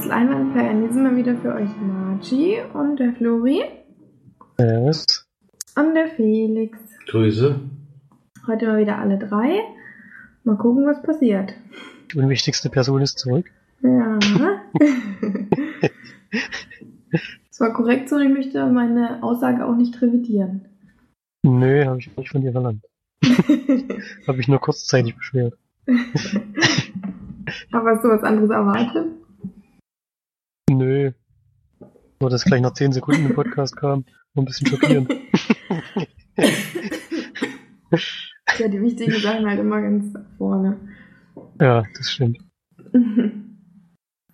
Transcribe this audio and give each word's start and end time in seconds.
Uns 0.00 0.08
Leinwandplayer. 0.08 0.78
Hier 0.78 0.92
sind 0.94 1.04
wir 1.04 1.14
wieder 1.14 1.36
für 1.42 1.54
euch 1.54 1.68
Margie 1.78 2.56
und 2.72 2.98
der 2.98 3.12
Flori. 3.12 3.62
Servus. 4.56 5.28
Und 5.76 5.94
der 5.94 6.08
Felix. 6.08 6.78
Grüße. 7.06 7.60
Heute 8.46 8.66
mal 8.66 8.78
wieder 8.78 8.96
alle 8.96 9.18
drei. 9.18 9.60
Mal 10.44 10.56
gucken, 10.56 10.86
was 10.86 11.02
passiert. 11.02 11.52
Die 12.10 12.18
unwichtigste 12.18 12.70
Person 12.70 13.02
ist 13.02 13.18
zurück. 13.18 13.50
Ja. 13.82 14.18
das 17.50 17.60
war 17.60 17.74
korrekt 17.74 18.08
so 18.08 18.18
ich 18.20 18.30
möchte 18.30 18.64
meine 18.68 19.22
Aussage 19.22 19.66
auch 19.66 19.76
nicht 19.76 20.00
revidieren. 20.00 20.64
Nö, 21.42 21.84
habe 21.84 21.98
ich 21.98 22.16
nicht 22.16 22.30
von 22.30 22.40
dir 22.40 22.52
verlangt. 22.52 22.86
habe 24.26 24.40
ich 24.40 24.48
nur 24.48 24.60
kurzzeitig 24.60 25.14
beschwert. 25.14 25.58
Aber 27.70 27.90
hast 27.90 28.02
du 28.02 28.08
was 28.08 28.22
anderes 28.22 28.48
erwartet? 28.48 29.19
Nö. 30.70 31.10
Nur, 32.20 32.30
dass 32.30 32.44
gleich 32.44 32.60
nach 32.60 32.74
10 32.74 32.92
Sekunden 32.92 33.26
im 33.26 33.34
Podcast 33.34 33.76
kam. 33.76 34.04
Nur 34.34 34.44
ein 34.44 34.46
bisschen 34.46 34.68
schockierend. 34.68 35.10
ja, 38.58 38.68
die 38.68 38.80
wichtigen 38.80 39.20
Sachen 39.20 39.48
halt 39.48 39.58
immer 39.58 39.82
ganz 39.82 40.14
vorne. 40.38 40.76
Ja, 41.60 41.82
das 41.96 42.12
stimmt. 42.12 42.38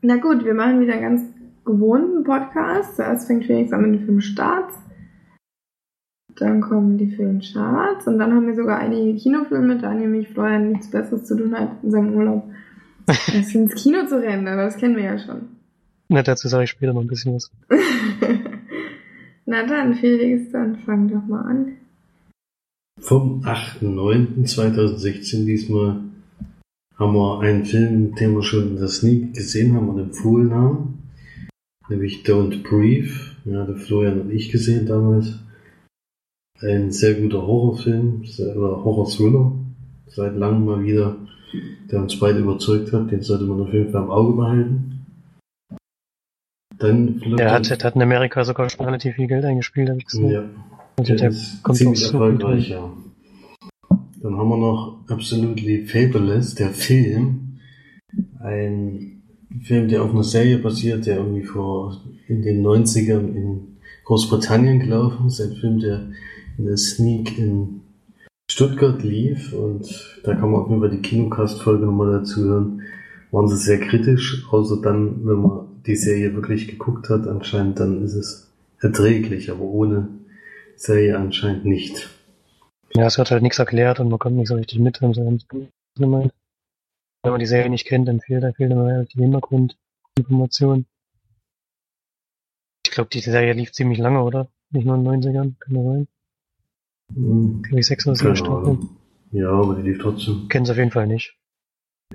Na 0.03 0.17
gut, 0.17 0.45
wir 0.45 0.53
machen 0.53 0.81
wieder 0.81 0.93
einen 0.93 1.03
ganz 1.03 1.23
gewohnten 1.65 2.23
Podcast. 2.25 2.97
Zuerst 2.97 3.27
fängt 3.27 3.47
Felix 3.47 3.73
an 3.73 3.81
mit 3.83 4.01
den 4.01 4.05
Filmstarts. 4.05 4.75
Dann 6.39 6.61
kommen 6.61 6.99
die 6.99 7.13
Filmcharts 7.13 8.07
und 8.07 8.19
dann 8.19 8.35
haben 8.35 8.47
wir 8.47 8.55
sogar 8.55 8.79
einige 8.79 9.19
Kinofilme, 9.19 9.79
da 9.79 9.95
nämlich 9.95 10.29
Florian 10.29 10.69
nichts 10.69 10.91
Besseres 10.91 11.25
zu 11.25 11.35
tun 11.35 11.59
hat 11.59 11.83
in 11.83 11.91
seinem 11.91 12.13
Urlaub, 12.15 12.51
als 13.07 13.55
ins 13.55 13.75
Kino 13.75 14.05
zu 14.05 14.21
rennen, 14.21 14.47
aber 14.47 14.65
das 14.65 14.77
kennen 14.77 14.97
wir 14.97 15.05
ja 15.05 15.19
schon. 15.19 15.56
Na, 16.09 16.23
dazu 16.23 16.49
sage 16.49 16.65
ich 16.65 16.71
später 16.71 16.93
noch 16.93 17.03
ein 17.03 17.09
bisschen 17.09 17.35
was. 17.35 17.51
Na 19.47 19.67
dann, 19.67 19.95
Felix, 19.95 20.51
dann 20.53 20.77
fang 20.85 21.09
doch 21.09 21.25
mal 21.27 21.43
an. 21.43 21.77
Vom 23.01 23.43
8.9.2016 23.43 25.45
diesmal 25.45 26.01
haben 26.97 27.15
wir 27.15 27.41
einen 27.41 27.65
Film, 27.65 28.15
den 28.15 28.35
wir 28.35 28.43
schon 28.43 28.71
in 28.71 28.77
der 28.77 28.89
Sneak 28.89 29.35
gesehen 29.35 29.75
haben 29.75 29.89
und 29.89 29.99
empfohlen 29.99 30.53
haben. 30.53 31.03
Nämlich 31.89 32.25
Don't 32.25 32.63
Breathe. 32.63 33.11
Ja, 33.45 33.65
der 33.65 33.77
Florian 33.77 34.23
und 34.23 34.31
ich 34.31 34.51
gesehen 34.51 34.87
damals. 34.87 35.39
Ein 36.61 36.91
sehr 36.91 37.15
guter 37.15 37.47
Horrorfilm, 37.47 38.23
oder 38.39 38.83
Horror-Thriller. 38.83 39.53
Seit 40.07 40.37
langem 40.37 40.65
mal 40.65 40.83
wieder, 40.83 41.17
der 41.91 42.01
uns 42.01 42.19
beide 42.19 42.39
überzeugt 42.39 42.93
hat. 42.93 43.11
Den 43.11 43.23
sollte 43.23 43.45
man 43.45 43.61
auf 43.61 43.73
jeden 43.73 43.93
Fall 43.93 44.05
im 44.05 44.11
Auge 44.11 44.37
behalten. 44.37 44.96
Dann 46.79 47.21
der 47.39 47.53
hat, 47.53 47.71
hat 47.71 47.95
in 47.95 48.03
Amerika 48.03 48.45
sogar 48.45 48.69
schon 48.69 48.85
relativ 48.85 49.15
viel 49.15 49.27
Geld 49.27 49.45
eingespielt, 49.45 49.89
habe 49.89 49.99
ich 49.99 50.07
gesehen. 50.07 50.31
Ja. 50.31 50.45
Also 50.99 51.15
der, 51.15 51.31
der 51.31 51.39
kommt 51.63 51.79
ziemlich 51.79 52.03
erfolgreich, 52.05 52.69
ja. 52.71 52.91
Dann 54.23 54.37
haben 54.37 54.49
wir 54.49 54.57
noch 54.57 54.99
Absolutely 55.09 55.87
Fabulous, 55.87 56.55
der 56.55 56.71
Film. 56.71 57.59
Ein 58.41 59.23
Film, 59.63 59.89
der 59.89 60.03
auf 60.03 60.11
einer 60.11 60.25
Serie 60.25 60.59
basiert, 60.59 61.07
der 61.07 61.19
irgendwie 61.19 61.45
vor 61.45 62.01
in 62.29 62.43
den 62.43 62.65
90ern 62.67 63.35
in 63.35 63.79
Großbritannien 64.05 64.81
gelaufen 64.81 65.27
ist. 65.27 65.41
Ein 65.41 65.53
Film, 65.57 65.79
der 65.79 66.09
in 66.59 66.65
der 66.65 66.77
Sneak 66.77 67.39
in 67.39 67.83
Stuttgart 68.51 69.03
lief 69.03 69.53
und 69.53 70.21
da 70.25 70.35
kann 70.35 70.51
man 70.51 70.63
auf 70.63 70.69
jeden 70.69 70.81
Fall 70.81 70.91
die 70.91 71.03
Kinocast-Folge 71.03 71.85
nochmal 71.85 72.13
dazu 72.13 72.45
hören. 72.45 72.83
Waren 73.33 73.49
sie 73.49 73.57
sehr 73.57 73.81
kritisch, 73.81 74.47
außer 74.51 74.81
dann, 74.81 75.27
wenn 75.27 75.37
man 75.37 75.76
die 75.87 75.97
Serie 75.97 76.35
wirklich 76.35 76.69
geguckt 76.69 77.09
hat, 77.09 77.27
anscheinend 77.27 77.81
dann 77.81 78.05
ist 78.05 78.15
es 78.15 78.53
erträglich, 78.81 79.51
aber 79.51 79.63
ohne 79.63 80.09
Serie 80.77 81.19
anscheinend 81.19 81.65
nicht. 81.65 82.11
Ja, 82.95 83.07
es 83.07 83.19
wird 83.19 83.31
halt 83.31 83.43
nichts 83.43 83.59
erklärt 83.59 84.01
und 84.01 84.09
man 84.09 84.19
kommt 84.19 84.37
nicht 84.37 84.49
so 84.49 84.55
richtig 84.55 84.79
mit. 84.79 85.01
Wenn 85.01 86.11
man 86.11 86.31
die 87.41 87.47
Serie 87.47 87.71
nicht 87.71 87.87
kennt, 87.87 88.09
dann 88.09 88.21
fehlt, 88.21 88.43
da 88.43 88.53
fehlt 88.53 88.73
immer 88.73 88.85
halt 88.87 89.13
die 89.15 89.21
Hintergrundinformation. 89.21 90.87
Ich 92.85 92.93
glaube, 92.93 93.11
die 93.11 93.21
Serie 93.21 93.53
lief 93.53 93.73
ziemlich 93.73 93.99
lange, 93.99 94.23
oder? 94.23 94.49
Nicht 94.71 94.87
nur 94.87 94.97
in 94.97 95.05
den 95.05 95.23
90ern, 95.23 95.55
kann 95.59 95.75
das 95.75 95.85
sein? 95.85 96.09
Hm. 97.15 97.63
Glaube 97.63 97.81
ich 97.81 97.87
sechs 97.87 98.07
oder 98.07 98.17
sieben 98.17 98.37
Staffeln. 98.37 98.89
Ja, 99.33 99.51
aber 99.51 99.75
die 99.75 99.83
lief 99.83 99.99
trotzdem. 100.01 100.49
Kennen 100.49 100.67
sie 100.67 100.73
auf 100.73 100.79
jeden 100.79 100.91
Fall 100.91 101.07
nicht. 101.07 101.37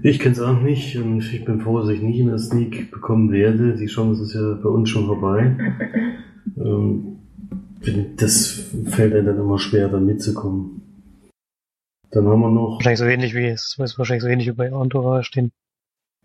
Ich 0.01 0.19
kenne 0.19 0.33
es 0.33 0.39
auch 0.39 0.59
nicht 0.61 0.97
und 0.97 1.19
ich 1.19 1.45
bin 1.45 1.61
froh, 1.61 1.79
dass 1.79 1.89
ich 1.89 2.01
nicht 2.01 2.19
in 2.19 2.27
der 2.27 2.37
Sneak 2.37 2.91
bekommen 2.91 3.31
werde. 3.31 3.75
Die 3.75 3.87
Chance 3.87 4.23
ist 4.23 4.33
ja 4.33 4.53
bei 4.53 4.69
uns 4.69 4.89
schon 4.89 5.05
vorbei. 5.05 5.57
Ähm, 6.57 7.19
das 8.17 8.71
fällt 8.89 9.13
einem 9.13 9.25
dann 9.25 9.39
immer 9.39 9.57
schwer, 9.57 9.87
da 9.87 9.99
mitzukommen. 9.99 10.81
Dann 12.11 12.27
haben 12.27 12.41
wir 12.41 12.51
noch. 12.51 12.75
Wahrscheinlich 12.75 12.99
so 12.99 13.05
ähnlich 13.05 13.33
wie 13.33 13.45
es 13.47 13.77
ist 13.79 13.97
wahrscheinlich 13.97 14.23
so 14.23 14.27
ähnlich 14.27 14.47
wie 14.47 14.53
bei 14.53 14.67
Entourage, 14.67 15.31
den 15.31 15.51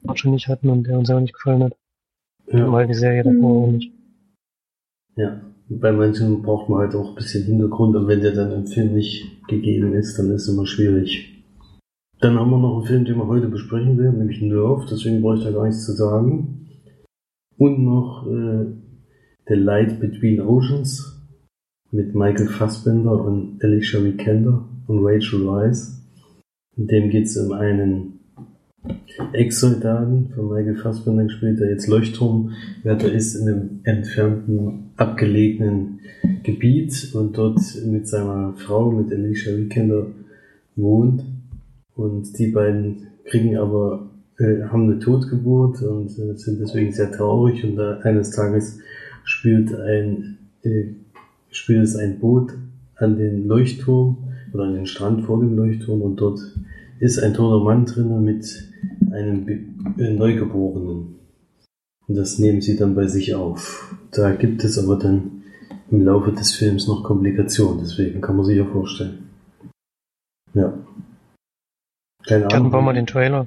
wir 0.03 0.17
schon 0.17 0.33
nicht 0.33 0.49
hatten 0.49 0.69
und 0.69 0.87
der 0.87 0.99
uns 0.99 1.11
auch 1.11 1.21
nicht 1.21 1.35
gefallen 1.35 1.65
hat. 1.65 1.77
Ja. 2.53 2.71
Weil 2.71 2.87
die 2.87 2.95
Serie 2.95 3.23
davor 3.23 3.69
auch 3.69 3.73
nicht. 3.73 3.93
Ja, 5.17 5.41
bei 5.69 5.93
manchen 5.93 6.43
braucht 6.43 6.69
man 6.69 6.81
halt 6.81 6.95
auch 6.95 7.11
ein 7.11 7.15
bisschen 7.15 7.45
Hintergrund 7.45 7.97
und 7.97 8.09
wenn 8.09 8.21
der 8.21 8.33
dann 8.33 8.53
im 8.53 8.67
Film 8.67 8.95
nicht 8.95 9.47
gegeben 9.49 9.95
ist, 9.95 10.19
dann 10.19 10.31
ist 10.31 10.43
es 10.43 10.49
immer 10.49 10.67
schwierig. 10.67 11.36
Dann 12.21 12.39
haben 12.39 12.51
wir 12.51 12.59
noch 12.59 12.79
einen 12.79 12.87
Film, 12.87 13.05
den 13.05 13.17
wir 13.17 13.27
heute 13.27 13.49
besprechen 13.49 13.99
werden, 13.99 14.19
nämlich 14.19 14.41
Nerve, 14.41 14.87
deswegen 14.91 15.21
brauche 15.21 15.37
ich 15.37 15.45
da 15.45 15.51
gar 15.51 15.67
nichts 15.67 15.85
zu 15.85 15.93
sagen. 15.93 16.69
Und 17.59 17.85
noch 17.85 18.27
äh, 18.27 18.67
The 19.49 19.55
Light 19.55 20.01
Between 20.01 20.41
Oceans 20.41 21.17
mit 21.91 22.15
Michael 22.15 22.49
Fassbender 22.49 23.23
und 23.23 23.63
Alicia 23.63 24.03
Vikander 24.03 24.67
und 24.87 25.05
Rachel 25.05 25.49
Rice. 25.49 26.03
In 26.77 26.87
dem 26.87 27.11
geht 27.11 27.27
es 27.27 27.37
um 27.37 27.53
einen 27.53 28.21
Ex-Soldaten 29.33 30.31
von 30.35 30.49
Michael 30.49 30.77
Fassbender 30.77 31.25
gespielt, 31.25 31.61
der 31.61 31.71
jetzt 31.71 31.87
Leuchtturmwärter 31.87 33.13
ist 33.13 33.35
in 33.35 33.49
einem 33.49 33.81
entfernten, 33.85 34.91
abgelegenen 34.97 36.01
Gebiet 36.43 37.13
und 37.15 37.37
dort 37.37 37.61
mit 37.85 38.07
seiner 38.09 38.55
Frau, 38.57 38.91
mit 38.91 39.13
Alicia 39.13 39.57
Vikander, 39.57 40.07
wohnt. 40.77 41.23
Und 41.97 42.39
die 42.39 42.49
beiden 42.49 43.09
kriegen 43.25 43.57
aber, 43.57 44.11
äh, 44.39 44.65
haben 44.65 44.85
eine 44.85 44.99
Totgeburt 44.99 45.83
und 45.83 46.11
äh, 46.19 46.37
sind 46.37 46.61
deswegen 46.61 46.93
sehr 46.93 47.11
traurig 47.11 47.65
und 47.65 47.77
da 47.77 47.99
eines 48.01 48.31
Tages 48.31 48.79
spürt 49.25 49.75
ein, 49.75 50.39
äh, 50.63 50.85
spürt 51.51 51.85
es 51.85 51.97
ein 51.97 52.21
Boot 52.21 52.53
an 52.97 53.17
den 53.17 53.49
Leuchtturm 53.49 54.19
oder 54.53 54.65
an 54.65 54.75
den 54.75 54.87
Strand 54.87 55.25
vor 55.25 55.41
dem 55.41 55.57
Leuchtturm 55.57 56.03
und 56.03 56.17
dort 56.17 56.39
ist 57.01 57.19
ein 57.19 57.35
toter 57.35 57.65
Mann 57.65 57.87
drinnen 57.87 58.23
mit 58.23 58.71
einem 59.11 59.49
äh, 59.99 60.11
Neugeborenen. 60.11 61.17
Und 62.09 62.15
das 62.15 62.39
nehmen 62.39 62.61
sie 62.61 62.77
dann 62.77 62.95
bei 62.95 63.07
sich 63.07 63.35
auf. 63.35 63.97
Da 64.13 64.33
gibt 64.33 64.63
es 64.65 64.79
aber 64.79 64.97
dann 64.97 65.43
im 65.91 66.05
Laufe 66.05 66.33
des 66.33 66.53
Films 66.53 66.87
noch 66.87 67.05
Komplikationen, 67.05 67.81
deswegen 67.81 68.21
kann 68.21 68.37
man 68.37 68.45
sich 68.45 68.59
ja 68.59 68.65
vorstellen. 68.65 69.31
Ja. 70.55 70.75
Keine 72.27 72.47
Ahnung. 72.47 72.53
Hatten 72.53 72.73
wir 72.73 72.83
mal 72.83 72.95
den 72.95 73.07
Trailer 73.07 73.47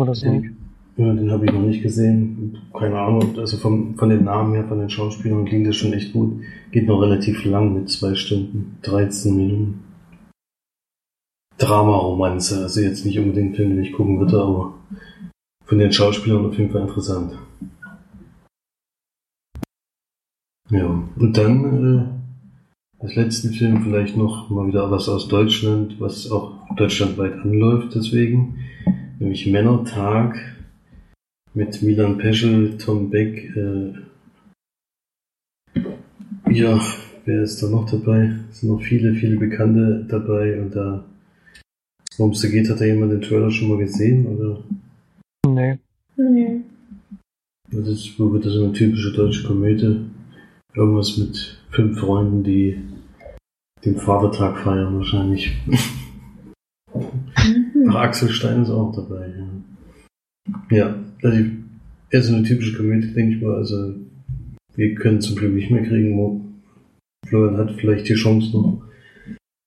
oder 0.00 0.14
so. 0.14 0.26
Den, 0.26 0.56
ja, 0.96 1.12
den 1.12 1.30
habe 1.30 1.44
ich 1.44 1.52
noch 1.52 1.60
nicht 1.60 1.82
gesehen. 1.82 2.58
Keine 2.72 2.98
Ahnung, 2.98 3.38
also 3.38 3.56
vom, 3.56 3.96
von 3.96 4.08
den 4.08 4.24
Namen 4.24 4.54
her, 4.54 4.64
von 4.64 4.78
den 4.78 4.90
Schauspielern 4.90 5.44
klingt 5.44 5.66
das 5.66 5.76
schon 5.76 5.92
echt 5.92 6.12
gut. 6.12 6.40
Geht 6.72 6.86
noch 6.86 7.00
relativ 7.00 7.44
lang 7.44 7.74
mit 7.74 7.90
zwei 7.90 8.14
Stunden, 8.14 8.78
13 8.82 9.36
Minuten. 9.36 9.80
Drama-Romanze, 11.58 12.62
also 12.62 12.80
jetzt 12.80 13.04
nicht 13.04 13.18
unbedingt 13.18 13.52
ein 13.52 13.54
Film, 13.54 13.70
den 13.70 13.84
ich 13.84 13.92
gucken 13.92 14.18
würde, 14.18 14.40
aber 14.40 14.74
von 15.66 15.78
den 15.78 15.92
Schauspielern 15.92 16.46
auf 16.46 16.58
jeden 16.58 16.70
Fall 16.70 16.82
interessant. 16.82 17.38
Ja, 20.70 20.86
und 20.86 21.36
dann 21.36 21.98
äh, 21.98 22.13
als 23.04 23.16
letzten 23.16 23.52
Film 23.52 23.82
vielleicht 23.82 24.16
noch 24.16 24.48
mal 24.48 24.66
wieder 24.66 24.90
was 24.90 25.10
aus 25.10 25.28
Deutschland, 25.28 26.00
was 26.00 26.30
auch 26.30 26.54
deutschlandweit 26.74 27.34
anläuft 27.34 27.94
deswegen, 27.94 28.56
nämlich 29.18 29.46
Männertag 29.46 30.38
mit 31.52 31.82
Milan 31.82 32.16
Peschel, 32.16 32.78
Tom 32.78 33.10
Beck, 33.10 33.54
äh, 33.54 33.92
ja, 36.50 36.80
wer 37.26 37.42
ist 37.42 37.62
da 37.62 37.68
noch 37.68 37.90
dabei? 37.90 38.36
Es 38.50 38.60
sind 38.60 38.70
noch 38.70 38.80
viele, 38.80 39.14
viele 39.14 39.36
Bekannte 39.36 40.06
dabei 40.08 40.62
und 40.62 40.74
da, 40.74 41.04
worum 42.16 42.32
es 42.32 42.40
da 42.40 42.48
geht, 42.48 42.70
hat 42.70 42.80
da 42.80 42.86
jemand 42.86 43.12
den 43.12 43.20
Trailer 43.20 43.50
schon 43.50 43.68
mal 43.68 43.78
gesehen, 43.78 44.26
oder? 44.26 44.62
Nee. 45.46 45.78
Nee. 46.16 46.60
Das 47.70 47.86
ist, 47.86 48.18
wo 48.18 48.32
wird 48.32 48.46
das 48.46 48.56
eine 48.56 48.72
typische 48.72 49.12
deutsche 49.12 49.46
Komödie? 49.46 50.00
Irgendwas 50.74 51.18
mit 51.18 51.58
fünf 51.70 52.00
Freunden, 52.00 52.42
die 52.42 52.78
den 53.84 53.96
Vatertag 53.96 54.58
feiern 54.58 54.96
wahrscheinlich. 54.96 55.56
Mhm. 55.66 55.78
Ach, 57.90 57.96
Axel 57.96 58.30
Stein 58.30 58.62
ist 58.62 58.70
auch 58.70 58.92
dabei. 58.94 59.32
Ja, 60.70 60.76
ja 60.76 60.94
also 61.22 61.44
eher 62.10 62.22
so 62.22 62.34
eine 62.34 62.44
typische 62.44 62.76
Komödie, 62.76 63.12
denke 63.12 63.36
ich 63.36 63.42
mal. 63.42 63.56
Also, 63.56 63.94
wir 64.74 64.94
können 64.94 65.20
zum 65.20 65.36
Glück 65.36 65.54
nicht 65.54 65.70
mehr 65.70 65.82
kriegen. 65.82 66.16
Mo. 66.16 66.40
Florian 67.26 67.56
hat 67.56 67.72
vielleicht 67.72 68.08
die 68.08 68.14
Chance 68.14 68.52
noch. 68.52 68.82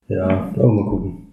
Ja, 0.08 0.50
aber 0.54 0.72
mal 0.72 0.90
gucken. 0.90 1.28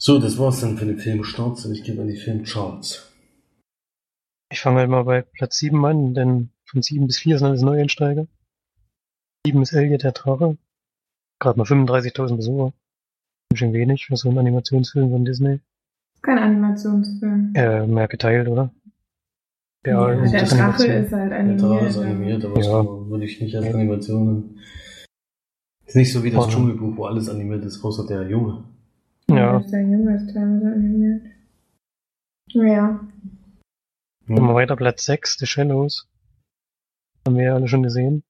So, 0.00 0.18
das 0.18 0.38
war's 0.38 0.60
dann 0.60 0.76
für 0.76 0.84
den 0.84 0.98
Filmstarts 0.98 1.64
und 1.64 1.72
ich 1.72 1.82
gebe 1.82 2.02
an 2.02 2.08
die 2.08 2.16
Filmcharts. 2.16 3.10
Ich 4.52 4.60
fange 4.60 4.80
halt 4.80 4.90
mal 4.90 5.04
bei 5.04 5.22
Platz 5.22 5.56
7 5.58 5.84
an, 5.84 6.14
denn 6.14 6.50
von 6.66 6.82
7 6.82 7.06
bis 7.06 7.18
4 7.18 7.38
sind 7.38 7.46
alles 7.46 7.62
Neueinsteiger. 7.62 8.26
7 9.46 9.62
ist 9.62 9.72
Elliot 9.72 10.02
der 10.02 10.12
Drache. 10.12 10.58
Gerade 11.40 11.58
mal 11.58 11.64
35.000 11.66 12.36
Besucher. 12.36 12.66
Ein 12.66 12.72
bisschen 13.54 13.72
wenig 13.72 14.06
für 14.06 14.16
so 14.16 14.28
einen 14.28 14.38
Animationsfilm 14.38 15.10
von 15.10 15.24
Disney. 15.24 15.60
Kein 16.22 16.38
Animationsfilm. 16.38 17.52
Äh, 17.54 17.86
mehr 17.86 18.08
geteilt, 18.08 18.48
oder? 18.48 18.72
Ja, 19.86 20.06
und 20.06 20.32
der 20.32 20.40
das 20.40 20.50
Drache 20.50 20.62
Animation. 20.62 20.90
ist 21.04 21.12
halt 21.12 21.30
Der 21.30 21.38
animiert. 21.40 21.62
Drache 21.62 21.86
ist 21.86 21.96
aber- 21.98 22.06
animiert, 22.06 22.44
aber 22.44 22.60
Ja. 22.62 22.82
das 22.82 22.86
würde 23.10 23.24
ich 23.26 23.40
nicht 23.40 23.54
als 23.56 23.66
Animation. 23.74 24.58
Ist 25.84 25.96
nicht 25.96 26.12
so 26.12 26.24
wie 26.24 26.30
das. 26.30 26.48
Dschungelbuch, 26.48 26.96
wo 26.96 27.04
alles 27.04 27.28
animiert 27.28 27.64
ist, 27.64 27.84
außer 27.84 28.06
der 28.06 28.22
Junge. 28.28 28.64
Ja. 29.28 29.58
Der 29.60 29.82
Junge 29.82 30.16
ist 30.16 30.32
teilweise 30.32 30.66
animiert. 30.72 31.22
Ja. 32.52 33.00
Gehen 34.26 34.42
wir 34.46 34.54
weiter, 34.54 34.76
Platz 34.76 35.04
6, 35.04 35.36
The 35.38 35.46
Shallows. 35.46 36.08
Haben 37.26 37.36
wir 37.36 37.44
ja 37.44 37.54
alle 37.54 37.68
schon 37.68 37.82
gesehen. 37.82 38.22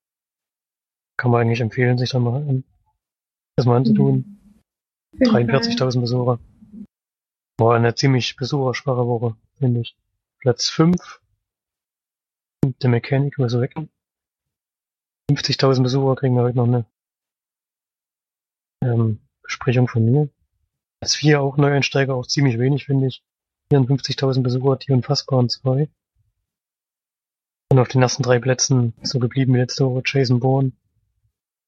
Kann 1.17 1.31
man 1.31 1.43
eigentlich 1.43 1.61
empfehlen, 1.61 1.99
sich 1.99 2.11
da 2.11 2.19
mal 2.19 2.43
an, 2.43 2.65
das 3.57 3.67
mal 3.67 3.77
anzutun. 3.77 4.41
Auf 5.13 5.21
jeden 5.21 5.31
Fall. 5.33 5.45
43.000 5.45 6.01
Besucher. 6.01 6.39
War 7.59 7.77
eine 7.77 7.95
ziemlich 7.95 8.37
besucherschwache 8.37 9.07
Woche, 9.07 9.37
finde 9.59 9.81
ich. 9.83 9.97
Platz 10.39 10.69
5. 10.71 11.21
The 12.81 12.89
Mechanic 12.89 13.39
Resurrection. 13.39 13.91
50.000 15.31 15.83
Besucher 15.83 16.17
kriegen 16.17 16.35
wir 16.35 16.43
heute 16.43 16.57
noch 16.57 16.67
eine 16.67 16.87
ähm, 18.83 19.21
Besprechung 19.43 19.89
von 19.89 20.05
mir. 20.05 20.29
Platz 21.01 21.15
4 21.15 21.41
auch 21.41 21.57
Neueinsteiger, 21.57 22.15
auch 22.15 22.27
ziemlich 22.27 22.59
wenig, 22.59 22.87
finde 22.87 23.07
ich. 23.07 23.23
54.000 23.73 24.43
Besucher, 24.43 24.77
die 24.77 24.93
unfassbaren 24.93 25.49
zwei. 25.49 25.89
Und 27.71 27.79
auf 27.79 27.89
den 27.89 28.03
ersten 28.03 28.23
drei 28.23 28.39
Plätzen 28.39 28.95
so 29.03 29.19
geblieben 29.19 29.55
wie 29.55 29.59
letzte 29.59 29.87
Woche 29.87 30.03
Jason 30.05 30.41
Bourne. 30.41 30.73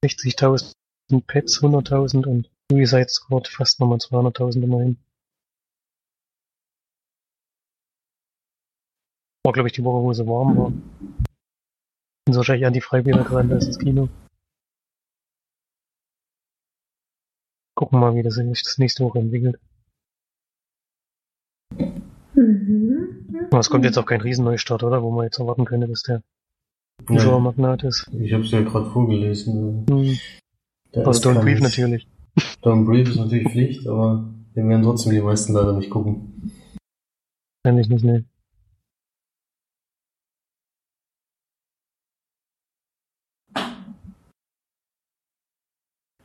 60.000 0.04 0.72
Pets, 1.10 1.62
100.000 1.62 2.26
und 2.26 2.50
Suicide 2.70 3.08
Squad 3.08 3.48
fast 3.48 3.80
nochmal 3.80 3.98
200.000 3.98 4.62
immerhin. 4.62 4.96
War, 9.44 9.52
glaube 9.52 9.68
ich, 9.68 9.72
die 9.74 9.84
Woche, 9.84 10.02
wo 10.02 10.12
sie 10.12 10.26
warm 10.26 10.56
war. 10.56 10.70
Sind 12.26 12.32
so 12.32 12.38
wahrscheinlich 12.38 12.66
an 12.66 12.72
die 12.72 12.80
Freibilder 12.80 13.22
gerade, 13.22 13.48
da 13.48 13.56
ist 13.56 13.68
das 13.68 13.78
Kino. 13.78 14.08
Gucken 17.76 18.00
mal, 18.00 18.14
wie 18.16 18.22
das 18.22 18.34
sich 18.34 18.62
das 18.64 18.78
nächste 18.78 19.04
Woche 19.04 19.20
entwickelt. 19.20 19.60
Mhm. 22.34 23.46
Aber 23.50 23.60
es 23.60 23.70
kommt 23.70 23.84
jetzt 23.84 23.98
auch 23.98 24.06
kein 24.06 24.20
Riesenneustart, 24.20 24.82
oder? 24.82 25.02
Wo 25.02 25.10
man 25.10 25.24
jetzt 25.24 25.38
erwarten 25.38 25.64
könnte, 25.64 25.86
dass 25.86 26.02
der 26.02 26.22
Ja, 27.02 27.06
Zuschauermagnat 27.06 27.84
ist. 27.84 28.10
ich 28.18 28.32
habe 28.32 28.42
es 28.44 28.50
ja 28.50 28.62
gerade 28.62 28.90
vorgelesen. 28.90 29.86
Hm. 29.88 30.18
Also 30.94 31.10
ist 31.10 31.26
Don't 31.26 31.40
Brief 31.40 31.60
natürlich. 31.60 32.08
Don't 32.62 32.84
Brief 32.84 33.08
ist 33.08 33.16
natürlich 33.16 33.48
Pflicht, 33.50 33.86
aber 33.86 34.28
den 34.54 34.68
werden 34.68 34.82
trotzdem 34.82 35.12
die 35.12 35.20
meisten 35.20 35.52
leider 35.52 35.74
nicht 35.74 35.90
gucken. 35.90 36.52
Wahrscheinlich 37.62 37.88
nicht, 37.88 38.04
ne. 38.04 38.24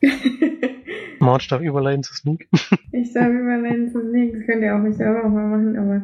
March 1.20 1.48
darf 1.48 1.62
überleiten 1.62 2.04
zu 2.04 2.14
Sneak. 2.14 2.48
Ich 2.94 3.14
darf 3.14 3.30
überleiten 3.30 3.90
zu 3.90 4.02
Sneak. 4.02 4.34
Das 4.34 4.46
könnt 4.46 4.64
ihr 4.64 4.76
auch 4.76 4.80
mich 4.80 4.96
selber 4.96 5.26
auch 5.26 5.30
mal 5.30 5.48
machen, 5.48 5.78
aber 5.78 6.02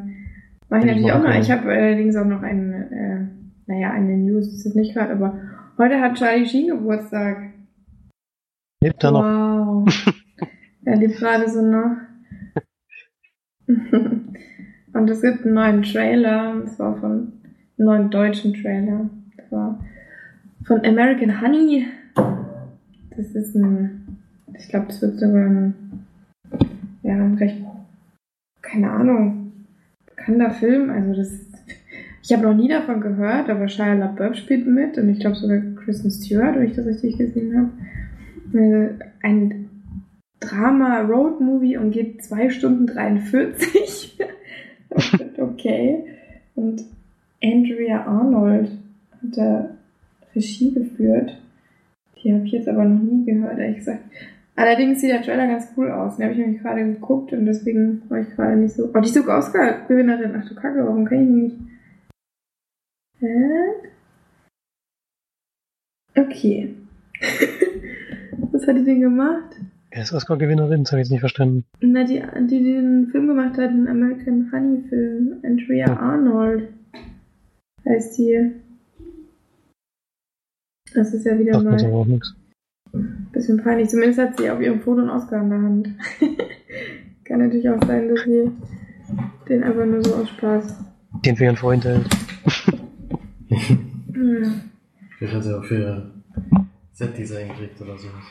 mache 0.70 0.80
ich 0.80 0.86
ich 0.86 0.86
natürlich 0.86 1.12
auch 1.12 1.22
können. 1.22 1.42
Ich 1.42 1.52
habe 1.52 1.70
allerdings 1.70 2.16
auch 2.16 2.26
noch 2.26 2.42
eine, 2.42 2.90
äh, 2.92 3.28
naja, 3.68 3.92
eine 3.92 4.18
News, 4.18 4.50
das 4.52 4.66
ist 4.66 4.76
nicht 4.76 4.94
gerade, 4.94 5.14
aber 5.14 5.40
heute 5.78 6.00
hat 6.00 6.16
Charlie 6.16 6.46
Sheen 6.46 6.68
Geburtstag. 6.68 7.57
Lebt 8.82 9.04
er 9.04 9.12
noch? 9.12 9.24
Wow. 9.24 9.88
er 10.86 10.96
lebt 10.98 11.18
gerade 11.18 11.50
so 11.50 11.62
noch. 11.62 11.98
Und 14.94 15.10
es 15.10 15.22
gibt 15.22 15.46
einen 15.46 15.54
neuen 15.54 15.84
Trailer, 15.84 16.62
das 16.62 16.80
war 16.80 16.96
von 16.98 17.12
einem 17.12 17.32
neuen 17.78 18.10
deutschen 18.10 18.54
Trailer. 18.54 19.10
Das 19.36 19.52
war 19.52 19.84
von 20.66 20.86
American 20.86 21.42
Honey. 21.42 21.88
Das 23.16 23.28
ist 23.36 23.56
ein, 23.56 24.18
ich 24.58 24.70
glaube, 24.70 24.88
das 24.88 25.02
wird 25.02 25.20
sogar 25.20 25.46
ein, 25.46 25.74
ja, 27.04 27.14
ein 27.14 27.36
recht, 27.36 27.58
keine 28.62 28.92
Ahnung, 28.92 29.52
bekannter 30.06 30.52
Film. 30.52 30.90
Also 30.90 31.16
das, 31.16 31.46
ich 32.24 32.34
habe 32.34 32.44
noch 32.44 32.56
nie 32.56 32.70
davon 32.70 33.02
gehört, 33.02 33.50
aber 33.50 33.68
Shia 33.68 33.94
LaBeouf 33.94 34.36
spielt 34.36 34.68
mit 34.68 34.98
und 34.98 35.10
ich 35.10 35.20
glaube 35.20 35.36
sogar 35.36 35.60
Kristen 35.84 36.12
Stewart, 36.12 36.56
wenn 36.56 36.68
ich 36.68 36.76
das 36.76 36.86
richtig 36.86 37.18
gesehen 37.18 37.58
habe. 37.58 37.70
Ein 38.54 39.70
Drama-Road-Movie 40.40 41.78
und 41.78 41.92
geht 41.92 42.24
2 42.24 42.50
Stunden 42.50 42.88
43. 42.88 44.20
okay. 45.38 46.04
Und 46.56 46.84
Andrea 47.44 48.06
Arnold 48.06 48.70
hat 49.12 49.38
da 49.38 49.70
Regie 50.36 50.74
geführt. 50.74 51.38
Die 52.24 52.34
habe 52.34 52.46
ich 52.46 52.52
jetzt 52.52 52.68
aber 52.68 52.84
noch 52.84 53.02
nie 53.02 53.26
gehört, 53.26 53.60
ehrlich 53.60 53.78
gesagt. 53.78 54.04
Allerdings 54.56 55.02
sieht 55.02 55.12
der 55.12 55.22
Trailer 55.22 55.48
ganz 55.48 55.72
cool 55.78 55.92
aus. 55.92 56.18
Den 56.18 56.26
habe 56.26 56.34
ich 56.34 56.40
nämlich 56.40 56.62
gerade 56.62 56.84
geguckt 56.84 57.32
und 57.32 57.46
deswegen 57.46 58.02
war 58.10 58.22
ich 58.22 58.30
gerade 58.36 58.58
nicht 58.58 58.74
so. 58.74 58.90
Oh, 58.92 59.00
die 59.00 59.08
ist 59.08 59.14
sogar 59.14 59.38
Oscar-Gewinnerin. 59.38 60.34
Ach 60.36 60.48
du 60.48 60.56
Kacke, 60.56 60.84
warum 60.84 61.06
kann 61.06 61.22
ich 61.22 61.28
die 61.28 61.34
nicht? 61.34 61.56
Hä? 63.20 63.50
Okay. 66.16 66.76
Was 68.58 68.68
hat 68.68 68.76
die 68.76 68.84
denn 68.84 69.02
gemacht? 69.02 69.56
Er 69.92 70.02
ist 70.02 70.14
Oscar-Gewinnerin, 70.14 70.82
das 70.84 70.92
habe 70.92 71.00
ich 71.02 71.06
jetzt 71.06 71.12
nicht 71.12 71.20
verstanden. 71.20 71.64
Na, 71.80 72.04
die, 72.04 72.24
die 72.48 72.64
den 72.64 73.08
Film 73.12 73.28
gemacht 73.28 73.56
hat, 73.56 73.70
den 73.70 73.88
American 73.88 74.52
Honey 74.52 74.82
Film. 74.90 75.36
Andrea 75.44 75.86
Hm. 75.88 75.98
Arnold 75.98 76.70
heißt 77.88 78.18
die. 78.18 78.52
Das 80.96 81.14
ist 81.14 81.24
ja 81.24 81.38
wieder 81.38 81.60
mir 81.62 81.70
mal 81.70 81.78
so 81.80 81.86
auch 81.88 82.06
nichts. 82.08 82.34
ein 82.94 83.28
bisschen 83.32 83.62
peinlich. 83.62 83.90
Zumindest 83.90 84.20
hat 84.20 84.40
sie 84.40 84.50
auf 84.50 84.60
ihrem 84.60 84.82
Foto 84.82 85.02
einen 85.02 85.12
Oscar 85.12 85.44
in 85.44 85.50
der 85.52 85.62
Hand. 85.62 85.90
Kann 87.26 87.40
natürlich 87.40 87.70
auch 87.70 87.84
sein, 87.86 88.10
dass 88.10 88.24
sie 88.24 88.50
den 89.48 89.64
einfach 89.64 89.86
nur 89.86 90.04
so 90.04 90.16
aus 90.16 90.30
Spaß. 90.30 90.84
Den 91.24 91.36
für 91.36 91.44
ihren 91.44 91.58
Freund 91.58 91.86
hält. 91.86 92.08
Vielleicht 95.20 95.34
hat 95.36 95.46
er 95.46 95.60
auch 95.60 95.64
für 95.66 95.76
ihr 95.78 96.12
Set-Design 96.94 97.50
gekriegt 97.50 97.80
oder 97.82 97.96
sowas. 98.00 98.24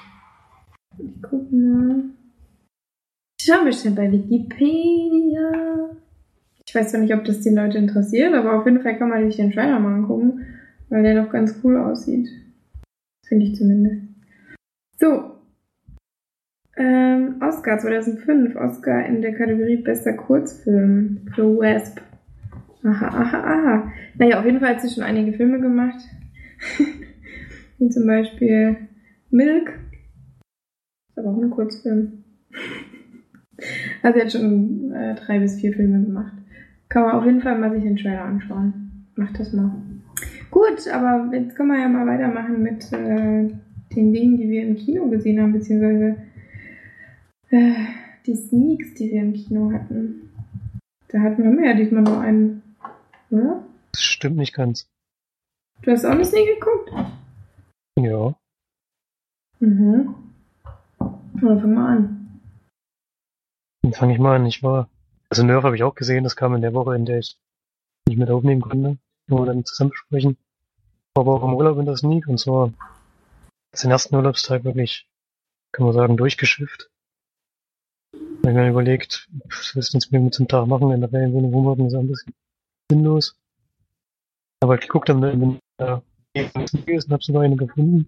Ich 0.99 1.23
guck 1.23 1.53
mal. 1.53 2.05
Schau 3.41 3.62
mal 3.62 3.73
schnell 3.73 3.95
bei 3.95 4.11
Wikipedia. 4.11 5.91
Ich 6.67 6.75
weiß 6.75 6.91
zwar 6.91 7.00
nicht, 7.00 7.15
ob 7.15 7.25
das 7.25 7.41
die 7.41 7.50
Leute 7.50 7.79
interessiert, 7.79 8.35
aber 8.35 8.59
auf 8.59 8.67
jeden 8.67 8.83
Fall 8.83 8.99
kann 8.99 9.09
man 9.09 9.25
sich 9.26 9.37
den 9.37 9.53
Trailer 9.53 9.79
mal 9.79 9.95
angucken, 9.95 10.47
weil 10.88 11.03
der 11.03 11.23
doch 11.23 11.31
ganz 11.31 11.61
cool 11.62 11.76
aussieht. 11.76 12.29
Finde 13.26 13.47
ich 13.47 13.55
zumindest. 13.57 14.03
So. 14.99 15.37
Ähm, 16.76 17.37
Oscar 17.41 17.79
2005. 17.79 18.57
Oscar 18.57 19.07
in 19.07 19.23
der 19.23 19.35
Kategorie 19.35 19.76
Bester 19.76 20.15
Kurzfilm 20.15 21.29
für 21.35 21.59
Wesp. 21.59 22.00
Aha, 22.83 23.09
aha, 23.09 23.38
aha. 23.38 23.93
Naja, 24.19 24.38
auf 24.38 24.45
jeden 24.45 24.61
Fall 24.61 24.75
hat 24.75 24.83
sie 24.83 24.95
schon 24.95 25.05
einige 25.05 25.33
Filme 25.33 25.61
gemacht. 25.61 26.00
Wie 27.79 27.88
zum 27.88 28.07
Beispiel 28.07 28.76
Milk. 29.31 29.73
Ist 31.16 31.25
aber 31.25 31.35
auch 31.35 31.42
ein 31.42 31.50
Kurzfilm. 31.50 32.25
Also 34.02 34.18
sie 34.18 34.23
hat 34.23 34.32
schon 34.32 34.92
äh, 34.92 35.14
drei 35.14 35.38
bis 35.38 35.58
vier 35.58 35.73
Filme 35.73 36.04
gemacht. 36.04 36.35
Kann 36.90 37.04
man 37.04 37.12
auf 37.12 37.25
jeden 37.25 37.40
Fall 37.40 37.58
mal 37.58 37.73
sich 37.73 37.85
den 37.85 37.96
Trailer 37.96 38.25
anschauen. 38.25 39.06
Macht 39.14 39.40
das 39.40 39.54
mal. 39.54 39.73
Gut, 40.50 40.87
aber 40.88 41.35
jetzt 41.35 41.56
können 41.56 41.70
wir 41.70 41.80
ja 41.80 41.88
mal 41.88 42.06
weitermachen 42.06 42.62
mit 42.62 42.92
äh, 42.92 43.49
den 43.94 44.12
Dingen, 44.12 44.37
die 44.37 44.50
wir 44.50 44.62
im 44.62 44.76
Kino 44.76 45.08
gesehen 45.08 45.40
haben, 45.40 45.54
beziehungsweise 45.54 46.16
äh, 47.49 47.73
die 48.26 48.37
Sneaks, 48.37 48.92
die 48.94 49.11
wir 49.11 49.23
im 49.23 49.32
Kino 49.32 49.73
hatten. 49.73 50.30
Da 51.08 51.20
hatten 51.20 51.42
wir 51.42 51.50
mehr, 51.50 51.75
diesmal 51.75 52.02
nur 52.02 52.20
einen, 52.20 52.62
oder? 53.30 53.64
Das 53.92 54.02
stimmt 54.02 54.37
nicht 54.37 54.54
ganz. 54.54 54.87
Du 55.80 55.90
hast 55.90 56.04
auch 56.04 56.11
eine 56.11 56.26
Sneak 56.26 56.58
geguckt? 56.58 56.90
Ja. 57.99 58.35
Mhm. 59.61 60.25
Oder 61.47 61.61
fang 61.61 61.75
mal 61.75 61.97
an. 61.97 62.41
Dann 63.83 63.93
fange 63.93 64.15
ich 64.15 64.19
mal 64.19 64.37
an. 64.37 64.47
Ich 64.47 64.62
war. 64.62 64.88
Also 65.29 65.45
Nerf 65.45 65.62
habe 65.65 65.76
ich 65.76 65.83
auch 65.83 65.95
gesehen, 65.95 66.25
das 66.25 66.37
kam 66.37 66.55
in 66.55 66.62
der 66.62 66.75
Woche, 66.75 66.95
in 66.95 67.05
der 67.05 67.19
ich 67.19 67.38
nicht 68.09 68.19
mit 68.19 68.31
aufnehmen 68.31 68.61
konnte, 68.61 68.99
wir 69.29 69.47
dann 69.47 69.65
zusammen 69.65 69.91
besprechen. 69.91 70.37
War 71.15 71.23
aber 71.23 71.35
auch 71.35 71.45
im 71.45 71.55
Urlaub 71.55 71.79
in 71.79 71.87
der 71.87 71.97
Sneak 71.97 72.29
und 72.29 72.38
zwar 72.38 72.73
den 73.83 73.91
ersten 73.91 74.15
Urlaubstag 74.15 74.65
wirklich, 74.65 75.09
kann 75.73 75.85
man 75.85 75.95
sagen, 75.95 76.17
durchgeschifft. 76.17 76.91
Ich 78.12 78.53
mir 78.53 78.69
überlegt, 78.69 79.29
was 79.49 79.75
willst 79.75 79.95
du 79.95 80.19
mit 80.19 80.35
zum 80.35 80.47
Tag 80.47 80.67
machen, 80.69 80.93
in 80.93 81.00
der 81.00 81.11
Ferienwohnung 81.11 81.53
rumhocken, 81.53 81.87
ist 81.87 81.95
ein 81.95 82.07
bisschen 82.07 82.35
sinnlos. 82.91 83.37
Aber 84.62 84.81
ich 84.81 84.88
habe, 84.88 85.21
wenn 85.23 85.59
da 85.79 86.03
ist 86.35 87.07
und 87.07 87.12
hab 87.12 87.25
sogar 87.25 87.43
eine 87.43 87.57
gefunden. 87.57 88.07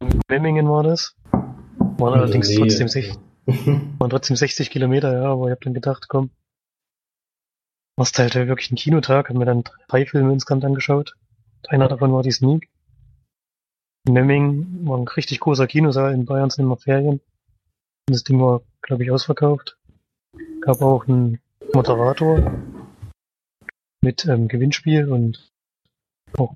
In 0.00 0.20
Memmingen 0.28 0.68
war 0.68 0.82
das. 0.82 1.14
Waren 1.98 2.20
allerdings 2.20 2.48
Nee, 2.48 2.56
trotzdem, 2.56 2.88
sech, 2.88 3.14
waren 3.46 4.10
trotzdem 4.10 4.36
60 4.36 4.70
Kilometer, 4.70 5.12
ja, 5.12 5.24
aber 5.24 5.46
ich 5.46 5.50
habe 5.52 5.64
dann 5.64 5.74
gedacht, 5.74 6.08
komm, 6.08 6.30
machst 7.96 8.18
halt 8.18 8.34
wirklich 8.34 8.70
einen 8.70 8.78
Kinotag, 8.78 9.28
hab 9.28 9.36
mir 9.36 9.44
dann 9.44 9.64
drei 9.88 10.06
Filme 10.06 10.32
insgesamt 10.32 10.64
angeschaut. 10.64 11.14
Einer 11.68 11.88
davon 11.88 12.12
war 12.12 12.22
die 12.22 12.32
Sneak. 12.32 12.68
In 14.06 14.12
Memmingen 14.12 14.86
war 14.86 14.98
ein 14.98 15.08
richtig 15.08 15.40
großer 15.40 15.66
Kinosaal, 15.66 16.12
in 16.12 16.26
Bayern 16.26 16.50
sind 16.50 16.64
immer 16.64 16.76
Ferien. 16.76 17.20
Und 18.06 18.14
das 18.14 18.24
Ding 18.24 18.40
war, 18.40 18.60
glaube 18.82 19.02
ich, 19.02 19.10
ausverkauft. 19.10 19.78
Gab 20.60 20.82
auch 20.82 21.06
einen 21.08 21.40
Moderator 21.72 22.52
mit 24.02 24.26
ähm, 24.26 24.48
Gewinnspiel 24.48 25.10
und 25.10 25.50
auch 26.36 26.54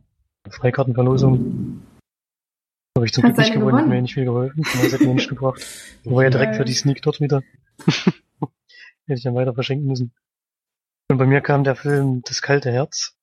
Freikartenverlosung. 0.51 1.83
Habe 2.99 3.07
ich 3.07 3.13
zum 3.13 3.23
Glück 3.23 3.39
nicht 3.39 3.53
gewonnen, 3.53 3.79
hat 3.79 3.87
mir 3.87 4.03
nicht 4.03 4.15
viel 4.15 4.25
geholfen. 4.25 4.65
Das 4.65 4.93
hat 4.93 5.03
mir 5.03 5.15
nicht 5.15 5.29
gebracht. 5.29 5.65
War 6.03 6.25
ja 6.25 6.31
direkt 6.31 6.57
für 6.57 6.65
die 6.65 6.73
Sneak 6.73 7.01
dort 7.01 7.21
wieder. 7.21 7.45
Hätte 7.87 9.19
ich 9.19 9.23
dann 9.23 9.37
weiter 9.37 9.55
verschenken 9.55 9.87
müssen. 9.87 10.13
Und 11.09 11.17
bei 11.17 11.25
mir 11.25 11.41
kam 11.41 11.63
der 11.63 11.77
Film 11.77 12.23
Das 12.27 12.43
kalte 12.43 12.73
Herz. 12.73 13.17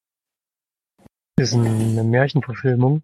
Das 1.36 1.50
ist 1.50 1.56
eine 1.56 2.06
Märchenverfilmung. 2.06 3.04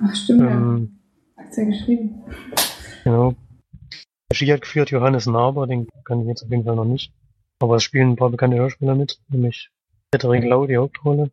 Ach, 0.00 0.14
stimmt, 0.14 0.42
ja. 0.42 0.50
Ähm, 0.52 1.00
Hat's 1.36 1.56
ja 1.56 1.64
geschrieben. 1.64 2.22
genau. 3.02 3.34
Regie 4.32 4.52
hat 4.52 4.60
geführt 4.60 4.92
Johannes 4.92 5.26
Naber, 5.26 5.66
den 5.66 5.88
kann 6.04 6.20
ich 6.20 6.28
jetzt 6.28 6.44
auf 6.44 6.50
jeden 6.50 6.62
Fall 6.62 6.76
noch 6.76 6.84
nicht. 6.84 7.12
Aber 7.58 7.74
es 7.74 7.82
spielen 7.82 8.10
ein 8.10 8.16
paar 8.16 8.30
bekannte 8.30 8.58
Schauspieler 8.58 8.94
mit, 8.94 9.20
nämlich 9.26 9.72
Frederik 10.14 10.44
Lau 10.44 10.68
die 10.68 10.76
Hauptrolle. 10.76 11.32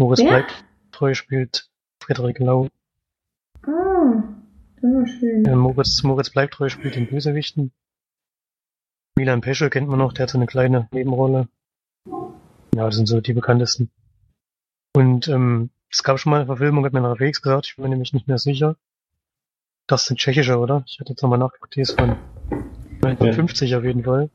Moritz 0.00 0.20
Wer? 0.20 0.46
Bleibtreu 0.46 1.12
spielt 1.12 1.68
Frederik 2.04 2.38
Lau. 2.38 2.68
Ah, 3.62 4.22
das 4.76 4.82
war 4.82 5.06
schön. 5.06 5.44
Äh, 5.46 5.56
Moritz, 5.56 6.02
Moritz 6.02 6.28
Bleibtreu 6.30 6.68
spielt 6.68 6.96
den 6.96 7.06
Bösewichten. 7.08 7.72
Milan 9.16 9.40
Peschel 9.40 9.70
kennt 9.70 9.88
man 9.88 9.98
noch, 9.98 10.12
der 10.12 10.24
hat 10.24 10.30
so 10.30 10.38
eine 10.38 10.46
kleine 10.46 10.88
Nebenrolle. 10.92 11.48
Ja, 12.74 12.86
das 12.86 12.96
sind 12.96 13.06
so 13.06 13.20
die 13.20 13.32
bekanntesten. 13.32 13.90
Und 14.94 15.28
ähm, 15.28 15.70
es 15.90 16.02
gab 16.02 16.18
schon 16.18 16.30
mal 16.30 16.36
eine 16.36 16.46
Verfilmung, 16.46 16.84
hat 16.84 16.92
mir 16.92 17.00
nachher 17.00 17.16
Felix 17.16 17.40
gesagt, 17.40 17.66
ich 17.66 17.76
bin 17.76 17.84
mir 17.84 17.90
nämlich 17.90 18.12
nicht 18.12 18.28
mehr 18.28 18.38
sicher. 18.38 18.76
Das 19.86 20.04
ist 20.04 20.10
ein 20.10 20.16
tschechischer, 20.16 20.60
oder? 20.60 20.84
Ich 20.86 21.00
hatte 21.00 21.10
jetzt 21.12 21.22
nochmal 21.22 21.38
nachgeguckt, 21.38 21.76
die 21.76 21.80
ist 21.80 21.98
von 21.98 22.16
1950 23.02 23.76
auf 23.76 23.84
jeden 23.84 24.04
Fall. 24.04 24.28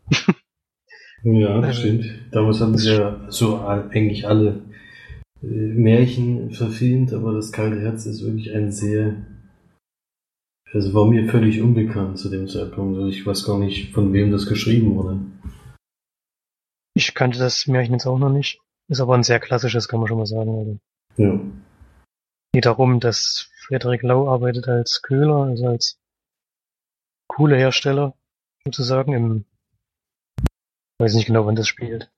Ja, 1.24 1.56
Ähm, 1.56 1.74
stimmt. 1.74 2.06
Damals 2.32 2.62
hatten 2.62 2.78
sie 2.78 2.96
ja 2.96 3.26
so 3.30 3.62
eigentlich 3.62 4.28
alle 4.28 4.62
Märchen 5.42 6.52
verfilmt, 6.52 7.14
aber 7.14 7.34
das 7.34 7.52
kalte 7.52 7.80
Herz 7.82 8.06
ist 8.06 8.24
wirklich 8.24 8.54
ein 8.54 8.72
sehr, 8.72 9.16
also 10.74 10.94
war 10.94 11.06
mir 11.06 11.30
völlig 11.30 11.62
unbekannt 11.62 12.18
zu 12.18 12.30
dem 12.30 12.48
Zeitpunkt. 12.48 12.98
Also 12.98 13.10
ich 13.10 13.26
weiß 13.26 13.46
gar 13.46 13.58
nicht, 13.58 13.94
von 13.94 14.12
wem 14.14 14.32
das 14.32 14.48
geschrieben 14.48 14.96
wurde. 14.96 15.20
Ich 16.94 17.14
kannte 17.14 17.40
das 17.40 17.68
Märchen 17.68 17.94
jetzt 17.94 18.06
auch 18.06 18.20
noch 18.20 18.32
nicht. 18.32 18.62
Ist 18.90 19.00
aber 19.00 19.16
ein 19.16 19.24
sehr 19.24 19.40
klassisches, 19.40 19.88
kann 19.88 20.00
man 20.00 20.08
schon 20.08 20.18
mal 20.18 20.26
sagen. 20.26 20.60
Also, 20.60 21.24
Ja. 21.24 21.40
geht 22.54 22.66
darum, 22.66 23.00
dass 23.00 23.50
Frederik 23.60 24.02
Lau 24.04 24.28
arbeitet 24.28 24.68
als 24.68 25.02
Köhler, 25.02 25.44
also 25.44 25.68
als 25.68 26.00
Kohlehersteller, 27.28 28.18
sozusagen 28.66 29.14
im, 29.14 29.46
weiß 31.00 31.14
nicht 31.14 31.28
genau, 31.28 31.46
wann 31.46 31.56
das 31.56 31.68
spielt. 31.68 32.12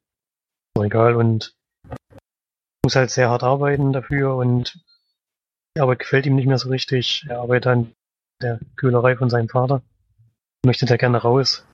Aber 0.73 0.85
egal, 0.85 1.15
und 1.15 1.53
muss 2.83 2.95
halt 2.95 3.11
sehr 3.11 3.29
hart 3.29 3.43
arbeiten 3.43 3.93
dafür 3.93 4.35
und 4.35 4.79
die 5.75 5.81
Arbeit 5.81 5.99
gefällt 5.99 6.25
ihm 6.25 6.35
nicht 6.35 6.47
mehr 6.47 6.57
so 6.57 6.69
richtig. 6.69 7.25
Er 7.29 7.39
arbeitet 7.39 7.67
an 7.67 7.95
der 8.41 8.59
Köhlerei 8.75 9.15
von 9.15 9.29
seinem 9.29 9.49
Vater, 9.49 9.81
möchte 10.65 10.85
da 10.85 10.97
gerne 10.97 11.19
raus 11.19 11.65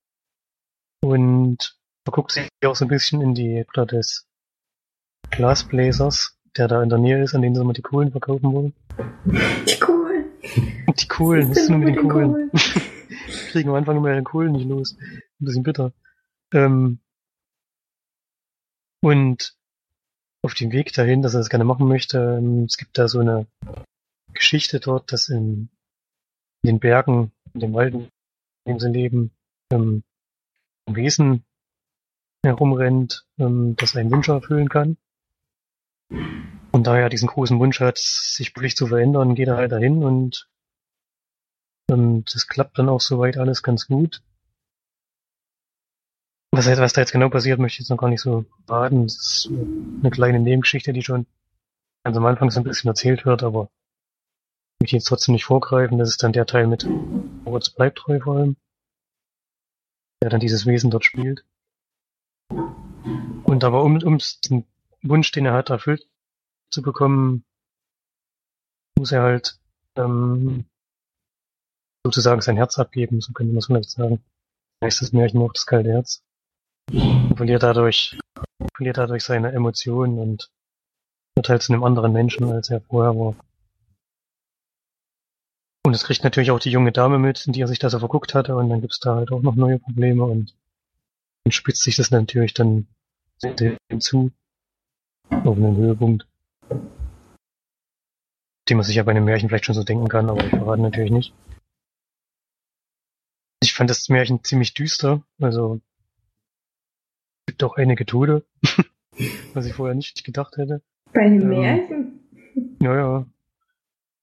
und 1.01 1.77
verguckt 2.05 2.31
sich 2.31 2.49
auch 2.65 2.75
so 2.75 2.85
ein 2.85 2.89
bisschen 2.89 3.21
in 3.21 3.33
die 3.33 3.63
Mutter 3.65 3.85
des 3.85 4.27
Glasbläsers, 5.31 6.37
der 6.57 6.67
da 6.67 6.83
in 6.83 6.89
der 6.89 6.99
Nähe 6.99 7.23
ist, 7.23 7.35
an 7.35 7.41
dem 7.41 7.55
sie 7.55 7.61
immer 7.61 7.73
die 7.73 7.81
Kohlen 7.81 8.11
verkaufen 8.11 8.53
wollen. 8.53 8.73
Die 9.67 9.79
Kohlen. 9.79 10.25
Die 10.99 11.07
Kohlen, 11.07 11.49
was 11.49 11.57
ist 11.57 11.69
denn 11.69 11.81
denn 11.81 11.89
mit 11.89 11.95
den 11.95 12.03
den 12.03 12.11
Kohlen? 12.11 12.51
Kriegen 13.51 13.69
am 13.69 13.75
Anfang 13.75 13.97
immer 13.97 14.09
ihre 14.09 14.23
Kohlen 14.23 14.53
nicht 14.53 14.67
los. 14.67 14.95
Ein 14.99 15.45
bisschen 15.45 15.63
bitter. 15.63 15.93
Ähm, 16.53 16.99
und 19.01 19.56
auf 20.47 20.53
dem 20.53 20.71
Weg 20.71 20.93
dahin, 20.93 21.21
dass 21.21 21.33
er 21.33 21.39
das 21.39 21.49
gerne 21.49 21.65
machen 21.65 21.89
möchte, 21.89 22.37
ähm, 22.39 22.63
es 22.63 22.77
gibt 22.77 22.97
da 22.97 23.09
so 23.09 23.19
eine 23.19 23.47
Geschichte 24.33 24.79
dort, 24.79 25.11
dass 25.11 25.27
in, 25.27 25.69
in 26.63 26.67
den 26.67 26.79
Bergen, 26.79 27.33
in 27.53 27.59
dem 27.59 27.73
Wald, 27.73 27.93
in 27.93 28.09
dem 28.65 28.79
sie 28.79 28.89
leben, 28.89 29.31
ähm, 29.73 30.03
ein 30.85 30.95
Wesen 30.95 31.43
herumrennt, 32.45 33.25
ähm, 33.37 33.75
das 33.75 33.97
einen 33.97 34.09
Wunsch 34.09 34.29
erfüllen 34.29 34.69
kann. 34.69 34.95
Und 36.71 36.87
da 36.87 36.97
er 36.97 37.09
diesen 37.09 37.27
großen 37.27 37.59
Wunsch 37.59 37.81
hat, 37.81 37.97
sich 37.97 38.53
beruflich 38.53 38.77
zu 38.77 38.87
verändern, 38.87 39.35
geht 39.35 39.49
er 39.49 39.57
halt 39.57 39.73
dahin 39.73 40.01
und 40.01 40.47
ähm, 41.91 42.23
das 42.23 42.47
klappt 42.47 42.79
dann 42.79 42.87
auch 42.87 43.01
soweit 43.01 43.37
alles 43.37 43.63
ganz 43.63 43.87
gut. 43.87 44.21
Was, 46.51 46.65
was 46.65 46.93
da 46.93 47.01
jetzt 47.01 47.11
genau 47.11 47.29
passiert, 47.29 47.59
möchte 47.59 47.75
ich 47.75 47.79
jetzt 47.79 47.89
noch 47.89 47.97
gar 47.97 48.09
nicht 48.09 48.21
so 48.21 48.45
raten. 48.67 49.03
Das 49.03 49.15
ist 49.15 49.49
eine 49.49 50.09
kleine 50.09 50.39
Nebengeschichte, 50.39 50.93
die 50.93 51.03
schon 51.03 51.27
ganz 52.03 52.17
am 52.17 52.25
Anfang 52.25 52.49
so 52.49 52.59
ein 52.59 52.63
bisschen 52.63 52.87
erzählt 52.87 53.25
wird, 53.25 53.43
aber 53.43 53.69
ich 54.75 54.85
möchte 54.85 54.95
jetzt 54.95 55.07
trotzdem 55.07 55.33
nicht 55.33 55.45
vorgreifen. 55.45 55.97
Das 55.97 56.09
ist 56.09 56.23
dann 56.23 56.33
der 56.33 56.45
Teil 56.45 56.67
mit 56.67 56.87
Moritz 57.43 57.69
bleibt 57.69 57.97
treu 57.97 58.19
vor 58.19 58.37
allem, 58.37 58.55
der 60.21 60.29
dann 60.29 60.39
dieses 60.39 60.65
Wesen 60.65 60.89
dort 60.89 61.05
spielt. 61.05 61.45
Und 62.49 63.63
aber 63.63 63.83
um, 63.83 64.01
um 64.03 64.17
den 64.45 64.65
Wunsch, 65.01 65.31
den 65.31 65.45
er 65.45 65.53
hat, 65.53 65.69
erfüllt 65.69 66.07
zu 66.71 66.81
bekommen, 66.81 67.45
muss 68.97 69.11
er 69.11 69.21
halt 69.21 69.59
ähm, 69.95 70.65
sozusagen 72.05 72.41
sein 72.41 72.57
Herz 72.57 72.77
abgeben, 72.79 73.21
so 73.21 73.33
könnte 73.33 73.53
man 73.53 73.59
es 73.59 73.67
vielleicht 73.67 73.89
sagen. 73.89 74.23
Heißt 74.83 75.01
das 75.01 75.13
Märchen 75.13 75.41
auch 75.41 75.53
das 75.53 75.65
kalte 75.65 75.91
Herz. 75.91 76.23
Verliert 76.89 77.63
dadurch, 77.63 78.17
verliert 78.75 78.97
dadurch 78.97 79.23
seine 79.23 79.51
Emotionen 79.51 80.19
und 80.19 80.49
wird 81.35 81.49
halt 81.49 81.61
zu 81.61 81.73
einem 81.73 81.83
anderen 81.83 82.13
Menschen, 82.13 82.51
als 82.51 82.69
er 82.69 82.81
vorher 82.81 83.15
war. 83.15 83.35
Und 85.85 85.93
es 85.93 86.03
kriegt 86.03 86.23
natürlich 86.23 86.51
auch 86.51 86.59
die 86.59 86.71
junge 86.71 86.91
Dame 86.91 87.19
mit, 87.19 87.45
in 87.45 87.53
die 87.53 87.61
er 87.61 87.67
sich 87.67 87.79
da 87.79 87.89
so 87.89 87.99
verguckt 87.99 88.33
hatte, 88.33 88.55
und 88.55 88.69
dann 88.69 88.81
gibt's 88.81 88.99
da 88.99 89.15
halt 89.15 89.31
auch 89.31 89.41
noch 89.41 89.55
neue 89.55 89.79
Probleme 89.79 90.23
und 90.23 90.55
dann 91.43 91.51
spitzt 91.51 91.83
sich 91.83 91.95
das 91.95 92.11
natürlich 92.11 92.53
dann 92.53 92.87
hinzu 93.89 94.31
auf 95.29 95.55
einen 95.55 95.77
Höhepunkt, 95.77 96.27
den 98.67 98.77
man 98.77 98.83
sich 98.83 98.95
ja 98.95 99.03
bei 99.03 99.11
einem 99.11 99.25
Märchen 99.25 99.47
vielleicht 99.49 99.65
schon 99.65 99.75
so 99.75 99.83
denken 99.83 100.07
kann, 100.07 100.29
aber 100.29 100.43
ich 100.43 100.49
verrate 100.49 100.81
natürlich 100.81 101.11
nicht. 101.11 101.33
Ich 103.61 103.73
fand 103.73 103.89
das 103.89 104.09
Märchen 104.09 104.43
ziemlich 104.43 104.73
düster, 104.73 105.21
also 105.39 105.79
gibt 107.47 107.63
auch 107.63 107.77
einige 107.77 108.05
Tode, 108.05 108.45
was 109.53 109.65
ich 109.65 109.73
vorher 109.73 109.95
nicht 109.95 110.23
gedacht 110.23 110.57
hätte. 110.57 110.83
Bei 111.13 111.21
einem 111.21 111.41
Ähm, 111.41 111.49
Märchen? 111.49 112.19
Ja, 112.79 112.95
ja. 112.95 113.25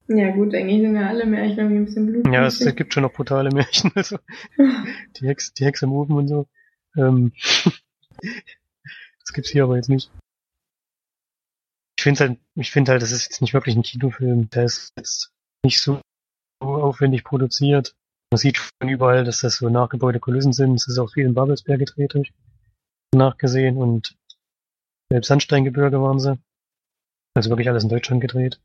Ja 0.06 0.30
gut, 0.32 0.54
eigentlich 0.54 0.82
sind 0.82 0.94
ja 0.96 1.08
alle 1.08 1.24
Märchen 1.26 1.58
irgendwie 1.58 1.76
ein 1.78 1.84
bisschen 1.86 2.06
blutig. 2.06 2.32
Ja, 2.32 2.46
es 2.46 2.58
gibt 2.76 2.92
schon 2.92 3.02
noch 3.04 3.12
brutale 3.12 3.50
Märchen, 3.50 3.90
also 3.94 4.18
die 5.16 5.26
Hex, 5.26 5.54
die 5.54 5.64
Hexe 5.64 5.86
im 5.86 5.92
Ofen 5.92 6.14
und 6.16 6.28
so. 6.28 6.46
Ähm, 6.96 7.32
das 8.20 9.32
gibt's 9.32 9.50
hier 9.50 9.64
aber 9.64 9.76
jetzt 9.76 9.88
nicht. 9.88 10.10
Ich 11.96 12.02
finde 12.02 12.20
halt, 12.20 12.38
ich 12.56 12.70
finde 12.70 12.92
halt, 12.92 13.02
das 13.02 13.12
ist 13.12 13.24
jetzt 13.24 13.40
nicht 13.40 13.54
wirklich 13.54 13.76
ein 13.76 13.82
Kinofilm. 13.82 14.50
Der 14.50 14.64
ist 14.64 14.92
jetzt 14.96 15.32
nicht 15.64 15.80
so 15.80 16.00
aufwendig 16.60 17.24
produziert. 17.24 17.96
Man 18.30 18.38
sieht 18.38 18.58
von 18.58 18.88
überall, 18.88 19.24
dass 19.24 19.40
das 19.40 19.56
so 19.56 19.70
nachgebaute 19.70 20.20
Kulissen 20.20 20.52
sind. 20.52 20.74
Es 20.74 20.86
ist 20.86 20.98
auch 20.98 21.10
viel 21.10 21.24
in 21.24 21.34
Babelsberg 21.34 21.78
gedreht, 21.78 22.14
hab 22.14 22.22
ich 22.22 22.34
nachgesehen 23.16 23.76
und 23.76 24.16
selbst 25.10 25.28
Sandsteingebirge 25.28 26.00
waren 26.00 26.20
sie. 26.20 26.38
Also 27.34 27.50
wirklich 27.50 27.68
alles 27.68 27.82
in 27.82 27.88
Deutschland 27.88 28.20
gedreht. 28.20 28.60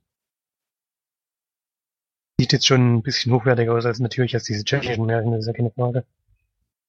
Sieht 2.40 2.54
jetzt 2.54 2.68
schon 2.68 2.96
ein 2.96 3.02
bisschen 3.04 3.34
hochwertiger 3.34 3.74
aus 3.74 3.86
als 3.86 4.00
natürlich 4.00 4.34
als 4.34 4.46
diese 4.46 4.64
tschechischen 4.64 5.06
Märchen, 5.06 5.32
das 5.32 5.42
ist 5.42 5.48
ja 5.48 5.54
keine 5.54 5.72
Frage. 5.72 6.06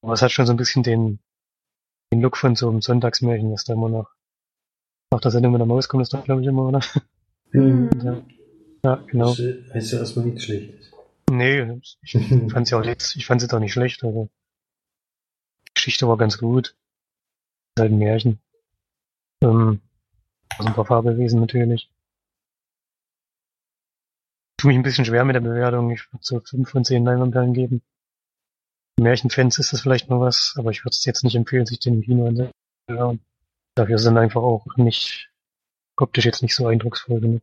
Aber 0.02 0.12
es 0.12 0.22
hat 0.22 0.32
schon 0.32 0.46
so 0.46 0.52
ein 0.52 0.56
bisschen 0.56 0.82
den, 0.82 1.18
den 2.12 2.20
Look 2.20 2.36
von 2.36 2.54
so 2.56 2.68
einem 2.68 2.82
Sonntagsmärchen, 2.82 3.52
was 3.52 3.64
da 3.64 3.72
immer 3.72 3.88
noch 3.88 4.10
Nach 5.12 5.20
der 5.20 5.30
Sendung 5.30 5.52
mit 5.52 5.60
der 5.60 5.66
Maus 5.66 5.88
kommt 5.88 6.02
das 6.02 6.10
doch, 6.10 6.24
glaube 6.24 6.42
ich, 6.42 6.46
immer, 6.46 6.68
oder? 6.68 6.80
Mhm. 7.52 7.90
Ja, 8.02 8.22
ja 8.84 8.94
genau. 9.06 9.34
Das 9.34 9.74
heißt 9.74 9.92
ja 9.92 9.98
erstmal 9.98 10.26
nichts 10.26 10.44
Schlechtes. 10.44 10.92
Nee, 11.28 11.80
ich 12.02 12.12
fand 12.52 12.68
sie 12.68 12.76
auch 12.76 12.84
jetzt, 12.84 13.16
ich 13.16 13.26
fand 13.26 13.40
sie 13.40 13.48
doch 13.48 13.58
nicht 13.58 13.72
schlecht, 13.72 14.04
aber 14.04 14.28
die 15.66 15.74
Geschichte 15.74 16.06
war 16.06 16.16
ganz 16.16 16.38
gut. 16.38 16.76
Ist 17.78 17.90
Märchen. 17.90 18.40
Ähm, 19.42 19.80
also 20.58 20.68
ein 20.68 20.74
paar 20.74 20.86
Fabelwesen 20.86 21.40
natürlich. 21.40 21.90
Tue 24.58 24.68
mich 24.68 24.78
ein 24.78 24.82
bisschen 24.82 25.04
schwer 25.04 25.24
mit 25.24 25.34
der 25.34 25.40
Bewertung. 25.40 25.90
Ich 25.90 26.12
würde 26.12 26.22
so 26.22 26.40
5 26.40 26.68
von 26.68 26.84
10 26.84 27.04
Leinwandperlen 27.04 27.54
geben. 27.54 27.82
Märchenfans 28.98 29.58
ist 29.58 29.72
das 29.72 29.80
vielleicht 29.80 30.10
noch 30.10 30.20
was, 30.20 30.54
aber 30.58 30.70
ich 30.70 30.84
würde 30.84 30.90
es 30.90 31.04
jetzt 31.06 31.24
nicht 31.24 31.34
empfehlen, 31.34 31.64
sich 31.64 31.80
den 31.80 32.02
Kino 32.02 32.26
anzuschauen. 32.26 33.20
Dafür 33.74 33.98
sind 33.98 34.18
einfach 34.18 34.42
auch 34.42 34.66
nicht 34.76 35.30
optisch 35.96 36.26
jetzt 36.26 36.42
nicht 36.42 36.54
so 36.54 36.66
eindrucksvoll 36.66 37.20
genug. 37.20 37.42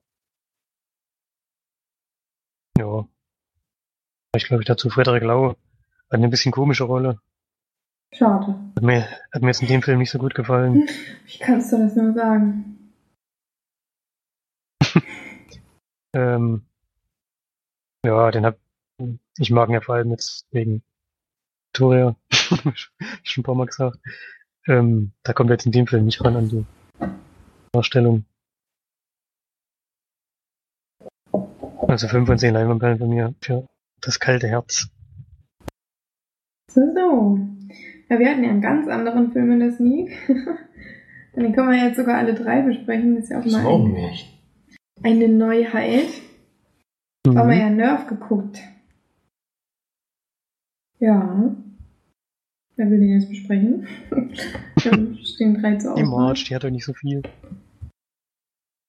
Ja. 2.77 3.07
Ich 4.35 4.45
glaube, 4.45 4.61
ich 4.61 4.67
dazu 4.67 4.89
Frederik 4.89 5.23
Lau 5.23 5.49
hat 5.49 5.57
eine 6.09 6.29
bisschen 6.29 6.51
komische 6.51 6.83
Rolle. 6.83 7.19
Schade. 8.13 8.59
Hat 8.75 8.83
mir, 8.83 9.07
hat 9.31 9.41
mir 9.41 9.47
jetzt 9.47 9.61
in 9.61 9.67
dem 9.67 9.81
Film 9.81 9.99
nicht 9.99 10.11
so 10.11 10.19
gut 10.19 10.33
gefallen. 10.33 10.87
Wie 11.25 11.37
kannst 11.39 11.71
du 11.71 11.77
das 11.77 11.95
nur 11.95 12.13
sagen? 12.13 12.93
Ähm, 16.15 16.65
ja, 18.03 18.31
den 18.31 18.45
hab, 18.45 18.57
ich 19.37 19.51
mag 19.51 19.69
ihn 19.69 19.73
ja 19.73 19.81
vor 19.81 19.95
allem 19.95 20.09
jetzt 20.09 20.47
wegen 20.51 20.81
Victoria. 21.67 22.15
Schon 22.31 23.41
ein 23.41 23.43
paar 23.43 23.53
Mal 23.55 23.67
gesagt. 23.67 23.99
Ähm, 24.65 25.11
da 25.23 25.33
kommt 25.33 25.49
jetzt 25.51 25.65
in 25.65 25.73
dem 25.73 25.85
Film 25.85 26.05
nicht 26.05 26.23
ran 26.23 26.37
an 26.37 26.49
die 26.49 26.65
Darstellung. 27.71 28.25
Also 31.87 32.07
5 32.07 32.25
von 32.25 32.39
10 32.39 32.53
Leinwandperlen 32.53 32.97
von 32.97 33.09
mir 33.09 33.35
für 33.41 33.67
das 34.01 34.19
kalte 34.19 34.47
Herz. 34.47 34.87
So, 36.71 36.81
so. 36.95 37.56
Ja, 38.09 38.19
wir 38.19 38.29
hatten 38.29 38.43
ja 38.43 38.49
einen 38.51 38.61
ganz 38.61 38.87
anderen 38.87 39.31
Film 39.31 39.51
in 39.51 39.59
der 39.59 39.71
Sneak. 39.73 40.11
Den 41.35 41.53
können 41.53 41.69
wir 41.69 41.85
jetzt 41.87 41.97
sogar 41.97 42.17
alle 42.17 42.33
drei 42.33 42.61
besprechen. 42.61 43.15
Das 43.15 43.25
ist 43.25 43.29
ja 43.29 43.39
auch 43.39 43.43
Das 43.43 43.51
mal 43.53 43.65
auch 43.65 43.85
ein 43.85 43.95
eine 45.03 45.27
Neuheit. 45.27 46.07
Da 47.23 47.35
haben 47.35 47.49
wir 47.49 47.55
Mhm. 47.55 47.61
ja 47.61 47.69
Nerf 47.69 48.07
geguckt. 48.07 48.59
Ja. 50.99 51.55
Wer 52.75 52.89
will 52.91 52.99
den 52.99 53.09
jetzt 53.19 53.29
besprechen? 53.29 53.87
Wir 54.09 55.17
stehen 55.25 55.59
drei 55.61 55.75
Die 55.75 55.87
Auswahl. 55.87 56.05
March, 56.05 56.45
die 56.45 56.55
hat 56.55 56.63
doch 56.63 56.69
nicht 56.69 56.85
so 56.85 56.93
viel. 56.93 57.21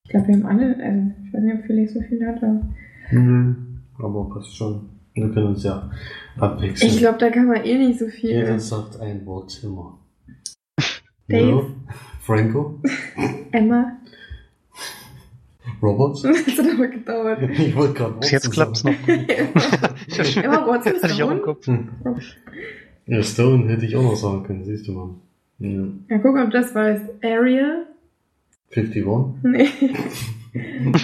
Ich 0.05 0.11
glaube, 0.11 0.29
wir 0.29 0.35
haben 0.37 0.47
alle, 0.47 0.77
also 0.83 1.11
ich 1.27 1.33
weiß 1.33 1.43
nicht, 1.43 1.55
ob 1.59 1.65
Felix 1.65 1.93
so 1.95 2.01
viel 2.03 2.27
hat. 2.27 2.43
aber- 2.43 2.63
Mhm. 3.11 3.81
Aber 3.99 4.29
passt 4.31 4.55
schon. 4.57 4.89
Wir 5.21 5.31
können 5.31 5.47
uns 5.49 5.65
ja 5.65 5.91
abwechseln. 6.39 6.91
Ich 6.91 6.99
glaube, 6.99 7.19
da 7.19 7.31
kann 7.31 7.47
man 7.47 7.65
eh 7.65 7.79
nicht 7.79 7.99
so 7.99 8.09
viel. 8.09 8.31
Jeder 8.31 8.59
sagt 8.59 9.01
ein 9.01 9.25
Wort 9.27 9.61
immer. 9.63 9.99
Dave. 11.29 11.49
Ja. 11.49 11.95
Franco? 12.21 12.81
Emma, 13.53 13.99
Robert? 15.83 16.25
das 16.25 16.59
hat 16.59 16.67
aber 16.75 16.89
gedauert. 16.89 17.41
Ich 17.51 17.75
wollte 17.77 17.95
gerade 17.95 18.15
Bis 18.21 18.31
jetzt 18.31 18.51
klappt's 18.51 18.85
noch. 18.85 18.93
Emma 19.07 20.67
Watson 20.67 20.93
ist 20.95 21.03
Hatte 21.03 21.15
ich 21.15 21.23
auch 21.23 21.31
im 21.31 21.43
Kopf. 21.43 21.67
Hm. 21.67 21.89
Ja, 23.07 23.23
Stone 23.23 23.69
hätte 23.69 23.87
ich 23.87 23.97
auch 23.97 24.03
noch 24.03 24.17
sagen 24.17 24.43
können, 24.43 24.65
siehst 24.65 24.89
du 24.89 24.93
mal. 24.93 25.15
Ja. 25.61 25.85
Ja, 26.11 26.19
guck, 26.19 26.37
ob 26.37 26.51
das 26.51 26.75
war 26.75 26.91
jetzt 26.91 27.07
Ariel. 27.25 27.87
51? 28.71 29.05
Nee. 29.43 29.69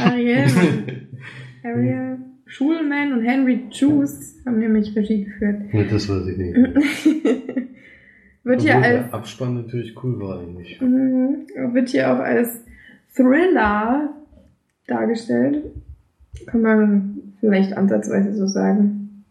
Ariel, 0.00 0.46
Ariel, 1.64 2.18
Schulman 2.55 3.12
und 3.14 3.23
Henry 3.23 3.67
Juice 3.69 4.40
haben 4.47 4.61
nämlich 4.61 4.95
Regie 4.95 5.25
geführt. 5.25 5.62
ja, 5.73 5.83
das 5.83 6.09
weiß 6.09 6.25
ich 6.29 6.37
nicht. 6.37 6.55
wird 8.45 8.62
hier 8.62 8.77
Obwohl 8.77 8.85
als 8.85 9.07
der 9.07 9.14
Abspann 9.14 9.55
natürlich 9.57 10.05
cool 10.05 10.21
war 10.21 10.38
eigentlich. 10.38 10.81
Mhm. 10.81 11.47
Wird 11.73 11.88
hier 11.88 12.12
auch 12.12 12.21
als 12.21 12.64
Thriller 13.17 14.11
dargestellt. 14.87 15.64
Kann 16.47 16.62
man 16.62 17.19
vielleicht 17.40 17.77
ansatzweise 17.77 18.33
so 18.35 18.47
sagen. 18.47 19.25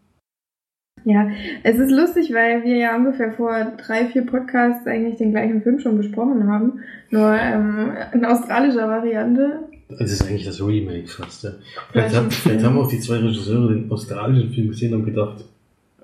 Ja, 1.04 1.30
es 1.62 1.78
ist 1.78 1.90
lustig, 1.90 2.34
weil 2.34 2.62
wir 2.64 2.76
ja 2.76 2.94
ungefähr 2.94 3.32
vor 3.32 3.72
drei, 3.78 4.04
vier 4.04 4.26
Podcasts 4.26 4.86
eigentlich 4.86 5.16
den 5.16 5.30
gleichen 5.30 5.62
Film 5.62 5.78
schon 5.78 5.96
besprochen 5.96 6.46
haben. 6.46 6.80
Nur 7.10 7.34
ähm, 7.34 7.92
in 8.12 8.24
australischer 8.26 8.86
Variante. 8.86 9.60
Das 9.88 10.10
ist 10.10 10.22
eigentlich 10.22 10.44
das 10.44 10.60
Remake 10.60 11.06
fast, 11.06 11.44
ja. 11.44 11.50
Vielleicht, 11.92 12.16
haben, 12.16 12.30
vielleicht 12.30 12.64
haben 12.64 12.78
auch 12.78 12.88
die 12.88 12.98
zwei 13.00 13.16
Regisseure 13.16 13.74
den 13.74 13.90
australischen 13.90 14.50
Film 14.50 14.68
gesehen 14.68 14.94
und 14.94 15.04
gedacht, 15.04 15.44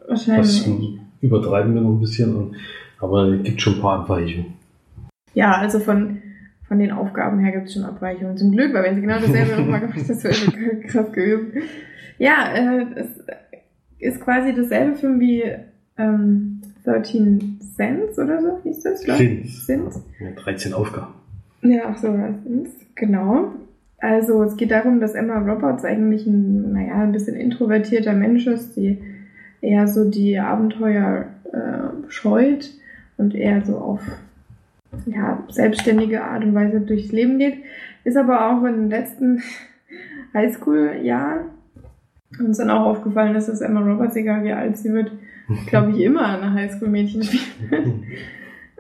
das 0.09 0.29
übertreiben 1.21 1.75
wir 1.75 1.81
noch 1.81 1.91
ein 1.91 2.01
bisschen. 2.01 2.35
Und, 2.35 2.57
aber 2.99 3.29
es 3.29 3.43
gibt 3.43 3.61
schon 3.61 3.75
ein 3.75 3.81
paar 3.81 4.01
Abweichungen. 4.01 4.55
Ja, 5.35 5.53
also 5.53 5.79
von, 5.79 6.19
von 6.67 6.79
den 6.79 6.91
Aufgaben 6.91 7.39
her 7.39 7.53
gibt 7.53 7.69
es 7.69 7.75
schon 7.75 7.85
Abweichungen. 7.85 8.37
Zum 8.37 8.53
Glück, 8.53 8.75
weil 8.75 8.85
wenn 8.85 8.95
sie 8.97 9.01
genau 9.01 9.19
dasselbe 9.19 9.61
nochmal 9.61 9.81
gemacht 9.81 9.97
hätten, 9.97 10.09
das 10.09 10.25
wäre 10.25 10.81
krass 10.87 11.13
gewesen. 11.13 11.53
Ja, 12.19 12.53
äh, 12.53 12.87
es 12.97 13.09
ist 13.99 14.21
quasi 14.21 14.55
dasselbe 14.55 14.97
Film 14.97 15.21
wie 15.21 15.45
ähm, 15.97 16.61
13 16.85 17.61
Cents 17.77 18.19
oder 18.19 18.43
so 18.43 18.61
hieß 18.63 18.83
das. 18.83 19.01
Sins. 19.03 19.67
Sins. 19.67 20.03
Ja, 20.19 20.31
13 20.33 20.75
Aufgaben. 20.75 21.15
Ja, 21.63 21.83
ach 21.89 21.99
so, 21.99 22.09
Sins, 22.45 22.71
genau. 22.95 23.53
Also 24.01 24.43
es 24.43 24.57
geht 24.57 24.71
darum, 24.71 25.01
dass 25.01 25.15
Emma 25.15 25.39
Roberts 25.39 25.85
eigentlich 25.85 26.27
ein, 26.27 26.73
naja, 26.73 27.03
ein 27.03 27.13
bisschen 27.13 27.37
introvertierter 27.37 28.15
Mensch 28.15 28.47
ist, 28.47 28.77
die 28.77 28.99
eher 29.61 29.87
so 29.87 30.11
die 30.11 30.39
Abenteuer 30.39 31.27
äh, 31.53 32.11
scheut 32.11 32.71
und 33.19 33.35
eher 33.35 33.63
so 33.65 33.77
auf 33.77 34.01
ja, 35.07 35.45
selbstständige 35.51 36.25
Art 36.25 36.45
und 36.45 36.55
Weise 36.55 36.81
durchs 36.81 37.13
Leben 37.13 37.39
geht. 37.39 37.59
Ist 38.05 38.17
aber 38.17 38.51
auch 38.51 38.65
in 38.65 38.75
den 38.75 38.91
letzten 38.91 39.43
Highschool-Jahren 40.35 41.51
uns 42.39 42.59
dann 42.59 42.71
auch 42.71 42.87
aufgefallen 42.87 43.35
ist, 43.35 43.49
dass 43.49 43.61
Emma 43.61 43.81
Roberts, 43.81 44.17
egal 44.17 44.45
wie 44.45 44.53
alt 44.53 44.79
sie 44.79 44.93
wird, 44.93 45.13
glaube 45.67 45.91
ich, 45.91 46.01
immer 46.01 46.27
eine 46.27 46.55
Highschool-Mädchen 46.55 47.23
spielt. 47.23 47.43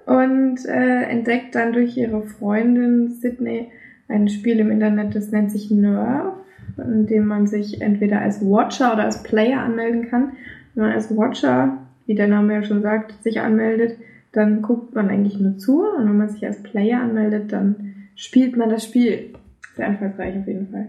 Und 0.06 0.64
äh, 0.66 1.02
entdeckt 1.02 1.54
dann 1.54 1.72
durch 1.72 1.96
ihre 1.96 2.22
Freundin 2.22 3.11
Sydney 3.11 3.70
ein 4.11 4.29
Spiel 4.29 4.59
im 4.59 4.70
Internet, 4.70 5.14
das 5.14 5.31
nennt 5.31 5.51
sich 5.51 5.70
Nerf, 5.70 6.35
in 6.77 7.07
dem 7.07 7.27
man 7.27 7.46
sich 7.46 7.81
entweder 7.81 8.20
als 8.20 8.40
Watcher 8.42 8.92
oder 8.92 9.05
als 9.05 9.23
Player 9.23 9.61
anmelden 9.61 10.09
kann. 10.09 10.33
Wenn 10.75 10.85
man 10.85 10.92
als 10.92 11.16
Watcher, 11.16 11.79
wie 12.07 12.14
der 12.14 12.29
Name 12.29 12.55
ja 12.55 12.62
schon 12.62 12.83
sagt, 12.83 13.23
sich 13.23 13.40
anmeldet, 13.40 13.96
dann 14.33 14.62
guckt 14.62 14.94
man 14.94 15.09
eigentlich 15.09 15.38
nur 15.40 15.59
zu. 15.59 15.83
Und 15.83 16.09
wenn 16.09 16.18
man 16.18 16.29
sich 16.29 16.46
als 16.46 16.62
Player 16.62 17.01
anmeldet, 17.01 17.53
dann 17.53 17.94
spielt 18.14 18.57
man 18.57 18.70
das 18.70 18.85
Spiel. 18.85 19.35
Sehr 19.77 19.87
einfallsreich 19.87 20.38
auf 20.38 20.46
jeden 20.46 20.68
Fall. 20.68 20.88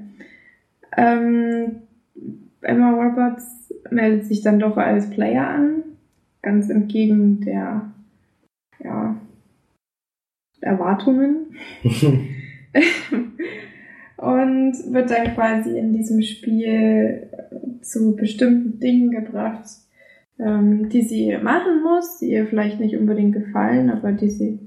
Ähm, 0.98 1.76
Emma 2.62 2.92
Roberts 2.92 3.74
meldet 3.90 4.26
sich 4.26 4.42
dann 4.42 4.60
doch 4.60 4.78
als 4.78 5.10
Player 5.10 5.48
an, 5.48 5.84
ganz 6.42 6.70
entgegen 6.70 7.42
der 7.42 7.92
ja, 8.84 9.16
Erwartungen 10.62 11.56
und 14.18 14.74
wird 14.94 15.10
dann 15.12 15.34
quasi 15.34 15.78
in 15.78 15.94
diesem 15.94 16.22
Spiel 16.22 17.28
zu 17.82 18.16
bestimmten 18.16 18.80
Dingen 18.80 19.12
gebracht, 19.12 19.66
ähm, 20.40 20.90
die 20.90 21.02
sie 21.02 21.38
machen 21.38 21.84
muss, 21.84 22.20
die 22.20 22.32
ihr 22.32 22.48
vielleicht 22.48 22.80
nicht 22.80 22.98
unbedingt 22.98 23.34
gefallen, 23.34 23.90
aber 23.90 24.12
die 24.12 24.30
sie 24.30 24.60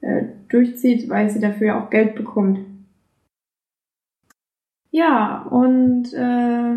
äh, 0.00 0.24
durchzieht, 0.48 1.08
weil 1.08 1.30
sie 1.30 1.40
dafür 1.40 1.78
auch 1.78 1.90
Geld 1.90 2.14
bekommt. 2.14 2.60
Ja, 4.90 5.42
und 5.50 6.12
äh, 6.12 6.76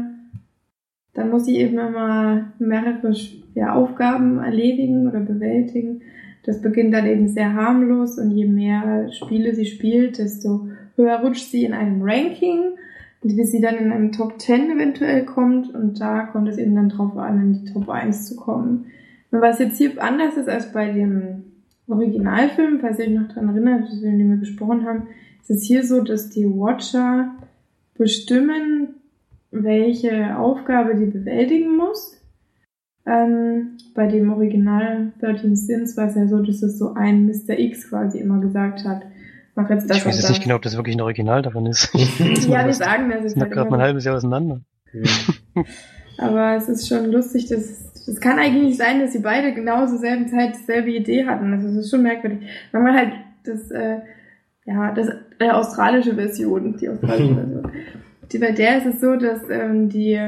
dann 1.14 1.30
muss 1.30 1.46
sie 1.46 1.58
eben 1.58 1.78
immer 1.78 2.52
mehrere 2.60 3.14
ja, 3.54 3.74
Aufgaben 3.74 4.40
erledigen 4.40 5.08
oder 5.08 5.20
bewältigen. 5.20 6.02
Das 6.48 6.62
beginnt 6.62 6.94
dann 6.94 7.06
eben 7.06 7.28
sehr 7.28 7.54
harmlos 7.54 8.18
und 8.18 8.32
je 8.32 8.46
mehr 8.48 9.12
Spiele 9.12 9.54
sie 9.54 9.66
spielt, 9.66 10.18
desto 10.18 10.70
höher 10.96 11.20
rutscht 11.20 11.52
sie 11.52 11.66
in 11.66 11.74
einem 11.74 12.02
Ranking, 12.02 12.78
bis 13.22 13.52
sie 13.52 13.60
dann 13.60 13.76
in 13.76 13.92
einem 13.92 14.14
Top 14.14 14.40
10 14.40 14.72
eventuell 14.72 15.26
kommt 15.26 15.76
und 15.76 16.00
da 16.00 16.22
kommt 16.22 16.48
es 16.48 16.58
eben 16.58 16.74
dann 16.74 16.88
drauf 16.88 17.18
an, 17.18 17.42
in 17.42 17.54
die 17.54 17.74
Top 17.74 17.90
1 17.90 18.30
zu 18.30 18.38
kommen. 18.38 18.86
Und 19.30 19.42
was 19.42 19.60
jetzt 19.60 19.78
hier 19.78 20.02
anders 20.02 20.38
ist 20.38 20.48
als 20.48 20.72
bei 20.72 20.90
dem 20.90 21.44
Originalfilm, 21.90 22.80
falls 22.80 22.98
ihr 23.00 23.08
euch 23.08 23.12
noch 23.12 23.28
daran 23.28 23.50
erinnert, 23.50 23.92
den 24.02 24.30
wir 24.30 24.38
besprochen 24.38 24.86
haben, 24.86 25.08
ist 25.42 25.50
es 25.50 25.64
hier 25.64 25.84
so, 25.84 26.02
dass 26.02 26.30
die 26.30 26.46
Watcher 26.46 27.36
bestimmen, 27.98 28.96
welche 29.52 30.38
Aufgabe 30.38 30.96
die 30.96 31.08
bewältigen 31.08 31.76
muss. 31.76 32.17
Ähm, 33.08 33.78
bei 33.96 34.08
dem 34.08 34.34
Original 34.34 35.14
13 35.22 35.56
Sins 35.56 35.96
war 35.96 36.08
es 36.08 36.16
ja 36.16 36.28
so, 36.28 36.40
dass 36.40 36.62
es 36.62 36.78
so 36.78 36.94
ein 36.94 37.26
Mr. 37.26 37.58
X 37.58 37.90
quasi 37.90 38.20
immer 38.20 38.42
gesagt 38.42 38.84
hat, 38.84 39.04
mach 39.56 39.70
jetzt 39.70 39.90
das 39.90 39.98
ich 39.98 40.06
weiß 40.06 40.18
jetzt 40.18 40.30
nicht 40.30 40.44
genau, 40.44 40.56
ob 40.56 40.62
das 40.62 40.76
wirklich 40.76 40.98
ein 40.98 41.02
Original 41.02 41.42
davon 41.42 41.66
ist. 41.68 41.90
Ja, 42.50 42.66
wir 42.66 42.74
sagen 42.74 43.10
das 43.10 43.18
Das 43.18 43.24
jetzt 43.24 43.34
sind 43.34 43.42
halt 43.44 43.52
gerade 43.54 43.70
mal 43.70 43.78
ein 43.78 43.84
halbes 43.84 44.04
Jahr 44.04 44.18
auseinander. 44.18 44.62
Ja. 44.92 45.64
Aber 46.18 46.56
es 46.56 46.68
ist 46.68 46.88
schon 46.88 47.12
lustig, 47.12 47.48
dass 47.48 47.86
es 48.08 48.20
kann 48.20 48.40
eigentlich 48.40 48.64
nicht 48.64 48.78
sein, 48.78 49.00
dass 49.00 49.14
sie 49.14 49.20
beide 49.20 49.54
genau 49.54 49.86
zur 49.86 50.00
selben 50.00 50.28
Zeit 50.28 50.56
dieselbe 50.56 50.92
Idee 50.92 51.26
hatten. 51.26 51.54
Also 51.54 51.68
es 51.68 51.76
ist 51.76 51.92
schon 51.92 52.04
merkwürdig. 52.04 52.40
Haben 52.74 52.86
wir 52.86 52.94
halt 52.94 53.14
das, 53.44 53.72
äh, 53.72 54.00
ja, 54.66 54.92
das 54.94 55.10
äh, 55.40 55.50
australische 55.50 56.16
Version, 56.16 56.78
die 56.78 56.90
australische 56.90 57.36
Version. 57.36 57.72
Die, 58.32 58.38
bei 58.40 58.52
der 58.52 58.80
ist 58.80 58.96
es 58.96 59.02
so, 59.02 59.16
dass 59.16 59.42
ähm, 59.50 59.90
die 59.90 60.20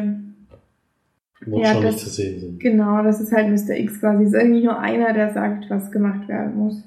Wortschaulich 1.51 1.91
das- 1.91 2.03
zu 2.03 2.09
sehen 2.09 2.39
sind. 2.39 2.59
Genau, 2.59 3.03
das 3.03 3.19
ist 3.21 3.31
halt 3.31 3.49
Mr. 3.49 3.75
X 3.77 3.99
quasi. 3.99 4.23
Es 4.23 4.29
ist 4.33 4.41
irgendwie 4.41 4.63
nur 4.63 4.79
einer, 4.79 5.13
der 5.13 5.33
sagt, 5.33 5.69
was 5.69 5.91
gemacht 5.91 6.27
werden 6.27 6.57
muss. 6.57 6.83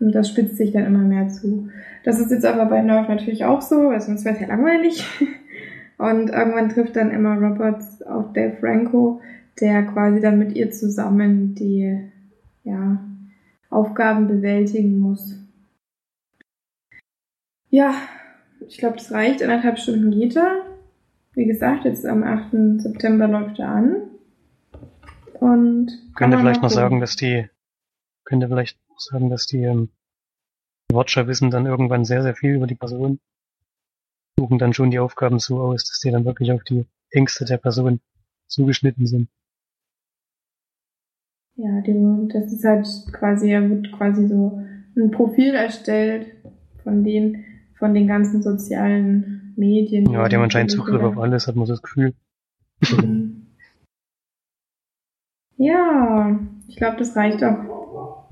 Und 0.00 0.12
das 0.12 0.28
spitzt 0.30 0.56
sich 0.56 0.72
dann 0.72 0.86
immer 0.86 1.00
mehr 1.00 1.28
zu. 1.28 1.68
Das 2.04 2.18
ist 2.18 2.30
jetzt 2.30 2.46
aber 2.46 2.64
bei 2.66 2.80
Nerf 2.80 3.08
natürlich 3.08 3.44
auch 3.44 3.60
so, 3.60 3.88
weil 3.88 4.00
sonst 4.00 4.24
wäre 4.24 4.34
es 4.34 4.40
ja 4.40 4.48
langweilig. 4.48 5.04
Und 5.98 6.30
irgendwann 6.30 6.70
trifft 6.70 6.96
dann 6.96 7.10
Emma 7.10 7.34
Roberts 7.34 8.00
auf 8.02 8.32
Dave 8.32 8.56
Franco, 8.58 9.20
der 9.60 9.82
quasi 9.82 10.18
dann 10.20 10.38
mit 10.38 10.56
ihr 10.56 10.70
zusammen 10.70 11.54
die 11.54 11.98
ja, 12.64 13.04
Aufgaben 13.68 14.26
bewältigen 14.26 14.98
muss. 14.98 15.36
Ja, 17.68 17.92
ich 18.66 18.78
glaube, 18.78 18.96
das 18.96 19.12
reicht. 19.12 19.42
Anderthalb 19.42 19.78
Stunden 19.78 20.10
geht 20.10 20.36
er. 20.36 20.62
Wie 21.32 21.46
gesagt, 21.46 21.84
jetzt 21.84 22.04
am 22.04 22.22
8. 22.22 22.80
September 22.80 23.28
läuft 23.28 23.58
er 23.58 23.68
an. 23.68 24.10
Und 25.34 25.90
Könnte 26.14 26.36
man 26.36 26.44
vielleicht 26.44 26.62
noch 26.62 26.70
sagen, 26.70 27.00
dass 27.00 27.16
die, 27.16 27.48
könnte 28.24 28.48
vielleicht 28.48 28.78
noch 28.88 29.00
sagen, 29.00 29.30
dass 29.30 29.46
die 29.46 29.62
ähm, 29.62 29.88
Watcher 30.92 31.26
wissen 31.26 31.50
dann 31.50 31.66
irgendwann 31.66 32.04
sehr, 32.04 32.22
sehr 32.22 32.34
viel 32.34 32.56
über 32.56 32.66
die 32.66 32.74
Person, 32.74 33.20
suchen 34.38 34.58
dann 34.58 34.74
schon 34.74 34.90
die 34.90 34.98
Aufgaben 34.98 35.38
so 35.38 35.60
aus, 35.60 35.84
dass 35.84 36.00
die 36.00 36.10
dann 36.10 36.24
wirklich 36.24 36.52
auf 36.52 36.64
die 36.64 36.84
Ängste 37.10 37.44
der 37.44 37.58
Person 37.58 38.00
zugeschnitten 38.48 39.06
sind. 39.06 39.28
Ja, 41.56 41.80
die, 41.82 42.28
das 42.32 42.52
ist 42.52 42.64
halt 42.64 42.86
quasi, 43.12 43.50
er 43.50 43.68
wird 43.68 43.92
quasi 43.92 44.26
so 44.26 44.62
ein 44.96 45.10
Profil 45.10 45.54
erstellt 45.54 46.26
von 46.82 47.04
den, 47.04 47.44
von 47.78 47.94
den 47.94 48.06
ganzen 48.06 48.42
sozialen 48.42 49.39
Medien. 49.60 50.10
Ja, 50.10 50.28
die 50.28 50.36
haben 50.36 50.42
anscheinend 50.42 50.72
Zugriff 50.72 51.02
auf 51.02 51.18
alles, 51.18 51.46
hat 51.46 51.54
man 51.54 51.66
so 51.66 51.74
das 51.74 51.82
Gefühl. 51.82 52.14
Mhm. 52.90 53.46
Ja, 55.56 56.40
ich 56.68 56.76
glaube, 56.76 56.96
das 56.96 57.14
reicht 57.14 57.44
auch. 57.44 58.24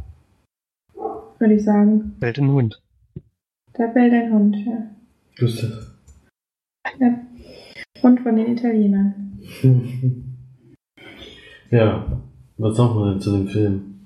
Würde 1.38 1.54
ich 1.54 1.62
sagen. 1.62 2.16
Welt 2.18 2.38
in 2.38 2.50
Hund. 2.50 2.82
Da 3.74 3.86
bellt 3.86 4.12
ein 4.12 4.32
Hund, 4.32 4.56
ja. 4.56 4.90
Lustig. 5.38 5.70
ja. 6.98 7.20
Hund 8.02 8.20
von 8.20 8.34
den 8.34 8.56
Italienern. 8.56 9.38
ja, 11.70 12.20
was 12.56 12.76
sagt 12.76 12.94
man 12.94 13.10
denn 13.10 13.20
zu 13.20 13.30
dem 13.36 13.46
Film? 13.48 14.00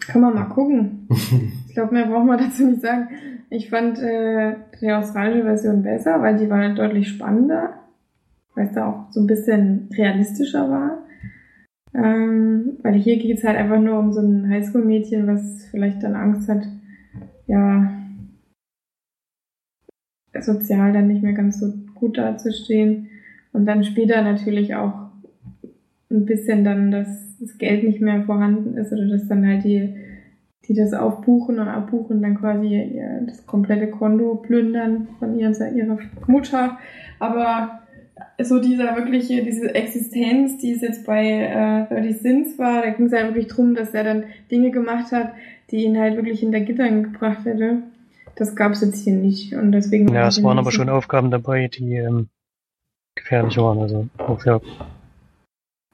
Kann 0.00 0.20
man 0.20 0.34
mal 0.34 0.44
gucken. 0.44 1.08
Ich 1.68 1.78
glaube, 1.78 1.92
mehr 1.92 2.06
braucht 2.06 2.26
man 2.26 2.38
dazu 2.38 2.66
nicht 2.66 2.80
sagen. 2.80 3.08
Ich 3.48 3.70
fand 3.70 3.98
äh, 3.98 4.56
die 4.80 4.92
australische 4.92 5.44
Version 5.44 5.82
besser, 5.82 6.20
weil 6.20 6.36
die 6.36 6.50
war 6.50 6.74
deutlich 6.74 7.08
spannender, 7.08 7.74
weil 8.54 8.66
es 8.66 8.72
da 8.72 8.88
auch 8.88 9.12
so 9.12 9.20
ein 9.20 9.26
bisschen 9.26 9.88
realistischer 9.96 10.68
war. 10.68 11.06
Ähm, 11.94 12.78
weil 12.82 12.94
hier 12.94 13.16
geht 13.18 13.38
es 13.38 13.44
halt 13.44 13.56
einfach 13.56 13.80
nur 13.80 13.98
um 13.98 14.12
so 14.12 14.20
ein 14.20 14.48
Highschool-Mädchen, 14.50 15.26
was 15.26 15.66
vielleicht 15.70 16.02
dann 16.02 16.14
Angst 16.14 16.48
hat, 16.48 16.66
ja, 17.46 17.92
sozial 20.38 20.92
dann 20.92 21.08
nicht 21.08 21.22
mehr 21.22 21.32
ganz 21.32 21.60
so 21.60 21.72
gut 21.94 22.18
dazustehen. 22.18 23.08
Und 23.52 23.64
dann 23.64 23.84
später 23.84 24.22
natürlich 24.22 24.74
auch 24.74 25.06
ein 26.10 26.26
bisschen 26.26 26.64
dann, 26.64 26.90
dass 26.90 27.38
das 27.38 27.58
Geld 27.58 27.84
nicht 27.84 28.00
mehr 28.00 28.24
vorhanden 28.24 28.76
ist 28.76 28.92
oder 28.92 29.06
dass 29.08 29.28
dann 29.28 29.46
halt 29.46 29.64
die, 29.64 29.94
die 30.68 30.74
das 30.74 30.92
aufbuchen 30.92 31.58
und 31.58 31.68
abbuchen, 31.68 32.22
dann 32.22 32.38
quasi 32.38 32.66
ihr, 32.66 33.22
das 33.26 33.46
komplette 33.46 33.88
Konto 33.88 34.34
plündern 34.36 35.08
von 35.18 35.38
ihr, 35.38 35.50
ihrer 35.50 35.98
Mutter. 36.26 36.78
Aber 37.18 37.80
so 38.42 38.60
dieser 38.60 38.96
wirkliche, 38.96 39.42
diese 39.44 39.74
Existenz, 39.74 40.58
die 40.58 40.72
es 40.72 40.80
jetzt 40.82 41.06
bei 41.06 41.86
äh, 41.90 41.94
30 41.94 42.18
Sins 42.20 42.58
war, 42.58 42.82
da 42.82 42.90
ging 42.90 43.06
es 43.06 43.12
halt 43.12 43.26
wirklich 43.28 43.46
drum, 43.48 43.74
dass 43.74 43.94
er 43.94 44.04
dann 44.04 44.24
Dinge 44.50 44.70
gemacht 44.70 45.12
hat, 45.12 45.32
die 45.70 45.84
ihn 45.84 45.98
halt 45.98 46.16
wirklich 46.16 46.40
hinter 46.40 46.60
Gittern 46.60 47.02
gebracht 47.04 47.44
hätte. 47.44 47.78
Das 48.36 48.54
gab 48.54 48.72
es 48.72 48.80
jetzt 48.82 49.02
hier 49.04 49.14
nicht. 49.14 49.54
Und 49.54 49.72
deswegen 49.72 50.08
Ja, 50.12 50.28
es 50.28 50.42
waren 50.42 50.58
aber 50.58 50.70
schon 50.72 50.88
Aufgaben 50.88 51.30
dabei, 51.30 51.68
die 51.68 51.96
ähm, 51.96 52.28
gefährlich 53.14 53.56
waren. 53.56 53.78
Also 53.80 54.08
auch 54.18 54.44
ja, 54.44 54.60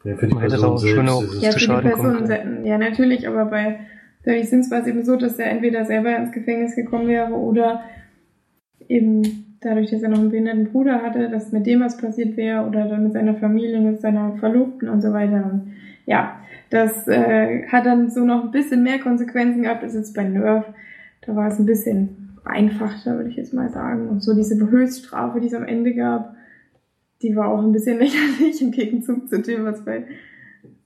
Ja, 0.04 0.16
für 0.16 0.26
die 0.26 0.34
Man 0.34 0.42
hätte 0.42 0.56
Person 0.56 0.70
auch 0.74 0.78
schon 0.84 1.06
selbst 1.06 1.12
auch- 1.12 1.22
ist 1.22 1.34
es 1.34 1.42
Ja, 1.42 1.50
zu 1.50 1.52
für 1.52 1.58
die 1.60 1.64
Schaden 1.66 1.92
kommen 1.92 2.26
Person, 2.26 2.26
se- 2.62 2.68
ja 2.68 2.78
natürlich, 2.78 3.28
aber 3.28 3.44
bei 3.44 3.80
30 4.24 4.48
Sins 4.48 4.70
war 4.70 4.80
es 4.80 4.86
eben 4.86 5.04
so, 5.04 5.16
dass 5.16 5.38
er 5.38 5.50
entweder 5.50 5.84
selber 5.84 6.16
ins 6.16 6.32
Gefängnis 6.32 6.76
gekommen 6.76 7.08
wäre 7.08 7.32
oder 7.32 7.82
eben 8.88 9.56
dadurch, 9.60 9.90
dass 9.90 10.02
er 10.02 10.08
noch 10.08 10.18
einen 10.18 10.30
behinderten 10.30 10.66
Bruder 10.66 11.02
hatte, 11.02 11.28
dass 11.28 11.52
mit 11.52 11.66
dem 11.66 11.80
was 11.80 11.96
passiert 11.96 12.36
wäre 12.36 12.66
oder 12.66 12.86
dann 12.86 13.04
mit 13.04 13.12
seiner 13.12 13.34
Familie, 13.34 13.80
mit 13.80 14.00
seiner 14.00 14.36
Verlobten 14.36 14.88
und 14.88 15.00
so 15.00 15.12
weiter. 15.12 15.48
Und 15.50 15.72
ja, 16.06 16.40
das 16.70 17.06
äh, 17.08 17.66
hat 17.68 17.86
dann 17.86 18.10
so 18.10 18.24
noch 18.24 18.44
ein 18.44 18.50
bisschen 18.50 18.82
mehr 18.82 18.98
Konsequenzen 18.98 19.62
gehabt 19.62 19.82
als 19.82 19.94
jetzt 19.94 20.14
bei 20.14 20.24
Nerf. 20.24 20.64
Da 21.24 21.36
war 21.36 21.48
es 21.48 21.58
ein 21.58 21.66
bisschen 21.66 22.38
einfacher, 22.44 23.16
würde 23.16 23.30
ich 23.30 23.36
jetzt 23.36 23.54
mal 23.54 23.70
sagen. 23.70 24.08
Und 24.08 24.22
so 24.22 24.34
diese 24.34 24.58
Höchststrafe, 24.58 25.40
die 25.40 25.46
es 25.46 25.54
am 25.54 25.64
Ende 25.64 25.94
gab, 25.94 26.34
die 27.22 27.36
war 27.36 27.48
auch 27.48 27.62
ein 27.62 27.72
bisschen 27.72 27.98
lächerlich 28.00 28.60
im 28.60 28.72
Gegenzug 28.72 29.28
zu 29.28 29.40
dem, 29.40 29.64
was 29.64 29.84
bei, 29.84 30.04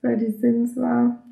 bei 0.02 0.16
die 0.16 0.32
Sins 0.32 0.76
war. 0.76 1.25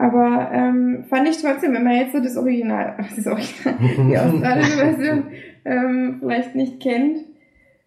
Aber 0.00 0.48
ähm, 0.50 1.04
fand 1.10 1.28
ich 1.28 1.42
trotzdem, 1.42 1.74
wenn 1.74 1.84
man 1.84 1.94
jetzt 1.94 2.12
so 2.12 2.20
das 2.20 2.38
Original, 2.38 2.96
das 3.16 3.26
Original, 3.26 3.74
die 4.08 4.16
australische 4.16 4.78
Version 4.78 5.24
ähm, 5.66 6.16
vielleicht 6.20 6.54
nicht 6.54 6.80
kennt, 6.80 7.18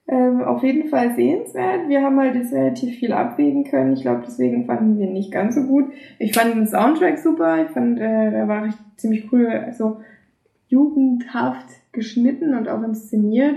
ähm, 0.07 0.43
auf 0.43 0.61
jeden 0.61 0.89
Fall 0.89 1.15
sehenswert. 1.15 1.89
Wir 1.89 2.03
haben 2.03 2.19
halt 2.19 2.35
jetzt 2.35 2.53
relativ 2.53 2.99
viel 2.99 3.13
abwägen 3.13 3.63
können. 3.63 3.93
Ich 3.93 4.03
glaube, 4.03 4.21
deswegen 4.27 4.67
fanden 4.67 4.99
wir 4.99 5.07
nicht 5.07 5.31
ganz 5.31 5.55
so 5.55 5.63
gut. 5.63 5.85
Ich 6.19 6.33
fand 6.33 6.53
den 6.53 6.67
Soundtrack 6.67 7.17
super. 7.17 7.63
Ich 7.63 7.71
fand, 7.71 7.99
äh, 7.99 8.29
der 8.29 8.47
war 8.47 8.69
ziemlich 8.95 9.33
cool, 9.33 9.47
also 9.47 10.01
jugendhaft 10.67 11.65
geschnitten 11.93 12.53
und 12.53 12.69
auch 12.69 12.83
inszeniert. 12.83 13.55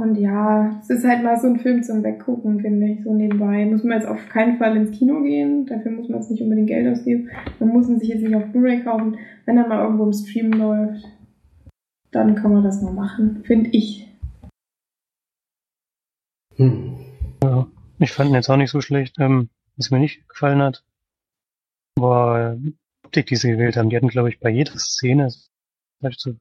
Und 0.00 0.16
ja, 0.16 0.80
es 0.80 0.88
ist 0.88 1.04
halt 1.04 1.22
mal 1.22 1.38
so 1.38 1.46
ein 1.46 1.58
Film 1.58 1.82
zum 1.82 2.02
Weggucken, 2.02 2.60
finde 2.60 2.86
ich, 2.86 3.04
so 3.04 3.12
nebenbei. 3.12 3.66
Muss 3.66 3.84
man 3.84 3.98
jetzt 3.98 4.08
auf 4.08 4.30
keinen 4.30 4.56
Fall 4.56 4.74
ins 4.74 4.96
Kino 4.98 5.20
gehen, 5.20 5.66
dafür 5.66 5.92
muss 5.92 6.08
man 6.08 6.22
jetzt 6.22 6.30
nicht 6.30 6.42
unbedingt 6.42 6.68
Geld 6.68 6.90
ausgeben. 6.90 7.28
Man 7.58 7.68
muss 7.68 7.86
ihn 7.86 8.00
sich 8.00 8.08
jetzt 8.08 8.22
nicht 8.22 8.34
auf 8.34 8.50
Blu-ray 8.50 8.82
kaufen. 8.82 9.18
Wenn 9.44 9.58
er 9.58 9.68
mal 9.68 9.84
irgendwo 9.84 10.06
im 10.06 10.14
Stream 10.14 10.52
läuft, 10.52 11.04
dann 12.12 12.34
kann 12.34 12.50
man 12.50 12.64
das 12.64 12.80
mal 12.80 12.94
machen, 12.94 13.44
finde 13.44 13.68
ich. 13.76 14.08
Hm. 16.56 16.96
Ja, 17.44 17.66
ich 17.98 18.12
fand 18.12 18.30
ihn 18.30 18.36
jetzt 18.36 18.48
auch 18.48 18.56
nicht 18.56 18.70
so 18.70 18.80
schlecht. 18.80 19.16
Ähm, 19.18 19.50
was 19.76 19.90
mir 19.90 19.98
nicht 19.98 20.26
gefallen 20.30 20.62
hat, 20.62 20.82
war 21.98 22.54
die 22.54 22.74
Optik, 23.04 23.26
die 23.26 23.36
sie 23.36 23.50
gewählt 23.50 23.76
haben. 23.76 23.90
Die 23.90 23.96
hatten, 23.96 24.08
glaube 24.08 24.30
ich, 24.30 24.40
bei 24.40 24.48
jeder 24.48 24.78
Szene, 24.78 25.30
vielleicht 25.98 26.20
so, 26.20 26.36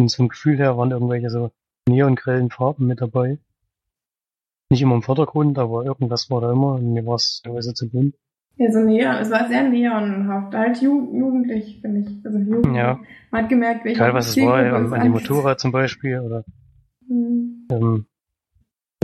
einem 0.00 0.28
Gefühl 0.28 0.56
her, 0.58 0.76
waren 0.76 0.90
irgendwelche 0.90 1.30
so 1.30 1.52
neongrellen 1.88 2.50
Farben 2.50 2.86
mit 2.86 3.00
dabei. 3.00 3.38
Nicht 4.70 4.82
immer 4.82 4.96
im 4.96 5.02
Vordergrund, 5.02 5.58
aber 5.58 5.84
irgendwas 5.84 6.28
war 6.30 6.40
da 6.40 6.52
immer 6.52 6.74
und 6.74 6.92
mir 6.92 7.06
war 7.06 7.14
es 7.14 7.40
teilweise 7.44 7.72
zu 7.74 7.88
bunt. 7.88 8.14
Ja, 8.56 8.72
so 8.72 8.78
Neon, 8.80 9.16
es 9.16 9.30
war 9.30 9.46
sehr 9.48 9.68
neonhaft, 9.68 10.54
halt 10.54 10.80
ju 10.80 11.14
jugendlich, 11.14 11.78
finde 11.82 12.00
ich. 12.00 12.24
Also 12.24 12.38
jugendlich. 12.38 12.74
Ja. 12.76 12.98
Man 13.30 13.42
hat 13.42 13.48
gemerkt, 13.50 13.84
welche 13.84 14.00
Egal 14.00 14.14
was 14.14 14.28
es 14.28 14.36
war, 14.38 14.64
es 14.64 14.92
an 14.92 15.02
dem. 15.02 15.12
Motorrad 15.12 15.60
zum 15.60 15.72
Beispiel 15.72 16.20
oder 16.20 16.44
Hm. 17.06 17.68
ähm, 17.70 18.06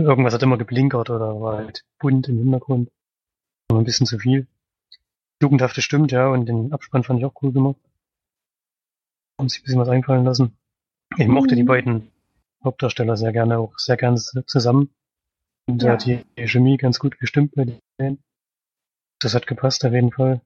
irgendwas 0.01 0.33
hat 0.33 0.43
immer 0.43 0.57
geblinkert 0.57 1.09
oder 1.09 1.39
war 1.39 1.57
halt 1.57 1.85
bunt 1.99 2.27
im 2.27 2.39
Hintergrund. 2.39 2.89
Aber 3.69 3.79
ein 3.79 3.85
bisschen 3.85 4.07
zu 4.07 4.17
viel. 4.19 4.47
Jugendhafte 5.41 5.81
stimmt, 5.81 6.11
ja, 6.11 6.27
und 6.27 6.47
den 6.47 6.73
Abspann 6.73 7.03
fand 7.03 7.19
ich 7.19 7.25
auch 7.25 7.33
cool 7.41 7.53
gemacht. 7.53 7.77
Haben 9.39 9.49
sich 9.49 9.61
ein 9.61 9.63
bisschen 9.63 9.79
was 9.79 9.89
einfallen 9.89 10.25
lassen. 10.25 10.57
Ich 11.17 11.27
mochte 11.27 11.53
Mhm. 11.55 11.57
die 11.59 11.63
beiden 11.63 12.07
Hauptdarsteller 12.63 13.17
sehr 13.17 13.31
gerne, 13.33 13.59
auch 13.59 13.77
sehr 13.77 13.97
gerne 13.97 14.17
zusammen. 14.45 14.93
Und 15.69 15.81
da 15.81 15.87
Ja. 15.87 15.93
hat 15.93 16.05
die 16.05 16.23
Chemie 16.47 16.77
ganz 16.77 16.99
gut 16.99 17.19
gestimmt 17.19 17.53
bei 17.55 17.79
denen. 17.99 18.21
Das 19.21 19.33
hat 19.33 19.47
gepasst 19.47 19.85
auf 19.85 19.93
jeden 19.93 20.11
Fall. 20.11 20.41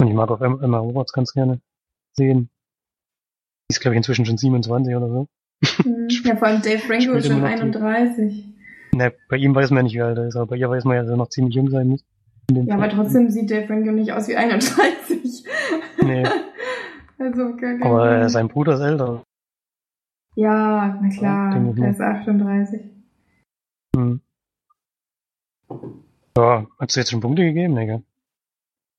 Und 0.00 0.08
ich 0.08 0.14
mag 0.14 0.30
auch 0.30 0.40
Em- 0.40 0.60
Emma 0.62 0.78
Roberts 0.78 1.12
ganz 1.12 1.32
gerne 1.32 1.60
sehen. 2.16 2.48
Die 3.70 3.74
ist, 3.74 3.80
glaube 3.80 3.94
ich, 3.94 3.98
inzwischen 3.98 4.24
schon 4.26 4.38
27 4.38 4.94
oder 4.94 5.08
so. 5.08 5.26
Hm. 5.82 6.08
Ja, 6.24 6.36
vor 6.36 6.48
allem 6.48 6.62
Dave 6.62 6.78
Franco 6.78 7.12
ist 7.14 7.26
schon 7.26 7.38
immer 7.38 7.48
noch 7.50 7.56
die- 7.56 7.62
31. 7.62 8.44
Na, 8.94 9.10
bei 9.28 9.36
ihm 9.36 9.54
weiß 9.54 9.70
man 9.70 9.78
ja 9.78 9.82
nicht, 9.82 9.94
wie 9.94 10.02
alt 10.02 10.16
er 10.18 10.28
ist, 10.28 10.36
aber 10.36 10.46
bei 10.46 10.56
ihr 10.56 10.70
weiß 10.70 10.84
man 10.84 10.96
ja, 10.96 11.02
dass 11.02 11.10
er 11.10 11.16
noch 11.16 11.28
ziemlich 11.28 11.54
jung 11.56 11.70
sein 11.70 11.88
muss. 11.88 12.04
Ja, 12.50 12.62
aber 12.74 12.84
Fall. 12.84 12.90
trotzdem 12.94 13.28
sieht 13.30 13.50
Dave 13.50 13.66
Franco 13.66 13.90
nicht 13.90 14.12
aus 14.12 14.28
wie 14.28 14.36
31. 14.36 15.44
Nee, 16.02 16.22
Also 17.18 17.56
gar 17.56 17.76
kein 17.78 17.82
aber 17.82 18.28
sein 18.28 18.48
Bruder 18.48 18.74
ist 18.74 18.80
älter. 18.80 19.24
Ja, 20.38 20.96
na 21.02 21.08
klar, 21.08 21.68
ich 21.68 21.74
der 21.74 21.90
ist 21.90 22.00
38. 22.00 22.80
Hm. 23.96 24.20
Ja, 26.36 26.64
hast 26.78 26.94
du 26.94 27.00
jetzt 27.00 27.10
schon 27.10 27.20
Punkte 27.20 27.42
gegeben, 27.42 27.74
gell? 27.74 28.02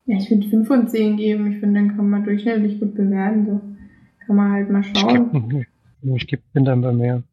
Ja, 0.05 0.17
ich 0.17 0.29
würde 0.29 0.49
5 0.49 0.67
von 0.67 0.89
10 0.89 1.15
geben. 1.15 1.49
Ich 1.53 1.59
finde, 1.61 1.79
den 1.79 1.95
kann 1.95 2.09
man 2.09 2.25
durchschnittlich 2.25 2.81
gut 2.81 2.93
bewerten. 2.93 3.45
So. 3.45 3.61
Kann 4.25 4.35
man 4.35 4.51
halt 4.51 4.69
mal 4.69 4.81
Ich 4.81 4.99
schauen. 4.99 5.47
geb, 5.49 5.67
ich, 6.01 6.11
ich 6.15 6.27
geb, 6.27 6.41
bin 6.51 6.65
dann 6.65 6.81
bei 6.81 6.91
mehr. 6.91 7.23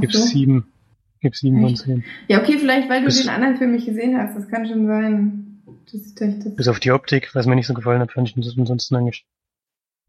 Gib 0.00 0.12
so. 0.12 0.18
sieben. 0.18 0.66
Gib 1.20 1.34
sieben 1.34 1.62
von 1.62 1.70
Echt? 1.70 1.78
zehn. 1.78 2.04
Ja, 2.28 2.42
okay, 2.42 2.58
vielleicht, 2.58 2.90
weil 2.90 3.00
du 3.00 3.06
Bis- 3.06 3.22
den 3.22 3.30
anderen 3.30 3.56
Film 3.56 3.72
nicht 3.72 3.86
gesehen 3.86 4.18
hast. 4.18 4.36
Das 4.36 4.48
kann 4.48 4.66
schon 4.66 4.86
sein. 4.86 5.62
Das 5.90 6.14
das. 6.14 6.56
Bis 6.56 6.68
auf 6.68 6.78
die 6.78 6.92
Optik, 6.92 7.34
was 7.34 7.46
mir 7.46 7.54
nicht 7.54 7.68
so 7.68 7.72
gefallen 7.72 8.00
hat, 8.02 8.12
fand 8.12 8.28
ich 8.28 8.34
das 8.34 8.58
ansonsten 8.58 8.96
eigentlich 8.96 9.26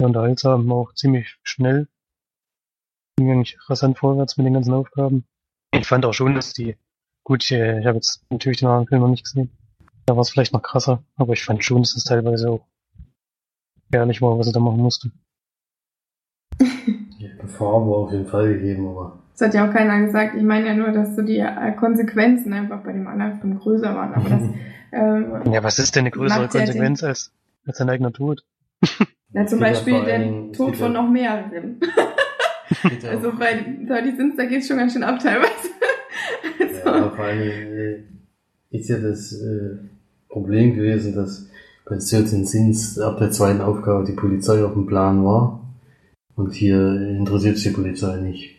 sehr 0.01 0.07
unterhaltsam, 0.07 0.69
auch 0.69 0.93
ziemlich 0.95 1.37
schnell. 1.43 1.87
Ging 3.17 3.31
eigentlich 3.31 3.57
rasant 3.69 3.97
vorwärts 3.97 4.35
mit 4.37 4.45
den 4.45 4.53
ganzen 4.53 4.73
Aufgaben. 4.73 5.25
Ich 5.71 5.87
fand 5.87 6.05
auch 6.05 6.13
schon, 6.13 6.35
dass 6.35 6.51
die, 6.51 6.75
gut, 7.23 7.43
ich, 7.43 7.51
äh, 7.53 7.79
ich 7.79 7.85
habe 7.85 7.95
jetzt 7.95 8.25
natürlich 8.29 8.59
den 8.59 8.67
anderen 8.67 8.87
Film 8.87 9.01
noch 9.01 9.09
nicht 9.09 9.23
gesehen. 9.23 9.49
Da 10.05 10.15
war 10.15 10.21
es 10.21 10.29
vielleicht 10.29 10.53
noch 10.53 10.61
krasser, 10.61 11.01
aber 11.15 11.33
ich 11.33 11.43
fand 11.43 11.63
schon, 11.63 11.81
dass 11.81 11.95
es 11.95 12.03
teilweise 12.03 12.49
auch 12.49 12.67
ehrlich 13.91 14.21
war, 14.21 14.37
was 14.37 14.47
er 14.47 14.53
da 14.53 14.59
machen 14.59 14.81
musste. 14.81 15.11
Ja, 17.17 17.29
Gefahr 17.37 17.87
war 17.87 17.97
auf 17.97 18.11
jeden 18.11 18.27
Fall 18.27 18.53
gegeben, 18.53 18.87
aber 18.89 19.23
Das 19.31 19.47
hat 19.47 19.53
ja 19.53 19.67
auch 19.67 19.73
keiner 19.73 20.05
gesagt. 20.05 20.35
Ich 20.35 20.43
meine 20.43 20.67
ja 20.67 20.73
nur, 20.75 20.91
dass 20.91 21.15
so 21.15 21.21
die 21.21 21.39
äh, 21.39 21.71
Konsequenzen 21.71 22.51
einfach 22.53 22.83
bei 22.83 22.91
dem 22.91 23.07
anderen 23.07 23.39
Film 23.39 23.57
größer 23.57 23.95
waren. 23.95 24.13
Aber 24.13 24.29
das, 24.29 24.41
ähm, 24.91 25.51
Ja, 25.51 25.63
was 25.63 25.79
ist 25.79 25.95
denn 25.95 26.01
eine 26.01 26.11
größere 26.11 26.43
ja 26.43 26.47
Konsequenz 26.47 27.03
als, 27.03 27.31
als 27.65 27.77
sein 27.77 27.89
eigener 27.89 28.11
Tod? 28.11 28.43
na, 29.31 29.47
zum 29.47 29.59
Beispiel 29.59 30.03
der 30.03 30.51
Tod 30.51 30.75
von 30.75 30.91
noch 30.91 31.09
mehreren. 31.09 31.79
Ja 33.01 33.09
Also 33.09 33.31
bei 33.37 33.65
30 33.87 34.15
Sins, 34.15 34.35
da 34.37 34.45
geht's 34.45 34.67
schon 34.67 34.77
ganz 34.77 34.93
schön 34.93 35.03
ab 35.03 35.19
teilweise. 35.19 35.69
Ja, 36.59 36.65
also, 36.67 36.89
aber 36.89 37.15
vor 37.15 37.25
allem 37.25 37.41
äh, 37.41 38.03
ist 38.71 38.89
ja 38.89 38.97
das 38.97 39.33
äh, 39.33 39.77
Problem 40.29 40.75
gewesen, 40.75 41.15
dass 41.15 41.49
bei 41.85 41.95
13 41.95 42.45
Sins 42.45 42.99
ab 42.99 43.17
der 43.19 43.31
zweiten 43.31 43.61
Aufgabe 43.61 44.05
die 44.05 44.13
Polizei 44.13 44.63
auf 44.63 44.73
dem 44.73 44.87
Plan 44.87 45.23
war 45.23 45.61
und 46.35 46.53
hier 46.53 46.77
interessiert 47.17 47.57
sich 47.57 47.67
die 47.69 47.75
Polizei 47.81 48.17
nicht. 48.17 48.55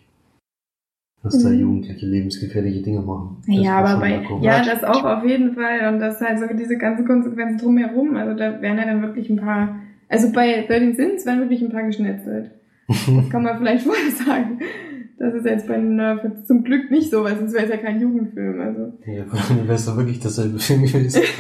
Dass 1.23 1.43
da 1.43 1.49
Mhm. 1.49 1.61
Jugendliche 1.61 2.07
lebensgefährliche 2.07 2.83
Dinge 2.83 3.01
machen. 3.01 3.43
Das 3.47 3.57
ja, 3.57 3.79
aber 3.79 3.99
bei, 4.01 4.23
ja, 4.43 4.63
das 4.65 4.85
auch 4.85 5.03
auf 5.03 5.25
jeden 5.25 5.55
Fall. 5.55 5.93
Und 5.93 5.99
das 5.99 6.21
halt 6.21 6.39
so 6.39 6.47
diese 6.55 6.77
ganzen 6.77 7.05
Konsequenzen 7.05 7.59
drumherum. 7.59 8.17
Also 8.17 8.35
da 8.37 8.61
wären 8.63 8.79
ja 8.79 8.85
dann 8.85 9.03
wirklich 9.03 9.29
ein 9.29 9.37
paar, 9.37 9.77
also 10.09 10.31
bei 10.33 10.65
13 10.69 10.95
Sins 10.95 11.27
wären 11.27 11.41
wirklich 11.41 11.63
ein 11.63 11.73
paar 11.73 11.83
geschnetzelt. 11.83 12.53
Das 12.89 13.31
kann 13.31 13.43
man 13.43 13.59
vielleicht 13.59 13.85
vorher 13.87 14.11
sagen. 14.11 14.61
Das 15.19 15.33
ist 15.35 15.47
jetzt 15.47 15.67
bei 15.67 15.79
Nerf 15.79 16.21
zum 16.47 16.63
Glück 16.63 16.91
nicht 16.91 17.11
so, 17.11 17.25
weil 17.25 17.37
sonst 17.37 17.55
wäre 17.55 17.65
es 17.65 17.71
ja 17.71 17.79
kein 17.79 18.01
Jugendfilm. 18.01 18.61
Also. 18.61 18.93
Ja, 19.07 19.25
wäre 19.65 19.75
es 19.75 19.87
doch 19.87 19.97
wirklich 19.97 20.21
dasselbe 20.21 20.59
Film 20.59 20.83
gewesen. 20.85 21.23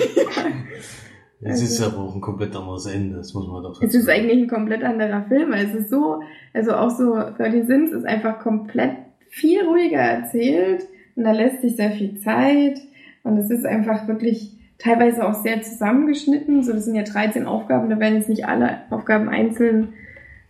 Es 1.42 1.50
Also- 1.60 1.64
ist 1.64 1.82
aber 1.82 2.02
auch 2.02 2.14
ein 2.14 2.20
komplett 2.22 2.56
anderes 2.56 2.86
Ende, 2.86 3.16
das 3.16 3.34
muss 3.34 3.46
man 3.46 3.62
doch 3.62 3.80
Es 3.82 3.94
ist 3.94 4.08
eigentlich 4.08 4.38
ein 4.44 4.48
komplett 4.48 4.82
anderer 4.82 5.22
Film. 5.28 5.50
weil 5.52 5.66
Es 5.66 5.74
ist 5.74 5.90
so, 5.90 6.22
also 6.54 6.72
auch 6.72 6.88
so 6.90 7.14
30 7.14 7.66
Sins 7.66 7.92
ist 7.92 8.06
einfach 8.06 8.38
komplett 8.40 8.92
viel 9.28 9.60
ruhiger 9.64 9.98
erzählt 9.98 10.84
und 11.14 11.24
da 11.24 11.32
lässt 11.32 11.60
sich 11.60 11.76
sehr 11.76 11.90
viel 11.90 12.16
Zeit 12.20 12.80
und 13.22 13.36
es 13.36 13.50
ist 13.50 13.66
einfach 13.66 14.08
wirklich 14.08 14.56
teilweise 14.78 15.26
auch 15.28 15.34
sehr 15.34 15.60
zusammengeschnitten. 15.60 16.62
So, 16.62 16.72
das 16.72 16.86
sind 16.86 16.94
ja 16.94 17.02
13 17.02 17.44
Aufgaben, 17.44 17.90
da 17.90 18.00
werden 18.00 18.16
jetzt 18.16 18.30
nicht 18.30 18.46
alle 18.48 18.78
Aufgaben 18.90 19.28
einzeln 19.28 19.88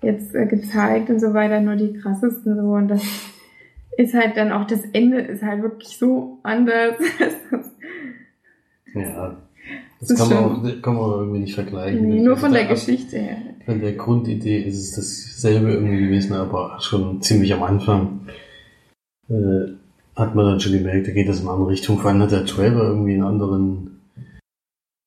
jetzt 0.03 0.35
äh, 0.35 0.47
gezeigt 0.47 1.11
und 1.11 1.21
so 1.21 1.35
weiter, 1.35 1.61
nur 1.61 1.77
die 1.77 1.95
krassesten 1.95 2.57
so 2.57 2.73
und 2.75 2.89
das 2.89 3.03
ist 3.99 4.15
halt 4.15 4.37
dann 4.37 4.53
auch 4.53 4.67
das 4.67 4.81
Ende 4.93 5.21
ist 5.21 5.43
halt 5.43 5.63
wirklich 5.63 5.97
so 5.99 6.39
anders. 6.43 6.97
Ja. 8.95 9.37
Das, 10.01 10.09
Das 10.09 10.19
kann, 10.19 10.29
man 10.31 10.45
auch, 10.45 10.83
kann 10.83 10.95
man 10.95 11.05
auch 11.05 11.19
irgendwie 11.19 11.41
nicht 11.41 11.55
vergleichen. 11.55 12.07
nee, 12.09 12.21
nur 12.21 12.37
von 12.37 12.53
der 12.53 12.63
Ab- 12.65 12.71
Geschichte 12.71 13.19
her. 13.19 13.37
Von 13.65 13.81
der 13.81 13.93
Grundidee 13.93 14.63
ist 14.63 14.79
es 14.79 14.93
dasselbe 14.95 15.73
irgendwie 15.73 16.01
gewesen, 16.05 16.35
aber 16.35 16.79
schon 16.81 17.21
ziemlich 17.23 17.53
am 17.53 17.63
Anfang 17.63 18.21
äh, 19.29 19.73
hat 20.15 20.35
man 20.35 20.47
dann 20.47 20.61
schon 20.61 20.73
gemerkt, 20.73 21.09
da 21.09 21.13
geht 21.13 21.29
das 21.29 21.41
in 21.41 21.47
eine 21.47 21.53
andere 21.53 21.71
Richtung. 21.71 21.99
Vor 21.99 22.11
allem 22.11 22.23
hat 22.23 22.31
der 22.33 22.47
Trailer 22.47 22.85
irgendwie 22.85 23.15
einen 23.15 23.25
anderen, 23.25 24.01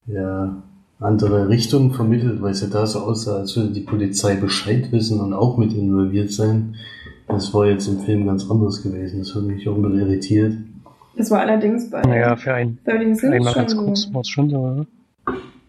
ja, 0.07 0.61
andere 0.99 1.47
Richtung 1.49 1.91
vermittelt, 1.93 2.41
weil 2.41 2.51
es 2.51 2.61
ja 2.61 2.67
da 2.67 2.85
so 2.85 2.99
aussah, 2.99 3.37
als 3.37 3.55
würde 3.55 3.71
die 3.71 3.81
Polizei 3.81 4.35
Bescheid 4.35 4.91
wissen 4.91 5.19
und 5.21 5.33
auch 5.33 5.57
mit 5.57 5.73
involviert 5.73 6.31
sein. 6.31 6.75
Das 7.27 7.53
war 7.53 7.67
jetzt 7.67 7.87
im 7.87 7.99
Film 7.99 8.25
ganz 8.25 8.49
anders 8.49 8.81
gewesen. 8.83 9.19
Das 9.19 9.33
hat 9.35 9.43
mich 9.43 9.67
auch 9.69 9.75
ein 9.75 9.81
bisschen 9.83 9.99
irritiert. 9.99 10.53
Das 11.15 11.31
war 11.31 11.41
allerdings 11.41 11.89
bei 11.89 12.01
Naja, 12.01 12.35
für 12.35 12.53
ein, 12.53 12.77
13 12.85 13.15
für 13.15 13.27
einmal 13.31 13.53
schon 13.53 13.61
ganz 13.61 13.75
kurz 13.77 14.13
war 14.13 14.21
es 14.21 14.27
schon 14.29 14.49
so, 14.49 14.57
oder? 14.57 14.85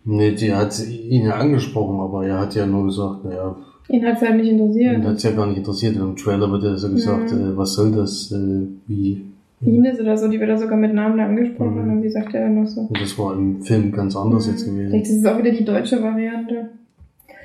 Nee, 0.05 0.33
die 0.35 0.55
hat 0.55 0.81
ihn 0.88 1.27
ja 1.27 1.35
angesprochen, 1.37 2.01
aber 2.01 2.27
er 2.27 2.40
hat 2.40 2.55
ja 2.55 2.66
nur 2.66 2.87
gesagt, 2.87 3.25
naja, 3.25 3.55
Ihn 3.88 4.05
hat's 4.07 4.23
halt 4.23 4.37
nicht 4.37 4.49
interessiert. 4.51 4.99
ihn 4.99 5.07
hat's 5.07 5.23
ja 5.25 5.33
gar 5.33 5.47
nicht 5.47 5.59
interessiert. 5.59 5.97
Im 5.97 6.14
Trailer 6.16 6.51
wird 6.53 6.62
ja 6.62 6.77
so 6.77 6.88
gesagt, 6.90 7.33
Mhm. 7.33 7.40
äh, 7.53 7.57
was 7.57 7.75
soll 7.75 7.90
das, 7.93 8.31
äh, 8.33 8.66
wie. 8.87 9.27
Ines 9.62 10.01
oder 10.01 10.16
so, 10.16 10.29
die 10.29 10.40
wird 10.40 10.49
da 10.51 10.57
sogar 10.57 10.79
mit 10.79 10.94
Namen 10.94 11.20
angesprochen 11.20 11.85
Mhm. 11.85 11.92
und 11.92 12.03
die 12.03 12.11
sagt 12.11 12.33
ja 12.33 12.40
dann 12.40 12.61
noch 12.62 12.66
so. 12.66 12.81
Und 12.83 13.01
das 13.01 13.18
war 13.18 13.35
im 13.35 13.62
Film 13.62 13.92
ganz 13.92 14.16
anders 14.16 14.46
jetzt 14.46 14.62
Vielleicht 14.64 14.88
gewesen. 14.90 15.01
ist 15.03 15.11
es 15.11 15.27
auch 15.27 15.38
wieder 15.38 15.51
die 15.53 15.64
deutsche 15.64 16.03
Variante. 16.03 16.70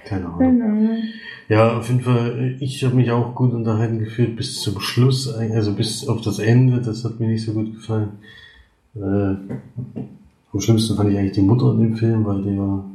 Keine 0.06 0.26
Ahnung. 0.28 0.40
Genau. 0.40 0.96
Ja, 1.50 1.78
auf 1.78 1.88
jeden 1.90 2.02
Fall, 2.02 2.56
ich 2.60 2.84
habe 2.84 2.96
mich 2.96 3.12
auch 3.12 3.36
gut 3.36 3.54
unterhalten 3.54 4.00
gefühlt 4.00 4.36
bis 4.36 4.62
zum 4.62 4.80
Schluss, 4.80 5.32
also 5.34 5.74
bis 5.76 6.08
auf 6.08 6.22
das 6.22 6.40
Ende, 6.40 6.80
das 6.82 7.04
hat 7.04 7.20
mir 7.20 7.28
nicht 7.28 7.44
so 7.46 7.54
gut 7.54 7.74
gefallen. 7.74 8.10
Äh, 8.96 9.00
am 10.54 10.60
schlimmsten 10.60 10.96
fand 10.96 11.12
ich 11.12 11.18
eigentlich 11.18 11.34
die 11.34 11.42
Mutter 11.42 11.72
in 11.74 11.80
dem 11.82 11.96
Film, 11.96 12.24
weil 12.26 12.42
die 12.44 12.58
war, 12.58 12.86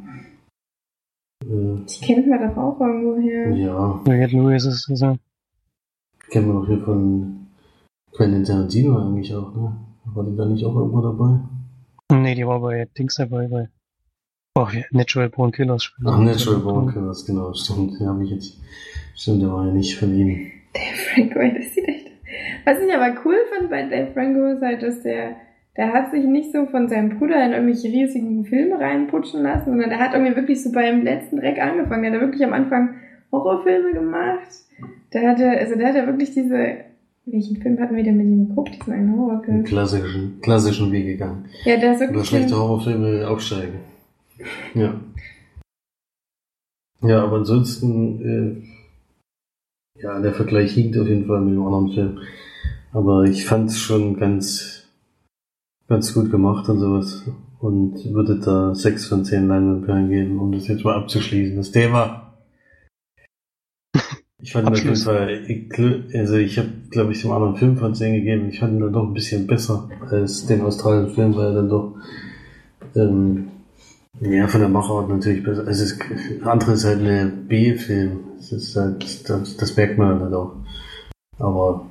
äh, 1.45 1.77
Die 1.89 2.07
kennt 2.07 2.27
man 2.29 2.41
doch 2.49 2.57
auch 2.57 2.81
irgendwo 2.81 3.17
her. 3.21 3.51
ja, 3.55 4.01
Juliette 4.07 4.37
Lewis 4.37 4.65
ist 4.65 4.87
so. 4.97 5.17
kennen 6.31 6.47
wir 6.47 6.55
doch 6.55 6.67
hier 6.67 6.79
von 6.81 7.40
Quentin 8.13 8.45
Tarantino 8.45 8.99
eigentlich 8.99 9.35
auch, 9.35 9.55
ne? 9.55 9.77
War 10.15 10.25
die 10.25 10.37
da 10.37 10.47
nicht 10.47 10.65
auch 10.65 10.75
irgendwo 10.75 11.01
dabei? 11.01 11.39
Nee, 12.13 12.35
die 12.35 12.47
war 12.47 12.61
bei 12.61 12.89
Dings 12.99 13.15
dabei, 13.17 13.47
bei 13.47 13.69
oh, 14.57 14.67
Natural 14.91 15.29
Born 15.29 15.53
Killers. 15.53 15.93
Ach, 16.05 16.19
Natural 16.19 16.61
Born 16.61 16.93
Killers, 16.93 17.25
genau, 17.25 17.53
stimmt, 17.53 18.01
den 18.01 18.09
habe 18.09 18.25
ich 18.25 18.31
jetzt, 18.31 18.61
stimmt, 19.15 19.43
der 19.43 19.53
war 19.53 19.67
ja 19.67 19.73
nicht 19.73 19.97
von 19.97 20.13
ihm. 20.13 20.51
Dave 20.75 20.97
Franco, 21.15 21.39
ey, 21.39 21.55
das 21.55 21.75
sieht 21.75 21.89
echt. 21.89 22.11
Was 22.65 22.79
ich 22.81 22.93
aber 22.93 23.15
cool 23.25 23.37
fand 23.53 23.71
bei 23.71 23.83
Dave 23.89 24.13
Franco 24.13 24.47
ist 24.47 24.63
halt, 24.63 24.83
dass 24.83 25.03
der, 25.03 25.37
der 25.77 25.93
hat 25.93 26.11
sich 26.11 26.25
nicht 26.25 26.53
so 26.53 26.67
von 26.67 26.89
seinem 26.89 27.19
Bruder 27.19 27.45
in 27.45 27.53
irgendwelche 27.53 27.89
riesigen 27.89 28.45
Filme 28.45 28.79
reinputschen 28.79 29.43
lassen, 29.43 29.71
sondern 29.71 29.91
der 29.91 29.99
hat 29.99 30.15
irgendwie 30.15 30.37
wirklich 30.37 30.63
so 30.63 30.73
beim 30.73 31.03
letzten 31.03 31.39
Dreck 31.39 31.61
angefangen. 31.61 32.03
Der 32.03 32.13
hat 32.13 32.21
wirklich 32.21 32.45
am 32.45 32.53
Anfang 32.53 32.97
Horrorfilme 33.33 33.93
gemacht. 33.93 34.49
Der 35.13 35.29
hatte, 35.29 35.49
also 35.49 35.77
der 35.77 35.89
hat 35.89 35.95
ja 35.95 36.07
wirklich 36.07 36.33
diese, 36.33 36.85
welchen 37.27 37.57
Film 37.59 37.79
hatten 37.79 37.97
wir 37.97 38.03
denn 38.05 38.17
mit 38.17 38.27
ihm 38.27 38.49
geguckt? 38.49 38.75
Diesen 38.75 38.93
einen 38.93 39.17
Horrorfilm. 39.17 39.65
klassischen, 39.65 40.41
klassischen 40.41 40.91
Weg 40.93 41.07
gegangen. 41.07 41.45
Ja, 41.65 41.77
der 41.79 41.93
ist 41.93 41.99
Über 42.03 42.09
wirklich. 42.11 42.29
schlechte 42.29 42.49
den- 42.49 42.57
Horrorfilme 42.59 43.29
aufsteigen. 43.29 43.81
Ja. 44.75 44.95
Ja, 47.03 47.25
aber 47.25 47.37
ansonsten, 47.39 48.65
äh, 49.97 50.01
ja, 50.03 50.21
der 50.21 50.35
Vergleich 50.35 50.73
hinkt 50.73 50.99
auf 50.99 51.07
jeden 51.09 51.27
Fall 51.27 51.41
mit 51.41 51.55
dem 51.55 51.63
anderen 51.65 51.93
Film. 51.93 52.19
Aber 52.93 53.25
ich 53.25 53.47
fand 53.47 53.71
es 53.71 53.79
schon 53.79 54.17
ganz, 54.19 54.87
ganz 55.89 56.13
gut 56.13 56.31
gemacht 56.31 56.69
und 56.69 56.79
sowas. 56.79 57.25
Und 57.61 58.13
würde 58.15 58.39
da 58.41 58.75
sechs 58.75 59.07
von 59.07 59.25
zehn 59.25 59.47
Leinwandperlen 59.47 60.09
geben, 60.09 60.39
um 60.41 60.53
das 60.53 60.67
jetzt 60.69 60.85
mal 60.85 60.97
abzuschließen. 60.97 61.57
Das 61.57 61.71
Thema. 61.71 62.30
Ich 64.43 64.53
fand 64.53 64.67
ihn 64.67 64.73
auf 64.73 64.79
jeden 64.79 64.91
Abschluss. 64.91 65.05
Fall, 65.05 65.45
ich- 65.49 66.17
also 66.19 66.37
ich 66.37 66.59
habe, 66.59 66.69
glaube 66.91 67.13
ich, 67.13 67.21
dem 67.23 67.31
anderen 67.31 67.57
Film 67.57 67.77
von 67.77 67.95
10 67.95 68.15
gegeben. 68.15 68.49
Ich 68.49 68.59
fand 68.61 68.75
ihn 68.75 68.81
dann 68.81 68.93
doch 68.93 69.05
ein 69.07 69.15
bisschen 69.15 69.47
besser 69.47 69.89
als 70.11 70.47
den 70.47 70.63
australischen 70.63 71.15
Film, 71.15 71.37
weil 71.37 71.47
er 71.47 71.55
dann 71.55 71.69
doch 71.69 71.95
ähm, 72.97 73.49
ja, 74.21 74.49
von 74.49 74.61
der 74.61 74.69
Machart 74.69 75.09
natürlich 75.09 75.43
besser. 75.45 75.67
Also 75.67 75.85
es, 75.85 75.99
andere 76.43 76.73
ist 76.73 76.85
halt 76.85 77.01
eine 77.01 77.27
B-Film. 77.27 78.21
Das 78.39 78.53
ist 78.53 78.77
halt, 78.77 79.29
das, 79.29 79.57
das 79.57 79.77
merkt 79.77 79.99
man 79.99 80.21
halt 80.21 80.33
auch. 80.35 80.53
Aber 81.39 81.87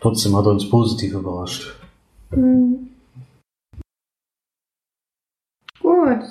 trotzdem 0.00 0.36
hat 0.36 0.46
er 0.46 0.52
uns 0.52 0.68
positiv 0.68 1.14
überrascht. 1.14 1.76
Hm. 2.30 2.88
Gut. 5.80 6.22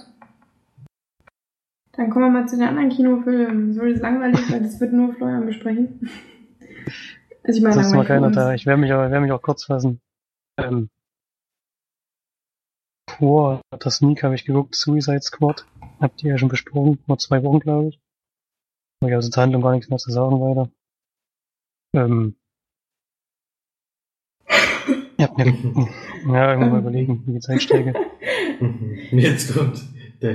Dann 1.94 2.10
kommen 2.10 2.34
wir 2.34 2.42
mal 2.42 2.48
zu 2.48 2.58
den 2.58 2.68
anderen 2.68 2.90
Kinofilmen. 2.90 3.74
So 3.74 3.82
ist 3.82 4.02
langweilig, 4.02 4.40
weil 4.52 4.62
das 4.64 4.80
wird 4.80 4.94
nur 4.94 5.14
Florian 5.14 5.46
besprechen. 5.46 6.10
Also 7.44 7.58
ich 7.58 7.64
meine, 7.64 7.74
Sonst 7.76 7.92
mal 7.92 7.98
langweilig 7.98 8.08
für 8.08 8.14
keiner 8.14 8.32
da. 8.32 8.54
Ich 8.54 8.66
werde 8.66 8.80
mich, 8.82 8.92
aber- 8.94 9.10
werde 9.12 9.22
mich 9.22 9.32
auch 9.32 9.42
kurz 9.42 9.66
fassen. 9.66 10.00
Ähm, 10.58 10.90
vor 13.10 13.62
der 13.74 13.92
Sneak 13.92 14.24
habe 14.24 14.36
ich 14.36 14.46
geguckt, 14.46 14.76
Suicide 14.76 15.22
Squad. 15.22 15.66
Habt 16.00 16.24
ihr 16.24 16.32
ja 16.32 16.38
schon 16.38 16.50
besprochen, 16.50 16.98
vor 17.06 17.18
zwei 17.18 17.44
Wochen, 17.44 17.60
glaube 17.60 17.90
ich. 17.90 18.00
Habe 19.04 19.12
ich 19.12 19.16
also 19.16 19.30
zur 19.30 19.44
Handlung 19.44 19.62
gar 19.62 19.72
nichts 19.74 19.90
mehr 19.90 19.98
zu 20.00 20.12
sagen 20.12 20.40
weiter. 20.40 20.70
Ähm, 21.96 22.36
Ja, 25.20 25.30
ja, 25.38 25.46
ja 25.46 26.50
irgendwann 26.52 26.72
mal 26.72 26.80
überlegen, 26.80 27.24
wie 27.26 27.32
ich 27.32 27.36
jetzt 27.36 27.50
einsteige. 27.50 27.94
Jetzt 29.12 29.54
kommt 29.56 29.82
der 30.22 30.34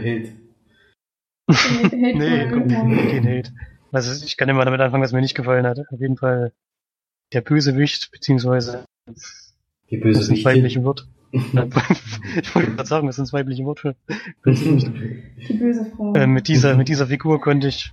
Hate. 1.48 1.84
Hate 1.84 1.92
nee, 2.18 2.48
kommt 2.50 2.72
Folge. 2.72 2.96
kein 3.08 3.26
Hate. 3.26 3.52
Also 3.92 4.24
ich 4.24 4.36
kann 4.36 4.48
immer 4.48 4.64
damit 4.64 4.80
anfangen, 4.80 5.02
was 5.02 5.12
mir 5.12 5.20
nicht 5.20 5.34
gefallen 5.36 5.66
hat. 5.66 5.78
Auf 5.78 6.00
jeden 6.00 6.16
Fall 6.16 6.52
der 7.32 7.40
Bösewicht, 7.40 8.10
beziehungsweise 8.12 8.84
Die 9.06 9.14
das 9.14 9.22
ist 9.24 9.54
ein 9.92 10.00
Bösewichtin. 10.00 10.44
weibliche 10.44 10.84
Wort. 10.84 11.08
ich 11.32 12.54
wollte 12.54 12.70
gerade 12.72 12.86
sagen, 12.88 13.06
das 13.06 13.18
ist 13.18 13.30
ein 13.30 13.32
weibliche 13.32 13.64
Wort 13.64 13.80
für 13.80 13.96
Bösewicht. 14.42 14.90
Die 15.48 15.54
böse 15.54 15.86
Frau. 15.96 16.14
äh, 16.14 16.26
mit 16.26 16.48
dieser, 16.48 16.76
mit 16.76 16.88
dieser 16.88 17.06
Figur 17.08 17.40
konnte 17.40 17.68
ich, 17.68 17.92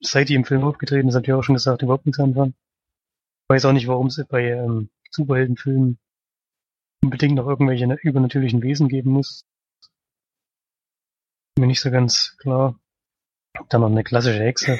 seit 0.00 0.28
die 0.28 0.34
im 0.34 0.44
Film 0.44 0.62
aufgetreten 0.64 1.08
ist, 1.08 1.14
habt 1.14 1.28
ihr 1.28 1.36
auch 1.36 1.42
schon 1.42 1.54
gesagt, 1.54 1.82
überhaupt 1.82 2.06
nichts 2.06 2.20
anfangen. 2.20 2.54
Ich 3.48 3.54
weiß 3.54 3.64
auch 3.66 3.72
nicht, 3.72 3.88
warum 3.88 4.08
es 4.08 4.22
bei 4.28 4.50
ähm, 4.50 4.88
Superheldenfilmen 5.10 5.98
unbedingt 7.02 7.36
noch 7.36 7.46
irgendwelche 7.46 7.96
übernatürlichen 8.02 8.62
Wesen 8.62 8.88
geben 8.88 9.10
muss. 9.10 9.44
Mir 11.58 11.66
nicht 11.66 11.80
so 11.80 11.90
ganz 11.90 12.36
klar. 12.38 12.78
Dann 13.70 13.80
noch 13.80 13.90
eine 13.90 14.04
klassische 14.04 14.42
Hexe. 14.42 14.78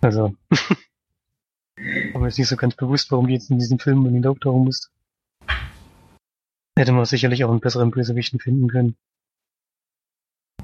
Also. 0.00 0.34
Aber 2.14 2.20
mir 2.20 2.28
ist 2.28 2.38
nicht 2.38 2.48
so 2.48 2.56
ganz 2.56 2.74
bewusst, 2.74 3.10
warum 3.10 3.26
die 3.26 3.34
jetzt 3.34 3.50
in 3.50 3.58
diesem 3.58 3.78
Film 3.78 3.98
unbedingt 3.98 4.26
auftauchen 4.26 4.64
muss. 4.64 4.90
Hätte 6.78 6.92
man 6.92 7.04
sicherlich 7.04 7.44
auch 7.44 7.50
einen 7.50 7.60
besseren 7.60 7.90
Bösewichten 7.90 8.40
finden 8.40 8.68
können. 8.68 8.96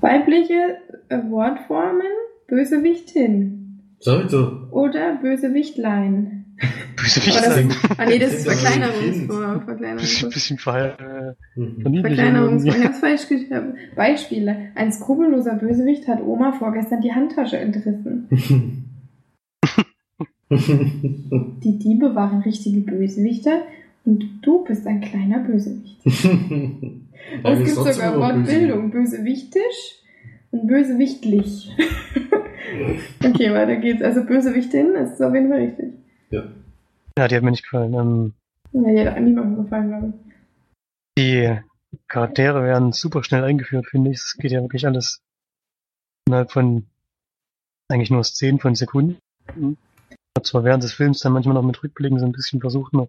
Weibliche 0.01 0.79
Wortformen, 1.11 2.07
Bösewichtin. 2.47 3.97
Sollte. 4.01 4.69
Oder 4.71 5.17
Bösewichtlein. 5.17 6.38
Bösewicht 6.97 7.37
das- 7.37 7.55
sein. 7.55 7.71
Ah 7.97 8.05
nee, 8.07 8.19
das 8.19 8.33
ist 8.35 8.47
Das 8.47 8.65
ein 8.65 8.83
Verkleinerungsform. 8.83 10.31
Bisschen, 10.31 10.59
verhal, 10.59 11.37
äh, 11.57 11.61
Mhm. 11.61 11.95
irgendwie. 12.05 12.71
Ganz 12.71 12.99
falsch 12.99 13.29
geschrieben. 13.29 13.75
Beispiele. 13.95 14.57
Ein 14.75 14.91
skrupelloser 14.93 15.55
Bösewicht 15.55 16.09
hat 16.09 16.21
Oma 16.23 16.53
vorgestern 16.53 17.01
die 17.01 17.13
Handtasche 17.13 17.59
entrissen. 17.59 18.29
Die 20.51 21.79
Diebe 21.79 22.15
waren 22.15 22.41
richtige 22.41 22.81
Bösewichter 22.81 23.63
und 24.05 24.25
du 24.43 24.65
bist 24.65 24.87
ein 24.87 25.01
kleiner 25.01 25.41
Bösewicht. 25.41 26.01
Es 27.45 27.59
gibt 27.59 27.71
sogar 27.95 28.19
Wortbildung. 28.19 28.91
Bösewichtisch 28.91 30.03
und 30.51 30.67
bösewichtlich. 30.67 31.71
okay, 33.25 33.53
weiter 33.53 33.77
geht's. 33.77 34.01
Also 34.03 34.25
Bösewichtin 34.25 34.95
ist 34.95 35.21
auf 35.21 35.35
jeden 35.35 35.51
Fall 35.51 35.59
richtig. 35.59 35.93
Ja, 36.31 37.29
die 37.29 37.37
hat 37.37 37.43
mir 37.43 37.51
nicht 37.51 37.65
gefallen. 37.65 37.95
Ähm, 37.95 38.35
Ja, 38.73 38.93
die 38.93 39.09
hat 39.09 39.21
niemandem 39.21 39.65
gefallen, 39.65 39.89
glaube 39.89 40.07
ich. 40.09 40.35
die 41.19 41.61
Charaktere 42.07 42.63
werden 42.63 42.93
super 42.93 43.25
schnell 43.25 43.45
eingeführt, 43.45 43.87
finde 43.87 44.11
ich. 44.11 44.19
Es 44.19 44.37
geht 44.39 44.53
ja 44.53 44.61
wirklich 44.61 44.87
alles 44.87 45.23
innerhalb 46.27 46.53
von 46.53 46.87
eigentlich 47.91 48.11
nur 48.11 48.23
Szenen 48.25 48.61
von 48.61 48.75
Sekunden. 48.75 49.19
Ich 49.49 49.77
habe 50.37 50.45
zwar 50.45 50.65
während 50.65 50.85
des 50.85 50.93
Films 50.93 51.21
dann 51.21 51.33
manchmal 51.33 51.55
noch 51.55 51.63
mit 51.63 51.83
Rückblicken 51.83 52.19
so 52.19 52.27
ein 52.27 52.33
bisschen 52.33 52.61
versucht, 52.61 52.93
noch 52.93 53.09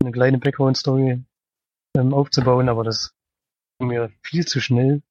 eine 0.00 0.12
kleine 0.12 0.38
Background-Story 0.38 1.24
ähm, 1.96 2.14
aufzubauen, 2.14 2.68
aber 2.68 2.84
das 2.84 3.12
war 3.78 3.88
mir 3.88 4.10
viel 4.22 4.46
zu 4.46 4.60
schnell. 4.60 5.02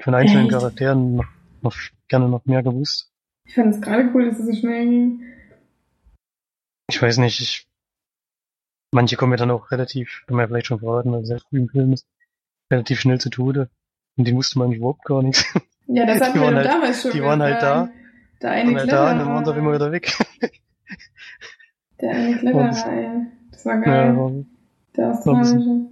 Von 0.00 0.14
einzelnen 0.14 0.46
Echt? 0.46 0.52
Charakteren 0.54 1.16
noch, 1.16 1.26
noch 1.62 1.76
gerne 2.08 2.28
noch 2.28 2.44
mehr 2.46 2.62
gewusst. 2.62 3.10
Ich 3.46 3.54
fand 3.54 3.74
es 3.74 3.80
gerade 3.80 4.10
cool, 4.14 4.30
dass 4.30 4.38
es 4.38 4.46
so 4.46 4.54
schnell 4.54 4.88
ging. 4.88 5.22
Ich 6.90 7.00
weiß 7.00 7.18
nicht, 7.18 7.40
ich, 7.40 7.66
manche 8.92 9.16
kommen 9.16 9.32
ja 9.32 9.36
dann 9.38 9.50
auch 9.50 9.70
relativ, 9.70 10.22
kann 10.26 10.36
man 10.36 10.44
ja 10.44 10.48
vielleicht 10.48 10.66
schon 10.66 10.78
verraten, 10.80 11.12
weil 11.12 11.22
es 11.22 11.28
sehr 11.28 11.40
früh 11.40 11.58
im 11.58 11.68
Film 11.68 11.92
ist, 11.92 12.06
relativ 12.70 13.00
schnell 13.00 13.20
zu 13.20 13.30
Tode. 13.30 13.70
Und 14.16 14.26
die 14.28 14.34
wusste 14.34 14.58
man 14.58 14.70
überhaupt 14.72 15.04
gar 15.04 15.22
nichts. 15.22 15.44
Ja, 15.86 16.06
das 16.06 16.18
Die 16.18 16.24
hatten 16.24 16.34
wir 16.34 16.42
waren 16.42 16.54
halt- 16.56 16.66
damals 16.66 17.02
schon. 17.02 17.10
die 17.12 17.22
waren 17.22 17.42
halt 17.42 17.62
da. 17.62 17.88
Der 18.42 18.50
eine 18.50 18.70
Und 18.70 18.76
dann 18.76 18.88
da, 18.88 19.12
und 19.12 19.18
dann 19.18 19.28
waren 19.28 19.44
sie 19.44 19.52
immer 19.52 19.72
wieder 19.74 19.90
weg. 19.92 20.16
Der 22.00 22.10
eine 22.10 22.36
Kletterer, 22.38 22.92
ey. 22.92 23.26
Das 23.50 23.64
war 23.66 23.74
Ja, 23.76 23.80
geil. 23.80 24.10
aber 24.10 24.32
Der 24.96 25.10
australische. 25.10 25.88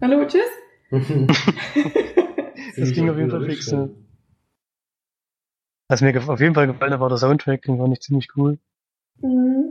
Hallo, 0.00 0.26
tschüss. 0.26 0.42
das 2.76 2.92
ging 2.92 3.08
auf 3.08 3.16
jeden 3.16 3.30
Fall 3.30 3.44
fix. 3.48 3.70
Ja. 3.70 3.88
Was 5.88 6.00
mir 6.02 6.28
auf 6.28 6.40
jeden 6.40 6.54
Fall 6.54 6.66
gefallen 6.66 6.92
hat, 6.92 7.00
war 7.00 7.08
der 7.08 7.18
Soundtrack, 7.18 7.62
den 7.62 7.78
fand 7.78 7.92
ich 7.92 8.00
ziemlich 8.00 8.28
cool. 8.36 8.58
Mhm. 9.20 9.69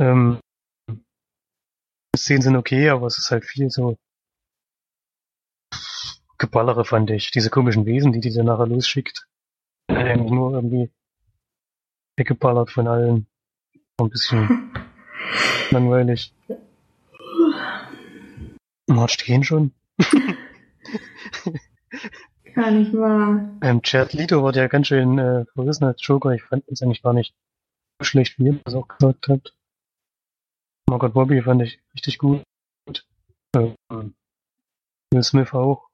Ähm, 0.00 0.40
die 0.88 2.18
Szenen 2.18 2.42
sind 2.42 2.56
okay, 2.56 2.88
aber 2.88 3.06
es 3.06 3.18
ist 3.18 3.30
halt 3.30 3.44
viel 3.44 3.70
so 3.70 3.96
Geballere, 6.38 6.86
fand 6.86 7.10
ich. 7.10 7.30
Diese 7.30 7.50
komischen 7.50 7.84
Wesen, 7.84 8.12
die 8.12 8.20
die 8.20 8.32
dann 8.32 8.46
nachher 8.46 8.66
losschickt. 8.66 9.28
Eigentlich 9.88 10.32
nur 10.32 10.54
irgendwie 10.54 10.90
weggeballert 12.16 12.70
von 12.70 12.88
allen. 12.88 13.26
Ein 13.98 14.08
bisschen 14.08 14.72
langweilig. 15.70 16.34
Mord 18.86 19.10
stehen 19.10 19.44
schon. 19.44 19.74
Gar 22.54 22.70
nicht 22.70 22.94
wahr. 22.94 23.58
Ähm, 23.62 23.82
Jared 23.84 24.14
Leto 24.14 24.42
war 24.42 24.54
ja 24.54 24.66
ganz 24.66 24.86
schön 24.86 25.18
äh, 25.18 25.44
verrissen 25.52 25.84
als 25.84 26.00
Joker. 26.04 26.30
Ich 26.32 26.42
fand 26.42 26.66
es 26.68 26.82
eigentlich 26.82 27.02
gar 27.02 27.12
nicht 27.12 27.34
so 28.00 28.04
schlecht, 28.04 28.38
wie 28.38 28.46
ihr 28.46 28.60
das 28.64 28.74
auch 28.74 28.88
gesagt 28.88 29.28
habt. 29.28 29.54
Margot 30.90 31.14
Robbie 31.14 31.40
fand 31.42 31.62
ich 31.62 31.80
richtig 31.94 32.18
gut. 32.18 32.42
Ähm, 33.54 33.74
Will 35.12 35.22
Smith 35.22 35.52
auch. 35.54 35.88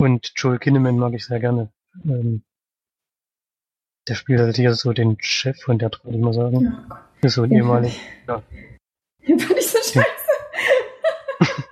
Und 0.00 0.32
Joel 0.36 0.58
Kinnaman 0.60 0.96
mag 0.96 1.12
ich 1.14 1.26
sehr 1.26 1.40
gerne. 1.40 1.70
Ähm, 2.04 2.42
der 4.06 4.14
spielt 4.14 4.38
halt 4.40 4.56
hier 4.56 4.74
so 4.74 4.92
den 4.92 5.16
Chef 5.20 5.60
von 5.60 5.78
der 5.78 5.90
Truppe, 5.90 6.08
würde 6.08 6.18
ich 6.18 6.24
mal 6.24 6.32
sagen. 6.32 6.56
Oh 6.56 6.88
Gott. 6.88 6.98
Ist 7.22 7.34
so 7.34 7.42
ein 7.42 7.50
Ja. 7.50 7.58
ehemaliger. 7.58 7.94
Ja. 8.28 8.42
Den 9.26 9.40
fand 9.40 9.58
ich 9.58 9.66
so 9.68 9.78
scheiße. 9.78 10.04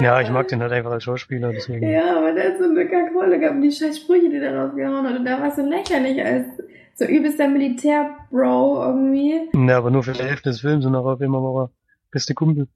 Ja, 0.00 0.20
ich 0.20 0.28
mag 0.28 0.46
den 0.48 0.60
halt 0.60 0.72
einfach 0.72 0.90
als 0.90 1.04
Schauspieler, 1.04 1.54
deswegen. 1.54 1.88
Ja, 1.90 2.18
aber 2.18 2.32
der 2.34 2.50
hat 2.52 2.58
so 2.58 2.64
eine 2.64 2.86
Kackrolle 2.86 3.40
gehabt 3.40 3.54
und 3.56 3.62
die 3.62 3.72
scheiß 3.72 3.96
Sprüche, 3.98 4.28
die 4.28 4.38
der 4.40 4.54
rausgehauen 4.54 5.06
hat. 5.08 5.16
Und 5.18 5.24
der 5.24 5.40
war 5.40 5.50
so 5.56 5.62
lächerlich 5.62 6.22
als 6.22 6.46
so 6.96 7.04
übelster 7.04 7.46
Militär-Bro 7.46 8.82
irgendwie. 8.82 9.50
Ja, 9.68 9.78
aber 9.78 9.90
nur 9.90 10.02
für 10.02 10.12
die 10.12 10.22
Hälfte 10.22 10.48
des 10.48 10.60
Films 10.60 10.84
und 10.86 10.92
nachher 10.92 11.20
immer 11.20 11.42
war 11.42 11.64
er 11.64 11.70
beste 12.10 12.34
Kumpel. 12.34 12.68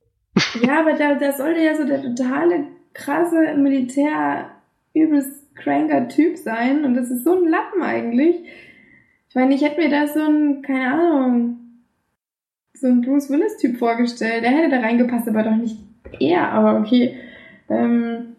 Ja, 0.63 0.81
aber 0.81 0.93
der, 0.93 1.17
der 1.17 1.33
sollte 1.33 1.61
ja 1.61 1.75
so 1.75 1.85
der 1.85 2.03
totale, 2.03 2.67
krasse 2.93 3.57
Militär, 3.57 4.51
übelst 4.95 5.55
cranker 5.57 6.09
Typ 6.09 6.37
sein. 6.37 6.85
Und 6.85 6.95
das 6.95 7.11
ist 7.11 7.25
so 7.25 7.35
ein 7.35 7.49
Lappen 7.49 7.83
eigentlich. 7.83 8.37
Ich 9.29 9.35
meine, 9.35 9.55
ich 9.55 9.63
hätte 9.63 9.81
mir 9.81 9.91
da 9.91 10.07
so 10.07 10.21
ein, 10.21 10.63
keine 10.63 10.93
Ahnung, 10.93 11.57
so 12.75 12.89
ein 12.89 13.01
Bruce 13.01 13.31
Willis-Typ 13.31 13.79
vorgestellt. 13.79 14.45
Der 14.45 14.51
hätte 14.51 14.71
da 14.71 14.81
reingepasst, 14.81 15.29
aber 15.29 15.43
doch 15.43 15.57
nicht 15.57 15.79
er. 16.19 16.51
Aber 16.53 16.79
okay. 16.79 17.17
Ähm, 17.69 18.37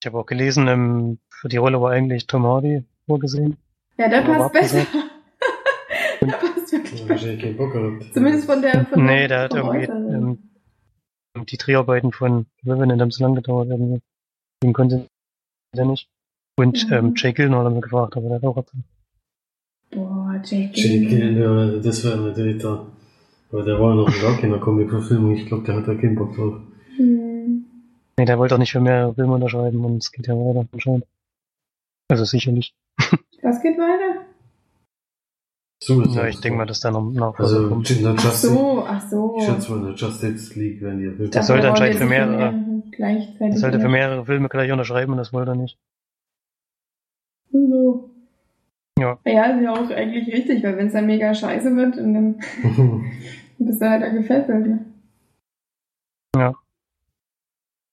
Ich 0.00 0.06
habe 0.06 0.18
auch 0.18 0.26
gelesen, 0.26 0.68
ähm, 0.68 1.18
für 1.30 1.48
die 1.48 1.56
Rolle 1.56 1.80
war 1.80 1.92
eigentlich 1.92 2.26
Tom 2.26 2.44
Hardy 2.44 2.84
vorgesehen. 3.06 3.56
Ja, 4.00 4.08
der 4.08 4.22
passt 4.22 4.52
besser. 4.52 4.86
der 6.20 6.26
passt 6.26 6.72
wirklich 6.72 6.92
besser. 7.02 7.08
Wahrscheinlich 7.10 7.40
keinen 7.42 7.56
Bock 7.56 7.72
gehabt. 7.72 8.14
Zumindest 8.14 8.46
von 8.46 8.62
der, 8.62 8.86
von 8.86 9.04
Nee, 9.04 9.28
der 9.28 9.40
hat 9.42 9.54
irgendwie, 9.54 9.84
ähm, 9.84 10.38
die 11.48 11.56
Dreharbeiten 11.56 12.12
von 12.12 12.46
Revenant 12.66 13.00
haben 13.00 13.10
so 13.10 13.22
lang 13.24 13.34
gedauert 13.34 13.68
irgendwie. 13.70 14.00
Den 14.62 14.72
konnte 14.72 15.06
der 15.76 15.84
nicht. 15.86 16.08
Und 16.58 16.86
Mhm. 16.88 16.92
ähm, 16.92 17.12
Jake 17.16 17.34
Gyllenhaal 17.34 17.64
haben 17.64 17.74
wir 17.76 17.80
gefragt, 17.80 18.16
aber 18.16 18.28
der 18.28 18.36
hat 18.36 18.44
auch 18.44 18.56
abgesagt. 18.56 18.84
Boah, 19.90 20.40
Jake. 20.44 20.72
Jake 20.74 21.06
Gyllenhaal. 21.06 21.34
Gyllenhaal, 21.34 21.80
das 21.82 22.04
wäre 22.04 22.18
natürlich 22.18 22.62
da. 22.62 22.86
Aber 23.52 23.62
der 23.64 23.80
war 23.80 23.94
noch 23.94 24.06
gar 24.20 24.36
keiner 24.38 24.58
Comic-Verfilmung. 24.58 25.34
Ich 25.36 25.46
glaube, 25.46 25.64
der 25.64 25.76
hat 25.76 25.88
da 25.88 25.94
keinen 25.94 26.14
Bock 26.16 26.36
drauf. 26.36 26.60
Hm. 26.96 27.64
Nee, 28.18 28.24
der 28.24 28.38
wollte 28.38 28.54
auch 28.54 28.58
nicht 28.58 28.72
für 28.72 28.80
mehr 28.80 29.12
Filme 29.14 29.34
unterschreiben 29.34 29.84
und 29.84 29.96
es 30.02 30.12
geht 30.12 30.26
ja 30.26 30.34
weiter 30.34 30.68
anscheinend. 30.72 31.06
Also 32.08 32.24
sicherlich. 32.24 32.74
Was 33.50 33.60
geht 33.62 33.76
weiter? 33.78 34.26
So 35.82 36.02
ist 36.02 36.14
Ja, 36.14 36.22
das. 36.22 36.34
ich 36.36 36.40
denke 36.40 36.56
mal, 36.58 36.66
dass 36.66 36.78
da 36.78 36.92
noch 36.92 37.10
nach 37.10 37.36
Also, 37.36 37.68
kommt. 37.68 37.90
in 37.90 38.02
der 38.04 38.14
Ach 38.16 38.32
so, 38.32 38.84
ach 38.86 39.10
so. 39.10 39.34
ich 39.38 39.44
schätze 39.44 39.70
mal, 39.72 39.78
in 39.78 39.84
der 39.86 39.94
Justice 39.94 40.56
League 40.56 40.80
werden 40.80 41.00
die 41.00 41.06
erfüllt. 41.06 41.34
Das 41.34 41.48
sollte 41.48 41.68
anscheinend 41.68 41.98
für 41.98 42.06
mehrere- 42.06 42.54
Gleichzeitig. 42.92 43.54
Er 43.54 43.58
sollte 43.58 43.80
für 43.80 43.88
mehrere 43.88 44.24
Filme 44.24 44.48
gleich 44.48 44.70
unterschreiben 44.70 45.12
und 45.12 45.18
das 45.18 45.32
wollte 45.32 45.50
er 45.52 45.56
nicht. 45.56 45.78
So. 47.50 48.10
Ja. 48.98 49.18
Ja, 49.24 49.44
ist 49.46 49.62
ja 49.64 49.72
auch 49.72 49.90
eigentlich 49.90 50.32
richtig, 50.32 50.62
weil 50.62 50.76
wenn 50.76 50.86
es 50.88 50.92
dann 50.92 51.06
mega 51.06 51.34
scheiße 51.34 51.74
wird 51.74 51.96
und 51.98 52.14
dann 52.14 52.40
bist 53.58 53.80
du 53.82 53.88
halt 53.90 54.02
da 54.02 54.08
gefesselt. 54.10 54.66
Ne? 54.66 56.54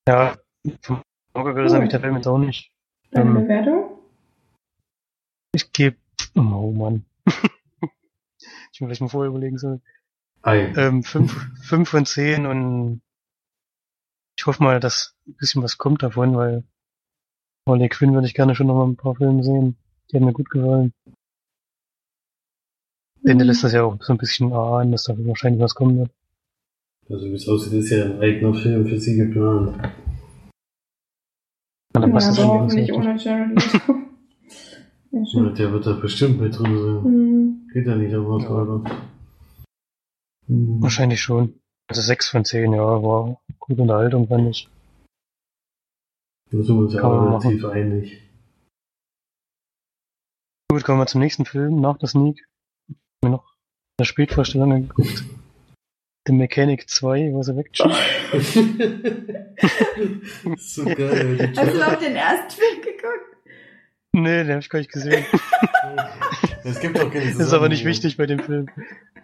Ja, 0.08 0.36
vom 0.82 1.02
Auge 1.34 1.50
habe 1.74 1.84
ich 1.86 1.90
der 1.90 2.00
Film 2.02 2.16
jetzt 2.16 2.28
auch 2.28 2.38
nicht. 2.38 2.72
Deine 3.12 3.30
Ähm, 3.30 3.36
Bewertung? 3.36 3.97
Ich 5.54 5.72
gebe, 5.74 5.98
oh 6.36 6.72
Mann. 6.72 7.06
ich 8.72 8.82
mir 8.82 8.88
vielleicht 8.88 9.02
mal 9.02 9.10
vorher 9.10 9.30
überlegen 9.30 9.58
sollen. 9.58 9.82
Ähm, 10.46 11.04
fünf, 11.04 11.34
fünf 11.62 11.90
von 11.90 12.06
zehn 12.06 12.46
und 12.46 13.02
ich 14.38 14.46
hoffe 14.46 14.64
mal, 14.64 14.80
dass 14.80 15.16
ein 15.28 15.36
bisschen 15.36 15.64
was 15.64 15.78
kommt 15.78 16.04
davon, 16.04 16.36
weil 16.36 16.64
Harley 17.68 17.90
Quinn 17.90 18.14
würde 18.14 18.28
ich 18.28 18.34
gerne 18.34 18.56
schon 18.56 18.68
noch 18.68 18.76
mal 18.76 18.88
ein 18.88 18.96
paar 18.96 19.16
Filme 19.16 19.44
sehen. 19.44 19.76
Die 20.10 20.16
haben 20.16 20.26
mir 20.26 20.34
gut 20.34 20.50
gefallen. 20.50 20.94
Mhm. 23.22 23.30
Ende 23.30 23.46
lässt 23.46 23.64
das 23.64 23.74
ja 23.74 23.84
auch 23.84 24.02
so 24.02 24.14
ein 24.14 24.18
bisschen 24.18 24.54
ahnen, 24.54 24.92
dass 24.92 25.04
da 25.04 25.16
wahrscheinlich 25.18 25.62
was 25.62 25.76
kommen 25.76 25.98
wird. 25.98 26.12
Also 27.10 27.26
wie 27.26 27.34
es 27.34 27.48
aussieht, 27.48 27.74
ist 27.74 27.90
ja 27.90 28.06
ein 28.06 28.22
eigener 28.22 28.54
Film 28.54 28.88
für 28.88 29.00
sie 29.00 29.18
geplant. 29.18 29.76
Und 31.94 32.02
dann 32.02 32.10
Ja, 32.10 32.14
passt 32.14 32.30
das 32.30 32.40
aber 32.40 32.54
hoffentlich 32.54 32.92
richtig. 32.92 32.96
ohne 32.96 33.18
Jared 33.18 33.50
Leto. 33.50 34.07
Ja, 35.12 35.22
Ja, 35.24 35.50
der 35.50 35.72
wird 35.74 35.86
da 35.86 35.94
bestimmt 35.94 36.40
mit 36.42 36.58
drin 36.58 36.78
sein. 36.78 37.04
Mhm. 37.04 37.70
Geht 37.74 37.88
ja 37.88 37.96
nicht 37.96 38.14
am 38.14 38.40
Ja. 38.40 38.46
Trailer. 38.48 38.84
Hm. 40.48 40.82
Wahrscheinlich 40.82 41.22
schon. 41.22 41.60
Also 41.90 42.02
sechs 42.02 42.30
von 42.30 42.44
zehn, 42.46 42.74
ja, 42.74 42.80
war 43.04 43.40
gute 43.60 43.82
Unterhaltung, 43.82 44.28
fand 44.28 44.50
ich. 44.50 44.70
Da 46.52 46.58
sind 46.64 46.76
wir 46.76 46.84
uns 46.84 46.94
ja 46.94 47.02
machen. 47.04 47.28
relativ 47.28 47.66
einig. 47.66 48.22
Gut, 50.70 50.84
kommen 50.84 51.00
wir 51.00 51.08
zum 51.08 51.22
nächsten 51.22 51.46
Film, 51.46 51.80
nach 51.82 51.98
der 51.98 52.10
Sneak. 52.10 52.46
Mir 53.24 53.30
noch 53.32 53.56
eine 53.98 54.06
Spätvorstellung 54.06 54.72
angeguckt. 54.74 55.24
The 56.28 56.34
Mechanic 56.34 56.90
2, 56.90 57.32
was 57.34 57.48
er 57.48 57.56
wegschiebt. 57.56 57.90
so 60.58 60.84
geil. 60.84 61.54
Hast 61.56 61.74
du 61.74 61.78
noch 61.80 61.96
den 61.96 62.16
ersten 62.18 62.52
Film 62.52 62.82
geguckt? 62.82 63.37
Nee, 64.18 64.44
den 64.44 64.50
habe 64.50 64.60
ich 64.60 64.70
gar 64.70 64.80
nicht 64.80 64.92
gesehen. 64.92 65.26
Es 66.64 66.82
gibt 66.82 67.00
auch 67.00 67.10
keine 67.10 67.26
Das 67.26 67.36
ist 67.40 67.54
aber 67.54 67.70
nicht 67.70 67.80
Zusammenhänge. 67.80 67.86
wichtig 67.86 68.18
bei 68.18 68.26
dem 68.26 68.40
Film. 68.40 68.66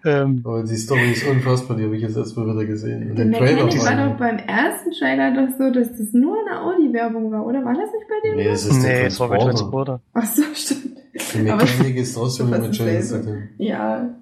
Ähm, 0.05 0.41
Aber 0.45 0.63
die 0.63 0.77
Story 0.77 1.11
ist 1.11 1.27
unfassbar, 1.27 1.75
die 1.75 1.83
habe 1.83 1.95
ich 1.97 2.01
jetzt 2.01 2.15
erstmal 2.15 2.47
wieder 2.47 2.65
gesehen. 2.65 3.09
Und 3.09 3.17
Der 3.17 3.25
den 3.25 3.33
Trailer 3.33 3.65
Mechanic 3.65 3.85
war 3.85 3.97
war 3.97 4.09
doch 4.09 4.17
beim 4.17 4.37
ersten 4.37 4.91
Trailer 4.91 5.31
doch 5.33 5.57
so, 5.57 5.69
dass 5.71 5.89
das 5.97 6.13
nur 6.13 6.37
eine 6.39 6.61
Audi-Werbung 6.61 7.31
war, 7.31 7.45
oder? 7.45 7.65
War 7.65 7.73
das 7.73 7.91
nicht 7.91 8.07
bei 8.07 8.29
dem? 8.29 8.37
Nee, 8.37 8.47
es 8.47 8.65
ist 8.65 8.81
der 8.81 9.01
nee, 9.01 9.05
es 9.07 9.19
war 9.19 9.27
bei 9.27 9.37
Transporter. 9.39 10.01
Ach 10.13 10.25
so, 10.25 10.43
stimmt. 10.53 10.97
Die 11.33 11.37
Mechanik 11.39 11.95
ist 11.97 12.13
trotzdem 12.13 12.53
ist 12.53 12.77
Jason. 12.77 13.21
Statham. 13.23 13.49
Ja. 13.57 14.15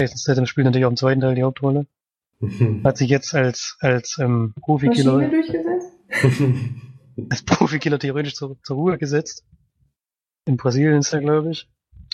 Jason 0.00 0.18
Statham 0.18 0.46
spielt 0.46 0.64
natürlich 0.64 0.86
auch 0.86 0.90
im 0.90 0.96
zweiten 0.96 1.20
Teil 1.20 1.34
die 1.34 1.42
Hauptrolle. 1.42 1.86
Hat 2.84 2.96
sich 2.96 3.10
jetzt 3.10 3.34
als, 3.34 3.76
als 3.80 4.16
ähm, 4.18 4.54
Maschine 4.56 4.62
Profikiller, 4.64 5.28
durchgesetzt? 5.28 5.92
als 7.30 7.42
Profikiller 7.42 7.98
theoretisch 7.98 8.34
zur, 8.34 8.56
zur 8.62 8.76
Ruhe 8.76 8.96
gesetzt. 8.96 9.44
In 10.44 10.56
Brasilien 10.56 10.98
ist 10.98 11.12
er, 11.12 11.20
glaube 11.20 11.50
ich. 11.50 11.68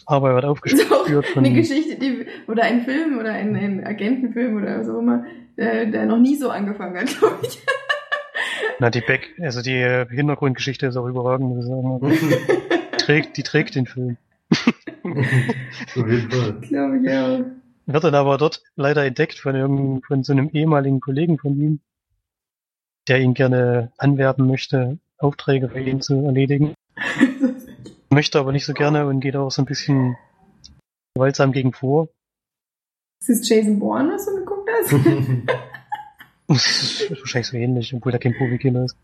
Aber 0.07 0.31
er 0.31 0.35
wird 0.37 0.45
auch 0.45 0.59
von, 0.59 1.45
eine 1.45 1.55
Geschichte, 1.55 1.97
die, 1.97 2.27
oder 2.47 2.63
ein 2.65 2.83
Film 2.83 3.19
oder 3.19 3.33
ein, 3.33 3.57
ein 3.57 3.85
Agentenfilm 3.85 4.57
oder 4.57 4.85
so 4.85 4.99
immer, 4.99 5.25
der, 5.57 5.87
der 5.87 6.07
noch 6.07 6.19
nie 6.19 6.37
so 6.37 6.51
angefangen 6.51 6.97
hat, 6.97 7.07
glaube 7.19 7.39
ich. 7.43 7.59
na, 8.79 8.91
die 8.91 9.01
Back, 9.01 9.35
also 9.41 9.61
die 9.61 9.77
äh, 9.77 10.07
Hintergrundgeschichte 10.09 10.87
ist 10.87 10.97
auch 10.97 11.07
überragend, 11.07 11.49
muss 11.49 11.65
ich 11.65 11.71
sagen. 11.71 12.89
Trägt, 12.99 13.37
die 13.37 13.43
trägt 13.43 13.75
den 13.75 13.87
Film. 13.87 14.17
Auf 15.03 15.97
jeden 15.97 16.31
Fall. 16.31 16.53
glaube 16.61 16.99
ich 16.99 17.11
auch. 17.11 17.45
Wird 17.87 18.05
dann 18.05 18.15
aber 18.15 18.37
dort 18.37 18.63
leider 18.77 19.05
entdeckt 19.05 19.39
von 19.39 19.55
irgendeinem, 19.55 20.03
von 20.03 20.23
so 20.23 20.33
einem 20.33 20.51
ehemaligen 20.53 21.01
Kollegen 21.01 21.39
von 21.39 21.59
ihm, 21.59 21.81
der 23.09 23.21
ihn 23.21 23.33
gerne 23.33 23.93
anwerben 23.97 24.47
möchte, 24.47 24.99
Aufträge 25.17 25.71
für 25.71 25.81
ihn 25.81 26.03
zu 26.03 26.27
erledigen. 26.27 26.75
Möchte 28.11 28.39
aber 28.39 28.53
nicht 28.53 28.65
so 28.65 28.73
gerne 28.73 29.07
und 29.07 29.21
geht 29.21 29.37
auch 29.37 29.51
so 29.51 29.63
ein 29.63 29.67
bisschen 29.67 30.17
gewaltsam 31.15 31.53
gegen 31.53 31.73
vor. 31.73 32.09
Ist 33.21 33.29
das 33.29 33.49
Jason 33.49 33.79
Bourne, 33.79 34.13
was 34.13 34.27
du 34.27 34.37
geguckt 34.37 34.69
hast? 34.73 34.93
Das 36.51 36.65
ist 36.65 37.11
wahrscheinlich 37.11 37.47
so 37.47 37.59
ähnlich, 37.59 37.93
obwohl 37.93 38.15
er 38.15 38.19
kein 38.19 38.35
Profikiller 38.35 38.87
ist. 38.87 38.97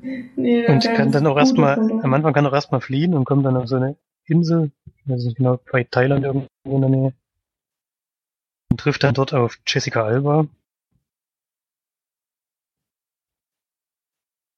nee, 0.00 0.66
Und 0.66 0.82
kann 0.82 1.12
dann 1.12 1.24
auch 1.28 1.36
erstmal, 1.36 1.78
am 1.78 2.12
Anfang 2.12 2.32
kann 2.32 2.44
er 2.44 2.50
auch 2.50 2.54
erstmal 2.54 2.80
fliehen 2.80 3.14
und 3.14 3.24
kommt 3.24 3.46
dann 3.46 3.56
auf 3.56 3.68
so 3.68 3.76
eine 3.76 3.96
Insel, 4.26 4.72
ich 4.84 5.08
weiß 5.08 5.22
nicht 5.22 5.36
genau, 5.36 5.60
bei 5.70 5.84
Thailand 5.84 6.24
irgendwo 6.24 6.48
in 6.64 6.80
der 6.80 6.90
Nähe. 6.90 7.14
Und 8.72 8.80
trifft 8.80 9.04
dann 9.04 9.14
dort 9.14 9.32
auf 9.34 9.60
Jessica 9.64 10.02
Alba. 10.02 10.48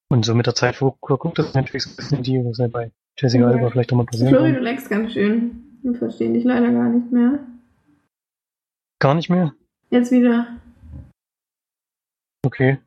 Und 0.09 0.25
so 0.25 0.35
mit 0.35 0.47
der 0.47 0.55
Zeit 0.55 0.79
guckt 0.79 1.39
das 1.39 1.53
natürlich 1.53 1.83
so 1.83 1.91
ein 1.91 1.97
bisschen 1.97 2.23
die, 2.23 2.43
was 2.43 2.57
ja 2.57 2.69
bei 2.69 2.93
Jessica 3.19 3.45
Ja. 3.45 3.51
Alba 3.51 3.71
vielleicht 3.71 3.93
auch 3.93 3.97
mal 3.97 4.07
passieren 4.07 4.35
Flori, 4.35 4.53
du 4.53 4.61
leckst 4.61 4.91
ganz 4.91 5.13
schön. 5.13 5.79
Wir 5.83 5.95
verstehen 5.95 6.35
dich 6.35 6.45
leider 6.45 6.71
gar 6.71 6.89
nicht 6.89 7.13
mehr. 7.13 7.39
Gar 8.99 9.15
nicht 9.15 9.31
mehr? 9.31 9.55
Jetzt 9.91 10.11
wieder. 10.11 10.49
Okay. 12.45 12.79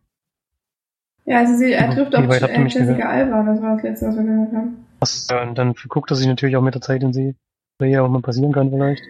Ja, 1.25 1.39
also 1.39 1.55
sie, 1.55 1.73
er 1.73 1.91
trifft 1.91 2.15
auf 2.15 2.25
äh, 2.25 2.63
Jessica? 2.63 3.09
Alba, 3.09 3.43
das 3.43 3.61
war 3.61 3.75
das 3.75 3.83
letzte, 3.83 4.07
was 4.07 4.15
wir 4.15 4.23
gehört 4.23 4.53
haben. 4.53 4.85
Das, 4.99 5.27
ja, 5.29 5.43
und 5.43 5.57
dann 5.57 5.75
guckt 5.87 6.11
er 6.11 6.15
sich 6.15 6.27
natürlich 6.27 6.55
auch 6.55 6.61
mit 6.61 6.73
der 6.73 6.81
Zeit 6.81 7.03
in 7.03 7.13
sie, 7.13 7.35
weil 7.79 7.89
ja 7.89 8.01
auch 8.01 8.09
mal 8.09 8.21
passieren 8.21 8.51
kann 8.51 8.71
vielleicht. 8.71 9.03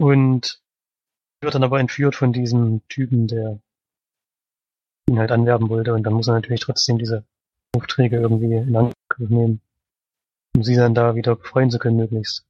Und 0.00 0.60
wird 1.40 1.54
dann 1.54 1.62
aber 1.64 1.80
entführt 1.80 2.16
von 2.16 2.32
diesem 2.32 2.82
Typen, 2.88 3.28
der 3.28 3.60
ihn 5.08 5.18
halt 5.18 5.30
anwerben 5.30 5.68
wollte 5.68 5.94
und 5.94 6.02
dann 6.02 6.14
muss 6.14 6.28
er 6.28 6.34
natürlich 6.34 6.60
trotzdem 6.60 6.98
diese 6.98 7.24
Aufträge 7.76 8.16
irgendwie 8.16 8.54
in 8.54 8.74
Angriff 8.74 9.30
nehmen, 9.30 9.60
um 10.54 10.62
sie 10.62 10.76
dann 10.76 10.94
da 10.94 11.14
wieder 11.14 11.36
befreien 11.36 11.70
zu 11.70 11.78
können 11.78 11.96
möglichst. 11.96 12.46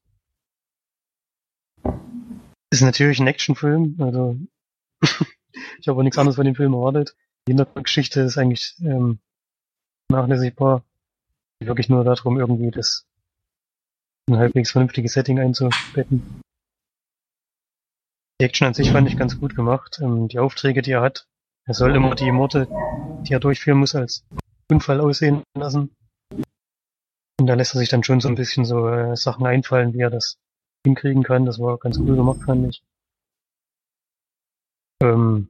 Ist 2.70 2.82
natürlich 2.82 3.20
ein 3.20 3.26
Actionfilm, 3.26 3.96
also 4.00 4.36
ich 5.78 5.88
habe 5.88 6.02
nichts 6.02 6.18
anderes 6.18 6.36
von 6.36 6.44
dem 6.44 6.54
Film 6.54 6.74
erwartet. 6.74 7.16
Die 7.46 7.52
Hintergrundgeschichte 7.52 8.20
ist 8.22 8.38
eigentlich 8.38 8.74
ähm, 8.80 9.18
nachlässigbar 10.10 10.84
wirklich 11.60 11.88
nur 11.88 12.04
darum, 12.04 12.38
irgendwie 12.38 12.70
das 12.70 13.06
ein 14.28 14.38
halbwegs 14.38 14.70
vernünftiges 14.70 15.12
Setting 15.12 15.38
einzubetten. 15.38 16.40
Die 18.40 18.44
Action 18.44 18.66
an 18.66 18.74
sich 18.74 18.90
fand 18.90 19.08
ich 19.08 19.16
ganz 19.16 19.38
gut 19.38 19.54
gemacht. 19.54 20.00
Ähm, 20.02 20.28
die 20.28 20.38
Aufträge, 20.38 20.82
die 20.82 20.92
er 20.92 21.02
hat, 21.02 21.28
er 21.66 21.74
soll 21.74 21.94
immer 21.94 22.14
die 22.14 22.32
Morde, 22.32 22.66
die 23.22 23.32
er 23.32 23.40
durchführen 23.40 23.78
muss, 23.78 23.94
als 23.94 24.24
Unfall 24.70 25.00
aussehen 25.00 25.42
lassen. 25.56 25.94
Und 27.44 27.48
da 27.48 27.54
lässt 27.56 27.74
er 27.74 27.78
sich 27.78 27.90
dann 27.90 28.02
schon 28.02 28.22
so 28.22 28.28
ein 28.28 28.36
bisschen 28.36 28.64
so 28.64 28.88
äh, 28.88 29.14
Sachen 29.18 29.44
einfallen, 29.44 29.92
wie 29.92 30.00
er 30.00 30.08
das 30.08 30.38
hinkriegen 30.82 31.22
kann. 31.22 31.44
Das 31.44 31.58
war 31.58 31.76
ganz 31.76 31.98
cool 31.98 32.16
gemacht, 32.16 32.40
fand 32.46 32.70
ich. 32.70 32.82
Ähm, 35.02 35.48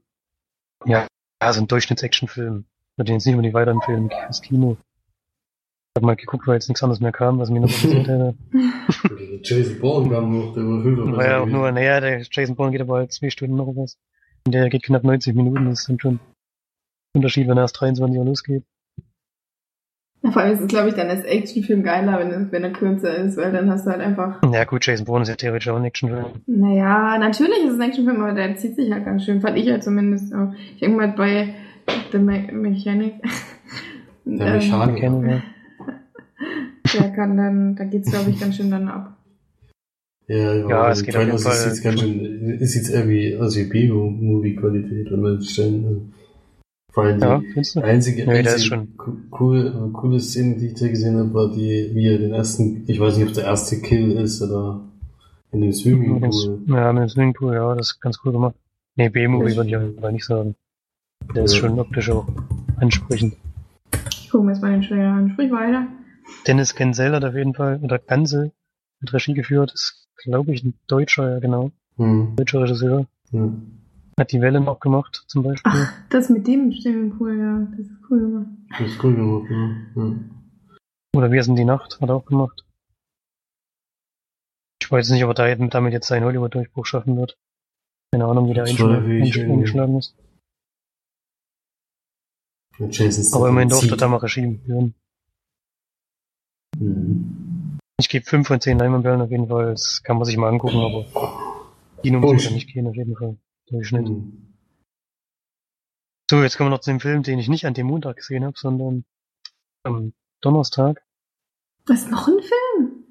ja, 0.87 1.07
ja, 1.41 1.53
so 1.53 1.61
ein 1.61 1.69
Durchschnitts-Actionfilm. 1.69 2.65
Würde 2.97 3.13
jetzt 3.13 3.27
nicht 3.27 3.35
unbedingt 3.37 3.55
weiterempfehlen 3.55 4.11
ins 4.27 4.43
Kino. 4.43 4.73
Ich 4.73 6.01
habe 6.01 6.07
mal 6.07 6.17
geguckt, 6.17 6.49
weil 6.49 6.55
jetzt 6.55 6.69
nichts 6.69 6.83
anderes 6.83 6.99
mehr 6.99 7.13
kam, 7.13 7.39
was 7.39 7.51
mich 7.51 7.63
noch 7.63 7.69
interessiert 7.69 8.09
hätte. 8.09 8.35
Jason 9.45 9.79
Bourne 9.79 10.11
kam 10.11 10.37
noch, 10.37 10.53
der 10.53 10.65
war 10.65 10.83
viel 10.83 11.17
War 11.17 11.25
ja 11.25 11.39
auch 11.43 11.47
nur, 11.47 11.71
naja, 11.71 12.01
der 12.01 12.23
Jason 12.29 12.57
Bourne 12.57 12.73
geht 12.73 12.81
aber 12.81 12.97
halt 12.97 13.13
zwei 13.13 13.31
Stunden 13.31 13.55
noch 13.55 13.69
was. 13.77 13.99
Und 14.45 14.53
der 14.53 14.69
geht 14.69 14.83
knapp 14.83 15.05
90 15.05 15.33
Minuten, 15.37 15.67
das 15.67 15.83
ist 15.83 15.89
dann 15.89 16.01
schon 16.01 16.15
ein 16.15 16.21
Unterschied, 17.19 17.47
wenn 17.47 17.57
er 17.57 17.63
erst 17.63 17.81
23 17.81 18.19
Uhr 18.19 18.25
losgeht. 18.25 18.65
Ja, 20.25 20.31
Vor 20.31 20.41
allem 20.43 20.55
ist 20.55 20.61
es, 20.63 20.69
glaube 20.69 20.89
ich, 20.89 20.95
dann 20.95 21.09
als 21.09 21.23
Actionfilm 21.25 21.83
geiler, 21.83 22.19
wenn, 22.19 22.31
es- 22.31 22.51
wenn 22.51 22.65
er 22.65 22.73
kürzer 22.73 23.15
ist, 23.15 23.37
weil 23.37 23.53
dann 23.53 23.69
hast 23.71 23.87
du 23.87 23.91
halt 23.91 24.01
einfach. 24.01 24.41
Ja 24.53 24.65
gut, 24.65 24.87
Jason 24.87 25.05
Bourne 25.05 25.23
ist 25.25 25.29
ja 25.29 25.35
theoretisch 25.37 25.69
auch 25.69 25.77
ein 25.77 25.85
Actionfilm. 25.85 26.25
Naja, 26.47 27.19
natürlich 27.19 27.59
ist 27.65 27.75
es 27.75 27.79
ein 27.81 27.89
Actionfilm, 27.89 28.23
aber 28.23 28.33
der 28.33 28.57
zieht 28.57 28.75
sich 28.77 28.91
halt 28.91 29.05
ganz 29.05 29.25
schön. 29.25 29.41
Fand 29.43 29.59
ich 29.59 29.67
ja 29.67 29.81
zumindest 29.81 30.35
auch. 30.35 30.53
Ich 30.75 30.81
denke 30.81 30.97
mal 30.97 31.09
bei 31.09 31.55
The 32.13 32.19
Me 32.19 32.49
Mechanic. 32.53 33.15
Der 34.25 34.47
ähm, 34.47 34.53
Mechaniker. 34.55 34.99
Kennen 35.01 35.23
wir. 35.23 35.43
der 36.95 37.11
kann 37.11 37.37
dann, 37.37 37.77
da 37.77 37.85
geht's, 37.85 38.11
glaube 38.11 38.31
ich, 38.31 38.41
ganz 38.41 38.57
schön 38.57 38.71
dann 38.71 38.89
ab. 38.89 39.17
Ja, 40.27 40.55
ja, 40.55 40.69
Ja, 40.71 40.91
es 40.91 41.03
geht 41.03 41.17
auf 41.17 41.27
jeden 41.27 41.39
Fall 41.39 41.53
sieht's 41.53 41.83
ganz 41.83 42.01
schön, 42.01 42.59
es 42.59 42.73
sieht 42.73 42.89
eher 42.89 43.07
wie, 43.11 43.37
also 43.37 43.61
wie 43.61 43.65
B-Movie-Qualität 43.65 45.13
an 45.13 45.21
manchen 45.21 45.43
Stellen. 45.45 46.15
Vor 46.95 47.03
allem 47.05 47.19
Ja, 47.21 47.41
die 47.41 47.83
einzige, 47.83 48.25
Nee, 48.25 48.43
der 48.43 48.53
einzige 48.55 48.77
ist 48.77 48.89
cool, 49.41 49.91
coole 49.93 50.21
Szene, 50.21 50.57
die 50.59 50.69
ich 50.69 50.75
da 50.75 50.87
gesehen 50.87 51.17
habe, 51.19 51.35
war 51.35 51.51
die, 51.51 51.91
wie 51.93 52.07
er 52.07 52.19
den 52.19 52.33
ersten, 52.33 52.85
ich 52.87 53.01
weiß 53.01 53.17
nicht, 53.19 53.27
ob 53.27 53.35
der 53.35 53.45
erste 53.45 53.81
Kill 53.81 54.13
ist 54.13 54.41
oder 54.41 54.81
in 55.51 55.61
dem 55.63 55.73
Swimmingpool. 55.73 56.61
ja, 56.69 56.93
mit 56.93 57.03
dem 57.03 57.09
Swimmingpool, 57.09 57.55
ja, 57.55 57.75
das 57.75 57.91
ist 57.91 58.01
ganz 58.01 58.19
cool 58.25 58.31
gemacht. 58.33 58.55
Nee, 58.95 59.09
B-Movie 59.09 59.51
Ja. 59.51 59.57
würde 59.57 59.69
ich 59.71 59.77
auf 59.77 59.83
jeden 59.83 60.01
Fall 60.01 60.13
nicht 60.13 60.25
sagen. 60.25 60.55
Der 61.35 61.45
ist 61.45 61.55
Ja. 61.55 61.61
schon 61.61 61.81
optisch 61.81 62.11
auch 62.11 62.27
ansprechend. 62.77 63.35
Ich 64.11 64.31
gucke 64.31 64.45
mir 64.45 64.53
jetzt 64.53 64.63
mal 64.63 64.71
den 64.71 64.83
Trailer 64.83 65.13
an. 65.15 65.31
Sprich 65.31 65.51
weiter. 65.51 65.89
Dennis 66.47 66.77
Gensel 66.77 67.13
hat 67.13 67.25
auf 67.25 67.35
jeden 67.35 67.55
Fall, 67.55 67.81
oder 67.83 67.99
Gansel, 67.99 68.53
mit 69.01 69.13
Regie 69.13 69.35
geführt, 69.35 69.73
ist, 69.75 70.07
glaube 70.23 70.53
ich, 70.53 70.63
ein 70.63 70.75
Deutscher, 70.87 71.29
ja 71.29 71.39
genau, 71.41 71.73
Hm. 71.97 72.35
deutscher 72.37 72.63
Regisseur. 72.63 73.07
Ja. 73.33 73.49
Hat 74.19 74.31
die 74.31 74.41
Welle 74.41 74.61
noch 74.61 74.79
gemacht, 74.79 75.25
zum 75.27 75.43
Beispiel. 75.43 75.73
Ach, 75.75 75.93
das 76.11 76.29
mit 76.31 76.47
dem 76.47 76.73
Swimmingpool, 76.73 77.37
ja, 77.37 77.67
das 77.77 77.87
ist 77.87 77.97
cool 78.11 78.21
gemacht. 78.21 78.47
Das 78.71 78.81
ist 78.91 79.03
cool 79.03 79.15
gemacht, 79.15 79.51
ja. 79.51 80.03
ja. 80.03 80.17
Oder 81.17 81.31
Wir 81.33 81.43
sind 81.43 81.57
die 81.57 81.65
Nacht, 81.65 82.01
hat 82.01 82.09
er 82.09 82.15
auch 82.17 82.25
gemacht. 82.25 82.65
Ich 84.81 84.91
weiß 84.91 85.11
nicht, 85.11 85.25
ob 85.25 85.31
er 85.37 85.57
da- 85.57 85.67
damit 85.67 85.93
jetzt 85.93 86.07
seinen 86.09 86.25
Hollywood-Durchbruch 86.25 86.87
schaffen 86.87 87.17
wird. 87.17 87.37
Keine 88.13 88.27
Ahnung, 88.27 88.49
wie 88.49 88.55
der 88.55 88.65
eingeschlagen 88.65 89.99
ist. 89.99 90.15
Aber 93.35 93.49
immerhin 93.49 93.69
durfte 93.69 93.97
da 93.97 94.09
mal 94.09 94.17
Regie 94.19 94.61
führen. 94.65 94.95
Mhm. 96.79 97.79
Ich 98.01 98.09
gebe 98.09 98.25
5 98.25 98.47
von 98.47 98.61
10 98.61 98.79
Leinwandperlen 98.79 99.23
auf 99.23 99.31
jeden 99.31 99.49
Fall. 99.49 99.71
Das 99.73 100.03
kann 100.03 100.17
man 100.17 100.25
sich 100.25 100.37
mal 100.37 100.49
angucken, 100.49 100.79
aber 100.79 101.05
Kino 102.03 102.19
muss 102.21 102.47
Oh, 102.49 102.53
nicht 102.53 102.69
gehen, 102.73 102.87
auf 102.89 102.95
jeden 102.97 103.17
Fall. 103.17 103.37
Durchschnitt. 103.67 104.09
Mhm. 104.09 104.55
So, 106.31 106.43
jetzt 106.43 106.57
kommen 106.57 106.71
wir 106.71 106.77
noch 106.77 106.81
zu 106.81 106.91
dem 106.91 107.01
Film, 107.01 107.23
den 107.23 107.39
ich 107.39 107.49
nicht 107.49 107.67
an 107.67 107.75
dem 107.75 107.87
Montag 107.87 108.17
gesehen 108.17 108.45
habe, 108.45 108.59
sondern 108.59 109.05
am 109.83 110.15
Donnerstag. 110.41 111.03
Das 111.87 112.01
ist 112.01 112.11
noch 112.11 112.27
ein 112.27 112.41
Film? 112.41 113.05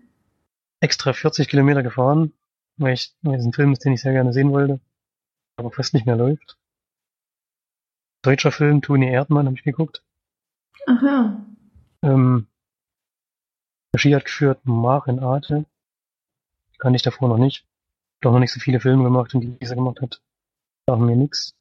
Extra 0.80 1.14
40 1.14 1.48
Kilometer 1.48 1.84
gefahren, 1.84 2.34
weil 2.78 2.94
ich, 2.94 3.16
weil 3.22 3.40
es 3.40 3.46
ein 3.46 3.54
Film 3.54 3.72
ist, 3.72 3.86
den 3.86 3.94
ich 3.94 4.02
sehr 4.02 4.14
gerne 4.14 4.34
sehen 4.34 4.52
wollte, 4.52 4.80
aber 5.58 5.72
fast 5.72 5.94
nicht 5.94 6.06
mehr 6.06 6.16
läuft. 6.16 6.58
Deutscher 8.24 8.52
Film, 8.52 8.82
Toni 8.82 9.10
Erdmann, 9.10 9.46
habe 9.46 9.56
ich 9.56 9.64
geguckt. 9.64 10.04
Ach 10.88 11.02
ja. 11.04 11.46
Ähm, 12.02 12.48
Regie 13.96 14.16
hat 14.16 14.26
geführt 14.26 14.66
Maren 14.66 15.20
Arte. 15.20 15.66
Kannte 16.80 16.96
ich 16.96 17.04
davor 17.04 17.30
noch 17.30 17.38
nicht. 17.38 17.66
Doch 18.22 18.32
noch 18.32 18.40
nicht 18.40 18.52
so 18.52 18.60
viele 18.60 18.80
Filme 18.80 19.04
gemacht 19.04 19.36
und 19.36 19.42
die, 19.42 19.48
die 19.60 19.66
er 19.66 19.76
gemacht 19.76 20.02
hat, 20.02 20.22
sagen 20.88 21.06
mir 21.06 21.16
nix. 21.16 21.56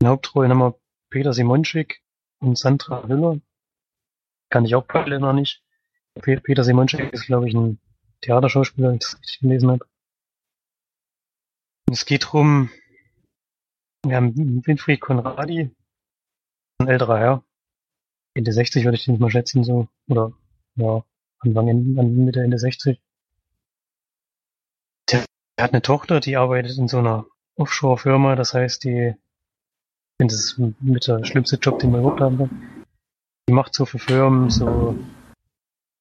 In 0.00 0.08
Hauptrollen 0.08 0.50
haben 0.50 0.58
wir 0.58 0.80
Peter 1.10 1.32
Simonschik 1.32 2.02
und 2.40 2.58
Sandra 2.58 3.06
Hüller. 3.06 3.40
Kann 4.50 4.64
ich 4.64 4.74
auch 4.74 4.84
beide 4.86 5.18
noch 5.18 5.32
nicht. 5.32 5.64
Pe- 6.14 6.40
Peter 6.40 6.64
Simonschik 6.64 7.12
ist, 7.12 7.26
glaube 7.26 7.48
ich, 7.48 7.54
ein 7.54 7.80
Theaterschauspieler, 8.20 8.88
wenn 8.88 8.96
ich 8.96 9.00
das 9.02 9.18
richtig 9.18 9.40
gelesen 9.40 9.70
habe. 9.70 9.86
Es 11.90 12.04
geht 12.06 12.26
drum, 12.32 12.70
wir 14.04 14.16
haben 14.16 14.66
Winfried 14.66 15.00
Konradi, 15.00 15.70
ein 16.78 16.88
älterer 16.88 17.18
Herr, 17.18 17.44
Ende 18.34 18.52
60 18.52 18.84
würde 18.84 18.96
ich 18.96 19.04
den 19.04 19.18
mal 19.18 19.30
schätzen, 19.30 19.62
so, 19.64 19.88
oder, 20.08 20.32
ja, 20.76 21.04
Anfang, 21.40 21.66
Mitte, 22.24 22.42
Ende 22.42 22.58
60. 22.58 23.00
Der, 25.10 25.24
der 25.58 25.64
hat 25.64 25.72
eine 25.72 25.82
Tochter, 25.82 26.20
die 26.20 26.36
arbeitet 26.36 26.78
in 26.78 26.88
so 26.88 26.98
einer 26.98 27.26
Offshore-Firma, 27.56 28.34
das 28.36 28.54
heißt, 28.54 28.84
die, 28.84 29.14
ich 29.14 30.16
finde, 30.20 30.34
das 30.34 30.44
ist 30.44 30.58
mit 30.58 31.06
der 31.06 31.24
schlimmste 31.24 31.56
Job, 31.56 31.78
den 31.78 31.90
man 31.90 32.00
überhaupt 32.00 32.20
haben 32.20 32.38
kann. 32.38 32.84
Die 33.48 33.52
macht 33.52 33.74
so 33.74 33.84
für 33.84 33.98
Firmen 33.98 34.50
so 34.50 34.96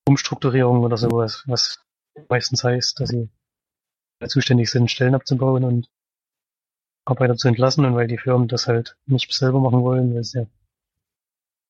Umstrukturierung 0.08 0.82
oder 0.82 0.98
sowas, 0.98 1.44
was 1.48 1.84
meistens 2.30 2.64
heißt, 2.64 3.00
dass 3.00 3.10
sie 3.10 3.30
zuständig 4.28 4.70
sind, 4.70 4.92
Stellen 4.92 5.16
abzubauen 5.16 5.64
und 5.64 5.90
Arbeiter 7.06 7.36
zu 7.36 7.48
entlassen 7.48 7.86
und 7.86 7.96
weil 7.96 8.08
die 8.08 8.18
Firmen 8.18 8.48
das 8.48 8.68
halt 8.68 8.96
nicht 9.06 9.34
selber 9.34 9.60
machen 9.60 9.82
wollen, 9.82 10.14
weil 10.14 10.22
es 10.22 10.34
ja 10.34 10.46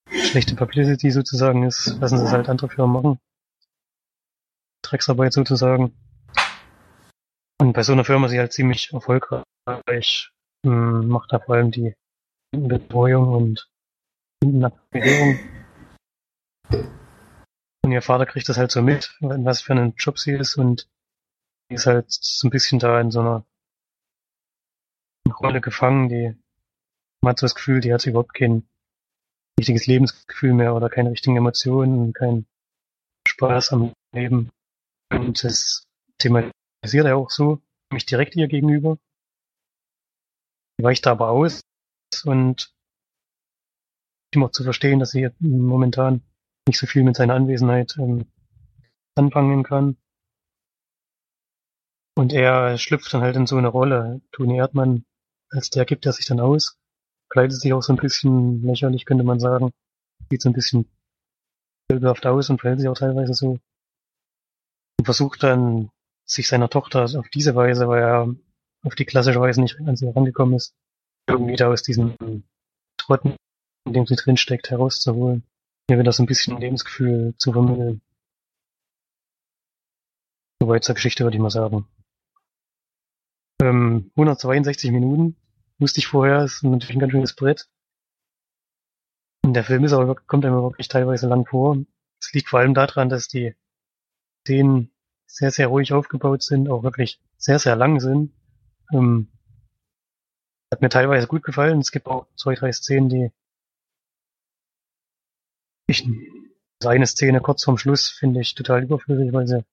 schlechte 0.10 0.56
Publicity 0.56 1.12
sozusagen 1.12 1.64
ist, 1.64 1.98
lassen 2.00 2.18
sie 2.18 2.26
es 2.26 2.32
halt 2.32 2.50
andere 2.50 2.70
Firmen 2.70 2.94
machen. 2.94 3.20
Drecksarbeit 4.82 5.34
sozusagen. 5.34 5.94
Und 7.72 7.76
bei 7.76 7.84
so 7.84 7.94
einer 7.94 8.04
Firma 8.04 8.26
ist 8.26 8.34
sie 8.34 8.40
halt 8.40 8.52
ziemlich 8.52 8.92
erfolgreich, 8.92 10.30
hm, 10.66 11.08
macht 11.08 11.32
da 11.32 11.40
vor 11.40 11.56
allem 11.56 11.72
die 11.72 11.96
Betreuung 12.52 13.34
und 13.34 13.72
Aktivierung. 14.62 15.40
Und 17.82 17.92
ihr 17.94 18.02
Vater 18.02 18.26
kriegt 18.26 18.50
das 18.50 18.58
halt 18.58 18.72
so 18.72 18.82
mit, 18.82 19.16
was 19.22 19.62
für 19.62 19.72
einen 19.72 19.94
Job 19.96 20.20
sie 20.20 20.34
ist 20.34 20.58
und 20.58 20.90
die 21.70 21.76
ist 21.76 21.86
halt 21.86 22.08
so 22.10 22.46
ein 22.46 22.52
bisschen 22.52 22.78
da 22.78 23.00
in 23.00 23.10
so 23.10 23.22
einer 23.22 23.46
Rolle 25.40 25.62
gefangen, 25.62 26.10
die 26.10 26.36
man 27.22 27.32
hat 27.32 27.40
so 27.40 27.46
das 27.46 27.56
Gefühl, 27.56 27.80
die 27.80 27.94
hat 27.94 28.06
überhaupt 28.06 28.34
kein 28.34 28.68
richtiges 29.58 29.88
Lebensgefühl 29.88 30.52
mehr 30.52 30.76
oder 30.76 30.90
keine 30.90 31.12
richtigen 31.12 31.38
Emotionen 31.38 32.12
keinen 32.12 32.48
Spaß 33.26 33.72
am 33.72 33.94
Leben. 34.14 34.50
Und 35.10 35.42
das 35.42 35.86
thematisiert 36.82 37.06
er 37.06 37.18
auch 37.18 37.30
so, 37.30 37.62
mich 37.92 38.06
direkt 38.06 38.36
ihr 38.36 38.48
gegenüber. 38.48 38.98
Weicht 40.80 41.06
aber 41.08 41.30
aus 41.30 41.62
und 42.26 42.74
auch 44.36 44.52
zu 44.52 44.64
verstehen, 44.64 45.00
dass 45.00 45.12
sie 45.12 45.30
momentan 45.40 46.24
nicht 46.68 46.80
so 46.80 46.88
viel 46.88 47.04
mit 47.04 47.16
seiner 47.16 47.36
Anwesenheit 47.36 47.98
ähm, 47.98 48.26
anfangen 49.16 49.64
kann. 49.64 49.98
Und 52.16 52.34
er 52.34 52.78
schlüpft 52.78 53.14
dann 53.14 53.22
halt 53.22 53.36
in 53.36 53.46
so 53.46 53.58
eine 53.58 53.68
Rolle. 53.68 54.22
Toni 54.32 54.58
Erdmann, 54.58 55.06
als 55.50 55.70
der 55.70 55.86
gibt 55.86 56.06
er 56.06 56.14
sich 56.14 56.26
dann 56.26 56.40
aus, 56.40 56.78
kleidet 57.30 57.60
sich 57.60 57.74
auch 57.74 57.84
so 57.84 57.94
ein 57.94 57.98
bisschen 57.98 58.64
lächerlich, 58.64 59.06
könnte 59.06 59.24
man 59.24 59.40
sagen. 59.40 59.72
Sieht 60.30 60.42
so 60.42 60.50
ein 60.50 60.54
bisschen 60.54 60.90
bildhaft 61.88 62.26
aus 62.26 62.50
und 62.50 62.62
verhält 62.62 62.80
sich 62.80 62.90
auch 62.90 62.98
teilweise 62.98 63.34
so. 63.34 63.60
Und 64.98 65.06
versucht 65.06 65.44
dann, 65.44 65.92
sich 66.34 66.48
seiner 66.48 66.70
Tochter 66.70 67.04
auf 67.04 67.30
diese 67.30 67.56
Weise, 67.56 67.88
weil 67.88 68.02
er 68.02 68.36
auf 68.84 68.96
die 68.96 69.06
klassische 69.06 69.40
Weise 69.40 69.62
nicht 69.62 69.78
an 69.80 69.96
sie 69.96 70.08
herangekommen 70.08 70.56
ist, 70.56 70.74
irgendwie 71.28 71.56
da 71.56 71.70
aus 71.70 71.84
diesem 71.84 72.16
Trotten, 72.98 73.36
in 73.86 73.94
dem 73.94 74.06
sie 74.06 74.16
drinsteckt, 74.16 74.70
herauszuholen. 74.70 75.44
Mir 75.90 76.00
wieder 76.00 76.12
so 76.12 76.24
ein 76.24 76.28
bisschen 76.28 76.60
Lebensgefühl 76.60 77.36
zu 77.38 77.52
vermitteln. 77.52 78.02
Soweit 80.62 80.84
zur 80.84 80.96
Geschichte, 80.96 81.24
würde 81.24 81.36
ich 81.36 81.42
mal 81.42 81.50
sagen. 81.50 81.88
Ähm, 83.62 84.12
162 84.16 84.92
Minuten, 84.92 85.36
wusste 85.80 86.00
ich 86.00 86.08
vorher, 86.08 86.44
ist 86.44 86.64
natürlich 86.64 86.96
ein 86.96 87.00
ganz 87.00 87.12
schönes 87.12 87.36
Brett. 87.36 87.68
Und 89.44 89.54
der 89.54 89.64
Film 89.64 89.84
ist 89.84 89.94
aber, 89.94 90.16
kommt 90.16 90.46
einem 90.46 90.62
wirklich 90.62 90.88
teilweise 90.88 91.28
lang 91.28 91.46
vor. 91.46 91.78
Es 92.22 92.32
liegt 92.32 92.50
vor 92.50 92.60
allem 92.60 92.74
daran, 92.74 93.10
dass 93.10 93.28
die 93.28 93.56
Szenen 94.46 94.91
sehr, 95.32 95.52
sehr 95.52 95.68
ruhig 95.68 95.94
aufgebaut 95.94 96.44
sind, 96.44 96.70
auch 96.70 96.84
wirklich 96.84 97.20
sehr, 97.38 97.58
sehr 97.58 97.76
lang 97.76 98.00
sind. 98.00 98.34
Ähm, 98.92 99.30
hat 100.72 100.82
mir 100.82 100.90
teilweise 100.90 101.28
gut 101.28 101.44
gefallen. 101.44 101.80
Es 101.80 101.92
gibt 101.92 102.08
auch 102.08 102.28
zwei, 102.36 102.54
drei 102.56 102.72
Szenen, 102.72 103.10
die 103.10 103.32
ich, 105.88 106.06
also 106.80 106.90
eine 106.90 107.08
Szene 107.08 107.42
kurz 107.42 107.64
vorm 107.64 107.78
Schluss 107.78 108.10
finde 108.10 108.42
ich 108.42 108.56
total 108.56 108.84
überflüssig, 108.84 109.32
weil 109.34 109.48
sie 109.48 109.64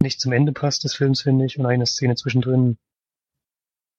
nicht 0.00 0.20
zum 0.20 0.32
Ende 0.32 0.52
passt 0.52 0.84
des 0.84 0.94
Films, 0.94 1.22
finde 1.22 1.44
ich. 1.44 1.58
Und 1.58 1.66
eine 1.66 1.86
Szene 1.86 2.14
zwischendrin 2.14 2.78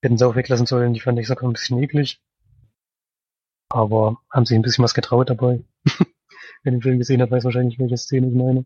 hätten 0.01 0.17
sie 0.17 0.27
auch 0.27 0.35
weglassen 0.35 0.65
sollen, 0.65 0.93
die 0.93 0.99
fand 0.99 1.19
ich 1.19 1.27
sogar 1.27 1.49
ein 1.49 1.53
bisschen 1.53 1.81
eklig. 1.81 2.21
Aber 3.69 4.21
haben 4.29 4.45
sich 4.45 4.55
ein 4.55 4.61
bisschen 4.61 4.83
was 4.83 4.93
getraut 4.93 5.29
dabei. 5.29 5.63
Wer 6.63 6.71
den 6.71 6.81
Film 6.81 6.99
gesehen 6.99 7.21
hat, 7.21 7.31
weiß 7.31 7.43
wahrscheinlich, 7.43 7.79
welche 7.79 7.97
Szene 7.97 8.27
ich 8.27 8.35
meine. 8.35 8.65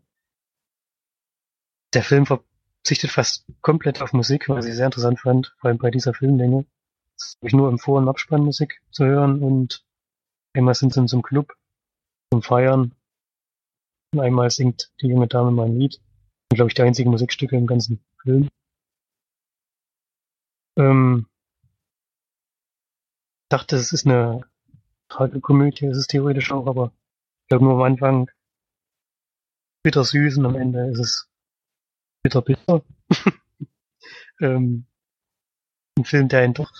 Der 1.94 2.02
Film 2.02 2.26
verzichtet 2.26 3.10
fast 3.10 3.46
komplett 3.62 4.02
auf 4.02 4.12
Musik, 4.12 4.48
was 4.48 4.66
ich 4.66 4.74
sehr 4.74 4.86
interessant 4.86 5.20
fand, 5.20 5.54
vor 5.58 5.68
allem 5.68 5.78
bei 5.78 5.90
dieser 5.90 6.14
Filmlänge. 6.14 6.66
Es 7.16 7.36
ist 7.40 7.54
nur 7.54 7.68
im 7.68 7.78
Vor- 7.78 7.98
und 7.98 8.08
Abspann 8.08 8.44
Musik 8.44 8.80
zu 8.90 9.04
hören 9.04 9.42
und 9.42 9.84
einmal 10.54 10.74
sind 10.74 10.92
sie 10.92 11.00
in 11.00 11.08
so 11.08 11.16
einem 11.16 11.22
Club 11.22 11.56
zum 12.30 12.42
Feiern 12.42 12.94
und 14.12 14.20
einmal 14.20 14.50
singt 14.50 14.92
die 15.00 15.08
junge 15.08 15.28
Dame 15.28 15.50
mal 15.50 15.66
ein 15.66 15.78
Lied. 15.78 16.00
Und 16.50 16.56
glaube 16.56 16.68
ich 16.70 16.74
die 16.74 16.82
einzige 16.82 17.10
Musikstücke 17.10 17.56
im 17.56 17.66
ganzen 17.66 18.00
Film. 18.22 18.48
Ähm, 20.78 21.26
dachte, 23.50 23.76
es 23.76 23.92
ist 23.92 24.06
eine 24.06 24.46
Tragikomödie, 25.08 25.86
ist 25.86 25.96
es 25.96 26.06
theoretisch 26.06 26.52
auch, 26.52 26.66
aber 26.66 26.92
ich 27.42 27.48
glaube 27.48 27.64
nur 27.64 27.74
am 27.74 27.82
Anfang 27.82 28.30
bitter 29.82 30.04
süß 30.04 30.38
und 30.38 30.46
am 30.46 30.56
Ende 30.56 30.90
ist 30.90 30.98
es 30.98 31.28
bitter 32.28 32.42
bitter. 32.42 32.82
ähm, 34.40 34.86
ein 35.96 36.04
Film, 36.04 36.28
der 36.28 36.40
einen 36.40 36.54
doch 36.54 36.70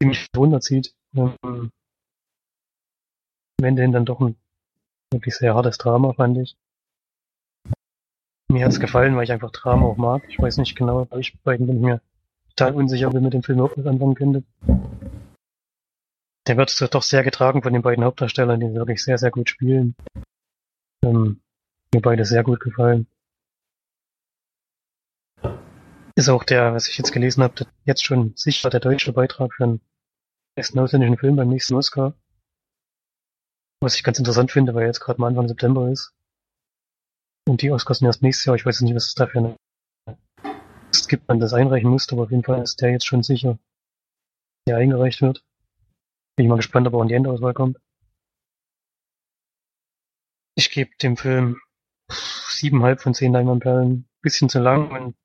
ziemlich 0.00 0.26
runterzieht. 0.36 0.94
Ähm, 1.14 1.36
am 1.42 1.70
Ende 3.64 3.82
hin 3.82 3.92
dann 3.92 4.04
doch 4.04 4.20
ein 4.20 4.36
wirklich 5.12 5.34
sehr 5.34 5.54
hartes 5.54 5.78
Drama, 5.78 6.12
fand 6.12 6.38
ich. 6.38 6.56
Mir 8.50 8.64
hat's 8.64 8.80
gefallen, 8.80 9.16
weil 9.16 9.24
ich 9.24 9.32
einfach 9.32 9.50
Drama 9.50 9.86
auch 9.86 9.96
mag. 9.96 10.22
Ich 10.28 10.38
weiß 10.38 10.58
nicht 10.58 10.76
genau, 10.76 11.06
euch 11.10 11.38
beiden 11.42 11.66
bin 11.66 11.76
ich 11.76 11.82
mir 11.82 12.00
total 12.50 12.74
unsicher, 12.74 13.12
wer 13.12 13.20
mit 13.20 13.32
dem 13.32 13.42
Film 13.42 13.58
überhaupt 13.58 13.78
was 13.78 13.86
anfangen 13.86 14.14
könnte. 14.14 14.44
Der 16.46 16.56
wird 16.56 16.94
doch 16.94 17.02
sehr 17.02 17.22
getragen 17.22 17.62
von 17.62 17.72
den 17.72 17.82
beiden 17.82 18.04
Hauptdarstellern, 18.04 18.60
die 18.60 18.74
wirklich 18.74 19.02
sehr, 19.02 19.16
sehr 19.16 19.30
gut 19.30 19.48
spielen. 19.48 19.94
Ähm, 21.04 21.40
mir 21.94 22.00
beide 22.00 22.24
sehr 22.24 22.42
gut 22.42 22.60
gefallen. 22.60 23.06
Ist 26.14 26.28
auch 26.28 26.44
der, 26.44 26.74
was 26.74 26.88
ich 26.88 26.98
jetzt 26.98 27.12
gelesen 27.12 27.42
habe, 27.42 27.66
jetzt 27.84 28.04
schon 28.04 28.36
sicher 28.36 28.70
der 28.70 28.80
deutsche 28.80 29.12
Beitrag 29.12 29.54
für 29.54 29.64
einen 29.64 29.80
besten 30.54 30.78
ausländischen 30.78 31.18
Film 31.18 31.36
beim 31.36 31.48
nächsten 31.48 31.74
Oscar. 31.74 32.14
Was 33.80 33.96
ich 33.96 34.04
ganz 34.04 34.18
interessant 34.18 34.52
finde, 34.52 34.74
weil 34.74 34.86
jetzt 34.86 35.00
gerade 35.00 35.20
mal 35.20 35.28
Anfang 35.28 35.48
September 35.48 35.90
ist. 35.90 36.14
Und 37.48 37.62
die 37.62 37.72
Oscars 37.72 37.98
sind 37.98 38.06
erst 38.06 38.22
nächstes 38.22 38.44
Jahr. 38.44 38.54
Ich 38.56 38.66
weiß 38.66 38.80
nicht, 38.82 38.94
was 38.94 39.06
es 39.06 39.14
da 39.14 39.26
für 39.26 39.38
eine 39.38 39.56
gibt, 41.12 41.28
man 41.28 41.40
das 41.40 41.52
einreichen 41.52 41.90
musste, 41.90 42.14
aber 42.14 42.22
auf 42.22 42.30
jeden 42.30 42.42
Fall 42.42 42.62
ist 42.62 42.80
der 42.80 42.90
jetzt 42.90 43.06
schon 43.06 43.22
sicher, 43.22 43.58
der 44.66 44.78
eingereicht 44.78 45.20
wird. 45.20 45.44
Bin 46.36 46.46
ich 46.46 46.48
mal 46.48 46.56
gespannt, 46.56 46.86
ob 46.86 46.94
er 46.94 47.02
in 47.02 47.08
die 47.08 47.14
Endauswahl 47.14 47.52
kommt. 47.52 47.78
Ich 50.56 50.70
gebe 50.70 50.90
dem 51.02 51.18
Film 51.18 51.60
siebeneinhalb 52.10 53.02
von 53.02 53.12
zehn 53.12 53.32
Leinwandperlen. 53.32 54.08
Bisschen 54.22 54.48
zu 54.48 54.60
lang 54.60 54.90
und 54.90 55.16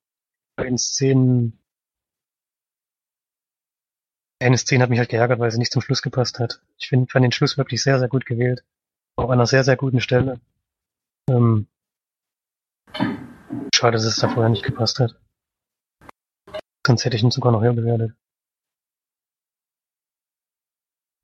den 0.64 0.78
Szenen 0.78 1.58
eine 4.40 4.58
Szene 4.58 4.82
hat 4.82 4.90
mich 4.90 4.98
halt 4.98 5.08
geärgert, 5.08 5.38
weil 5.40 5.50
sie 5.50 5.58
nicht 5.58 5.72
zum 5.72 5.82
Schluss 5.82 6.02
gepasst 6.02 6.38
hat. 6.38 6.60
Ich 6.78 6.88
finde, 6.88 7.10
fand 7.10 7.24
den 7.24 7.32
Schluss 7.32 7.58
wirklich 7.58 7.82
sehr, 7.82 7.98
sehr 7.98 8.08
gut 8.08 8.24
gewählt. 8.24 8.64
Auch 9.16 9.30
an 9.30 9.32
einer 9.32 9.46
sehr, 9.46 9.64
sehr 9.64 9.76
guten 9.76 10.00
Stelle. 10.00 10.40
Ähm, 11.28 11.66
schade, 13.74 13.96
dass 13.96 14.04
es 14.04 14.16
da 14.16 14.28
vorher 14.28 14.50
nicht 14.50 14.64
gepasst 14.64 15.00
hat. 15.00 15.16
Sonst 16.86 17.04
hätte 17.04 17.16
ich 17.16 17.22
ihn 17.22 17.30
sogar 17.30 17.52
noch 17.52 17.62
höher 17.62 17.74
bewertet. 17.74 18.12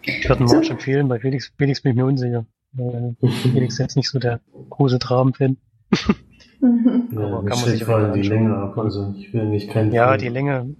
Ich 0.02 0.28
würde 0.28 0.42
ihn 0.42 0.48
March 0.48 0.70
empfehlen, 0.70 1.08
bei 1.08 1.18
Felix, 1.20 1.52
Felix 1.56 1.80
bin 1.80 1.92
ich 1.92 1.96
mir 1.96 2.04
unsicher. 2.04 2.44
Felix 2.74 3.74
ist 3.74 3.78
jetzt 3.78 3.96
nicht 3.96 4.10
so 4.10 4.18
der 4.18 4.40
große 4.70 4.98
Traben-Fan. 4.98 5.56
Mhm. 6.64 7.08
Ja, 7.12 7.18
Aber 7.26 7.42
mir 7.42 7.48
kann 7.50 7.58
man 7.58 7.68
steht 7.68 7.72
sich 7.72 7.82
auf 7.82 7.88
vor 7.88 7.98
jeden 7.98 8.10
allem 8.10 8.12
Fall 8.12 8.22
die. 8.22 8.28
Länge 8.28 8.56
ab. 8.56 8.78
Also 8.78 9.14
ich 9.18 9.34
will 9.34 9.44
nicht 9.44 9.70
kein 9.70 9.92
Ja, 9.92 10.16
die 10.16 10.28
Länge. 10.28 10.74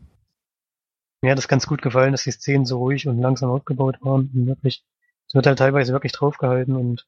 Mir 1.22 1.30
hat 1.30 1.38
es 1.38 1.48
ganz 1.48 1.66
gut 1.66 1.82
gefallen, 1.82 2.12
dass 2.12 2.24
die 2.24 2.32
Szenen 2.32 2.64
so 2.66 2.78
ruhig 2.78 3.06
und 3.06 3.20
langsam 3.20 3.50
aufgebaut 3.50 3.98
waren. 4.00 4.30
Und 4.34 4.46
wirklich, 4.46 4.84
es 5.28 5.34
wird 5.34 5.46
halt 5.46 5.58
teilweise 5.58 5.92
wirklich 5.92 6.12
draufgehalten 6.12 6.76
und 6.76 7.06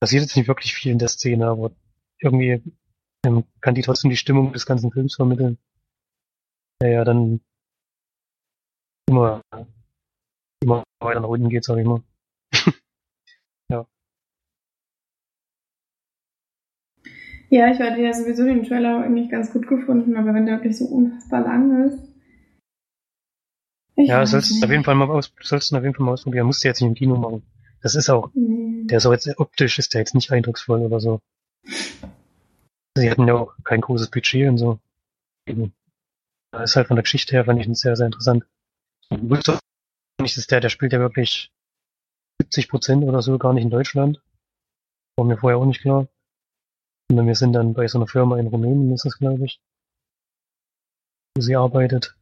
passiert 0.00 0.22
jetzt 0.22 0.36
nicht 0.36 0.48
wirklich 0.48 0.74
viel 0.74 0.92
in 0.92 0.98
der 0.98 1.08
Szene, 1.08 1.46
aber 1.48 1.72
irgendwie 2.20 2.62
ähm, 3.24 3.44
kann 3.60 3.74
die 3.74 3.82
trotzdem 3.82 4.10
die 4.10 4.16
Stimmung 4.16 4.52
des 4.52 4.66
ganzen 4.66 4.90
Films 4.92 5.14
vermitteln. 5.14 5.58
Der 6.82 6.90
ja 6.90 7.04
dann 7.04 7.40
immer, 9.08 9.40
immer 10.62 10.82
weiter 11.00 11.20
nach 11.20 11.28
unten 11.28 11.48
geht, 11.48 11.64
sag 11.64 11.78
ich 11.78 11.86
mal. 11.86 12.02
Ja, 17.54 17.70
ich 17.70 17.78
hatte 17.78 18.00
ja 18.00 18.12
sowieso 18.12 18.42
den 18.42 18.64
Trailer 18.64 19.04
eigentlich 19.04 19.30
ganz 19.30 19.52
gut 19.52 19.68
gefunden, 19.68 20.16
aber 20.16 20.34
wenn 20.34 20.44
der 20.44 20.56
wirklich 20.56 20.76
so 20.76 20.86
unfassbar 20.86 21.42
lang 21.42 21.86
ist. 21.86 22.12
Ja, 23.94 24.26
sollst 24.26 24.50
du 24.50 24.54
nicht. 24.54 24.64
auf 24.64 24.70
jeden 24.72 24.82
Fall 24.82 24.96
mal 24.96 25.08
aus, 25.08 25.32
sollst 25.40 25.70
du 25.70 25.76
auf 25.76 25.84
jeden 25.84 25.94
Fall 25.94 26.04
mal 26.04 26.14
ausprobieren. 26.14 26.46
Musst 26.46 26.64
du 26.64 26.68
jetzt 26.68 26.80
nicht 26.80 26.88
im 26.88 26.96
Kino 26.96 27.14
machen. 27.14 27.44
Das 27.80 27.94
ist 27.94 28.10
auch 28.10 28.32
Nee. 28.34 28.86
Der 28.86 28.96
ist 28.96 29.06
auch 29.06 29.12
jetzt 29.12 29.38
optisch 29.38 29.78
ist 29.78 29.94
der 29.94 30.00
jetzt 30.00 30.16
nicht 30.16 30.32
eindrucksvoll 30.32 30.80
oder 30.80 30.98
so. 30.98 31.20
Sie 32.96 33.08
hatten 33.08 33.28
ja 33.28 33.34
auch 33.34 33.54
kein 33.62 33.82
großes 33.82 34.10
Budget 34.10 34.48
und 34.48 34.58
so. 34.58 34.80
Da 35.46 36.62
ist 36.64 36.74
halt 36.74 36.88
von 36.88 36.96
der 36.96 37.04
Geschichte 37.04 37.36
her, 37.36 37.44
fand 37.44 37.60
ich 37.60 37.68
ihn 37.68 37.76
sehr, 37.76 37.94
sehr 37.94 38.06
interessant. 38.06 38.44
Auch 39.10 39.20
nicht, 40.20 40.36
dass 40.36 40.46
der, 40.48 40.58
der 40.58 40.70
spielt 40.70 40.92
ja 40.92 40.98
wirklich 40.98 41.52
70 42.42 42.68
Prozent 42.68 43.04
oder 43.04 43.22
so 43.22 43.38
gar 43.38 43.52
nicht 43.52 43.62
in 43.62 43.70
Deutschland. 43.70 44.20
War 45.16 45.24
mir 45.24 45.36
vorher 45.36 45.58
auch 45.58 45.66
nicht 45.66 45.82
klar. 45.82 46.08
Und 47.10 47.26
wir 47.26 47.34
sind 47.34 47.52
dann 47.52 47.74
bei 47.74 47.86
so 47.86 47.98
einer 47.98 48.06
Firma 48.06 48.38
in 48.38 48.46
Rumänien, 48.46 48.92
ist 48.92 49.04
das, 49.04 49.18
glaube 49.18 49.44
ich, 49.44 49.60
wo 51.36 51.42
sie 51.42 51.56
arbeitet. 51.56 52.16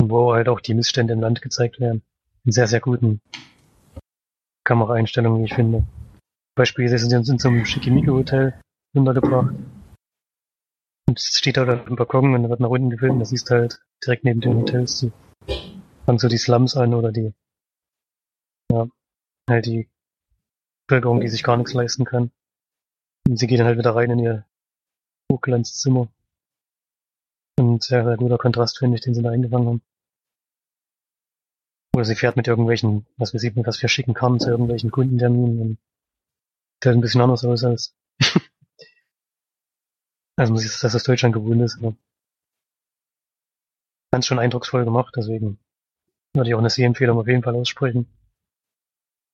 Und 0.00 0.10
wo 0.10 0.32
halt 0.32 0.48
auch 0.48 0.60
die 0.60 0.74
Missstände 0.74 1.12
im 1.12 1.20
Land 1.20 1.42
gezeigt 1.42 1.80
werden. 1.80 2.02
In 2.44 2.52
sehr, 2.52 2.66
sehr 2.66 2.80
guten 2.80 3.20
Kameraeinstellungen, 4.64 5.40
wie 5.40 5.46
ich 5.46 5.54
finde. 5.54 5.86
Beispielsweise 6.56 7.06
sind 7.06 7.24
sie 7.24 7.32
in 7.32 7.38
so 7.38 7.48
einem 7.48 7.64
Schickimicki-Hotel 7.64 8.60
untergebracht. 8.94 9.54
Und 11.08 11.18
es 11.18 11.38
steht 11.38 11.56
da 11.56 11.64
auf 11.64 11.84
dem 11.84 11.96
Balkon 11.96 12.34
und 12.34 12.42
da 12.42 12.48
wird 12.48 12.60
nach 12.60 12.68
unten 12.68 12.90
gefilmt, 12.90 13.20
da 13.20 13.24
siehst 13.24 13.50
halt 13.50 13.80
direkt 14.04 14.24
neben 14.24 14.40
den 14.40 14.56
Hotels 14.56 15.00
die, 15.00 15.12
fangen 16.04 16.18
so 16.18 16.28
die 16.28 16.38
Slums 16.38 16.76
an 16.76 16.94
oder 16.94 17.12
die, 17.12 17.32
ja, 18.70 18.86
halt 19.48 19.66
die 19.66 19.88
Bevölkerung, 20.86 21.20
die 21.20 21.28
sich 21.28 21.42
gar 21.42 21.56
nichts 21.56 21.74
leisten 21.74 22.04
kann. 22.04 22.30
Und 23.28 23.36
sie 23.36 23.46
geht 23.46 23.60
dann 23.60 23.66
halt 23.66 23.78
wieder 23.78 23.94
rein 23.94 24.10
in 24.10 24.18
ihr 24.18 24.46
Hochglanzzimmer. 25.30 26.08
Und 27.58 27.82
sehr, 27.82 28.04
sehr 28.04 28.16
guter 28.16 28.38
Kontrast, 28.38 28.78
finde 28.78 28.96
ich, 28.96 29.02
den 29.02 29.14
sie 29.14 29.22
da 29.22 29.30
eingefangen 29.30 29.66
haben. 29.68 29.82
Oder 31.94 32.04
sie 32.04 32.14
fährt 32.14 32.36
mit 32.36 32.48
irgendwelchen, 32.48 33.06
was 33.16 33.34
ich, 33.34 33.54
mit 33.54 33.66
was 33.66 33.76
für 33.76 33.88
schicken 33.88 34.14
Karten 34.14 34.40
zu 34.40 34.48
irgendwelchen 34.48 34.90
Kundenterminen 34.90 35.60
und 35.60 35.78
sieht 36.82 36.92
ein 36.92 37.00
bisschen 37.00 37.20
anders 37.20 37.44
aus 37.44 37.64
als, 37.64 37.94
als 40.36 40.48
man 40.50 40.58
sich 40.58 40.80
das 40.80 40.94
aus 40.94 41.04
Deutschland 41.04 41.34
gewohnt 41.34 41.60
ist. 41.60 41.78
Aber 41.78 41.94
ganz 44.10 44.26
schon 44.26 44.38
eindrucksvoll 44.38 44.84
gemacht, 44.84 45.14
deswegen 45.16 45.58
würde 46.34 46.48
ich 46.48 46.54
auch 46.54 46.60
eine 46.60 46.70
Sehempfehlung 46.70 47.18
auf 47.18 47.28
jeden 47.28 47.42
Fall 47.42 47.54
aussprechen. 47.56 48.06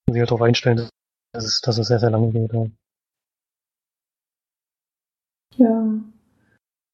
Und 0.06 0.14
sich 0.14 0.20
halt 0.20 0.30
darauf 0.30 0.42
einstellen, 0.42 0.88
dass 1.32 1.44
es, 1.44 1.60
dass 1.60 1.78
es 1.78 1.86
sehr, 1.86 2.00
sehr 2.00 2.10
lange 2.10 2.32
geht. 2.32 2.52
Ja. 5.58 5.66
Ja. 5.68 6.00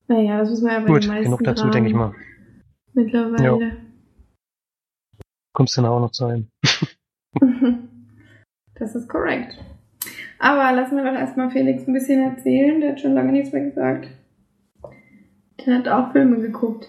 Naja, 0.06 0.38
das 0.38 0.50
müssen 0.50 0.66
wir 0.66 0.72
ja 0.72 0.80
bei 0.80 0.86
Gut, 0.86 1.04
den 1.04 1.08
meisten 1.08 1.24
genug 1.24 1.44
dazu, 1.44 1.68
denke 1.70 1.88
ich 1.88 1.94
mal. 1.94 2.12
Mittlerweile. 2.92 3.76
Kommst 5.52 5.76
du 5.76 5.82
dann 5.82 5.90
auch 5.90 6.00
noch 6.00 6.10
zu 6.10 6.26
einem. 6.26 6.48
Das 8.76 8.96
ist 8.96 9.08
korrekt. 9.08 9.56
Aber 10.40 10.72
lassen 10.72 10.96
wir 10.96 11.04
doch 11.04 11.16
erstmal 11.16 11.48
Felix 11.50 11.86
ein 11.86 11.94
bisschen 11.94 12.20
erzählen. 12.20 12.80
Der 12.80 12.90
hat 12.90 13.00
schon 13.00 13.14
lange 13.14 13.30
nichts 13.30 13.52
mehr 13.52 13.64
gesagt. 13.64 14.08
Der 15.64 15.78
hat 15.78 15.88
auch 15.88 16.10
Filme 16.12 16.40
geguckt. 16.40 16.88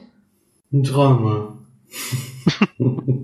Ein 0.74 0.82
Drama. 0.82 1.60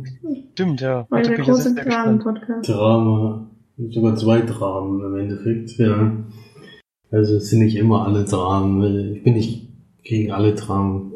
Stimmt, 0.54 0.82
ja. 0.82 1.08
Weil 1.10 1.24
der 1.24 1.40
große. 1.40 1.74
Dramen-Podcast. 1.74 2.70
Drama. 2.70 3.50
Sogar 3.90 4.16
zwei 4.16 4.42
Dramen 4.42 5.04
im 5.04 5.16
Endeffekt, 5.16 5.72
ja. 5.80 6.12
Also 7.12 7.36
es 7.36 7.50
sind 7.50 7.60
nicht 7.60 7.76
immer 7.76 8.08
alle 8.08 8.24
Dramen. 8.24 9.16
Ich 9.16 9.24
bin 9.24 9.34
nicht 9.34 9.68
gegen 10.04 10.32
alle 10.32 10.56
Dramen 10.56 11.12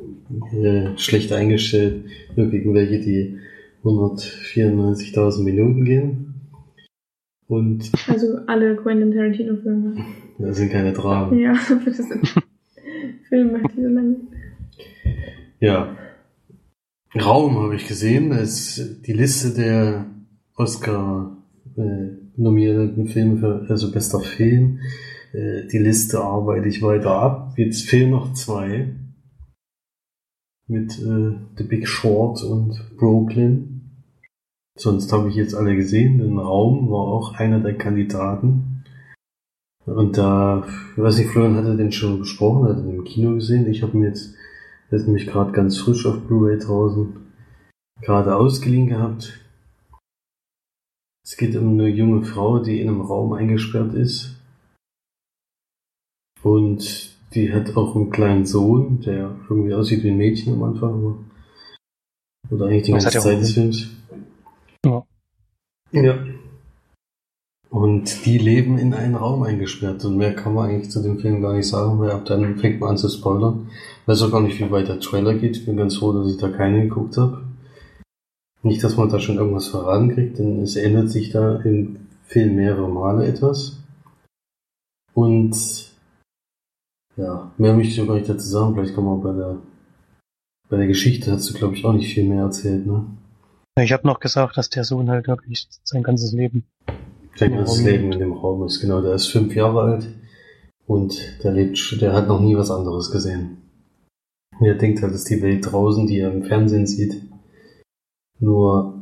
äh, 0.54 0.98
schlecht 0.98 1.32
eingestellt. 1.32 2.06
Nur 2.36 2.48
gegen 2.50 2.74
welche, 2.74 3.00
die 3.00 3.38
194.000 3.84 5.44
Minuten 5.44 5.86
gehen. 5.86 6.36
Und 7.48 7.92
Also 8.08 8.40
alle 8.48 8.76
Quentin 8.76 9.12
Tarantino-Filme. 9.12 10.04
das 10.40 10.58
sind 10.58 10.72
keine 10.72 10.94
Dramen. 10.94 11.38
Ja, 11.40 11.54
das 11.86 11.98
sind 11.98 12.34
Filme, 13.30 13.62
die 13.76 13.82
so 13.82 13.88
lang 13.88 14.16
Ja. 15.60 15.96
Raum 17.16 17.58
habe 17.60 17.76
ich 17.76 17.88
gesehen. 17.88 18.32
Das 18.32 18.78
ist 18.78 19.08
die 19.08 19.14
Liste 19.14 19.54
der 19.54 20.08
Oscar 20.58 21.38
äh, 21.78 23.06
Filme 23.08 23.38
für, 23.38 23.66
also 23.70 23.92
bester 23.92 24.20
Film. 24.20 24.80
Äh, 25.36 25.68
die 25.68 25.80
Liste 25.80 26.22
arbeite 26.22 26.68
ich 26.68 26.82
weiter 26.82 27.12
ab. 27.12 27.54
Jetzt 27.58 27.90
fehlen 27.90 28.12
noch 28.12 28.34
zwei. 28.34 28.96
Mit 30.68 30.98
äh, 31.00 31.36
The 31.58 31.64
Big 31.64 31.88
Short 31.88 32.42
und 32.44 32.98
Brooklyn. 32.98 33.82
Sonst 34.78 35.12
habe 35.12 35.30
ich 35.30 35.36
jetzt 35.36 35.56
alle 35.56 35.76
gesehen. 35.76 36.20
Den 36.20 36.40
Raum 36.40 36.90
war 36.90 37.08
auch 37.08 37.36
einer 37.36 37.60
der 37.60 37.78
Kandidaten. 37.78 38.84
Und 39.86 40.18
da, 40.18 40.66
ich 40.96 41.02
weiß 41.02 41.18
nicht, 41.18 41.30
Florian 41.30 41.56
hatte 41.56 41.78
den 41.78 41.92
schon 41.92 42.20
besprochen, 42.20 42.68
hat 42.68 42.80
ihn 42.80 42.90
im 42.90 43.04
Kino 43.04 43.36
gesehen. 43.36 43.70
Ich 43.70 43.84
habe 43.84 43.96
mir 43.96 44.08
jetzt, 44.08 44.34
der 44.90 45.00
ist 45.00 45.06
nämlich 45.06 45.28
gerade 45.28 45.52
ganz 45.52 45.78
frisch 45.78 46.06
auf 46.08 46.22
Blu-ray 46.22 46.58
draußen, 46.58 47.16
gerade 48.02 48.36
ausgeliehen 48.36 48.88
gehabt. 48.88 49.40
Es 51.24 51.38
geht 51.38 51.56
um 51.56 51.74
eine 51.74 51.88
junge 51.88 52.24
Frau, 52.24 52.60
die 52.60 52.82
in 52.82 52.88
einem 52.88 53.02
Raum 53.02 53.34
eingesperrt 53.34 53.94
ist. 53.94 54.35
Und 56.46 57.10
die 57.34 57.52
hat 57.52 57.76
auch 57.76 57.96
einen 57.96 58.12
kleinen 58.12 58.46
Sohn, 58.46 59.02
der 59.02 59.36
irgendwie 59.50 59.74
aussieht 59.74 60.04
wie 60.04 60.12
ein 60.12 60.18
Mädchen 60.18 60.54
am 60.54 60.62
Anfang. 60.64 60.94
aber- 60.94 61.18
Oder 62.52 62.68
eigentlich 62.68 62.84
die 62.84 62.92
ganze 62.92 63.10
Zeit 63.10 63.42
des 63.42 63.54
Films. 63.54 63.88
Ja. 64.86 65.04
Ja. 65.92 66.24
Und 67.72 68.26
die 68.28 68.38
leben 68.38 68.78
in 68.78 68.94
einen 68.94 69.16
Raum 69.16 69.42
eingesperrt. 69.42 70.06
Und 70.06 70.18
mehr 70.18 70.36
kann 70.36 70.54
man 70.54 70.70
eigentlich 70.70 70.92
zu 70.92 71.02
dem 71.02 71.18
Film 71.18 71.42
gar 71.42 71.54
nicht 71.56 71.68
sagen, 71.68 71.98
weil 72.00 72.12
ab 72.12 72.26
dann 72.26 72.58
fängt 72.60 72.80
man 72.80 72.92
an 72.92 72.98
zu 72.98 73.10
spoilern. 73.10 73.68
Weiß 74.06 74.22
auch 74.22 74.32
gar 74.32 74.42
nicht, 74.42 74.60
wie 74.60 74.70
weit 74.70 74.88
der 74.88 75.00
Trailer 75.00 75.34
geht. 75.34 75.58
Ich 75.58 75.66
bin 75.66 75.78
ganz 75.78 75.98
froh, 75.98 76.14
dass 76.14 76.32
ich 76.32 76.38
da 76.38 76.50
keinen 76.50 76.88
geguckt 76.90 77.18
habe. 77.18 77.42
Nicht, 78.62 78.84
dass 78.84 78.98
man 78.98 79.10
da 79.10 79.20
schon 79.20 79.38
irgendwas 79.38 79.68
verraten 79.70 80.14
kriegt, 80.14 80.38
denn 80.38 80.62
es 80.62 80.76
ändert 80.76 81.10
sich 81.10 81.32
da 81.32 81.56
im 81.62 81.98
Film 82.28 82.56
mehrere 82.56 82.88
Male 82.88 83.26
etwas. 83.26 83.80
Und 85.16 85.95
ja, 87.18 87.52
mehr 87.58 87.74
möchte 87.74 87.94
ich 87.94 88.02
auch 88.02 88.08
gar 88.08 88.16
nicht 88.16 88.30
dazu 88.30 88.48
sagen. 88.48 88.74
Vielleicht 88.74 88.96
kann 88.96 89.06
man 89.06 89.22
bei 89.22 89.34
der 89.34 89.58
bei 90.70 90.78
der 90.78 90.88
Geschichte 90.88 91.32
hast 91.32 91.50
du, 91.50 91.54
glaube 91.54 91.76
ich, 91.76 91.86
auch 91.86 91.94
nicht 91.94 92.14
viel 92.14 92.28
mehr 92.28 92.44
erzählt, 92.44 92.86
ne? 92.86 93.06
Ich 93.80 93.92
habe 93.92 94.08
noch 94.08 94.20
gesagt, 94.20 94.58
dass 94.58 94.70
der 94.70 94.84
Sohn 94.84 95.10
halt 95.10 95.28
wirklich 95.28 95.68
sein 95.84 96.02
ganzes 96.02 96.32
Leben 96.32 96.66
Sein 97.36 97.54
ganzes 97.54 97.80
Raum 97.80 97.86
Leben 97.86 98.12
in 98.14 98.20
dem 98.20 98.34
Raum 98.34 98.64
ist, 98.66 98.80
genau. 98.80 99.02
Der 99.02 99.14
ist 99.14 99.28
fünf 99.28 99.54
Jahre 99.54 99.82
alt 99.82 100.08
und 100.88 101.44
der 101.44 101.52
lebt, 101.52 102.02
der 102.02 102.14
hat 102.14 102.28
noch 102.28 102.40
nie 102.40 102.56
was 102.56 102.72
anderes 102.72 103.12
gesehen. 103.12 103.58
Er 104.62 104.76
denkt 104.76 105.02
halt, 105.02 105.14
dass 105.14 105.26
die 105.26 105.42
Welt 105.42 105.66
draußen, 105.70 106.08
die 106.08 106.20
er 106.20 106.32
im 106.32 106.44
Fernsehen 106.44 106.88
sieht, 106.88 107.22
nur 108.40 109.02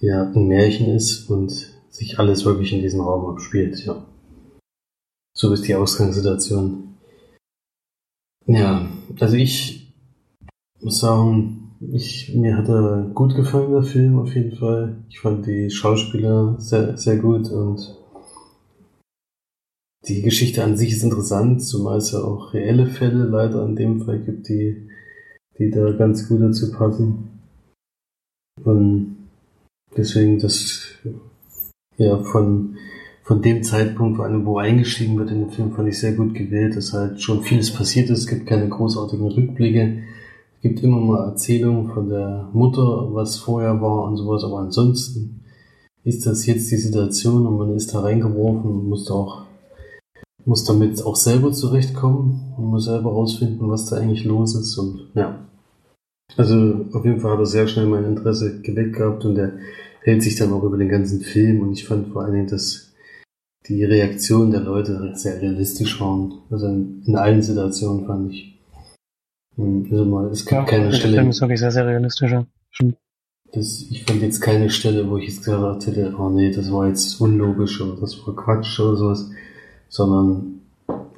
ja, 0.00 0.24
ein 0.24 0.48
Märchen 0.48 0.88
ist 0.94 1.30
und 1.30 1.50
sich 1.88 2.18
alles 2.18 2.44
wirklich 2.44 2.72
in 2.72 2.82
diesem 2.82 3.00
Raum 3.00 3.30
abspielt, 3.30 3.84
ja. 3.84 4.04
So 5.32 5.52
ist 5.52 5.68
die 5.68 5.76
Ausgangssituation. 5.76 6.87
Ja, 8.48 8.88
also 9.20 9.36
ich 9.36 9.92
muss 10.80 11.00
sagen, 11.00 11.76
ich, 11.92 12.34
mir 12.34 12.56
hat 12.56 12.66
er 12.70 13.10
gut 13.12 13.36
gefallen, 13.36 13.72
der 13.72 13.82
Film 13.82 14.18
auf 14.18 14.34
jeden 14.34 14.56
Fall. 14.56 15.04
Ich 15.10 15.20
fand 15.20 15.46
die 15.46 15.70
Schauspieler 15.70 16.58
sehr, 16.58 16.96
sehr 16.96 17.18
gut 17.18 17.50
und 17.50 17.94
die 20.06 20.22
Geschichte 20.22 20.64
an 20.64 20.78
sich 20.78 20.92
ist 20.92 21.02
interessant, 21.02 21.62
zumal 21.62 21.98
es 21.98 22.12
ja 22.12 22.20
auch 22.20 22.54
reelle 22.54 22.86
Fälle 22.86 23.24
leider 23.24 23.66
in 23.66 23.76
dem 23.76 24.00
Fall 24.00 24.20
gibt, 24.20 24.48
die, 24.48 24.88
die 25.58 25.70
da 25.70 25.92
ganz 25.92 26.26
gut 26.26 26.40
dazu 26.40 26.72
passen. 26.72 27.28
Und 28.64 29.28
deswegen 29.94 30.38
das, 30.38 30.86
ja, 31.98 32.16
von, 32.22 32.78
von 33.28 33.42
dem 33.42 33.62
Zeitpunkt, 33.62 34.16
vor 34.16 34.24
allem, 34.24 34.46
wo 34.46 34.56
eingestiegen 34.56 35.18
wird 35.18 35.30
in 35.30 35.40
den 35.40 35.50
Film, 35.50 35.72
fand 35.72 35.86
ich 35.86 35.98
sehr 35.98 36.12
gut 36.14 36.32
gewählt, 36.32 36.74
dass 36.74 36.94
halt 36.94 37.20
schon 37.20 37.42
vieles 37.42 37.70
passiert 37.70 38.08
ist. 38.08 38.20
Es 38.20 38.26
gibt 38.26 38.46
keine 38.46 38.70
großartigen 38.70 39.26
Rückblicke. 39.26 39.98
Es 40.56 40.62
gibt 40.62 40.82
immer 40.82 40.98
mal 40.98 41.26
Erzählungen 41.26 41.90
von 41.90 42.08
der 42.08 42.48
Mutter, 42.54 43.12
was 43.12 43.36
vorher 43.36 43.82
war 43.82 44.04
und 44.04 44.16
sowas, 44.16 44.44
aber 44.44 44.60
ansonsten 44.60 45.42
ist 46.04 46.24
das 46.24 46.46
jetzt 46.46 46.70
die 46.70 46.78
Situation 46.78 47.46
und 47.46 47.58
man 47.58 47.74
ist 47.76 47.92
da 47.92 48.00
reingeworfen 48.00 48.70
und 48.70 48.88
muss 48.88 49.04
da 49.04 49.14
auch 49.14 49.42
muss 50.46 50.64
damit 50.64 51.04
auch 51.04 51.16
selber 51.16 51.52
zurechtkommen 51.52 52.54
und 52.56 52.64
muss 52.64 52.86
selber 52.86 53.10
rausfinden, 53.10 53.68
was 53.68 53.90
da 53.90 53.96
eigentlich 53.96 54.24
los 54.24 54.54
ist 54.54 54.78
und 54.78 55.10
ja. 55.14 55.46
Also 56.38 56.86
auf 56.94 57.04
jeden 57.04 57.20
Fall 57.20 57.32
hat 57.32 57.40
er 57.40 57.46
sehr 57.46 57.68
schnell 57.68 57.84
mein 57.84 58.06
Interesse 58.06 58.62
geweckt 58.62 58.96
gehabt 58.96 59.26
und 59.26 59.36
er 59.36 59.52
hält 60.00 60.22
sich 60.22 60.36
dann 60.36 60.54
auch 60.54 60.62
über 60.62 60.78
den 60.78 60.88
ganzen 60.88 61.20
Film 61.20 61.60
und 61.60 61.72
ich 61.72 61.86
fand 61.86 62.08
vor 62.08 62.22
allen 62.22 62.32
Dingen, 62.32 62.48
dass 62.48 62.87
die 63.66 63.84
Reaktionen 63.84 64.50
der 64.50 64.60
Leute 64.60 65.12
sehr 65.14 65.40
realistisch 65.40 66.00
waren. 66.00 66.34
Also 66.50 66.66
in 66.66 67.16
allen 67.16 67.42
Situationen 67.42 68.06
fand 68.06 68.32
ich. 68.32 68.54
Also 69.56 70.04
mal, 70.04 70.28
es 70.28 70.46
gibt 70.46 70.52
ja, 70.52 70.64
keine 70.64 70.92
Stelle. 70.92 71.14
Der 71.14 71.20
Film 71.22 71.30
ist 71.30 71.40
wirklich 71.40 71.60
sehr, 71.60 71.72
sehr 71.72 71.86
realistisch. 71.86 72.32
Stimmt. 72.70 72.96
Das, 73.52 73.86
ich 73.90 74.04
fand 74.04 74.22
jetzt 74.22 74.40
keine 74.40 74.70
Stelle, 74.70 75.10
wo 75.10 75.16
ich 75.16 75.28
jetzt 75.28 75.44
gesagt 75.44 75.86
hätte, 75.86 76.14
oh 76.18 76.28
nee, 76.28 76.52
das 76.52 76.70
war 76.70 76.86
jetzt 76.86 77.20
unlogisch 77.20 77.80
oder 77.80 78.00
das 78.00 78.24
war 78.26 78.36
Quatsch 78.36 78.78
oder 78.78 78.96
sowas 78.96 79.30
sondern 79.88 80.60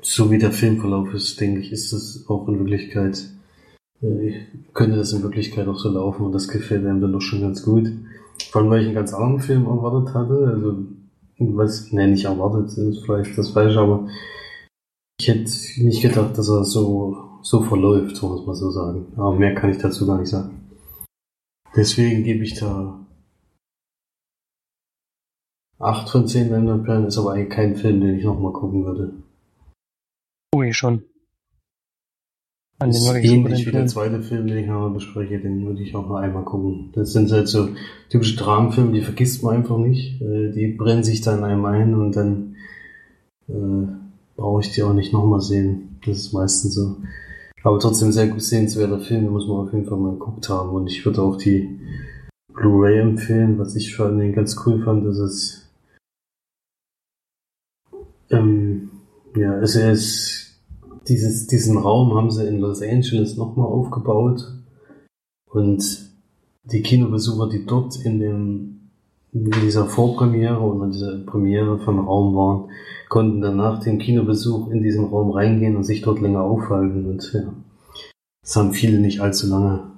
so 0.02 0.30
wie 0.30 0.38
der 0.38 0.52
Filmverlauf 0.52 1.12
ist, 1.12 1.40
denke 1.40 1.60
ich, 1.60 1.72
ist 1.72 1.92
es 1.92 2.24
auch 2.28 2.48
in 2.48 2.58
Wirklichkeit, 2.58 3.28
äh, 4.00 4.32
könnte 4.72 4.96
das 4.96 5.12
in 5.12 5.22
Wirklichkeit 5.22 5.68
auch 5.68 5.78
so 5.78 5.90
laufen 5.90 6.26
und 6.26 6.32
das 6.32 6.48
gefällt 6.48 6.86
einem 6.86 7.00
dann 7.00 7.12
doch 7.12 7.20
schon 7.20 7.42
ganz 7.42 7.62
gut. 7.62 7.90
Vor 8.50 8.62
allem, 8.62 8.70
weil 8.70 8.80
ich 8.80 8.86
einen 8.86 8.94
ganz 8.94 9.12
anderen 9.12 9.40
Film 9.40 9.66
erwartet 9.66 10.14
hatte, 10.14 10.52
also 10.54 10.78
was, 11.40 11.90
ne, 11.92 12.08
nicht 12.08 12.24
erwartet, 12.24 12.76
ist 12.76 13.04
vielleicht 13.04 13.36
das 13.36 13.50
Falsche, 13.50 13.80
aber 13.80 14.08
ich 15.18 15.28
hätte 15.28 15.50
nicht 15.82 16.02
gedacht, 16.02 16.36
dass 16.36 16.48
er 16.48 16.64
so, 16.64 17.16
so 17.42 17.62
verläuft, 17.62 18.16
so 18.16 18.28
muss 18.28 18.46
man 18.46 18.54
so 18.54 18.70
sagen. 18.70 19.12
Aber 19.16 19.34
mehr 19.34 19.54
kann 19.54 19.70
ich 19.70 19.78
dazu 19.78 20.06
gar 20.06 20.18
nicht 20.18 20.30
sagen. 20.30 20.70
Deswegen 21.74 22.24
gebe 22.24 22.44
ich 22.44 22.54
da 22.54 23.06
8 25.78 26.10
von 26.10 26.28
10 26.28 26.50
Länderperlen 26.50 27.06
ist 27.06 27.16
aber 27.16 27.32
eigentlich 27.32 27.48
kein 27.48 27.74
Film, 27.74 28.00
den 28.00 28.18
ich 28.18 28.24
nochmal 28.24 28.52
gucken 28.52 28.84
würde. 28.84 29.14
Ui, 30.54 30.72
schon. 30.74 31.04
An 32.80 32.88
das 32.88 33.04
ist 33.04 33.14
ähnlich 33.24 33.66
wie 33.66 33.72
der 33.72 33.86
zweite 33.86 34.22
Film, 34.22 34.46
den 34.46 34.56
ich 34.56 34.66
nochmal 34.66 34.90
bespreche, 34.90 35.38
den 35.38 35.66
würde 35.66 35.82
ich 35.82 35.94
auch 35.94 36.08
noch 36.08 36.16
einmal 36.16 36.44
gucken. 36.44 36.88
Das 36.94 37.12
sind 37.12 37.30
halt 37.30 37.46
so 37.46 37.68
typische 38.08 38.36
Dramenfilme, 38.36 38.92
die 38.92 39.02
vergisst 39.02 39.42
man 39.42 39.56
einfach 39.56 39.76
nicht. 39.76 40.20
Äh, 40.22 40.50
die 40.50 40.68
brennen 40.68 41.04
sich 41.04 41.20
dann 41.20 41.44
einem 41.44 41.66
ein 41.66 41.94
und 41.94 42.16
dann 42.16 42.56
äh, 43.48 43.86
brauche 44.34 44.62
ich 44.62 44.72
die 44.72 44.82
auch 44.82 44.94
nicht 44.94 45.12
nochmal 45.12 45.42
sehen. 45.42 45.98
Das 46.06 46.16
ist 46.16 46.32
meistens 46.32 46.74
so. 46.74 46.96
Aber 47.62 47.78
trotzdem 47.78 48.12
sehr 48.12 48.28
gut 48.28 48.42
sehenswerter 48.42 48.98
Film, 49.00 49.24
den 49.24 49.32
muss 49.32 49.46
man 49.46 49.58
auf 49.58 49.72
jeden 49.74 49.84
Fall 49.84 49.98
mal 49.98 50.12
geguckt 50.12 50.48
haben. 50.48 50.70
Und 50.70 50.86
ich 50.86 51.04
würde 51.04 51.20
auch 51.20 51.36
die 51.36 51.78
Blu-ray 52.54 52.98
empfehlen, 53.00 53.58
was 53.58 53.76
ich 53.76 53.94
vor 53.94 54.06
allem 54.06 54.32
ganz 54.32 54.56
cool 54.64 54.82
fand, 54.82 55.04
dass 55.04 55.18
es 55.18 55.70
ähm, 58.30 58.90
ja, 59.36 59.58
es, 59.58 60.49
dieses, 61.10 61.48
diesen 61.48 61.76
Raum 61.76 62.14
haben 62.14 62.30
sie 62.30 62.46
in 62.46 62.60
Los 62.60 62.80
Angeles 62.80 63.36
nochmal 63.36 63.66
aufgebaut. 63.66 64.54
Und 65.50 65.82
die 66.64 66.82
Kinobesucher, 66.82 67.48
die 67.48 67.66
dort 67.66 67.96
in, 68.04 68.20
dem, 68.20 68.90
in 69.32 69.50
dieser 69.50 69.86
Vorpremiere 69.86 70.60
oder 70.60 70.86
dieser 70.86 71.18
Premiere 71.18 71.78
von 71.80 71.98
Raum 71.98 72.36
waren, 72.36 72.70
konnten 73.08 73.40
dann 73.40 73.56
nach 73.56 73.82
dem 73.82 73.98
Kinobesuch 73.98 74.70
in 74.70 74.82
diesen 74.82 75.06
Raum 75.06 75.32
reingehen 75.32 75.76
und 75.76 75.82
sich 75.82 76.00
dort 76.00 76.20
länger 76.20 76.42
aufhalten. 76.42 77.06
Und 77.06 77.28
ja, 77.34 77.52
das 78.42 78.54
haben 78.54 78.72
viele 78.72 79.00
nicht 79.00 79.20
allzu 79.20 79.48
lange 79.48 79.90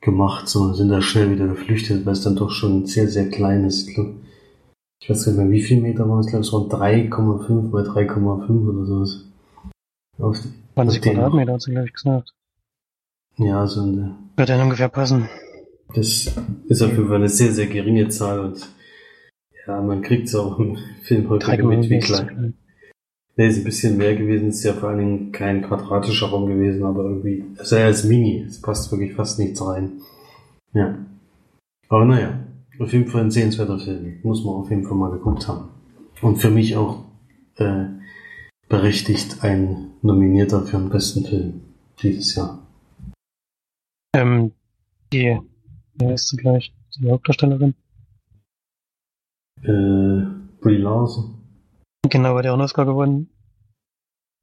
gemacht, 0.00 0.48
sondern 0.48 0.74
sind 0.74 0.88
da 0.88 1.02
schnell 1.02 1.32
wieder 1.32 1.48
geflüchtet, 1.48 2.06
weil 2.06 2.14
es 2.14 2.22
dann 2.22 2.36
doch 2.36 2.50
schon 2.50 2.86
sehr, 2.86 3.08
sehr 3.08 3.28
klein 3.28 3.64
ist. 3.64 3.88
Ich 3.88 5.10
weiß 5.10 5.26
nicht 5.26 5.36
mehr, 5.36 5.50
wie 5.50 5.60
viel 5.60 5.82
Meter 5.82 6.08
waren 6.08 6.20
es, 6.20 6.28
glaube 6.28 6.42
ich, 6.42 6.48
es 6.48 6.52
waren 6.54 6.70
3,5 6.70 7.70
mal 7.70 7.86
3,5 7.86 8.68
oder 8.68 8.86
sowas. 8.86 9.26
Auf, 10.18 10.38
20 10.74 11.02
Quadratmeter 11.02 11.54
hat 11.54 11.62
sie, 11.62 11.72
glaube 11.72 11.86
ich, 11.86 11.92
gesagt. 11.92 12.32
Ja, 13.38 13.66
so 13.66 13.82
eine. 13.82 14.16
Wird 14.36 14.48
dann 14.48 14.62
ungefähr 14.62 14.88
passen. 14.88 15.28
Das 15.94 16.34
ist 16.68 16.82
auf 16.82 16.90
jeden 16.90 17.06
Fall 17.06 17.16
eine 17.16 17.28
sehr, 17.28 17.52
sehr 17.52 17.66
geringe 17.66 18.08
Zahl 18.08 18.40
und 18.40 18.66
ja, 19.66 19.80
man 19.80 20.02
kriegt 20.02 20.28
es 20.28 20.34
auch 20.34 20.58
im 20.58 20.78
Film 21.02 21.28
heute 21.28 21.62
mit, 21.62 21.90
wie 21.90 21.98
klein. 21.98 22.54
Nee, 23.36 23.48
ist 23.48 23.58
ein 23.58 23.64
bisschen 23.64 23.98
mehr 23.98 24.16
gewesen, 24.16 24.48
ist 24.48 24.64
ja 24.64 24.72
vor 24.72 24.88
allen 24.88 24.98
Dingen 24.98 25.32
kein 25.32 25.62
quadratischer 25.62 26.28
Raum 26.28 26.46
gewesen, 26.46 26.84
aber 26.84 27.04
irgendwie, 27.04 27.44
es 27.56 27.70
ist 27.70 27.72
ja 27.72 27.84
als 27.84 28.04
Mini, 28.04 28.44
es 28.48 28.60
passt 28.60 28.90
wirklich 28.90 29.12
fast 29.14 29.38
nichts 29.38 29.64
rein. 29.64 30.00
Ja. 30.72 30.98
Aber 31.88 32.04
naja, 32.06 32.40
auf 32.78 32.92
jeden 32.92 33.08
Fall 33.08 33.22
ein 33.22 33.30
sehenswerter 33.30 33.78
Film. 33.78 34.20
Muss 34.22 34.44
man 34.44 34.54
auf 34.54 34.70
jeden 34.70 34.84
Fall 34.84 34.96
mal 34.96 35.10
geguckt 35.10 35.46
haben. 35.48 35.68
Und 36.22 36.36
für 36.36 36.50
mich 36.50 36.76
auch 36.76 37.04
äh, 37.56 37.84
berechtigt 38.68 39.42
ein 39.42 39.85
Nominierter 40.02 40.62
für 40.62 40.78
den 40.78 40.90
besten 40.90 41.24
Film 41.24 41.60
dieses 42.00 42.34
Jahr. 42.34 42.66
Ähm, 44.14 44.52
die, 45.12 45.40
wer 45.94 46.14
ist 46.14 46.28
sie 46.28 46.36
gleich? 46.36 46.74
Die 46.96 47.10
Hauptdarstellerin? 47.10 47.74
Äh, 49.62 50.24
Brie 50.60 50.78
Larson. 50.78 51.34
Genau, 52.08 52.34
bei 52.34 52.42
der 52.42 52.54
auch 52.54 52.58
Oscar 52.58 52.86
gewonnen. 52.86 53.30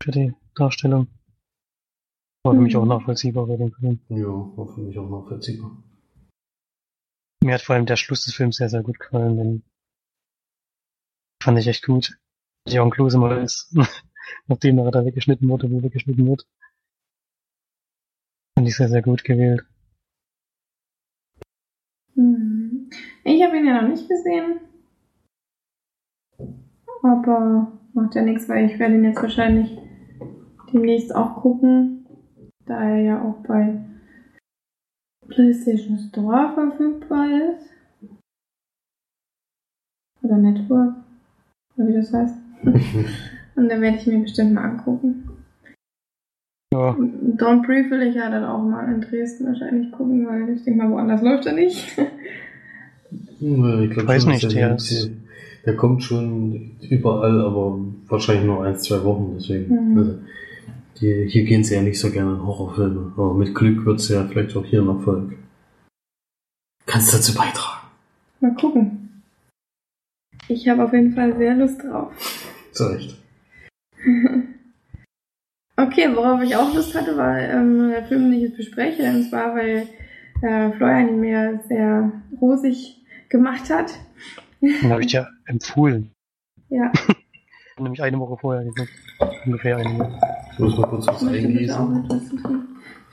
Für 0.01 0.11
die 0.11 0.33
Darstellung. 0.55 1.07
War 2.43 2.53
für 2.53 2.61
mich 2.61 2.75
auch 2.75 2.85
nachvollziehbar 2.85 3.47
bei 3.47 3.55
dem 3.55 3.71
Film. 3.71 3.99
Ja, 4.09 4.27
war 4.27 4.67
für 4.67 4.81
mich 4.81 4.99
auch 4.99 5.09
nachvollziehbar. 5.09 5.71
Mir 7.41 7.55
hat 7.55 7.61
vor 7.61 7.75
allem 7.75 7.85
der 7.85 7.95
Schluss 7.95 8.25
des 8.25 8.35
Films 8.35 8.57
sehr, 8.57 8.69
sehr 8.69 8.83
gut 8.83 8.99
gefallen, 8.99 9.37
den 9.37 9.63
fand 11.41 11.59
ich 11.59 11.67
echt 11.67 11.85
gut. 11.85 12.17
Leon 12.67 12.89
Klose 12.89 13.17
mal 13.17 13.41
ist, 13.41 13.75
nachdem 14.47 14.77
er 14.79 14.91
da 14.91 15.05
weggeschnitten 15.05 15.47
wurde, 15.49 15.69
wo 15.71 15.81
weggeschnitten 15.81 16.27
wird. 16.27 16.47
Fand 18.55 18.67
ich 18.67 18.75
sehr, 18.75 18.89
sehr 18.89 19.01
gut 19.01 19.23
gewählt. 19.23 19.65
Hm. 22.15 22.89
Ich 23.23 23.43
habe 23.43 23.57
ihn 23.57 23.65
ja 23.65 23.81
noch 23.81 23.89
nicht 23.89 24.07
gesehen. 24.07 24.59
Aber 27.01 27.71
macht 27.93 28.15
ja 28.15 28.21
nichts, 28.21 28.47
weil 28.47 28.69
ich 28.69 28.79
werde 28.79 28.95
ihn 28.95 29.03
jetzt 29.03 29.21
wahrscheinlich 29.21 29.77
demnächst 30.71 31.13
auch 31.13 31.41
gucken. 31.41 32.05
Da 32.65 32.81
er 32.81 33.01
ja 33.01 33.21
auch 33.21 33.43
bei 33.45 33.83
PlayStation 35.27 35.97
Store 35.97 36.53
verfügbar 36.53 37.27
ist. 37.51 37.69
Oder 40.21 40.37
Network. 40.37 40.95
Oder 41.75 41.87
wie 41.87 41.93
das 41.93 42.13
heißt. 42.13 42.37
Und 43.55 43.69
dann 43.69 43.81
werde 43.81 43.97
ich 43.97 44.07
mir 44.07 44.19
bestimmt 44.19 44.53
mal 44.53 44.63
angucken. 44.63 45.29
Ja. 46.73 46.97
Don't 47.37 47.65
Brief 47.65 47.91
will 47.91 48.01
ich 48.01 48.15
ja 48.15 48.29
dann 48.31 48.43
auch 48.45 48.63
mal 48.63 48.91
in 48.91 49.01
Dresden 49.01 49.45
wahrscheinlich 49.45 49.91
gucken, 49.91 50.25
weil 50.25 50.49
ich 50.55 50.63
denke 50.63 50.83
mal, 50.83 50.91
woanders 50.91 51.21
läuft 51.21 51.45
er 51.45 51.53
nicht. 51.53 51.97
ich 53.39 53.89
glaub, 53.91 54.07
weiß 54.07 54.25
nicht, 54.25 54.51
der, 54.51 54.75
der, 54.75 55.09
der 55.65 55.75
kommt 55.75 56.03
schon 56.03 56.71
überall, 56.89 57.41
aber 57.41 57.79
wahrscheinlich 58.07 58.45
nur 58.45 58.65
ein, 58.65 58.77
zwei 58.77 59.03
Wochen, 59.03 59.35
deswegen. 59.35 59.91
Mhm. 59.91 59.97
Also, 59.97 60.19
die, 60.99 61.27
hier 61.27 61.43
gehen 61.43 61.63
sie 61.63 61.75
ja 61.75 61.81
nicht 61.83 61.99
so 61.99 62.09
gerne 62.09 62.33
in 62.33 62.43
Horrorfilme, 62.43 63.13
aber 63.15 63.33
mit 63.35 63.53
Glück 63.53 63.85
wird 63.85 63.99
es 63.99 64.09
ja 64.09 64.23
vielleicht 64.25 64.55
auch 64.55 64.65
hier 64.65 64.81
ein 64.81 64.87
Erfolg. 64.87 65.33
Kannst 66.87 67.13
dazu 67.13 67.35
beitragen. 67.35 67.87
Mal 68.39 68.55
gucken. 68.55 69.21
Ich 70.47 70.67
habe 70.67 70.83
auf 70.83 70.93
jeden 70.93 71.13
Fall 71.13 71.37
sehr 71.37 71.55
Lust 71.55 71.83
drauf. 71.83 72.11
Zu 72.71 72.85
Recht. 72.85 73.22
Okay, 75.75 76.07
worauf 76.13 76.39
ich 76.43 76.55
auch 76.55 76.71
Lust 76.75 76.93
hatte, 76.93 77.17
war 77.17 77.35
ähm, 77.39 77.89
der 77.89 78.03
Film, 78.03 78.29
den 78.29 78.33
ich 78.33 78.41
jetzt 78.43 78.57
bespreche. 78.57 79.09
Und 79.09 79.27
zwar, 79.27 79.55
weil 79.55 79.87
äh, 80.43 80.71
Florian 80.71 81.09
ihn 81.09 81.19
mir 81.19 81.61
sehr 81.67 82.11
rosig 82.39 83.03
gemacht 83.27 83.71
hat. 83.71 83.91
Den 84.61 84.91
habe 84.91 85.01
ich 85.01 85.07
dir 85.07 85.27
empfohlen. 85.45 86.11
Ja, 86.69 86.91
Nämlich 87.79 88.03
eine 88.03 88.19
Woche 88.19 88.37
vorher 88.37 88.63
geguckt. 88.63 88.91
Ungefähr 89.45 89.77
eine 89.77 89.97
Woche. 89.97 90.19
Ich 90.51 90.59
muss 90.59 90.77
mal 90.77 90.87
kurz 90.87 91.07
was 91.07 91.23
einlesen. 91.23 92.07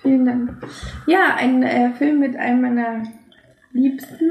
Vielen 0.02 0.26
Dank. 0.26 0.66
Ja, 1.06 1.36
ein 1.36 1.62
äh, 1.62 1.92
Film 1.92 2.20
mit 2.20 2.36
einem 2.36 2.60
meiner 2.60 3.02
Liebsten. 3.72 4.30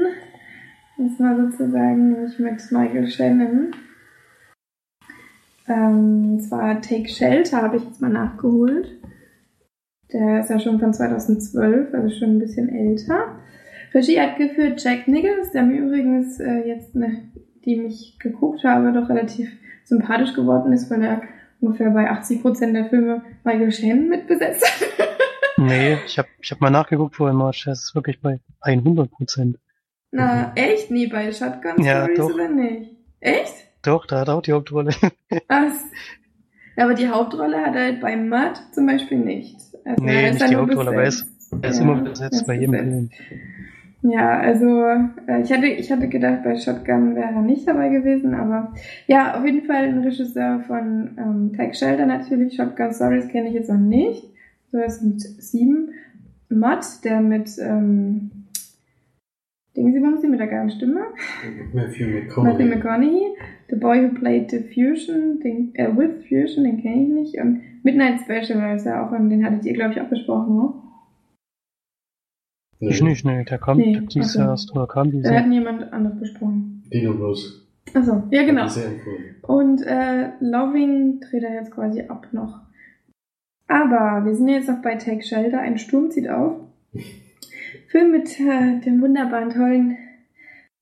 Das 0.98 1.18
war 1.18 1.36
sozusagen 1.36 2.12
nämlich 2.12 2.38
mit 2.38 2.60
Michael 2.70 3.08
Shannon. 3.08 3.72
Ähm, 5.70 6.40
zwar 6.40 6.80
Take 6.82 7.08
Shelter 7.08 7.62
habe 7.62 7.76
ich 7.76 7.84
jetzt 7.84 8.00
mal 8.00 8.10
nachgeholt. 8.10 8.88
Der 10.12 10.40
ist 10.40 10.50
ja 10.50 10.58
schon 10.58 10.80
von 10.80 10.92
2012, 10.92 11.94
also 11.94 12.10
schon 12.10 12.30
ein 12.30 12.38
bisschen 12.40 12.68
älter. 12.68 13.36
Regie 13.94 14.20
hat 14.20 14.36
geführt 14.36 14.82
Jack 14.82 15.06
Nichols, 15.06 15.52
der 15.52 15.62
mir 15.62 15.78
übrigens 15.80 16.40
äh, 16.40 16.66
jetzt, 16.66 16.94
ne, 16.96 17.30
die 17.64 17.76
mich 17.76 18.18
geguckt 18.18 18.64
habe, 18.64 18.92
doch 18.92 19.08
relativ 19.08 19.50
sympathisch 19.84 20.34
geworden 20.34 20.72
ist, 20.72 20.90
weil 20.90 21.02
er 21.02 21.22
ungefähr 21.60 21.90
bei 21.90 22.10
80% 22.10 22.72
der 22.72 22.86
Filme 22.86 23.22
Michael 23.44 23.70
Shannon 23.70 24.08
mitbesetzt 24.08 24.64
hat. 24.64 24.88
Nee, 25.62 25.98
ich 26.06 26.16
habe 26.16 26.28
ich 26.40 26.50
hab 26.52 26.60
mal 26.62 26.70
nachgeguckt 26.70 27.16
vorhin, 27.16 27.36
Marsch. 27.36 27.66
Das 27.66 27.80
ist 27.80 27.94
wirklich 27.94 28.18
bei 28.22 28.40
100 28.62 29.10
Prozent. 29.10 29.58
Na, 30.10 30.52
echt? 30.54 30.90
Nee, 30.90 31.06
bei 31.06 31.30
Shotgun 31.32 31.84
Ja, 31.84 32.04
Stories 32.04 32.18
doch. 32.18 32.32
oder 32.32 32.48
nicht? 32.48 32.96
Echt? 33.20 33.52
Doch, 33.82 34.06
da 34.06 34.20
hat 34.20 34.28
er 34.28 34.34
auch 34.36 34.42
die 34.42 34.52
Hauptrolle. 34.52 34.92
Ja, 36.76 36.84
aber 36.84 36.94
die 36.94 37.08
Hauptrolle 37.08 37.58
hat 37.60 37.74
er 37.74 37.82
halt 37.82 38.00
bei 38.00 38.16
Mud 38.16 38.52
zum 38.72 38.86
Beispiel 38.86 39.18
nicht. 39.18 39.56
Also 39.84 40.02
Nee, 40.02 40.22
er 40.22 40.30
ist 40.30 40.40
nicht 40.40 40.50
die 40.52 40.56
Hauptrolle, 40.56 40.90
aber 40.90 41.02
er 41.02 41.08
ist, 41.08 41.26
er 41.60 41.70
ist 41.70 41.76
Ja, 41.78 41.82
immer 41.82 41.96
er 41.96 42.10
besetzt 42.10 42.34
ist 42.36 42.46
bei 42.46 42.54
jedem. 42.54 42.74
Film. 42.74 43.10
Ja, 44.02 44.38
also 44.38 44.84
äh, 44.86 45.42
ich 45.42 45.52
hatte, 45.52 45.66
ich 45.66 45.92
hatte 45.92 46.08
gedacht, 46.08 46.42
bei 46.42 46.56
Shotgun 46.56 47.16
wäre 47.16 47.34
er 47.34 47.42
nicht 47.42 47.68
dabei 47.68 47.90
gewesen, 47.90 48.34
aber 48.34 48.72
ja, 49.08 49.36
auf 49.38 49.44
jeden 49.44 49.66
Fall 49.66 49.84
ein 49.88 49.98
Regisseur 49.98 50.60
von 50.66 51.10
ähm, 51.18 51.52
Tag 51.54 51.76
Shelter 51.76 52.06
natürlich. 52.06 52.54
Shotgun 52.56 52.94
Stories 52.94 53.28
kenne 53.28 53.48
ich 53.48 53.54
jetzt 53.54 53.68
noch 53.68 53.76
nicht. 53.76 54.24
So, 54.72 54.78
es 54.78 55.00
sind 55.00 55.20
sieben. 55.20 55.90
Matt, 56.48 57.04
der 57.04 57.20
mit 57.20 57.50
ähm, 57.60 58.30
Dingsy 59.76 60.00
Bumsy 60.00 60.26
mit 60.26 60.40
der 60.40 60.48
geilen 60.48 60.70
Stimme. 60.70 61.00
Matthew 61.72 62.06
Matthew 62.06 62.06
McConaughey. 62.08 62.64
McConaughey. 62.64 63.26
The 63.70 63.76
Boy 63.76 64.02
Who 64.02 64.14
Played 64.18 64.50
the 64.50 64.58
Fusion, 64.74 65.38
den, 65.40 65.72
äh, 65.74 65.88
with 65.96 66.26
Fusion, 66.28 66.64
den 66.64 66.82
kenne 66.82 67.02
ich 67.04 67.08
nicht. 67.08 67.40
Und 67.40 67.60
Midnight 67.84 68.20
Special 68.22 68.74
ist 68.74 68.84
ja 68.84 69.06
auch, 69.06 69.12
und 69.12 69.30
den 69.30 69.44
hattet 69.44 69.64
ihr, 69.64 69.74
glaube 69.74 69.92
ich, 69.94 70.00
auch 70.00 70.08
besprochen, 70.08 70.56
ne? 70.56 70.72
Ich 72.80 73.02
nicht, 73.02 73.24
nee, 73.26 73.44
der 73.44 73.58
kam 73.58 73.76
Nee, 73.76 74.00
so. 74.08 74.38
Jahr 74.40 74.50
erst, 74.50 74.72
oder 74.74 74.86
kam 74.86 75.10
dieses 75.10 75.24
Da 75.28 75.34
Jahr. 75.34 75.44
hat 75.44 75.52
jemand 75.52 75.92
anderes 75.92 76.18
besprochen. 76.18 76.82
Dino 76.92 77.14
Bros. 77.14 77.68
Achso, 77.94 78.22
ja 78.30 78.42
genau. 78.44 78.66
Und 79.42 79.82
äh, 79.82 80.30
Loving 80.40 81.20
dreht 81.20 81.42
er 81.42 81.54
jetzt 81.54 81.70
quasi 81.72 82.02
ab 82.02 82.26
noch. 82.32 82.60
Aber 83.68 84.24
wir 84.24 84.34
sind 84.34 84.48
jetzt 84.48 84.68
noch 84.68 84.80
bei 84.82 84.96
Take 84.96 85.22
Shelter. 85.22 85.60
Ein 85.60 85.76
Sturm 85.78 86.10
zieht 86.10 86.28
auf. 86.28 86.56
Film 87.88 88.12
mit 88.12 88.38
äh, 88.40 88.80
dem 88.80 89.00
wunderbaren, 89.00 89.50
tollen 89.50 89.96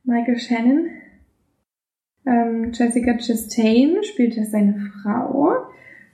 Michael 0.04 0.38
Shannon. 0.38 0.86
Ähm, 2.26 2.72
Jessica 2.72 3.16
Chastain 3.18 4.02
spielt 4.02 4.36
ja 4.36 4.44
seine 4.44 4.74
Frau. 4.74 5.56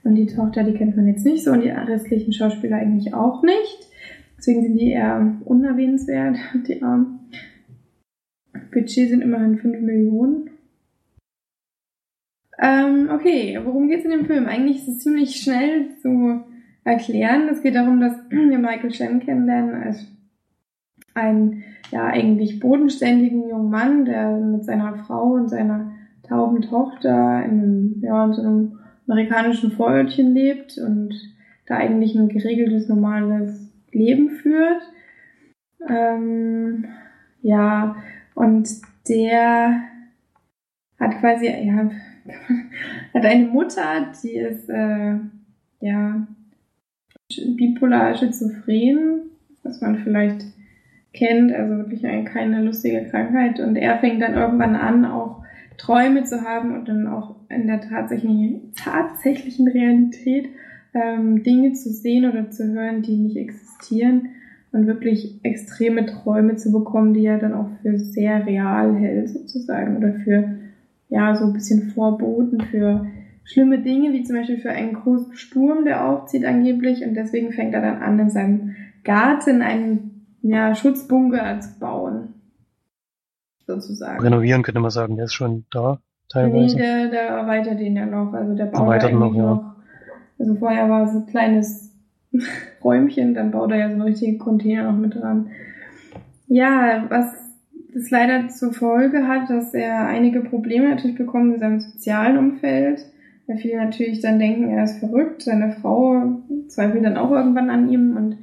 Und 0.03 0.15
die 0.15 0.27
Tochter, 0.27 0.63
die 0.63 0.73
kennt 0.73 0.95
man 0.95 1.07
jetzt 1.07 1.25
nicht 1.25 1.43
so. 1.43 1.51
Und 1.51 1.63
die 1.63 1.69
restlichen 1.69 2.31
Schauspieler 2.31 2.77
eigentlich 2.77 3.13
auch 3.13 3.41
nicht. 3.43 3.89
Deswegen 4.37 4.61
sind 4.61 4.75
die 4.75 4.91
eher 4.91 5.35
unerwähnenswert, 5.45 6.37
die 6.67 6.81
Armen. 6.81 7.19
Budget 8.71 9.09
sind 9.09 9.21
immerhin 9.21 9.57
5 9.57 9.81
Millionen. 9.81 10.49
Ähm, 12.59 13.09
okay, 13.11 13.59
worum 13.63 13.89
geht's 13.89 14.05
in 14.05 14.11
dem 14.11 14.25
Film? 14.25 14.45
Eigentlich 14.45 14.77
ist 14.77 14.87
es 14.87 14.99
ziemlich 14.99 15.35
schnell 15.37 15.89
zu 16.01 16.43
erklären. 16.83 17.49
Es 17.49 17.61
geht 17.61 17.75
darum, 17.75 17.99
dass 17.99 18.13
wir 18.29 18.57
Michael 18.57 18.93
Shannon 18.93 19.19
kennenlernen 19.19 19.75
als 19.75 20.05
einen 21.15 21.63
ja 21.91 22.05
eigentlich 22.05 22.59
bodenständigen 22.59 23.49
jungen 23.49 23.69
Mann, 23.69 24.05
der 24.05 24.37
mit 24.37 24.65
seiner 24.65 24.95
Frau 24.95 25.33
und 25.33 25.49
seiner 25.49 25.91
tauben 26.23 26.61
Tochter 26.61 27.43
in 27.43 27.61
einem, 27.61 27.95
ja, 28.01 28.25
in 28.25 28.33
so 28.33 28.41
einem 28.41 28.79
amerikanischen 29.07 29.71
Vorörtchen 29.71 30.33
lebt 30.33 30.77
und 30.77 31.13
da 31.67 31.77
eigentlich 31.77 32.15
ein 32.15 32.29
geregeltes, 32.29 32.89
normales 32.89 33.71
Leben 33.91 34.29
führt. 34.29 34.81
Ähm, 35.87 36.85
ja, 37.41 37.95
und 38.33 38.67
der 39.07 39.81
hat 40.99 41.19
quasi, 41.19 41.45
ja, 41.45 41.91
hat 43.13 43.25
eine 43.25 43.45
Mutter, 43.47 44.11
die 44.23 44.35
ist, 44.35 44.69
äh, 44.69 45.15
ja, 45.79 46.27
bipolar 47.55 48.15
schizophren, 48.15 49.21
was 49.63 49.81
man 49.81 49.97
vielleicht 49.97 50.45
kennt, 51.15 51.53
also 51.53 51.77
wirklich 51.77 52.05
eine, 52.05 52.25
keine 52.25 52.61
lustige 52.61 53.05
Krankheit. 53.05 53.59
Und 53.59 53.75
er 53.75 53.97
fängt 53.97 54.21
dann 54.21 54.35
irgendwann 54.35 54.75
an, 54.75 55.05
auch 55.05 55.43
Träume 55.77 56.23
zu 56.23 56.43
haben 56.43 56.73
und 56.73 56.87
dann 56.87 57.07
auch 57.07 57.35
in 57.49 57.67
der 57.67 57.81
tatsächlichen, 57.81 58.73
tatsächlichen 58.75 59.67
Realität 59.67 60.49
ähm, 60.93 61.43
Dinge 61.43 61.73
zu 61.73 61.89
sehen 61.89 62.29
oder 62.29 62.49
zu 62.49 62.71
hören, 62.73 63.01
die 63.01 63.17
nicht 63.17 63.37
existieren 63.37 64.29
und 64.71 64.87
wirklich 64.87 65.39
extreme 65.43 66.05
Träume 66.05 66.55
zu 66.55 66.71
bekommen, 66.71 67.13
die 67.13 67.25
er 67.25 67.39
dann 67.39 67.53
auch 67.53 67.69
für 67.81 67.97
sehr 67.97 68.45
real 68.45 68.95
hält 68.95 69.29
sozusagen 69.29 69.97
oder 69.97 70.13
für 70.13 70.55
ja 71.09 71.35
so 71.35 71.45
ein 71.45 71.53
bisschen 71.53 71.91
Vorboten 71.91 72.61
für 72.61 73.05
schlimme 73.43 73.79
Dinge, 73.79 74.11
wie 74.11 74.23
zum 74.23 74.37
Beispiel 74.37 74.57
für 74.57 74.71
einen 74.71 74.93
großen 74.93 75.35
Sturm, 75.35 75.85
der 75.85 76.05
aufzieht 76.05 76.45
angeblich 76.45 77.05
und 77.05 77.13
deswegen 77.13 77.51
fängt 77.51 77.73
er 77.73 77.81
dann 77.81 78.01
an, 78.01 78.19
in 78.19 78.29
seinem 78.29 78.75
Garten 79.03 79.61
einen 79.61 80.14
ja, 80.47 80.75
Schutzbunker 80.75 81.59
zu 81.59 81.79
bauen. 81.79 82.33
Sozusagen. 83.65 84.21
Renovieren 84.21 84.61
könnte 84.61 84.79
man 84.79 84.91
sagen, 84.91 85.15
der 85.15 85.25
ist 85.25 85.33
schon 85.33 85.65
da, 85.71 85.99
Nee, 86.33 86.41
teilweise. 86.41 86.75
der, 86.77 87.09
der 87.09 87.21
erweitert 87.29 87.79
den 87.79 87.95
ja 87.95 88.05
noch. 88.05 88.33
Also 88.33 88.55
der 88.55 88.65
baut 88.65 88.81
Erweitert 88.81 89.13
da 89.13 89.15
noch, 89.15 89.35
ja. 89.35 89.41
noch. 89.43 89.75
Also 90.37 90.55
vorher 90.55 90.89
war 90.89 91.07
so 91.07 91.19
ein 91.19 91.25
kleines 91.25 91.93
Räumchen, 92.83 93.33
dann 93.33 93.51
baut 93.51 93.71
er 93.71 93.77
ja 93.77 93.87
so 93.87 93.93
einen 93.93 94.01
richtigen 94.01 94.37
Container 94.37 94.91
noch 94.91 94.97
mit 94.97 95.15
dran. 95.15 95.49
Ja, 96.47 97.05
was 97.09 97.33
das 97.93 98.11
leider 98.11 98.49
zur 98.49 98.73
Folge 98.73 99.27
hat, 99.27 99.49
dass 99.49 99.73
er 99.73 100.05
einige 100.07 100.41
Probleme 100.41 100.89
natürlich 100.89 101.17
bekommt 101.17 101.53
in 101.53 101.59
seinem 101.59 101.79
sozialen 101.79 102.37
Umfeld. 102.37 103.05
Weil 103.47 103.57
viele 103.57 103.77
natürlich 103.77 104.21
dann 104.21 104.39
denken, 104.39 104.69
er 104.69 104.83
ist 104.83 104.99
verrückt. 104.99 105.43
Seine 105.43 105.71
Frau 105.71 106.39
zweifelt 106.67 107.05
dann 107.05 107.17
auch 107.17 107.31
irgendwann 107.31 107.69
an 107.69 107.89
ihm 107.89 108.17
und 108.17 108.37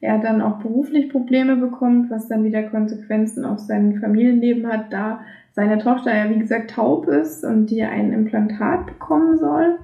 er 0.00 0.18
dann 0.18 0.42
auch 0.42 0.58
beruflich 0.58 1.10
Probleme 1.10 1.56
bekommt, 1.56 2.10
was 2.10 2.28
dann 2.28 2.44
wieder 2.44 2.64
Konsequenzen 2.64 3.44
auf 3.44 3.58
sein 3.58 3.98
Familienleben 4.00 4.66
hat, 4.66 4.92
da 4.92 5.20
seine 5.52 5.78
Tochter 5.78 6.14
ja 6.14 6.28
wie 6.30 6.38
gesagt 6.38 6.70
taub 6.70 7.08
ist 7.08 7.44
und 7.44 7.70
die 7.70 7.82
ein 7.82 8.12
Implantat 8.12 8.86
bekommen 8.86 9.38
soll 9.38 9.78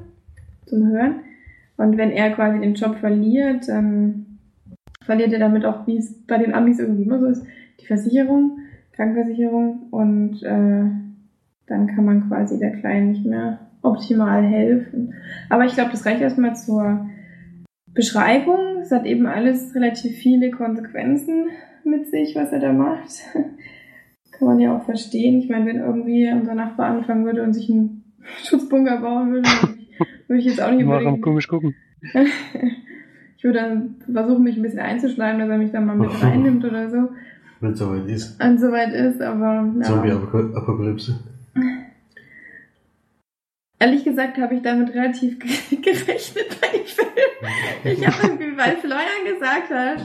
zum 0.66 0.86
Hören. 0.88 1.20
Und 1.78 1.96
wenn 1.96 2.10
er 2.10 2.30
quasi 2.32 2.60
den 2.60 2.74
Job 2.74 2.96
verliert, 2.96 3.68
dann 3.68 4.38
verliert 5.02 5.32
er 5.32 5.38
damit 5.38 5.64
auch, 5.64 5.86
wie 5.86 5.96
es 5.96 6.12
bei 6.26 6.38
den 6.38 6.54
Amis 6.54 6.78
irgendwie 6.78 7.04
immer 7.04 7.18
so 7.18 7.26
ist, 7.26 7.44
die 7.80 7.86
Versicherung, 7.86 8.58
Krankenversicherung 8.92 9.86
und 9.90 10.42
äh, 10.42 10.84
dann 11.66 11.86
kann 11.86 12.04
man 12.04 12.28
quasi 12.28 12.58
der 12.58 12.72
Kleinen 12.72 13.12
nicht 13.12 13.24
mehr 13.24 13.58
optimal 13.80 14.42
helfen. 14.42 15.14
Aber 15.48 15.64
ich 15.64 15.74
glaube, 15.74 15.90
das 15.90 16.04
reicht 16.06 16.20
erstmal 16.20 16.54
zur 16.54 17.06
Beschreibung. 17.94 18.80
Es 18.82 18.90
hat 18.90 19.06
eben 19.06 19.26
alles 19.26 19.74
relativ 19.74 20.16
viele 20.16 20.50
Konsequenzen 20.50 21.46
mit 21.84 22.08
sich, 22.08 22.34
was 22.34 22.52
er 22.52 22.60
da 22.60 22.72
macht. 22.72 23.10
Kann 24.32 24.48
man 24.48 24.60
ja 24.60 24.76
auch 24.76 24.84
verstehen. 24.84 25.40
Ich 25.40 25.48
meine, 25.48 25.66
wenn 25.66 25.78
irgendwie 25.78 26.30
unser 26.32 26.54
Nachbar 26.54 26.86
anfangen 26.86 27.24
würde 27.24 27.42
und 27.42 27.52
sich 27.52 27.70
einen 27.70 28.04
Schutzbunker 28.44 29.00
bauen 29.00 29.32
würde, 29.32 29.48
würde 30.26 30.40
ich 30.40 30.46
jetzt 30.46 30.62
auch 30.62 30.70
nicht 30.70 30.84
unbedingt. 30.84 31.22
komisch 31.22 31.48
gucken. 31.48 31.74
Ich 33.42 33.44
würde 33.44 33.58
dann 33.58 33.96
versuchen, 34.12 34.44
mich 34.44 34.56
ein 34.56 34.62
bisschen 34.62 34.78
einzuschleimen, 34.78 35.40
dass 35.40 35.48
er 35.48 35.58
mich 35.58 35.72
dann 35.72 35.84
mal 35.84 35.96
mit 35.96 36.22
reinnimmt 36.22 36.64
oder 36.64 36.88
so. 36.88 37.08
Wenn 37.58 37.72
es 37.72 37.78
soweit 37.80 38.06
ist. 38.06 38.40
Und 38.40 38.60
soweit 38.60 38.92
ist, 38.92 39.20
aber 39.20 39.68
ja. 39.78 39.82
Zombie-Apokalypse. 39.82 41.18
Ehrlich 43.82 44.04
gesagt 44.04 44.38
habe 44.38 44.54
ich 44.54 44.62
damit 44.62 44.94
relativ 44.94 45.38
ge- 45.38 45.50
gerechnet 45.82 46.56
bei 46.60 46.68
dem 46.78 46.86
Film. 46.86 47.08
Ich 47.84 48.06
habe 48.06 48.16
irgendwie, 48.26 48.56
weil 48.56 48.76
Florian 48.76 49.24
gesagt 49.26 49.70
hat, 49.70 49.98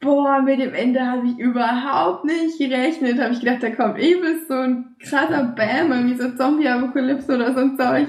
boah, 0.00 0.42
mit 0.42 0.58
dem 0.60 0.74
Ende 0.74 1.00
habe 1.06 1.26
ich 1.26 1.38
überhaupt 1.38 2.24
nicht 2.24 2.58
gerechnet. 2.58 3.20
Habe 3.20 3.32
ich 3.34 3.40
gedacht, 3.40 3.62
da 3.62 3.70
kommt 3.70 3.98
übelst 3.98 4.48
so 4.48 4.54
ein 4.54 4.96
krasser 5.00 5.54
Bam, 5.56 5.92
irgendwie 5.92 6.16
so 6.20 6.30
Zombie-Apokalypse 6.36 7.34
oder 7.34 7.52
so 7.54 7.60
ein 7.60 7.76
Zeug. 7.76 8.08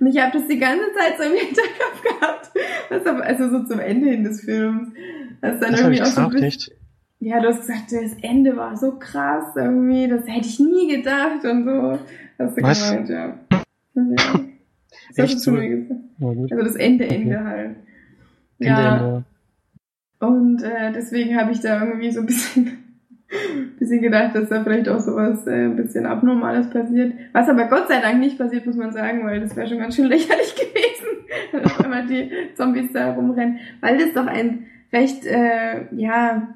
Und 0.00 0.06
ich 0.06 0.18
habe 0.20 0.38
das 0.38 0.46
die 0.48 0.58
ganze 0.58 0.84
Zeit 0.96 1.16
so 1.18 1.24
im 1.24 1.32
Hinterkopf 1.38 2.02
gehabt. 2.02 2.50
Was 2.88 3.06
aber, 3.06 3.22
also 3.24 3.50
so 3.50 3.64
zum 3.64 3.80
Ende 3.80 4.08
hin 4.10 4.24
des 4.24 4.40
Films. 4.42 4.88
Das, 5.42 5.60
dann 5.60 5.72
Das 5.72 5.80
irgendwie 5.80 6.02
auch 6.02 6.06
so 6.06 6.20
ein 6.22 6.30
gesagt, 6.30 6.32
bisschen, 6.32 6.46
echt. 6.46 6.72
Ja, 7.20 7.40
du 7.40 7.48
hast 7.48 7.60
gesagt, 7.66 7.92
das 7.92 8.12
Ende 8.22 8.56
war 8.56 8.76
so 8.76 8.92
krass 8.98 9.44
irgendwie, 9.56 10.08
das 10.08 10.26
hätte 10.26 10.46
ich 10.46 10.58
nie 10.60 10.88
gedacht 10.96 11.44
und 11.44 11.64
so. 11.64 11.98
Hast 12.38 12.56
du 12.58 12.62
Was? 12.62 12.90
gemeint, 12.90 13.08
ja. 13.08 13.34
ja. 13.94 14.40
Das 15.08 15.18
hast 15.18 15.24
Echt 15.24 15.34
du 15.34 15.40
zu 15.40 15.52
mir 15.52 15.68
gesagt. 15.68 16.00
Ja. 16.18 16.28
Also 16.28 16.64
das 16.64 16.76
Ende, 16.76 17.04
Ende 17.06 17.36
Okay. 17.36 17.44
halt. 17.44 17.76
Ja, 18.58 18.96
Ende. 18.96 19.24
und 20.20 20.62
äh, 20.62 20.92
deswegen 20.92 21.36
habe 21.36 21.52
ich 21.52 21.60
da 21.60 21.84
irgendwie 21.84 22.10
so 22.10 22.20
ein 22.20 22.26
bisschen, 22.26 22.78
bisschen 23.78 24.00
gedacht, 24.00 24.34
dass 24.34 24.48
da 24.48 24.62
vielleicht 24.62 24.88
auch 24.88 25.00
sowas 25.00 25.46
äh, 25.46 25.64
ein 25.66 25.76
bisschen 25.76 26.06
Abnormales 26.06 26.70
passiert. 26.70 27.14
Was 27.32 27.48
aber 27.48 27.66
Gott 27.66 27.88
sei 27.88 28.00
Dank 28.00 28.20
nicht 28.20 28.38
passiert, 28.38 28.64
muss 28.66 28.76
man 28.76 28.92
sagen, 28.92 29.24
weil 29.24 29.40
das 29.40 29.56
wäre 29.56 29.66
schon 29.66 29.78
ganz 29.78 29.96
schön 29.96 30.06
lächerlich 30.08 30.54
gewesen, 30.54 31.26
wenn 31.52 31.84
einmal 31.84 32.06
die 32.06 32.30
Zombies 32.54 32.92
da 32.92 33.12
rumrennen. 33.12 33.58
Weil 33.80 33.98
das 33.98 34.12
doch 34.12 34.26
ein 34.26 34.66
recht, 34.92 35.26
äh, 35.26 35.86
ja, 35.96 36.54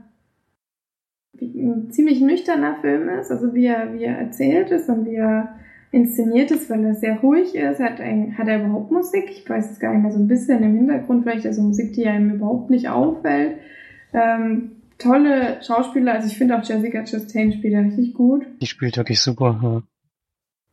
ein 1.40 1.90
ziemlich 1.90 2.20
nüchterner 2.20 2.76
Film 2.80 3.08
ist, 3.08 3.30
also 3.30 3.54
wie 3.54 3.66
er, 3.66 3.92
wie 3.94 4.04
er 4.04 4.18
erzählt 4.18 4.70
ist 4.70 4.88
und 4.88 5.06
wie 5.06 5.16
er 5.16 5.58
inszeniert 5.90 6.50
ist, 6.50 6.68
weil 6.70 6.84
er 6.84 6.94
sehr 6.94 7.18
ruhig 7.20 7.54
ist. 7.54 7.80
Hat, 7.80 8.00
ein, 8.00 8.36
hat 8.36 8.48
er 8.48 8.60
überhaupt 8.60 8.90
Musik? 8.90 9.24
Ich 9.30 9.48
weiß 9.48 9.70
es 9.70 9.80
gar 9.80 9.92
nicht 9.92 10.02
mehr, 10.02 10.12
so 10.12 10.18
ein 10.18 10.28
bisschen 10.28 10.62
im 10.62 10.76
Hintergrund, 10.76 11.24
vielleicht 11.24 11.46
also 11.46 11.62
Musik, 11.62 11.92
die 11.94 12.06
einem 12.06 12.30
überhaupt 12.30 12.70
nicht 12.70 12.88
auffällt. 12.88 13.58
Ähm, 14.12 14.72
tolle 14.98 15.62
Schauspieler, 15.62 16.14
also 16.14 16.26
ich 16.26 16.36
finde 16.36 16.58
auch 16.58 16.64
Jessica 16.64 17.04
Chastain 17.04 17.52
spielt 17.52 17.74
ja 17.74 17.80
richtig 17.80 18.14
gut. 18.14 18.46
Die 18.60 18.66
spielt 18.66 18.96
wirklich 18.96 19.20
super. 19.20 19.58
Ja. 19.62 19.82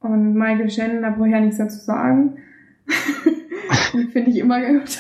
Und 0.10 0.36
Michael 0.36 0.70
Shannon, 0.70 1.02
da 1.02 1.10
brauche 1.12 1.28
ich 1.28 1.34
ja 1.34 1.40
nichts 1.40 1.58
dazu 1.58 1.80
sagen. 1.80 2.38
Finde 4.12 4.30
ich 4.30 4.38
immer 4.38 4.62
gut. 4.62 5.00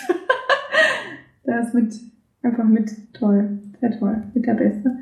Der 1.45 1.61
ist 1.61 1.73
mit, 1.73 1.93
einfach 2.41 2.63
mit 2.63 2.91
toll. 3.13 3.59
Sehr 3.79 3.99
toll. 3.99 4.23
Mit 4.33 4.45
der 4.45 4.53
Beste. 4.53 4.97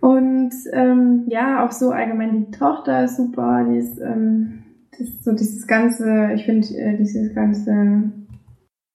Und 0.00 0.52
ähm, 0.72 1.24
ja, 1.26 1.64
auch 1.64 1.72
so 1.72 1.90
allgemein 1.90 2.46
die 2.46 2.50
Tochter 2.50 3.04
ist 3.04 3.16
super. 3.16 3.66
Die 3.68 3.78
ist, 3.78 3.98
ähm, 4.00 4.62
ist 4.98 5.24
so 5.24 5.32
dieses 5.32 5.66
ganze, 5.66 6.32
ich 6.34 6.44
finde, 6.44 6.68
äh, 6.76 6.96
dieses 6.96 7.34
ganze 7.34 8.12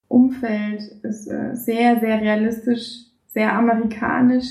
Umfeld 0.08 0.82
ist 1.02 1.28
äh, 1.28 1.54
sehr, 1.54 2.00
sehr 2.00 2.20
realistisch, 2.20 3.06
sehr 3.26 3.52
amerikanisch. 3.52 4.46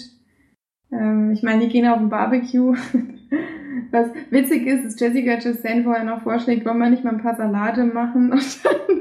Ähm, 0.92 1.32
ich 1.32 1.44
meine, 1.44 1.62
die 1.62 1.70
gehen 1.70 1.88
auf 1.88 2.00
ein 2.00 2.10
Barbecue. 2.10 2.76
Was 3.92 4.08
witzig 4.30 4.66
ist, 4.68 4.86
ist 4.86 5.00
Jessica 5.00 5.38
Chastain 5.40 5.84
vorher 5.84 6.04
noch 6.04 6.24
vorschlägt, 6.24 6.66
wollen 6.66 6.80
wir 6.80 6.90
nicht 6.90 7.04
mal 7.04 7.14
ein 7.14 7.22
paar 7.22 7.36
Salate 7.36 7.86
machen 7.86 8.32
und 8.32 8.66
dann 8.66 9.00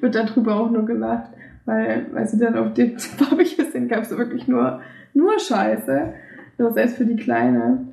wird 0.00 0.14
darüber 0.14 0.56
auch 0.56 0.70
nur 0.70 0.84
gelacht, 0.84 1.32
weil, 1.64 2.06
weil 2.12 2.26
sie 2.26 2.38
dann 2.38 2.56
auf 2.56 2.74
dem 2.74 2.96
Barbecue 3.18 3.64
sind, 3.64 3.88
gab 3.88 4.02
es 4.02 4.16
wirklich 4.16 4.46
nur, 4.46 4.80
nur 5.14 5.38
Scheiße. 5.38 6.14
Das 6.58 6.74
selbst 6.74 6.96
für 6.96 7.04
die 7.04 7.16
Kleine. 7.16 7.86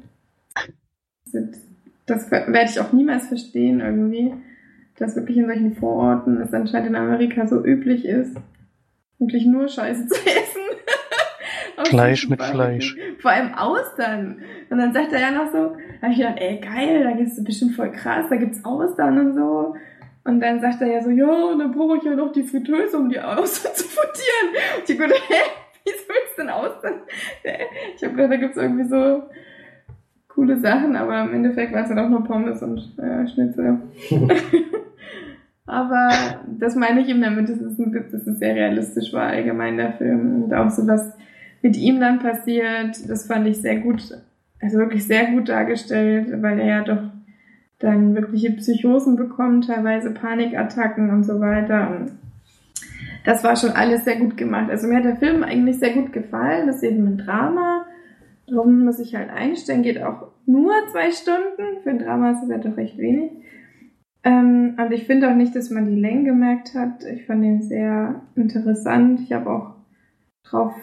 Das 2.05 2.31
werde 2.31 2.69
ich 2.69 2.79
auch 2.79 2.91
niemals 2.93 3.27
verstehen 3.27 3.79
irgendwie, 3.79 4.33
dass 4.97 5.15
wirklich 5.15 5.37
in 5.37 5.47
solchen 5.47 5.75
Vororten 5.75 6.41
es 6.41 6.53
anscheinend 6.53 6.89
in 6.89 6.95
Amerika 6.95 7.47
so 7.47 7.63
üblich 7.63 8.05
ist, 8.05 8.35
wirklich 9.19 9.45
nur 9.45 9.67
Scheiße 9.67 10.07
zu 10.07 10.15
essen. 10.15 10.61
Fleisch 11.85 12.29
mit. 12.29 12.41
Fleisch. 12.41 12.95
Vor 13.19 13.31
allem 13.31 13.53
Austern. 13.55 14.41
Und 14.69 14.77
dann 14.77 14.93
sagt 14.93 15.11
er 15.11 15.19
ja 15.19 15.31
noch 15.31 15.51
so, 15.51 15.75
da 16.01 16.07
hab 16.07 16.11
ich 16.11 16.17
gedacht, 16.17 16.37
ey 16.39 16.59
geil, 16.59 17.03
da 17.03 17.11
gibt's 17.11 17.43
bestimmt 17.43 17.75
voll 17.75 17.91
krass, 17.91 18.25
da 18.29 18.35
gibt's 18.35 18.63
Austern 18.63 19.19
und 19.19 19.33
so. 19.33 19.75
Und 20.25 20.39
dann 20.39 20.61
sagt 20.61 20.81
er 20.81 20.87
ja 20.87 21.03
so, 21.03 21.09
ja, 21.09 21.27
und 21.27 21.59
dann 21.59 21.73
brauche 21.73 21.97
ich 21.97 22.03
ja 22.03 22.15
noch 22.15 22.31
die 22.31 22.43
Fritteuse, 22.43 22.97
um 22.97 23.09
die 23.09 23.19
Austern 23.19 23.71
zu 23.75 23.85
frittieren. 23.85 24.55
Und 24.77 24.89
ich 24.89 24.97
gedacht, 24.97 25.23
hä, 25.27 25.62
wieso 25.85 26.07
willst 26.07 26.37
du 26.37 26.41
denn 26.41 26.49
Austern? 26.49 26.93
Ich 27.95 28.03
habe 28.03 28.15
gedacht, 28.15 28.31
da 28.31 28.37
gibt's 28.37 28.57
irgendwie 28.57 28.85
so 28.85 29.23
coole 30.27 30.59
Sachen, 30.59 30.95
aber 30.95 31.23
im 31.23 31.33
Endeffekt 31.33 31.73
waren 31.73 31.83
es 31.83 31.89
dann 31.89 31.99
auch 31.99 32.09
nur 32.09 32.23
Pommes 32.23 32.61
und 32.63 32.97
äh, 32.97 33.27
Schnitzel. 33.27 33.81
aber 35.65 36.09
das 36.59 36.75
meine 36.75 37.01
ich 37.01 37.09
eben 37.09 37.21
damit, 37.21 37.49
dass 37.49 37.61
es, 37.61 37.77
ein, 37.79 37.91
dass 38.11 38.27
es 38.27 38.39
sehr 38.39 38.55
realistisch 38.55 39.13
war, 39.13 39.27
allgemein 39.27 39.77
der 39.77 39.93
Film. 39.93 40.43
Und 40.43 40.53
auch 40.53 40.69
so, 40.69 40.87
was 40.87 41.15
mit 41.61 41.77
ihm 41.77 41.99
dann 41.99 42.19
passiert, 42.19 43.09
das 43.09 43.27
fand 43.27 43.47
ich 43.47 43.57
sehr 43.57 43.79
gut, 43.79 44.17
also 44.61 44.77
wirklich 44.77 45.05
sehr 45.05 45.31
gut 45.31 45.49
dargestellt, 45.49 46.41
weil 46.41 46.59
er 46.59 46.65
ja 46.65 46.83
doch 46.83 47.03
dann 47.79 48.15
wirkliche 48.15 48.51
Psychosen 48.51 49.15
bekommt, 49.15 49.67
teilweise 49.67 50.11
Panikattacken 50.11 51.09
und 51.09 51.23
so 51.23 51.39
weiter. 51.39 51.89
Und 51.91 52.11
das 53.23 53.43
war 53.43 53.55
schon 53.55 53.71
alles 53.71 54.05
sehr 54.05 54.17
gut 54.17 54.37
gemacht. 54.37 54.69
Also 54.69 54.87
mir 54.87 54.97
hat 54.97 55.05
der 55.05 55.15
Film 55.15 55.43
eigentlich 55.43 55.79
sehr 55.79 55.93
gut 55.93 56.11
gefallen. 56.11 56.67
Das 56.67 56.77
ist 56.77 56.83
eben 56.83 57.05
ein 57.07 57.17
Drama. 57.17 57.85
Darum 58.47 58.83
muss 58.83 58.99
ich 58.99 59.15
halt 59.15 59.29
einstellen. 59.29 59.83
Geht 59.83 60.01
auch 60.01 60.27
nur 60.45 60.73
zwei 60.91 61.11
Stunden. 61.11 61.81
Für 61.83 61.89
ein 61.89 61.99
Drama 61.99 62.31
ist 62.31 62.43
es 62.43 62.49
ja 62.49 62.57
doch 62.57 62.75
recht 62.75 62.97
wenig. 62.97 63.31
Ähm, 64.23 64.77
und 64.77 64.91
ich 64.91 65.05
finde 65.05 65.29
auch 65.29 65.35
nicht, 65.35 65.55
dass 65.55 65.69
man 65.69 65.87
die 65.87 65.99
Länge 65.99 66.25
gemerkt 66.25 66.75
hat. 66.75 67.05
Ich 67.05 67.25
fand 67.25 67.43
den 67.43 67.61
sehr 67.61 68.21
interessant. 68.35 69.21
Ich 69.21 69.33
habe 69.33 69.49
auch 69.49 69.75
drauf 70.43 70.73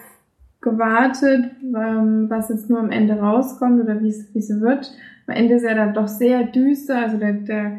gewartet, 0.61 1.51
ähm, 1.63 2.25
was 2.29 2.49
jetzt 2.49 2.69
nur 2.69 2.79
am 2.79 2.91
Ende 2.91 3.19
rauskommt 3.19 3.81
oder 3.81 4.01
wie 4.01 4.09
es 4.09 4.61
wird. 4.61 4.93
Am 5.27 5.35
Ende 5.35 5.55
ist 5.55 5.63
er 5.63 5.75
dann 5.75 5.93
doch 5.93 6.07
sehr 6.07 6.43
düster. 6.43 6.99
Also 6.99 7.17
der, 7.17 7.33
der 7.33 7.77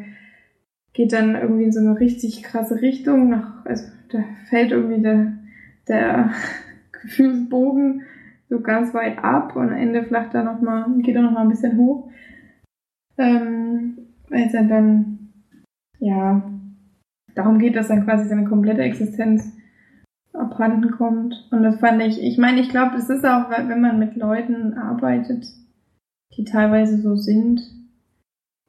geht 0.93 1.13
dann 1.13 1.35
irgendwie 1.35 1.63
in 1.63 1.71
so 1.71 1.79
eine 1.79 1.99
richtig 1.99 2.43
krasse 2.43 2.81
Richtung. 2.81 3.29
Nach, 3.29 3.65
also 3.65 3.85
da 4.13 4.23
fällt 4.49 4.71
irgendwie 4.71 5.01
der, 5.01 5.33
der 5.87 6.31
Gefühlsbogen 7.01 8.03
so 8.49 8.61
ganz 8.61 8.93
weit 8.93 9.17
ab 9.23 9.55
und 9.55 9.69
am 9.69 9.75
Ende 9.75 10.03
flacht 10.03 10.33
er 10.33 10.43
noch 10.43 10.61
mal, 10.61 10.85
geht 11.01 11.15
er 11.15 11.23
noch 11.23 11.31
mal 11.31 11.41
ein 11.41 11.49
bisschen 11.49 11.77
hoch. 11.77 12.09
Ähm, 13.17 13.97
weil 14.29 14.45
es 14.45 14.51
dann, 14.51 15.29
ja, 15.99 16.41
darum 17.35 17.59
geht, 17.59 17.75
dass 17.75 17.87
dann 17.87 18.05
quasi 18.05 18.27
seine 18.27 18.45
komplette 18.45 18.81
Existenz 18.81 19.55
abhanden 20.33 20.91
kommt. 20.91 21.47
Und 21.51 21.63
das 21.63 21.79
fand 21.79 22.01
ich, 22.01 22.21
ich 22.21 22.37
meine, 22.37 22.61
ich 22.61 22.69
glaube, 22.69 22.95
es 22.97 23.09
ist 23.09 23.25
auch, 23.25 23.49
wenn 23.49 23.81
man 23.81 23.99
mit 23.99 24.15
Leuten 24.15 24.73
arbeitet, 24.73 25.47
die 26.37 26.43
teilweise 26.43 26.97
so 26.97 27.15
sind, 27.15 27.61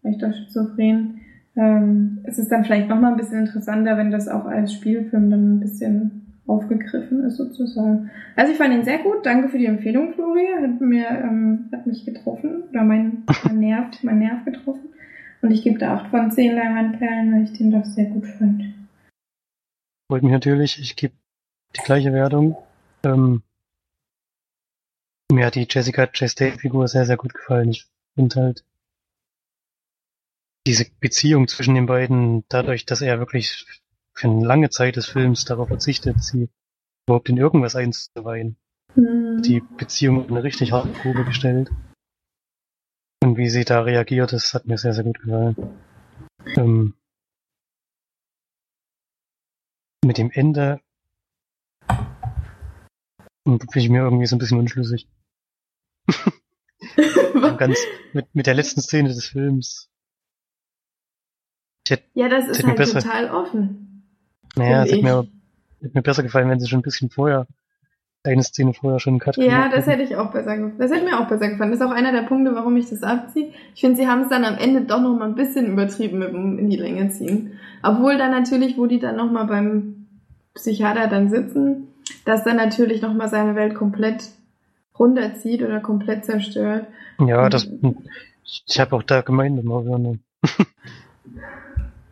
vielleicht 0.01 0.25
auch 0.25 0.35
schizophren, 0.35 1.21
ähm, 1.57 2.21
es 2.25 2.39
ist 2.39 2.51
dann 2.51 2.65
vielleicht 2.65 2.89
nochmal 2.89 3.13
ein 3.13 3.17
bisschen 3.17 3.41
interessanter, 3.41 3.97
wenn 3.97 4.11
das 4.11 4.29
auch 4.29 4.45
als 4.45 4.73
Spielfilm 4.73 5.31
dann 5.31 5.57
ein 5.57 5.61
bisschen 5.61 6.25
aufgegriffen 6.47 7.25
ist 7.25 7.37
sozusagen. 7.37 8.11
Also 8.37 8.53
ich 8.53 8.59
fand 8.59 8.75
ihn 8.75 8.85
sehr 8.85 8.99
gut. 8.99 9.25
Danke 9.25 9.49
für 9.49 9.59
die 9.59 9.67
Empfehlung, 9.67 10.13
Flori. 10.15 10.47
Hat 10.61 10.81
mir 10.81 11.09
ähm, 11.09 11.69
hat 11.73 11.87
mich 11.87 12.05
getroffen 12.05 12.65
oder 12.71 12.83
mein, 12.83 13.25
mein 13.45 13.61
Nerv, 13.61 14.03
mein 14.03 14.19
Nerv 14.19 14.45
getroffen. 14.45 14.91
Und 15.43 15.51
ich 15.51 15.63
gebe 15.63 15.79
da 15.79 15.97
8 15.97 16.11
von 16.11 16.31
10 16.31 16.55
Leinwandperlen, 16.55 17.33
weil 17.33 17.45
ich 17.45 17.53
den 17.53 17.71
doch 17.71 17.85
sehr 17.85 18.07
gut 18.07 18.27
fand. 18.27 18.65
Freut 20.11 20.23
mich 20.23 20.33
natürlich. 20.33 20.81
Ich 20.81 20.97
gebe 20.97 21.15
die 21.77 21.83
gleiche 21.83 22.13
Wertung. 22.13 22.57
Ähm, 23.05 23.43
mir 25.31 25.47
hat 25.47 25.55
die 25.55 25.67
Jessica 25.69 26.07
Chastain-Figur 26.07 26.89
sehr, 26.89 27.05
sehr 27.05 27.17
gut 27.17 27.35
gefallen. 27.35 27.71
Ich 27.71 27.87
finde 28.15 28.41
halt 28.41 28.65
diese 30.67 30.87
Beziehung 31.01 31.49
zwischen 31.49 31.75
den 31.75 31.87
beiden, 31.87 32.45
dadurch, 32.49 32.87
dass 32.87 33.03
er 33.03 33.19
wirklich 33.19 33.67
für 34.15 34.29
eine 34.29 34.45
lange 34.45 34.71
Zeit 34.71 34.97
des 34.97 35.07
Films 35.07 35.45
darauf 35.45 35.69
verzichtet, 35.69 36.23
sie 36.23 36.49
überhaupt 37.07 37.29
in 37.29 37.37
irgendwas 37.37 37.77
einzuweihen. 37.77 38.57
Hm. 38.95 39.43
Die 39.43 39.61
Beziehung 39.61 40.21
auf 40.23 40.31
eine 40.31 40.43
richtig 40.43 40.73
harte 40.73 40.89
Probe 40.89 41.25
gestellt. 41.25 41.71
Und 43.23 43.37
wie 43.37 43.49
sie 43.49 43.65
da 43.65 43.81
reagiert, 43.81 44.33
das 44.33 44.55
hat 44.55 44.67
mir 44.67 44.79
sehr, 44.79 44.95
sehr 44.95 45.05
gut 45.05 45.21
gefallen. 45.21 45.57
Ähm, 46.57 46.95
mit 50.05 50.19
dem 50.19 50.31
Ende 50.31 50.81
bin 53.45 53.69
ich 53.75 53.89
mir 53.89 54.03
irgendwie 54.03 54.27
so 54.27 54.37
ein 54.37 54.39
bisschen 54.39 54.59
unschlüssig. 54.59 55.09
Ganz 57.59 57.79
mit, 58.13 58.35
mit 58.35 58.47
der 58.47 58.55
letzten 58.55 58.81
Szene 58.81 59.09
des 59.09 59.27
Films. 59.27 59.91
Hätte, 61.89 62.03
ja, 62.15 62.29
das 62.29 62.49
ist 62.49 62.65
halt 62.65 62.77
besser- 62.77 63.01
total 63.01 63.31
offen. 63.31 64.03
naja, 64.57 64.85
es 64.85 64.93
hätte 64.93 65.03
mir, 65.03 65.27
hätte 65.83 65.93
mir 65.95 66.03
besser 66.03 66.23
gefallen, 66.23 66.49
wenn 66.49 66.61
sie 66.61 66.69
schon 66.69 66.79
ein 66.81 66.83
bisschen 66.83 67.11
vorher, 67.11 67.47
eine 68.27 68.43
Szene 68.43 68.73
vorher 68.73 69.01
schon 69.01 69.13
einen 69.15 69.21
Cut 69.21 69.37
Ja, 69.37 69.69
das 69.69 69.87
hätte 69.87 70.03
ich 70.03 70.17
auch 70.17 70.31
besser 70.33 70.57
gefallen. 70.57 70.79
Das 70.79 70.91
hätte 70.91 71.05
mir 71.05 71.21
auch 71.21 71.29
besser 71.29 71.49
gefallen. 71.51 71.71
Das 71.73 71.81
ist 71.81 71.87
auch 71.87 71.91
einer 71.91 72.11
der 72.11 72.23
Punkte, 72.23 72.55
warum 72.55 72.75
ich 72.79 72.89
das 72.89 73.03
abziehe. 73.03 73.53
Ich 73.75 73.83
finde, 73.83 73.97
sie 73.99 74.07
haben 74.09 74.23
es 74.23 74.31
dann 74.31 74.45
am 74.47 74.57
Ende 74.57 74.81
doch 74.83 75.01
noch 75.01 75.15
mal 75.19 75.27
ein 75.29 75.35
bisschen 75.35 75.67
übertrieben 75.67 76.21
mit 76.21 76.29
dem 76.33 76.59
in 76.59 76.71
die 76.71 76.77
Länge 76.79 77.11
ziehen. 77.11 77.59
Obwohl 77.83 78.17
dann 78.17 78.31
natürlich, 78.31 78.79
wo 78.79 78.87
die 78.87 78.99
dann 78.99 79.17
noch 79.17 79.31
mal 79.31 79.45
beim 79.45 80.07
Psychiater 80.55 81.07
dann 81.09 81.29
sitzen, 81.29 81.89
dass 82.25 82.45
dann 82.45 82.57
natürlich 82.57 83.03
noch 83.03 83.13
mal 83.13 83.29
seine 83.29 83.57
Welt 83.57 83.75
komplett 83.75 84.25
runterzieht 84.99 85.63
oder 85.63 85.81
komplett 85.81 86.25
zerstört. 86.25 86.87
Ja, 87.19 87.51
das, 87.51 87.69
ich 88.67 88.81
habe 88.81 88.97
auch 88.97 89.03
da 89.03 89.21
gemeint, 89.21 89.59
immer. 89.61 89.85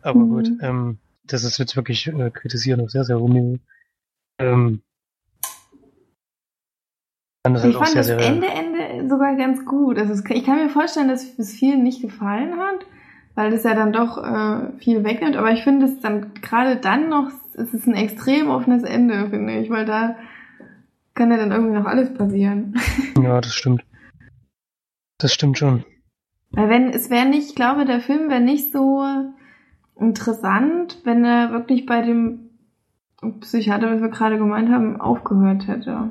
Aber 0.03 0.19
Mhm. 0.19 0.29
gut, 0.29 0.51
ähm, 0.61 0.97
das 1.25 1.43
ist 1.43 1.57
jetzt 1.57 1.75
wirklich 1.75 2.07
äh, 2.07 2.29
kritisieren 2.29 2.81
auf 2.81 2.91
sehr, 2.91 3.05
sehr 3.05 3.17
Niveau. 3.17 3.57
Ähm, 4.39 4.81
Ich 7.45 7.75
halt 7.75 7.75
auch 7.75 7.79
fand 7.79 7.89
sehr, 7.89 7.97
das 7.97 8.07
sehr, 8.07 8.19
Ende, 8.19 8.47
Ende 8.47 9.09
sogar 9.09 9.35
ganz 9.35 9.65
gut. 9.65 9.97
Also 9.97 10.13
es, 10.13 10.23
ich 10.29 10.45
kann 10.45 10.57
mir 10.63 10.69
vorstellen, 10.69 11.07
dass 11.07 11.37
es 11.37 11.53
vielen 11.53 11.83
nicht 11.83 12.01
gefallen 12.01 12.57
hat, 12.57 12.85
weil 13.35 13.51
das 13.51 13.63
ja 13.63 13.73
dann 13.73 13.93
doch 13.93 14.17
äh, 14.17 14.77
viel 14.79 15.03
wegnimmt. 15.03 15.35
Aber 15.35 15.51
ich 15.51 15.63
finde 15.63 15.85
es 15.85 15.99
dann 15.99 16.33
gerade 16.35 16.77
dann 16.77 17.09
noch, 17.09 17.31
es 17.53 17.73
ist 17.73 17.87
ein 17.87 17.95
extrem 17.95 18.49
offenes 18.49 18.83
Ende, 18.83 19.29
finde 19.29 19.59
ich, 19.59 19.69
weil 19.69 19.85
da 19.85 20.15
kann 21.15 21.31
ja 21.31 21.37
dann 21.37 21.51
irgendwie 21.51 21.77
noch 21.77 21.85
alles 21.85 22.13
passieren. 22.13 22.75
ja, 23.21 23.39
das 23.39 23.53
stimmt. 23.53 23.83
Das 25.19 25.33
stimmt 25.33 25.57
schon. 25.57 25.85
Weil 26.51 26.69
wenn, 26.69 26.89
es 26.89 27.09
wäre 27.09 27.27
nicht, 27.27 27.49
ich 27.49 27.55
glaube, 27.55 27.85
der 27.85 27.99
Film 27.99 28.29
wäre 28.29 28.41
nicht 28.41 28.71
so 28.71 29.03
interessant, 29.97 30.99
wenn 31.03 31.23
er 31.25 31.51
wirklich 31.51 31.85
bei 31.85 32.01
dem 32.01 32.49
Psychiater, 33.41 33.93
was 33.93 34.01
wir 34.01 34.09
gerade 34.09 34.37
gemeint 34.37 34.69
haben, 34.69 34.99
aufgehört 34.99 35.67
hätte. 35.67 36.09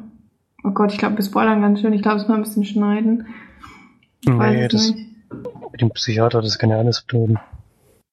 Oh 0.65 0.71
Gott, 0.71 0.93
ich 0.93 0.99
glaube, 0.99 1.17
wir 1.17 1.25
spoilern 1.25 1.61
ganz 1.61 1.81
schön. 1.81 1.93
Ich 1.93 2.03
glaube, 2.03 2.21
es 2.21 2.29
mal 2.29 2.37
ein 2.37 2.43
bisschen 2.43 2.65
schneiden. 2.65 3.27
Ich 4.23 4.29
Nee, 4.31 4.39
weiß 4.39 4.73
das- 4.73 4.91
nicht. 4.95 5.09
Mit 5.73 5.81
dem 5.81 5.91
Psychiater, 5.91 6.43
das 6.43 6.59
kann 6.59 6.69
ja 6.71 6.77
alles 6.79 7.03
bedeuten. 7.03 7.35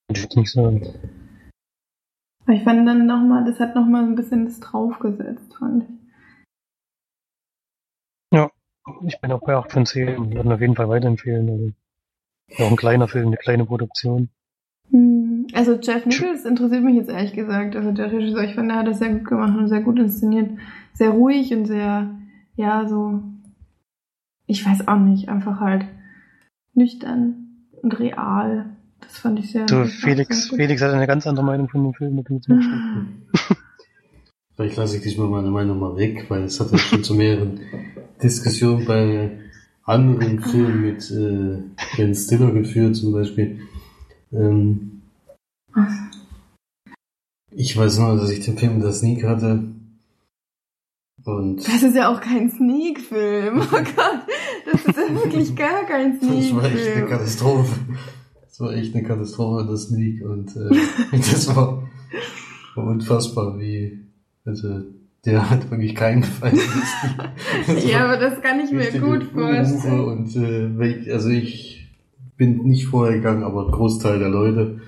Würde 0.07 0.17
ich 0.17 0.24
jetzt 0.24 0.38
nicht 0.38 0.51
sagen. 0.51 0.88
Aber 2.45 2.53
ich 2.53 2.63
fand 2.63 2.88
dann 2.88 3.05
nochmal, 3.05 3.43
das 3.45 3.59
hat 3.59 3.76
nochmal 3.76 4.03
ein 4.03 4.15
bisschen 4.15 4.45
das 4.45 4.59
draufgesetzt, 4.61 5.53
fand 5.59 5.84
ich. 5.84 5.89
Ich 9.05 9.22
bin 9.22 9.32
auch 9.32 9.41
bei 9.41 9.55
8 9.55 9.72
von 9.72 9.86
10. 9.86 10.34
Würden 10.34 10.51
auf 10.51 10.61
jeden 10.61 10.76
Fall 10.76 10.89
weiterempfehlen. 10.89 11.47
Also, 11.47 11.72
ja, 12.57 12.65
auch 12.65 12.72
ein 12.72 12.76
kleiner 12.76 13.07
Film, 13.07 13.28
eine 13.28 13.38
kleine 13.38 13.65
Produktion. 13.65 14.30
Hm, 14.89 15.18
Also 15.54 15.80
Jeff 15.82 16.06
Nichols 16.06 16.45
interessiert 16.45 16.84
mich 16.84 16.95
jetzt 16.95 17.10
ehrlich 17.10 17.34
gesagt. 17.34 17.76
Also 17.76 17.91
der 17.91 18.12
Regisseur, 18.12 18.43
ich 18.43 18.56
finde, 18.56 18.74
er 18.76 18.80
hat 18.80 18.88
das 18.88 19.00
sehr 19.00 19.10
gut 19.10 19.26
gemacht 19.26 19.58
und 19.58 19.68
sehr 19.68 19.82
gut 19.82 20.00
inszeniert. 20.00 20.52
Sehr 20.93 21.10
ruhig 21.10 21.54
und 21.54 21.66
sehr, 21.66 22.10
ja, 22.56 22.88
so, 22.88 23.24
ich 24.45 24.66
weiß 24.66 24.88
auch 24.88 25.00
nicht, 25.00 25.30
einfach 25.30 25.60
halt 25.60 25.86
nüchtern 26.74 27.66
und 27.82 28.00
real. 28.00 28.76
Das 29.02 29.18
fand 29.18 29.39
ich 29.39 29.52
sehr 29.52 29.68
So, 29.68 29.78
war 29.78 29.86
Felix, 29.86 30.43
sehr 30.43 30.50
gut. 30.50 30.60
Felix 30.60 30.82
hat 30.82 30.93
eine 30.93 31.08
ganz 31.08 31.26
andere 31.26 31.45
Meinung 31.45 31.70
von 31.70 31.84
dem 31.84 31.93
Film. 31.93 32.24
ziemlich 32.26 32.47
gespannt. 32.47 33.08
Vielleicht 34.56 34.76
lasse 34.76 34.97
ich 34.97 35.04
diesmal 35.04 35.30
meine 35.30 35.50
Meinung 35.50 35.80
mal 35.80 35.95
weg, 35.95 36.26
weil 36.28 36.43
es 36.43 36.60
hat 36.60 36.72
ja 36.72 36.78
schon 36.78 37.04
zu 37.04 37.16
mehreren 37.16 37.62
Diskussionen 38.22 38.86
bei 38.86 39.32
anderen 39.86 40.41
Filmen 40.41 40.82
mit 40.82 41.10
äh, 41.12 41.64
Ben 41.95 42.14
Stiller 42.14 42.52
geführt, 42.52 42.97
zum 42.97 43.14
Beispiel. 43.14 43.62
Ähm, 44.34 44.99
ich 47.51 47.78
weiß 47.78 47.99
nur, 47.99 48.15
dass 48.17 48.32
ich 48.32 48.45
den 48.45 48.57
Film 48.57 48.80
der 48.80 48.93
Sneak 48.93 49.24
hatte. 49.24 49.63
Und 51.26 51.57
Das 51.67 51.84
ist 51.84 51.95
ja 51.95 52.09
auch 52.13 52.22
kein 52.22 52.49
Sneak-Film. 52.49 53.59
Oh 53.61 53.72
Gott, 53.72 54.22
das 54.72 54.86
ist 54.86 54.97
ja 54.97 55.13
wirklich 55.13 55.55
gar 55.55 55.84
kein 55.86 56.20
das 56.22 56.30
war 56.30 56.38
echt 56.38 56.53
eine 56.53 56.72
Sneak-Film. 56.72 57.09
Katastrophe. 57.09 57.80
Das 58.41 58.59
war 58.59 58.74
echt 58.74 58.95
eine 58.95 59.07
Katastrophe 59.07 59.65
der 59.65 59.78
Sneak 59.78 60.22
und 60.24 60.55
äh, 60.55 60.70
das 61.17 61.55
war, 61.55 61.88
unfassbar, 62.76 63.59
wie 63.59 63.99
also 64.45 64.82
der 65.26 65.49
hat 65.49 65.70
wirklich 65.70 65.95
keinen 65.95 66.22
gefallen. 66.22 66.59
Ja, 67.86 68.05
aber 68.05 68.17
das 68.17 68.41
kann 68.41 68.59
ich 68.61 68.72
mir 68.72 68.91
gut 68.99 69.24
vorstellen. 69.34 69.99
Und 69.99 70.36
äh, 70.36 71.11
also 71.11 71.30
ich 71.30 71.88
bin 72.38 72.63
nicht 72.63 72.88
vorher 72.88 73.17
gegangen, 73.17 73.43
aber 73.43 73.65
ein 73.65 73.72
Großteil 73.72 74.20
der 74.20 74.30
Leute. 74.30 74.80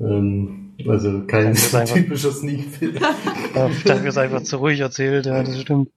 Ähm, 0.00 0.70
also 0.86 1.22
kein 1.26 1.54
Das 1.54 1.92
typischer 1.92 2.30
Sneak-Film. 2.30 2.94
Dafür 3.54 4.08
ist 4.08 4.18
einfach 4.18 4.42
zu 4.42 4.56
ruhig 4.58 4.80
erzählt, 4.80 5.26
ja, 5.26 5.42
das 5.42 5.60
stimmt. 5.60 5.88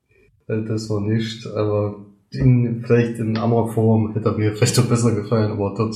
Äh, 0.48 0.64
das 0.68 0.90
war 0.90 1.02
nicht, 1.02 1.46
aber 1.48 1.98
in, 2.32 2.82
vielleicht 2.86 3.20
in 3.20 3.38
anderer 3.38 3.68
Form 3.68 4.14
hätte 4.14 4.30
er 4.30 4.38
mir 4.38 4.54
vielleicht 4.56 4.78
doch 4.78 4.86
besser 4.88 5.14
gefallen, 5.14 5.52
aber 5.52 5.74
dort, 5.78 5.96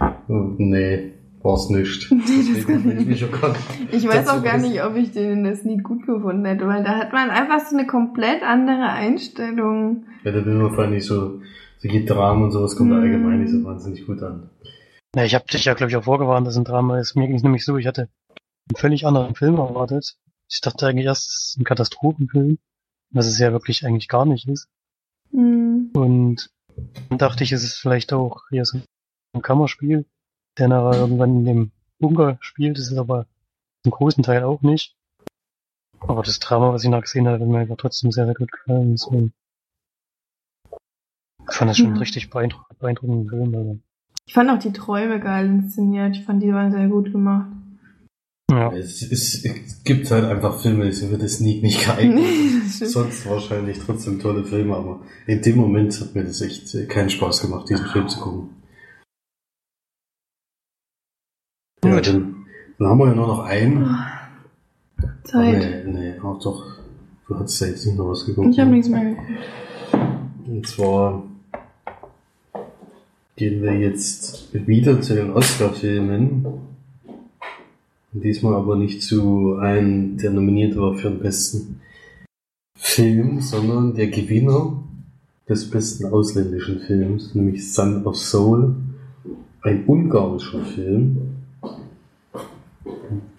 äh, 0.00 0.34
nee, 0.58 1.12
war's 1.42 1.70
nicht. 1.70 2.10
Deswegen 2.28 2.82
bin 2.82 3.00
ich 3.00 3.06
mich 3.06 3.24
auch 3.24 3.40
gar 3.40 3.50
nicht 3.50 3.92
Ich 3.92 4.06
weiß 4.06 4.28
auch 4.28 4.42
gar 4.42 4.58
nicht, 4.58 4.82
ob 4.84 4.96
ich 4.96 5.12
den 5.12 5.30
in 5.32 5.44
der 5.44 5.56
Sneak 5.56 5.84
gut 5.84 6.04
gefunden 6.04 6.44
hätte, 6.44 6.66
weil 6.66 6.82
da 6.82 6.98
hat 6.98 7.12
man 7.12 7.30
einfach 7.30 7.60
so 7.60 7.76
eine 7.76 7.86
komplett 7.86 8.42
andere 8.42 8.88
Einstellung. 8.90 10.04
Ja, 10.24 10.32
da 10.32 10.44
will 10.44 10.54
man 10.54 10.74
vor 10.74 10.84
allem 10.84 10.94
nicht 10.94 11.06
so, 11.06 11.40
so 11.78 11.88
geht 11.88 12.10
Dramen 12.10 12.42
und 12.42 12.50
sowas 12.50 12.76
kommt 12.76 12.90
da 12.90 12.96
Mhm. 12.96 13.02
allgemein 13.02 13.40
nicht 13.40 13.52
so 13.52 13.62
wahnsinnig 13.64 14.04
gut 14.04 14.20
an. 14.22 14.50
Ja, 15.16 15.24
ich 15.24 15.34
habe 15.34 15.46
dich 15.46 15.64
ja, 15.64 15.74
glaube 15.74 15.90
ich, 15.90 15.96
auch 15.96 16.04
vorgewarnt, 16.04 16.46
dass 16.46 16.56
ein 16.56 16.64
Drama 16.64 16.98
ist. 16.98 17.14
Mir 17.14 17.26
ging 17.26 17.36
es 17.36 17.42
nämlich 17.42 17.64
so, 17.64 17.76
ich 17.76 17.86
hatte 17.86 18.02
einen 18.02 18.76
völlig 18.76 19.06
anderen 19.06 19.34
Film 19.34 19.56
erwartet. 19.56 20.16
Ich 20.50 20.60
dachte 20.60 20.86
eigentlich 20.86 21.06
erst, 21.06 21.28
es 21.28 21.34
ist 21.50 21.58
ein 21.58 21.64
Katastrophenfilm, 21.64 22.58
was 23.10 23.26
es 23.26 23.38
ja 23.38 23.52
wirklich 23.52 23.84
eigentlich 23.84 24.08
gar 24.08 24.26
nicht 24.26 24.48
ist. 24.48 24.68
Hm. 25.30 25.90
Und 25.94 26.50
dann 27.08 27.18
dachte 27.18 27.44
ich, 27.44 27.52
es 27.52 27.64
ist 27.64 27.78
vielleicht 27.78 28.12
auch 28.12 28.42
hier 28.50 28.64
so 28.64 28.80
ein 29.32 29.42
Kammerspiel, 29.42 30.06
der 30.58 30.68
nachher 30.68 31.00
irgendwann 31.00 31.38
in 31.38 31.44
dem 31.44 31.72
Bunker 31.98 32.38
spielt. 32.40 32.78
Das 32.78 32.90
ist 32.90 32.98
aber 32.98 33.26
zum 33.82 33.92
großen 33.92 34.22
Teil 34.22 34.44
auch 34.44 34.62
nicht. 34.62 34.94
Aber 36.00 36.22
das 36.22 36.38
Drama, 36.38 36.72
was 36.72 36.84
ich 36.84 36.90
noch 36.90 37.00
gesehen 37.00 37.26
habe, 37.26 37.40
hat 37.40 37.48
mir 37.48 37.58
einfach 37.58 37.76
trotzdem 37.76 38.12
sehr, 38.12 38.26
sehr 38.26 38.34
gut 38.34 38.52
gefallen. 38.52 38.92
Deswegen 38.92 39.32
ich 41.48 41.54
fand 41.56 41.70
das 41.70 41.78
schon 41.78 41.92
Mhm. 41.92 41.98
richtig 41.98 42.30
beeindruck 42.30 42.68
beeindruckenden 42.78 43.28
Film. 43.28 43.54
Also. 43.54 43.80
Ich 44.28 44.34
fand 44.34 44.50
auch 44.50 44.58
die 44.58 44.74
Träume 44.74 45.20
geil 45.20 45.46
inszeniert. 45.46 46.14
Ich 46.14 46.24
fand, 46.24 46.42
die 46.42 46.52
waren 46.52 46.70
sehr 46.70 46.86
gut 46.88 47.10
gemacht. 47.10 47.50
Ja. 48.50 48.70
Es, 48.72 49.00
es, 49.00 49.42
es 49.42 49.84
gibt 49.84 50.10
halt 50.10 50.26
einfach 50.26 50.60
Filme, 50.60 50.84
die 50.84 50.92
sind 50.92 51.10
für 51.10 51.16
das 51.16 51.36
Sneak 51.36 51.62
nicht 51.62 51.82
geeignet. 51.82 52.24
das 52.64 52.76
stimmt. 52.76 52.90
Sonst 52.90 53.26
wahrscheinlich 53.26 53.78
trotzdem 53.78 54.20
tolle 54.20 54.44
Filme, 54.44 54.76
aber 54.76 55.00
in 55.26 55.40
dem 55.40 55.56
Moment 55.56 55.98
hat 55.98 56.14
mir 56.14 56.24
das 56.24 56.42
echt 56.42 56.76
keinen 56.90 57.08
Spaß 57.08 57.40
gemacht, 57.40 57.70
diesen 57.70 57.86
Film 57.86 58.06
zu 58.06 58.20
gucken. 58.20 58.50
Ja, 61.82 61.94
Gut. 61.94 62.08
dann, 62.08 62.46
dann 62.78 62.88
haben 62.88 62.98
wir 62.98 63.06
ja 63.08 63.14
nur 63.14 63.28
noch 63.28 63.44
einen. 63.44 63.82
Oh, 63.82 65.06
Zeit. 65.24 65.86
Nee, 65.86 66.12
nee, 66.12 66.20
auch 66.20 66.38
doch. 66.38 66.66
Du 67.26 67.34
hattest 67.34 67.62
ja 67.62 67.68
jetzt 67.68 67.86
nicht 67.86 67.96
noch 67.96 68.10
was 68.10 68.26
geguckt. 68.26 68.48
Ich 68.50 68.58
habe 68.58 68.68
ne? 68.68 68.76
nichts 68.76 68.90
mehr 68.90 69.04
geguckt. 69.04 69.30
Und 70.46 70.66
zwar 70.66 71.27
gehen 73.38 73.62
wir 73.62 73.78
jetzt 73.78 74.52
wieder 74.52 75.00
zu 75.00 75.14
den 75.14 75.30
Oscar-Filmen. 75.30 76.44
Diesmal 78.12 78.54
aber 78.54 78.74
nicht 78.74 79.00
zu 79.00 79.54
einem, 79.60 80.18
der 80.18 80.32
nominiert 80.32 80.76
war 80.76 80.96
für 80.96 81.08
den 81.08 81.20
besten 81.20 81.80
Film, 82.76 83.40
sondern 83.40 83.94
der 83.94 84.08
Gewinner 84.08 84.82
des 85.48 85.70
besten 85.70 86.06
ausländischen 86.06 86.80
Films, 86.80 87.36
nämlich 87.36 87.72
Son 87.72 88.04
of 88.04 88.16
Soul, 88.16 88.74
ein 89.62 89.84
ungarischer 89.86 90.64
Film. 90.64 91.36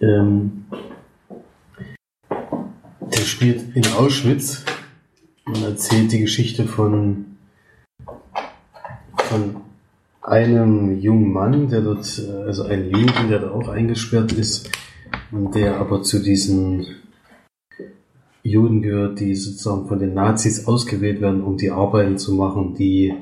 Ähm, 0.00 0.64
der 3.00 3.20
spielt 3.20 3.76
in 3.76 3.86
Auschwitz 3.98 4.64
und 5.44 5.62
erzählt 5.62 6.10
die 6.12 6.20
Geschichte 6.20 6.64
von, 6.64 7.26
von 9.28 9.56
einem 10.30 11.00
jungen 11.00 11.32
Mann, 11.32 11.68
der 11.68 11.80
dort, 11.80 12.18
äh, 12.18 12.42
also 12.44 12.62
ein 12.62 12.88
Juden, 12.90 13.28
der 13.28 13.40
da 13.40 13.50
auch 13.50 13.68
eingesperrt 13.68 14.32
ist 14.32 14.70
und 15.32 15.54
der 15.54 15.76
aber 15.78 16.02
zu 16.02 16.20
diesen 16.22 16.86
Juden 18.42 18.80
gehört, 18.80 19.20
die 19.20 19.34
sozusagen 19.34 19.86
von 19.86 19.98
den 19.98 20.14
Nazis 20.14 20.66
ausgewählt 20.66 21.20
werden, 21.20 21.42
um 21.42 21.56
die 21.56 21.70
Arbeiten 21.70 22.16
zu 22.16 22.34
machen, 22.34 22.74
die 22.74 23.14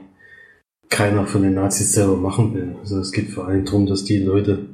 keiner 0.90 1.26
von 1.26 1.42
den 1.42 1.54
Nazis 1.54 1.92
selber 1.92 2.16
machen 2.16 2.54
will. 2.54 2.76
Also 2.80 3.00
es 3.00 3.10
geht 3.10 3.30
vor 3.30 3.48
allem 3.48 3.64
darum, 3.64 3.86
dass 3.86 4.04
die 4.04 4.18
Leute 4.18 4.66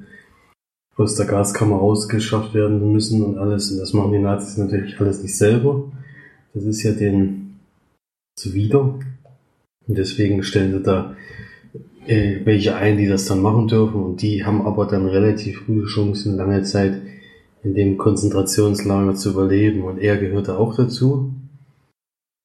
aus 0.96 1.16
der 1.16 1.26
Gaskammer 1.26 1.76
rausgeschafft 1.76 2.54
werden 2.54 2.92
müssen 2.92 3.22
und 3.22 3.38
alles. 3.38 3.70
Und 3.70 3.78
das 3.78 3.92
machen 3.92 4.12
die 4.12 4.18
Nazis 4.18 4.56
natürlich 4.56 5.00
alles 5.00 5.22
nicht 5.22 5.36
selber. 5.36 5.90
Das 6.52 6.64
ist 6.64 6.82
ja 6.82 6.92
den 6.92 7.58
zuwider. 8.36 8.98
Und 9.86 9.98
deswegen 9.98 10.42
stellen 10.42 10.72
sie 10.72 10.82
da 10.82 11.16
äh, 12.06 12.40
welche 12.44 12.76
ein, 12.76 12.98
die 12.98 13.06
das 13.06 13.26
dann 13.26 13.40
machen 13.40 13.68
dürfen. 13.68 14.02
Und 14.02 14.22
die 14.22 14.44
haben 14.44 14.62
aber 14.62 14.86
dann 14.86 15.06
relativ 15.06 15.66
gute 15.66 15.86
Chancen, 15.86 16.36
lange 16.36 16.62
Zeit 16.62 17.00
in 17.62 17.74
dem 17.74 17.96
Konzentrationslager 17.98 19.14
zu 19.14 19.30
überleben. 19.30 19.82
Und 19.82 19.98
er 19.98 20.16
gehörte 20.16 20.58
auch 20.58 20.76
dazu. 20.76 21.32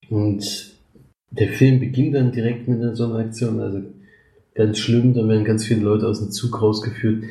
Und 0.09 0.77
der 1.31 1.49
Film 1.49 1.79
beginnt 1.79 2.15
dann 2.15 2.31
direkt 2.31 2.67
mit 2.67 2.95
so 2.95 3.05
einer 3.05 3.19
Aktion. 3.19 3.59
Also 3.59 3.81
ganz 4.55 4.79
schlimm, 4.79 5.13
da 5.13 5.27
werden 5.27 5.45
ganz 5.45 5.65
viele 5.65 5.81
Leute 5.81 6.07
aus 6.07 6.19
dem 6.19 6.31
Zug 6.31 6.61
rausgeführt, 6.61 7.23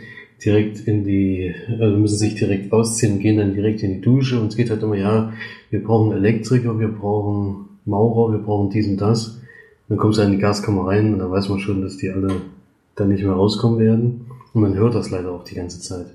direkt 0.44 0.80
in 0.86 1.04
die, 1.04 1.54
also 1.80 1.98
müssen 1.98 2.16
sich 2.16 2.36
direkt 2.36 2.72
ausziehen, 2.72 3.18
gehen 3.18 3.38
dann 3.38 3.54
direkt 3.54 3.82
in 3.82 3.94
die 3.94 4.00
Dusche 4.00 4.40
und 4.40 4.48
es 4.48 4.56
geht 4.56 4.70
halt 4.70 4.82
immer, 4.82 4.96
ja, 4.96 5.32
wir 5.70 5.82
brauchen 5.82 6.12
Elektriker, 6.12 6.78
wir 6.78 6.88
brauchen 6.88 7.68
Maurer, 7.84 8.32
wir 8.32 8.38
brauchen 8.38 8.70
dies 8.70 8.86
und 8.86 8.98
das. 8.98 9.40
Dann 9.88 9.98
kommst 9.98 10.18
du 10.18 10.22
in 10.22 10.32
die 10.32 10.38
Gaskammer 10.38 10.86
rein 10.86 11.14
und 11.14 11.18
dann 11.18 11.30
weiß 11.30 11.48
man 11.48 11.58
schon, 11.60 11.82
dass 11.82 11.96
die 11.96 12.10
alle 12.10 12.42
dann 12.94 13.08
nicht 13.08 13.22
mehr 13.24 13.32
rauskommen 13.32 13.78
werden. 13.78 14.26
Und 14.52 14.62
man 14.62 14.74
hört 14.74 14.94
das 14.94 15.10
leider 15.10 15.32
auch 15.32 15.44
die 15.44 15.54
ganze 15.54 15.80
Zeit. 15.80 16.06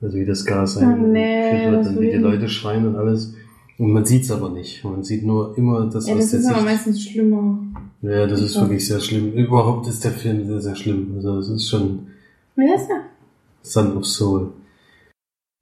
Also 0.00 0.16
wie 0.16 0.26
das 0.26 0.44
Gas 0.44 0.76
Oh, 0.76 0.84
nee, 0.84 1.24
eingeführt 1.24 1.72
wird 1.72 1.86
das 1.86 1.88
und 1.88 2.00
wie 2.00 2.10
die 2.10 2.16
Leute 2.18 2.48
schreien 2.48 2.86
und 2.86 2.96
alles. 2.96 3.34
Und 3.78 3.92
man 3.92 4.04
sieht's 4.04 4.30
aber 4.30 4.50
nicht. 4.50 4.84
Man 4.84 5.02
sieht 5.04 5.24
nur 5.24 5.56
immer 5.56 5.86
das, 5.86 6.06
Ja, 6.06 6.14
aus 6.14 6.20
das 6.20 6.32
ist 6.34 6.46
aber 6.46 6.62
meistens 6.62 7.02
schlimmer. 7.02 7.58
Ja, 8.02 8.26
das 8.26 8.40
ist 8.40 8.58
wirklich 8.60 8.86
sehr 8.86 9.00
schlimm. 9.00 9.32
Überhaupt 9.32 9.86
ist 9.88 10.04
der 10.04 10.12
Film 10.12 10.46
sehr, 10.46 10.60
sehr 10.60 10.76
schlimm. 10.76 11.12
Also 11.16 11.38
es 11.38 11.48
ist 11.48 11.68
schon 11.68 12.06
Wer 12.54 12.74
ist 12.76 12.88
der? 12.88 13.00
Son 13.62 13.96
of 13.96 14.06
Soul. 14.06 14.52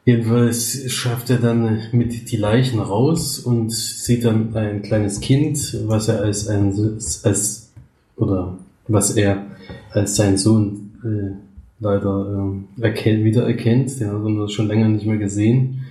Jedenfalls 0.06 0.92
schafft 0.92 1.30
er 1.30 1.38
dann 1.38 1.80
mit 1.92 2.30
die 2.30 2.36
Leichen 2.36 2.78
raus 2.78 3.38
und 3.38 3.72
sieht 3.72 4.24
dann 4.24 4.54
ein 4.54 4.82
kleines 4.82 5.20
Kind, 5.20 5.78
was 5.86 6.08
er 6.08 6.20
als 6.20 6.46
ein 6.46 6.74
als 7.22 7.72
oder 8.16 8.58
was 8.86 9.16
er 9.16 9.46
als 9.92 10.16
seinen 10.16 10.36
Sohn 10.36 10.92
äh, 11.02 11.34
leider 11.80 12.26
ähm, 12.36 12.68
erkennt, 12.80 13.24
wiedererkennt. 13.24 13.98
Den 13.98 14.08
hat 14.08 14.24
er 14.24 14.48
schon 14.48 14.68
länger 14.68 14.88
nicht 14.88 15.06
mehr 15.06 15.16
gesehen 15.16 15.86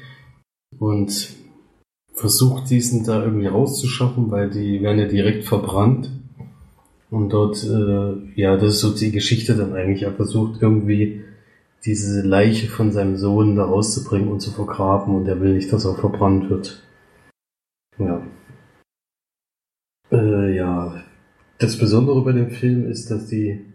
und 0.77 1.29
versucht 2.13 2.69
diesen 2.69 3.05
da 3.05 3.23
irgendwie 3.23 3.47
rauszuschaffen, 3.47 4.29
weil 4.29 4.49
die 4.49 4.81
werden 4.81 4.99
ja 4.99 5.07
direkt 5.07 5.45
verbrannt. 5.45 6.11
Und 7.09 7.29
dort, 7.29 7.63
äh, 7.63 8.39
ja, 8.39 8.57
das 8.57 8.75
ist 8.75 8.79
so 8.79 8.93
die 8.93 9.11
Geschichte 9.11 9.55
dann 9.55 9.73
eigentlich. 9.73 10.03
Er 10.03 10.13
versucht 10.13 10.61
irgendwie 10.61 11.21
diese 11.85 12.21
Leiche 12.21 12.67
von 12.67 12.91
seinem 12.91 13.17
Sohn 13.17 13.55
da 13.55 13.65
rauszubringen 13.65 14.29
und 14.29 14.39
zu 14.39 14.51
vergraben 14.51 15.15
und 15.15 15.27
er 15.27 15.41
will 15.41 15.53
nicht, 15.55 15.71
dass 15.73 15.85
er 15.85 15.95
verbrannt 15.95 16.49
wird. 16.49 16.83
Ja. 17.97 18.25
Äh, 20.11 20.55
ja. 20.55 21.03
Das 21.59 21.77
Besondere 21.77 22.23
bei 22.23 22.31
dem 22.31 22.49
Film 22.51 22.89
ist, 22.89 23.11
dass 23.11 23.27
die 23.27 23.65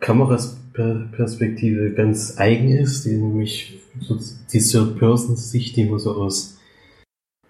Kamerasperspektive 0.00 1.92
ganz 1.92 2.38
eigen 2.38 2.70
ist, 2.70 3.04
die 3.04 3.16
nämlich 3.16 3.80
so 4.00 4.18
die 4.52 4.60
Third-Person-Sicht, 4.60 5.76
die 5.76 5.84
man 5.84 5.98
so 5.98 6.12
aus, 6.14 6.58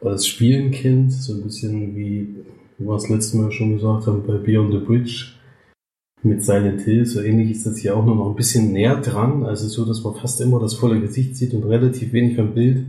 aus 0.00 0.26
Spielen 0.26 0.70
kennt, 0.70 1.12
so 1.12 1.34
ein 1.34 1.42
bisschen 1.42 1.94
wie 1.94 2.44
wir 2.78 2.94
es 2.94 3.08
letztes 3.08 3.34
Mal 3.34 3.52
schon 3.52 3.74
gesagt 3.74 4.06
haben 4.06 4.26
bei 4.26 4.38
Beyond 4.38 4.72
the 4.72 4.78
Bridge 4.78 5.37
mit 6.22 6.44
Silent 6.44 6.80
Hill, 6.82 7.06
so 7.06 7.20
ähnlich 7.20 7.52
ist 7.52 7.66
das 7.66 7.78
hier 7.78 7.96
auch 7.96 8.04
nur 8.04 8.16
noch 8.16 8.30
ein 8.30 8.36
bisschen 8.36 8.72
näher 8.72 8.96
dran, 8.96 9.44
also 9.44 9.68
so, 9.68 9.84
dass 9.84 10.02
man 10.02 10.14
fast 10.14 10.40
immer 10.40 10.58
das 10.58 10.74
volle 10.74 11.00
Gesicht 11.00 11.36
sieht 11.36 11.54
und 11.54 11.64
relativ 11.64 12.12
wenig 12.12 12.36
vom 12.36 12.54
Bild. 12.54 12.84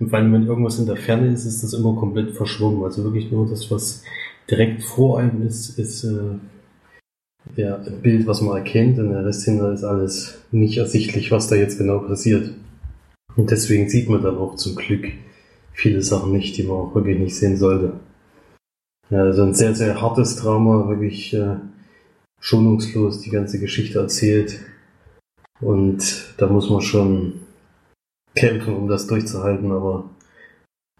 Und 0.00 0.10
vor 0.10 0.18
allem, 0.18 0.32
wenn 0.32 0.46
irgendwas 0.46 0.78
in 0.78 0.86
der 0.86 0.96
Ferne 0.96 1.32
ist, 1.32 1.44
ist 1.44 1.62
das 1.62 1.72
immer 1.72 1.94
komplett 1.94 2.32
verschwommen. 2.32 2.82
Also 2.82 3.04
wirklich 3.04 3.30
nur 3.30 3.48
das, 3.48 3.70
was 3.70 4.02
direkt 4.50 4.82
vor 4.82 5.18
einem 5.18 5.46
ist, 5.46 5.78
ist 5.78 6.04
äh, 6.04 6.36
ja, 7.56 7.76
ein 7.76 8.02
Bild, 8.02 8.26
was 8.26 8.40
man 8.40 8.56
erkennt 8.56 8.98
und 8.98 9.10
der 9.10 9.24
Rest 9.24 9.44
hinter 9.44 9.72
ist 9.72 9.84
alles 9.84 10.42
nicht 10.50 10.78
ersichtlich, 10.78 11.30
was 11.30 11.48
da 11.48 11.56
jetzt 11.56 11.78
genau 11.78 12.00
passiert. 12.00 12.50
Und 13.36 13.50
deswegen 13.50 13.88
sieht 13.88 14.08
man 14.08 14.22
dann 14.22 14.36
auch 14.36 14.56
zum 14.56 14.76
Glück 14.76 15.06
viele 15.72 16.02
Sachen 16.02 16.32
nicht, 16.32 16.56
die 16.56 16.64
man 16.64 16.76
auch 16.76 16.94
wirklich 16.94 17.18
nicht 17.18 17.36
sehen 17.36 17.56
sollte. 17.56 17.94
Ja, 19.10 19.22
also 19.22 19.42
ein 19.42 19.54
sehr, 19.54 19.74
sehr 19.74 20.00
hartes 20.00 20.36
Drama, 20.36 20.88
wirklich 20.88 21.34
äh, 21.34 21.56
schonungslos 22.44 23.22
die 23.22 23.30
ganze 23.30 23.58
Geschichte 23.58 23.98
erzählt. 23.98 24.60
Und 25.60 26.34
da 26.36 26.46
muss 26.46 26.68
man 26.68 26.82
schon 26.82 27.40
kämpfen, 28.36 28.76
um 28.76 28.86
das 28.86 29.06
durchzuhalten, 29.06 29.72
aber 29.72 30.10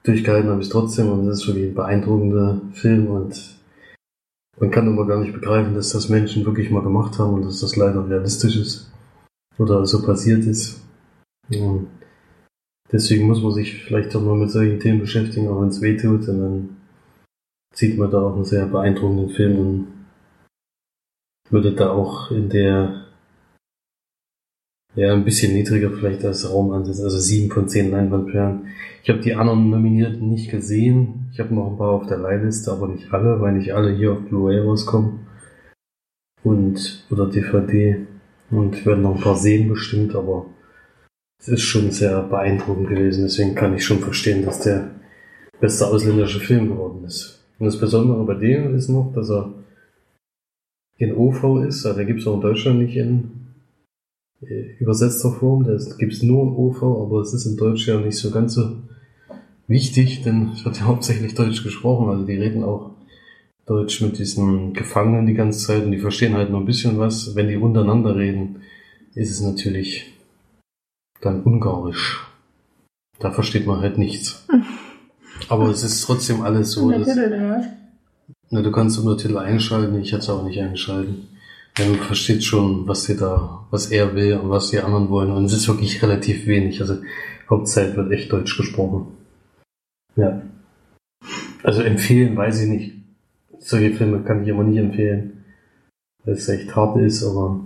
durchgehalten 0.05 0.49
habe 0.49 0.61
ich 0.61 0.69
es 0.69 0.73
trotzdem 0.73 1.11
und 1.11 1.29
es 1.29 1.41
ist 1.41 1.47
wirklich 1.49 1.67
ein 1.67 1.75
beeindruckender 1.75 2.63
Film 2.73 3.09
und 3.09 3.59
man 4.59 4.71
kann 4.71 4.87
immer 4.87 5.07
gar 5.07 5.21
nicht 5.21 5.35
begreifen, 5.35 5.75
dass 5.75 5.91
das 5.91 6.09
Menschen 6.09 6.47
wirklich 6.47 6.71
mal 6.71 6.83
gemacht 6.83 7.19
haben 7.19 7.35
und 7.35 7.45
dass 7.45 7.61
das 7.61 7.77
leider 7.77 8.09
realistisch 8.09 8.57
ist 8.57 8.93
oder 9.59 9.85
so 9.85 10.03
passiert 10.03 10.45
ist. 10.47 10.81
Und 11.51 11.89
deswegen 12.91 13.27
muss 13.27 13.43
man 13.43 13.53
sich 13.53 13.85
vielleicht 13.85 14.15
auch 14.17 14.23
mal 14.23 14.37
mit 14.37 14.51
solchen 14.51 14.81
Themen 14.81 15.01
beschäftigen, 15.01 15.49
auch 15.49 15.61
wenn 15.61 15.69
es 15.69 15.83
weh 15.83 15.97
tut 15.97 16.27
und 16.29 16.41
dann 16.41 16.77
sieht 17.75 17.99
man 17.99 18.11
da 18.11 18.23
auch 18.23 18.37
einen 18.37 18.45
sehr 18.45 18.67
beeindruckenden 18.67 19.31
Film 19.31 19.59
und 19.59 19.94
würde 21.51 21.73
da 21.73 21.91
auch 21.91 22.31
in 22.31 22.49
der 22.49 23.05
ja 24.95 25.13
ein 25.13 25.25
bisschen 25.25 25.55
niedriger 25.55 25.91
vielleicht 25.91 26.25
als 26.25 26.51
Raum 26.51 26.71
ansetzen, 26.71 27.05
also 27.05 27.19
sieben 27.19 27.51
von 27.51 27.69
zehn 27.69 27.91
Leinwandperlen. 27.91 28.69
Ich 29.03 29.11
habe 29.11 29.21
die 29.21 29.35
anderen 29.35 29.71
Nominierten 29.71 30.29
nicht 30.31 30.51
gesehen. 30.51 31.29
Ich 31.33 31.41
habe 31.41 31.55
noch 31.55 31.71
ein 31.71 31.77
paar 31.77 31.91
auf 31.91 32.07
der 32.07 32.19
Leihliste, 32.19 32.71
aber 32.71 32.89
nicht 32.89 33.13
alle, 33.13 33.41
weil 33.41 33.55
nicht 33.55 33.75
alle 33.75 33.95
hier 33.95 34.13
auf 34.13 34.21
Blu-ray 34.21 34.61
rauskommen. 34.61 35.27
Und 36.43 37.07
oder 37.11 37.27
DVD. 37.27 38.07
Und 38.51 38.87
werden 38.87 39.03
noch 39.03 39.17
ein 39.17 39.21
paar 39.21 39.37
sehen 39.37 39.69
bestimmt, 39.69 40.15
aber 40.15 40.47
es 41.41 41.49
ist 41.49 41.63
schon 41.63 41.91
sehr 41.91 42.23
beeindruckend 42.23 42.89
gewesen. 42.89 43.25
Deswegen 43.25 43.55
kann 43.55 43.75
ich 43.75 43.85
schon 43.85 43.99
verstehen, 43.99 44.45
dass 44.45 44.61
der 44.61 44.91
beste 45.61 45.87
ausländische 45.87 46.41
Film 46.41 46.69
geworden 46.69 47.05
ist. 47.05 47.45
Und 47.59 47.67
das 47.67 47.79
Besondere 47.79 48.25
bei 48.25 48.35
dem 48.35 48.75
ist 48.77 48.89
noch, 48.89 49.13
dass 49.15 49.31
er 49.31 49.53
in 50.97 51.15
OV 51.15 51.65
ist, 51.67 51.85
also 51.85 51.97
der 51.97 52.07
gibt 52.07 52.21
es 52.21 52.27
auch 52.27 52.35
in 52.35 52.41
Deutschland 52.41 52.79
nicht 52.79 52.97
in 52.97 53.31
äh, 54.43 54.77
übersetzter 54.79 55.33
Form, 55.33 55.65
das 55.65 55.99
gibt 55.99 56.13
es 56.13 56.23
nur 56.23 56.43
in 56.43 56.57
OV, 56.57 56.83
aber 56.83 57.21
es 57.21 57.35
ist 57.35 57.47
in 57.47 57.57
Deutsch 57.57 57.87
ja 57.89 57.99
nicht 57.99 58.17
so 58.17 58.31
ganz 58.31 58.55
so 58.55 58.77
wichtig, 59.67 60.23
denn 60.23 60.51
es 60.53 60.65
wird 60.65 60.79
ja 60.79 60.85
hauptsächlich 60.87 61.35
Deutsch 61.35 61.63
gesprochen, 61.63 62.09
also 62.09 62.25
die 62.25 62.37
reden 62.37 62.63
auch 62.63 62.91
Deutsch 63.67 64.03
mit 64.03 64.19
diesen 64.19 64.75
Gefangenen 64.75 65.27
die 65.27 65.35
ganze 65.35 65.67
Zeit 65.67 65.85
und 65.85 65.93
die 65.93 65.99
verstehen 65.99 66.35
halt 66.35 66.51
nur 66.51 66.61
ein 66.61 66.67
bisschen 66.67 66.99
was. 66.99 67.35
Wenn 67.35 67.49
die 67.49 67.57
untereinander 67.57 68.15
reden, 68.15 68.61
ist 69.15 69.31
es 69.31 69.41
natürlich 69.41 70.13
dann 71.23 71.43
ungarisch. 71.43 72.23
Da 73.19 73.31
versteht 73.31 73.67
man 73.67 73.81
halt 73.81 73.97
nichts. 73.97 74.47
Aber 75.49 75.69
es 75.71 75.83
ist 75.83 76.03
trotzdem 76.03 76.43
alles 76.43 76.73
so, 76.73 76.91
dass, 76.91 77.09
na, 78.55 78.63
du 78.63 78.71
kannst 78.71 79.01
Untertitel 79.01 79.37
einschalten, 79.37 80.01
ich 80.01 80.13
hätte 80.13 80.23
es 80.23 80.31
auch 80.31 80.45
nicht 80.45 80.61
einschalten. 80.61 81.27
Ja, 81.77 81.87
man 81.87 81.97
versteht 81.97 82.45
schon, 82.45 82.87
was 82.87 83.03
sie 83.03 83.17
da, 83.17 83.67
was 83.73 83.91
er 83.91 84.15
will 84.15 84.35
und 84.35 84.49
was 84.49 84.71
die 84.71 84.79
anderen 84.79 85.11
wollen. 85.11 85.33
Und 85.33 85.47
es 85.47 85.53
ist 85.53 85.67
wirklich 85.67 86.01
relativ 86.01 86.47
wenig. 86.47 86.81
Also 86.81 86.99
Hauptzeit 87.51 87.97
wird 87.97 88.13
echt 88.13 88.33
Deutsch 88.33 88.57
gesprochen. 88.57 89.09
Ja. 90.15 90.41
Also 91.65 91.83
empfehlen, 91.83 92.37
weiß 92.37 92.63
ich 92.63 92.69
nicht. 92.69 92.93
Solche 93.59 93.93
Filme 93.93 94.23
kann 94.23 94.45
ich 94.45 94.53
aber 94.53 94.63
nicht 94.63 94.79
empfehlen. 94.79 95.45
Weil 96.25 96.35
es 96.35 96.49
echt 96.49 96.77
hart 96.77 96.97
ist, 96.99 97.25
aber. 97.25 97.59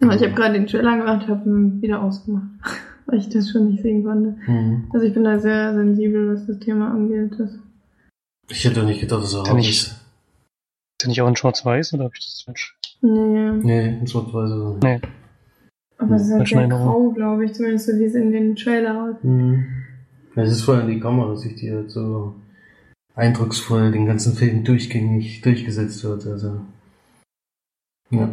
Ja, 0.00 0.12
ich 0.12 0.22
habe 0.22 0.34
gerade 0.34 0.54
den 0.54 0.66
Trailer 0.66 0.98
gemacht, 0.98 1.28
habe 1.28 1.48
ihn 1.48 1.80
wieder 1.80 2.02
ausgemacht, 2.02 2.48
weil 3.06 3.20
ich 3.20 3.28
das 3.28 3.48
schon 3.48 3.68
nicht 3.68 3.82
sehen 3.82 4.02
konnte. 4.02 4.34
Mhm. 4.50 4.86
Also 4.92 5.06
ich 5.06 5.14
bin 5.14 5.22
da 5.22 5.38
sehr 5.38 5.72
sensibel, 5.72 6.34
was 6.34 6.48
das 6.48 6.58
Thema 6.58 6.90
angeht. 6.90 7.38
Das 7.38 7.52
Ich 8.50 8.64
hätte 8.64 8.84
nicht 8.84 9.00
gedacht, 9.00 9.22
dass 9.22 9.34
er 9.34 9.56
ich- 9.58 9.68
ist. 9.70 9.86
Ist 9.88 9.96
der 11.02 11.08
nicht 11.08 11.22
auch 11.22 11.28
in 11.28 11.36
Schwarz-Weiß 11.36 11.94
oder 11.94 12.04
habe 12.04 12.14
ich 12.18 12.24
das 12.24 12.42
falsch? 12.42 12.76
nee, 13.02 13.50
Nee, 13.62 13.88
in 14.00 14.06
Schwarz-Weiß. 14.06 14.82
Nee. 14.82 15.00
aber 15.98 16.14
es 16.16 16.22
ist 16.22 16.32
halt 16.32 16.48
sehr 16.48 16.68
grau, 16.68 17.10
glaube 17.10 17.44
ich, 17.44 17.52
zumindest 17.54 17.86
so 17.86 17.92
wie 17.98 18.04
es 18.04 18.14
in 18.14 18.32
den 18.32 18.56
Trailer 18.56 19.04
aussieht. 19.04 19.24
Mhm. 19.24 19.66
Es 20.34 20.50
ist 20.52 20.62
vor 20.62 20.74
allem 20.76 20.88
die 20.88 21.00
Kamera, 21.00 21.36
sich 21.36 21.54
die 21.56 21.70
halt 21.72 21.90
so 21.90 22.34
eindrucksvoll 23.14 23.90
den 23.92 24.06
ganzen 24.06 24.34
Film 24.34 24.62
durchgängig 24.64 25.40
durchgesetzt 25.42 26.02
wird. 26.04 26.26
Also. 26.26 26.60
Ja. 28.10 28.28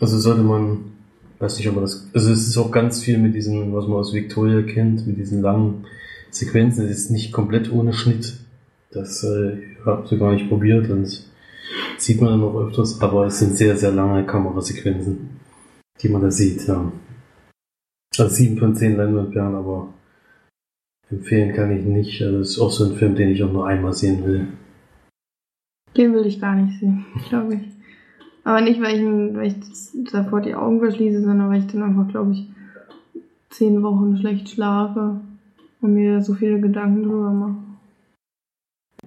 Also 0.00 0.18
sollte 0.18 0.42
man, 0.42 0.92
weiß 1.40 1.58
nicht, 1.58 1.68
ob 1.68 1.74
man 1.74 1.84
das. 1.84 2.08
Also 2.14 2.32
es 2.32 2.46
ist 2.46 2.56
auch 2.56 2.70
ganz 2.70 3.02
viel 3.02 3.18
mit 3.18 3.34
diesen, 3.34 3.74
was 3.74 3.86
man 3.86 3.98
aus 3.98 4.12
Victoria 4.14 4.62
kennt, 4.62 5.06
mit 5.06 5.18
diesen 5.18 5.42
langen 5.42 5.84
Sequenzen. 6.30 6.84
Es 6.86 6.98
ist 6.98 7.10
nicht 7.10 7.32
komplett 7.32 7.70
ohne 7.72 7.92
Schnitt. 7.92 8.38
Das 8.90 9.22
äh, 9.24 9.58
habt 9.84 10.10
ihr 10.10 10.18
gar 10.18 10.32
nicht 10.32 10.48
probiert 10.48 10.88
und 10.90 11.06
sieht 11.98 12.20
man 12.20 12.30
dann 12.30 12.42
auch 12.42 12.66
öfters, 12.66 13.00
aber 13.02 13.26
es 13.26 13.38
sind 13.38 13.56
sehr, 13.56 13.76
sehr 13.76 13.92
lange 13.92 14.24
Kamerasequenzen, 14.24 15.40
die 16.00 16.08
man 16.08 16.22
da 16.22 16.30
sieht, 16.30 16.66
ja. 16.66 16.90
Also 18.16 18.34
sieben 18.34 18.58
von 18.58 18.74
zehn 18.74 18.96
Leinwandperlen, 18.96 19.54
aber 19.54 19.92
empfehlen 21.10 21.54
kann 21.54 21.76
ich 21.76 21.84
nicht. 21.84 22.22
Also 22.22 22.38
es 22.38 22.50
ist 22.50 22.58
auch 22.58 22.70
so 22.70 22.84
ein 22.84 22.96
Film, 22.96 23.14
den 23.14 23.30
ich 23.30 23.42
auch 23.44 23.52
nur 23.52 23.66
einmal 23.66 23.92
sehen 23.92 24.24
will. 24.24 24.48
Den 25.96 26.14
will 26.14 26.26
ich 26.26 26.40
gar 26.40 26.54
nicht 26.54 26.80
sehen, 26.80 27.04
glaube 27.28 27.54
ich. 27.54 27.60
Aber 28.44 28.60
nicht, 28.62 28.80
weil 28.80 28.96
ich, 28.96 29.34
weil 29.34 29.46
ich 29.48 30.10
davor 30.10 30.40
die 30.40 30.54
Augen 30.54 30.80
verschließe, 30.80 31.20
sondern 31.20 31.50
weil 31.50 31.60
ich 31.60 31.66
dann 31.66 31.82
einfach, 31.82 32.08
glaube 32.08 32.32
ich, 32.32 32.48
zehn 33.50 33.82
Wochen 33.82 34.16
schlecht 34.16 34.48
schlafe 34.48 35.20
und 35.80 35.94
mir 35.94 36.22
so 36.22 36.34
viele 36.34 36.60
Gedanken 36.60 37.02
drüber 37.02 37.30
mache. 37.30 37.67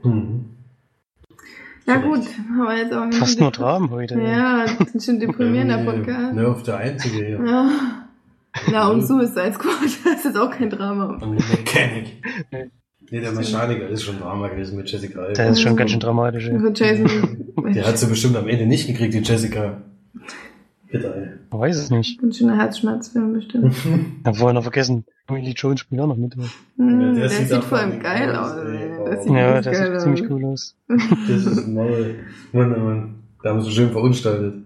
Mhm. 0.03 0.45
Ja 1.87 1.99
Vielleicht. 1.99 2.05
gut, 2.05 2.27
aber 2.61 2.77
jetzt 2.77 2.93
auch 2.93 3.05
nicht. 3.05 3.17
Fast 3.17 3.39
nur 3.39 3.51
Dramen 3.51 3.89
heute. 3.89 4.15
ey. 4.15 4.29
Ja, 4.31 4.65
das 4.79 4.95
ist 4.95 5.05
schon 5.05 5.19
deprimierender 5.19 5.77
Nee, 5.77 5.85
Podcast. 5.91 6.33
Ne, 6.35 6.47
auf 6.47 6.63
der 6.63 6.77
einzige 6.77 7.25
hier. 7.25 7.43
Ja. 7.45 7.71
Na, 8.71 8.87
und 8.89 9.01
Suicide 9.05 9.53
Squad, 9.53 9.81
das 10.03 10.15
ist 10.17 10.25
jetzt 10.25 10.37
auch 10.37 10.51
kein 10.51 10.69
Drama. 10.69 11.17
Und 11.21 11.35
Mechanic. 11.35 12.21
Nee, 13.09 13.19
der 13.19 13.31
Mechaniker 13.31 13.89
ist 13.89 14.03
schon 14.03 14.19
Drama 14.19 14.47
gewesen 14.49 14.77
mit 14.77 14.89
Jessica 14.91 15.19
Alba. 15.21 15.33
Der 15.33 15.49
ist 15.49 15.61
schon 15.61 15.75
ganz 15.75 15.91
schön 15.91 15.99
dramatisch. 15.99 16.45
Für 16.45 16.71
Jason. 16.73 17.53
Der 17.73 17.85
hat 17.87 17.97
sie 17.97 18.07
bestimmt 18.07 18.35
am 18.37 18.47
Ende 18.47 18.65
nicht 18.65 18.87
gekriegt, 18.87 19.13
die 19.13 19.19
Jessica. 19.19 19.81
Bitte, 20.89 21.13
ey. 21.13 21.27
Man 21.51 21.61
weiß 21.61 21.77
es 21.77 21.89
nicht. 21.89 22.19
Ganz 22.21 22.37
schöner 22.37 22.57
Herzschmerzfilm 22.57 23.33
bestimmt. 23.33 23.75
Habe 24.25 24.37
vorher 24.37 24.53
noch 24.53 24.63
vergessen, 24.63 25.05
Willie 25.31 25.53
Jones 25.53 25.79
spielt 25.81 26.01
auch 26.01 26.07
noch 26.07 26.17
mit. 26.17 26.35
Hm, 26.35 26.99
der 26.99 27.13
der, 27.13 27.29
sieht 27.29 27.47
sieht 27.47 27.57
auch 27.57 27.63
vor 27.63 27.79
allem 27.79 27.99
geil 27.99 28.35
aus, 28.35 28.51
aus. 28.51 28.57
Oh. 28.59 29.21
Sieht 29.23 29.33
Ja, 29.33 29.61
das 29.61 29.65
geil 29.65 29.85
sieht 29.87 29.95
aus. 29.95 30.03
ziemlich 30.03 30.29
cool 30.29 30.45
aus. 30.45 30.75
Das 30.87 31.45
ist 31.45 31.67
neu. 31.67 32.15
Mann, 32.51 32.75
oh 32.75 32.79
Mann. 32.79 33.15
Da 33.43 33.49
haben 33.49 33.61
sie 33.61 33.71
schön 33.71 33.91
verunstaltet. 33.91 34.63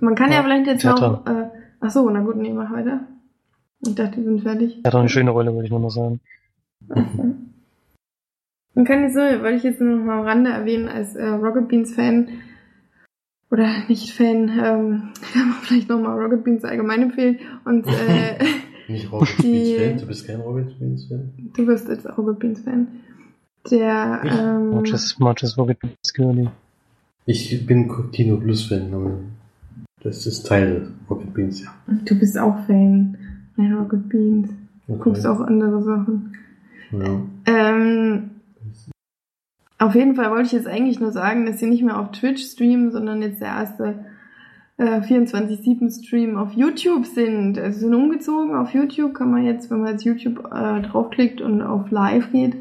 Man 0.00 0.14
kann 0.14 0.30
ja, 0.30 0.36
Ja, 0.36 0.42
vielleicht 0.44 0.66
jetzt 0.66 0.84
noch. 0.84 1.26
Äh, 1.26 1.48
ach 1.80 1.90
so, 1.90 2.08
na 2.08 2.20
gut, 2.20 2.36
nee, 2.36 2.52
mach 2.52 2.72
weiter. 2.72 3.00
Ich 3.86 3.94
dachte, 3.94 4.16
wir 4.16 4.24
sind 4.24 4.42
fertig. 4.42 4.78
Er 4.82 4.88
hat 4.88 4.94
auch 4.94 5.00
eine 5.00 5.08
schöne 5.08 5.30
Rolle, 5.30 5.52
wollte 5.52 5.66
ich 5.66 5.70
nur 5.70 5.80
noch 5.80 5.90
sagen. 5.90 6.20
Man 8.74 8.84
kann 8.84 9.02
jetzt 9.02 9.14
so, 9.14 9.20
wollte 9.20 9.54
ich 9.56 9.62
jetzt 9.64 9.80
nur 9.80 9.96
noch 9.96 10.04
mal 10.04 10.18
am 10.20 10.24
Rande 10.24 10.50
erwähnen, 10.50 10.88
als 10.88 11.16
äh, 11.16 11.26
Rocket 11.26 11.68
Beans 11.68 11.94
Fan 11.94 12.28
oder 13.50 13.66
nicht 13.88 14.12
Fan, 14.12 14.48
ähm, 14.48 15.12
kann 15.32 15.48
man 15.48 15.58
vielleicht 15.62 15.88
noch 15.88 16.00
mal 16.00 16.18
Rocket 16.18 16.44
Beans 16.44 16.64
allgemein 16.64 17.02
empfehlen. 17.02 17.38
Und 17.64 17.86
äh, 17.86 18.38
Nicht 18.88 19.12
Rocket 19.12 19.38
Die- 19.42 19.52
Beans 19.52 19.80
Fan. 19.82 19.98
Du 19.98 20.06
bist 20.06 20.26
kein 20.26 20.40
Rocket 20.40 20.78
Beans 20.78 21.04
Fan? 21.06 21.32
du 21.54 21.66
wirst 21.66 21.88
jetzt 21.88 22.06
Rocket 22.16 22.38
Beans 22.38 22.60
Fan. 22.60 22.88
Der, 23.70 24.20
Ich? 24.24 24.32
ähm, 24.32 24.70
Marches, 24.70 25.18
Marches 25.18 25.58
Rocket 25.58 25.78
Beans 25.80 26.14
Girlie. 26.14 26.50
Ich 27.26 27.66
bin 27.66 27.90
Kino 28.12 28.36
Plus 28.38 28.64
Fan, 28.66 28.92
aber 28.94 29.18
das 30.02 30.24
ist 30.26 30.44
Teil 30.46 30.88
Rocket 31.10 31.34
Beans, 31.34 31.62
ja. 31.62 31.74
du 32.04 32.18
bist 32.18 32.38
auch 32.38 32.64
Fan. 32.66 33.16
Nein, 33.56 33.74
Rocket 33.74 34.08
Beans. 34.08 34.48
Du 34.86 34.94
Okay. 34.94 35.02
guckst 35.04 35.26
auch 35.26 35.40
andere 35.40 35.82
Sachen. 35.82 36.32
Ja. 36.92 37.20
Ähm, 37.44 38.30
auf 39.78 39.94
jeden 39.94 40.14
Fall 40.14 40.30
wollte 40.30 40.46
ich 40.46 40.52
jetzt 40.52 40.66
eigentlich 40.66 40.98
nur 40.98 41.12
sagen, 41.12 41.44
dass 41.44 41.58
sie 41.58 41.66
nicht 41.68 41.82
mehr 41.84 42.00
auf 42.00 42.10
Twitch 42.12 42.42
streamen, 42.42 42.90
sondern 42.90 43.20
jetzt 43.20 43.40
der 43.40 43.48
erste 43.48 44.06
äh, 44.78 45.00
24-7-Stream 45.00 46.36
auf 46.38 46.52
YouTube 46.52 47.04
sind. 47.04 47.58
Also 47.58 47.80
sind 47.80 47.94
umgezogen 47.94 48.54
auf 48.54 48.72
YouTube, 48.72 49.12
kann 49.12 49.30
man 49.30 49.44
jetzt, 49.44 49.70
wenn 49.70 49.80
man 49.80 49.92
jetzt 49.92 50.04
YouTube 50.04 50.38
äh, 50.52 50.80
draufklickt 50.80 51.40
und 51.40 51.60
auf 51.62 51.90
Live 51.90 52.32
geht, 52.32 52.56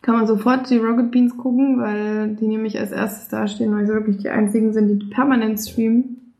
kann 0.00 0.16
man 0.16 0.26
sofort 0.26 0.70
die 0.70 0.78
Rocket 0.78 1.10
Beans 1.10 1.36
gucken, 1.36 1.80
weil 1.80 2.36
die 2.36 2.46
nämlich 2.46 2.78
als 2.78 2.92
erstes 2.92 3.28
dastehen, 3.28 3.74
weil 3.74 3.86
sie 3.86 3.92
wirklich 3.92 4.18
die 4.18 4.30
einzigen 4.30 4.72
sind, 4.72 4.88
die 4.88 5.06
permanent 5.06 5.58
streamen. 5.58 6.32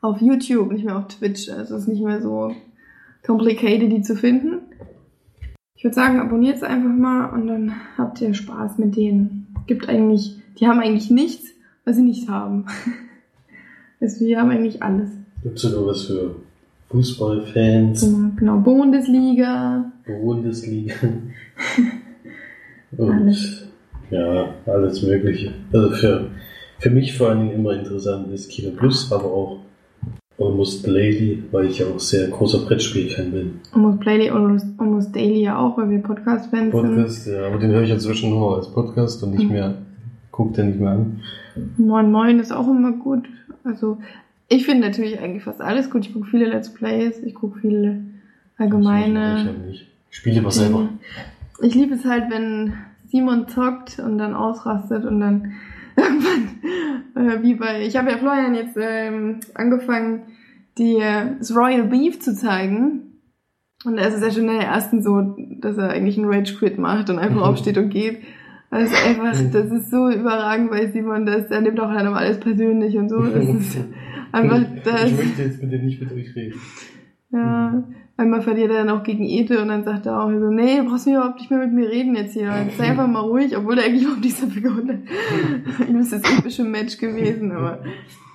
Auf 0.00 0.20
YouTube, 0.20 0.72
nicht 0.72 0.84
mehr 0.84 0.96
auf 0.96 1.08
Twitch. 1.08 1.48
Also 1.50 1.76
es 1.76 1.82
ist 1.82 1.88
nicht 1.88 2.02
mehr 2.02 2.22
so 2.22 2.54
complicated, 3.24 3.92
die 3.92 4.02
zu 4.02 4.16
finden. 4.16 4.60
Ich 5.74 5.84
würde 5.84 5.94
sagen, 5.94 6.20
abonniert 6.20 6.56
es 6.56 6.62
einfach 6.62 6.94
mal 6.94 7.26
und 7.26 7.48
dann 7.48 7.74
habt 7.98 8.20
ihr 8.20 8.32
Spaß 8.32 8.78
mit 8.78 8.96
denen. 8.96 9.54
Gibt 9.66 9.88
eigentlich, 9.88 10.40
die 10.58 10.66
haben 10.66 10.80
eigentlich 10.80 11.10
nichts, 11.10 11.50
was 11.84 11.96
sie 11.96 12.02
nicht 12.02 12.28
haben. 12.28 12.66
Also 14.00 14.24
die 14.24 14.36
haben 14.36 14.50
eigentlich 14.50 14.82
alles. 14.82 15.08
Gibt 15.42 15.58
sogar 15.58 15.86
was 15.86 16.04
für 16.04 16.36
Fußballfans, 16.90 18.06
Genau, 18.36 18.58
Bundesliga. 18.58 19.90
Bundesliga. 20.06 20.94
Und 22.96 23.10
Alles. 23.10 23.66
ja, 24.10 24.48
alles 24.66 25.02
Mögliche. 25.02 25.52
Also 25.72 25.90
für, 25.90 26.26
für 26.78 26.90
mich 26.90 27.16
vor 27.16 27.30
allen 27.30 27.40
Dingen 27.40 27.52
immer 27.60 27.72
interessant 27.72 28.30
ist 28.32 28.48
Kino 28.50 28.70
Plus, 28.76 29.10
aber 29.12 29.24
auch 29.24 29.58
Almost 30.38 30.86
Lady, 30.86 31.42
weil 31.50 31.66
ich 31.66 31.78
ja 31.78 31.86
auch 31.86 31.98
sehr 31.98 32.28
großer 32.28 32.58
Brettspiel-Fan 32.66 33.32
bin. 33.32 33.52
Almost 33.72 34.06
Daily, 34.06 34.28
Almost, 34.30 34.66
Almost 34.78 35.14
Daily 35.16 35.42
ja 35.42 35.58
auch, 35.58 35.76
weil 35.78 35.90
wir 35.90 35.98
Podcast-Fans 35.98 36.72
sind. 36.72 36.72
Podcast, 36.72 37.26
ja, 37.26 37.46
aber 37.48 37.58
den 37.58 37.70
höre 37.70 37.82
ich 37.82 37.90
inzwischen 37.90 38.30
nur 38.30 38.56
als 38.56 38.70
Podcast 38.70 39.22
und 39.22 39.30
nicht 39.32 39.44
Mhm. 39.46 39.52
mehr, 39.52 39.74
guck 40.30 40.54
den 40.54 40.68
nicht 40.68 40.80
mehr 40.80 40.90
an. 40.92 41.20
Moin 41.78 42.12
Moin 42.12 42.38
ist 42.38 42.52
auch 42.52 42.68
immer 42.68 42.92
gut. 42.92 43.24
Also 43.66 43.98
ich 44.48 44.64
finde 44.64 44.86
natürlich 44.86 45.18
eigentlich 45.20 45.42
fast 45.42 45.60
alles 45.60 45.90
gut. 45.90 46.06
Ich 46.06 46.12
gucke 46.12 46.26
viele 46.26 46.46
Let's 46.46 46.72
Plays, 46.72 47.20
ich 47.22 47.34
gucke 47.34 47.58
viele 47.60 48.00
ich 48.54 48.60
allgemeine. 48.60 49.54
Ich 49.70 50.16
spiele 50.16 50.36
lieber 50.36 50.50
selber. 50.50 50.88
Ich 51.62 51.74
liebe 51.74 51.94
es 51.94 52.04
halt, 52.04 52.30
wenn 52.30 52.74
Simon 53.08 53.48
zockt 53.48 53.98
und 53.98 54.18
dann 54.18 54.34
ausrastet 54.34 55.04
und 55.04 55.20
dann 55.20 55.52
irgendwann, 55.96 56.48
äh, 57.16 57.42
wie 57.42 57.54
bei, 57.54 57.82
ich 57.86 57.96
habe 57.96 58.10
ja 58.10 58.18
Florian 58.18 58.54
jetzt 58.54 58.76
ähm, 58.78 59.40
angefangen, 59.54 60.22
die, 60.78 60.96
äh, 60.96 61.36
das 61.38 61.54
Royal 61.56 61.84
Beef 61.84 62.20
zu 62.20 62.34
zeigen. 62.34 63.02
Und 63.84 63.96
da 63.96 64.02
ist 64.04 64.14
es 64.14 64.20
ja 64.22 64.30
schon 64.30 64.48
in 64.48 64.58
der 64.58 64.68
ersten 64.68 65.02
so, 65.02 65.36
dass 65.60 65.76
er 65.78 65.90
eigentlich 65.90 66.18
einen 66.18 66.30
Rage 66.32 66.54
Quit 66.54 66.78
macht 66.78 67.08
und 67.08 67.18
einfach 67.18 67.36
Mhm. 67.36 67.42
aufsteht 67.42 67.78
und 67.78 67.88
geht. 67.90 68.18
Das 68.78 68.92
ist 68.92 69.06
einfach, 69.06 69.32
das 69.52 69.72
ist 69.72 69.90
so 69.90 70.10
überragend 70.10 70.70
bei 70.70 70.86
Simon, 70.88 71.24
dass 71.24 71.50
er 71.50 71.62
nimmt 71.62 71.80
auch 71.80 71.92
dann 71.92 72.06
immer 72.06 72.18
alles 72.18 72.38
persönlich 72.38 72.96
und 72.98 73.08
so. 73.08 73.22
Das 73.22 73.48
ist 73.48 73.78
einfach 74.32 74.60
das. 74.84 75.10
Ich 75.10 75.16
möchte 75.16 75.42
jetzt 75.42 75.60
bitte 75.62 75.78
nicht 75.78 75.98
mit 76.00 76.12
euch 76.12 76.36
reden. 76.36 76.60
Ja, 77.32 77.84
einmal 78.18 78.42
verliert 78.42 78.70
er 78.70 78.84
dann 78.84 78.90
auch 78.90 79.02
gegen 79.02 79.24
Ede 79.24 79.62
und 79.62 79.68
dann 79.68 79.84
sagt 79.84 80.04
er 80.04 80.22
auch 80.22 80.30
so, 80.30 80.50
nee, 80.50 80.76
du 80.76 80.84
brauchst 80.84 81.06
überhaupt 81.06 81.38
nicht 81.38 81.50
mehr 81.50 81.60
mit 81.60 81.72
mir 81.72 81.88
reden 81.88 82.16
jetzt 82.16 82.34
hier. 82.34 82.52
Sei 82.76 82.90
einfach 82.90 83.08
mal 83.08 83.20
ruhig, 83.20 83.56
obwohl 83.56 83.78
er 83.78 83.86
eigentlich 83.86 84.02
überhaupt 84.02 84.24
nichts 84.24 84.42
dafür 84.42 84.62
gewonnen 84.62 85.06
hat. 85.78 85.88
Ihm 85.88 85.98
ist 85.98 86.12
das 86.12 86.38
epische 86.38 86.64
Match 86.64 86.98
gewesen, 86.98 87.52
aber 87.52 87.82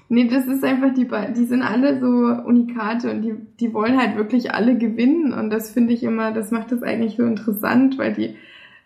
nee, 0.10 0.28
das 0.28 0.48
ist 0.48 0.64
einfach 0.64 0.92
die 0.94 1.06
beiden, 1.06 1.36
die 1.36 1.46
sind 1.46 1.62
alle 1.62 2.00
so 2.00 2.08
Unikate 2.08 3.12
und 3.12 3.22
die, 3.22 3.36
die 3.60 3.74
wollen 3.76 4.00
halt 4.00 4.18
wirklich 4.18 4.56
alle 4.56 4.76
gewinnen 4.76 5.34
und 5.34 5.52
das 5.52 5.70
finde 5.70 5.94
ich 5.94 6.02
immer, 6.02 6.32
das 6.32 6.50
macht 6.50 6.72
das 6.72 6.82
eigentlich 6.82 7.16
so 7.16 7.24
interessant, 7.24 8.00
weil 8.00 8.14
die, 8.14 8.36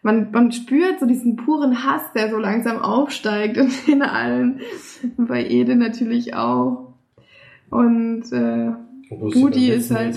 man, 0.06 0.30
man 0.32 0.52
spürt 0.52 1.00
so 1.00 1.06
diesen 1.06 1.36
puren 1.36 1.84
Hass, 1.84 2.14
der 2.14 2.30
so 2.30 2.38
langsam 2.38 2.78
aufsteigt 2.78 3.58
und 3.58 3.72
in 3.90 4.02
allen, 4.04 4.62
bei 5.18 5.44
Ede 5.46 5.76
natürlich 5.76 6.36
auch. 6.36 6.94
Und 7.70 8.24
äh, 8.32 8.72
Budi 9.42 9.70
ist 9.70 9.90
halt- 9.98 10.16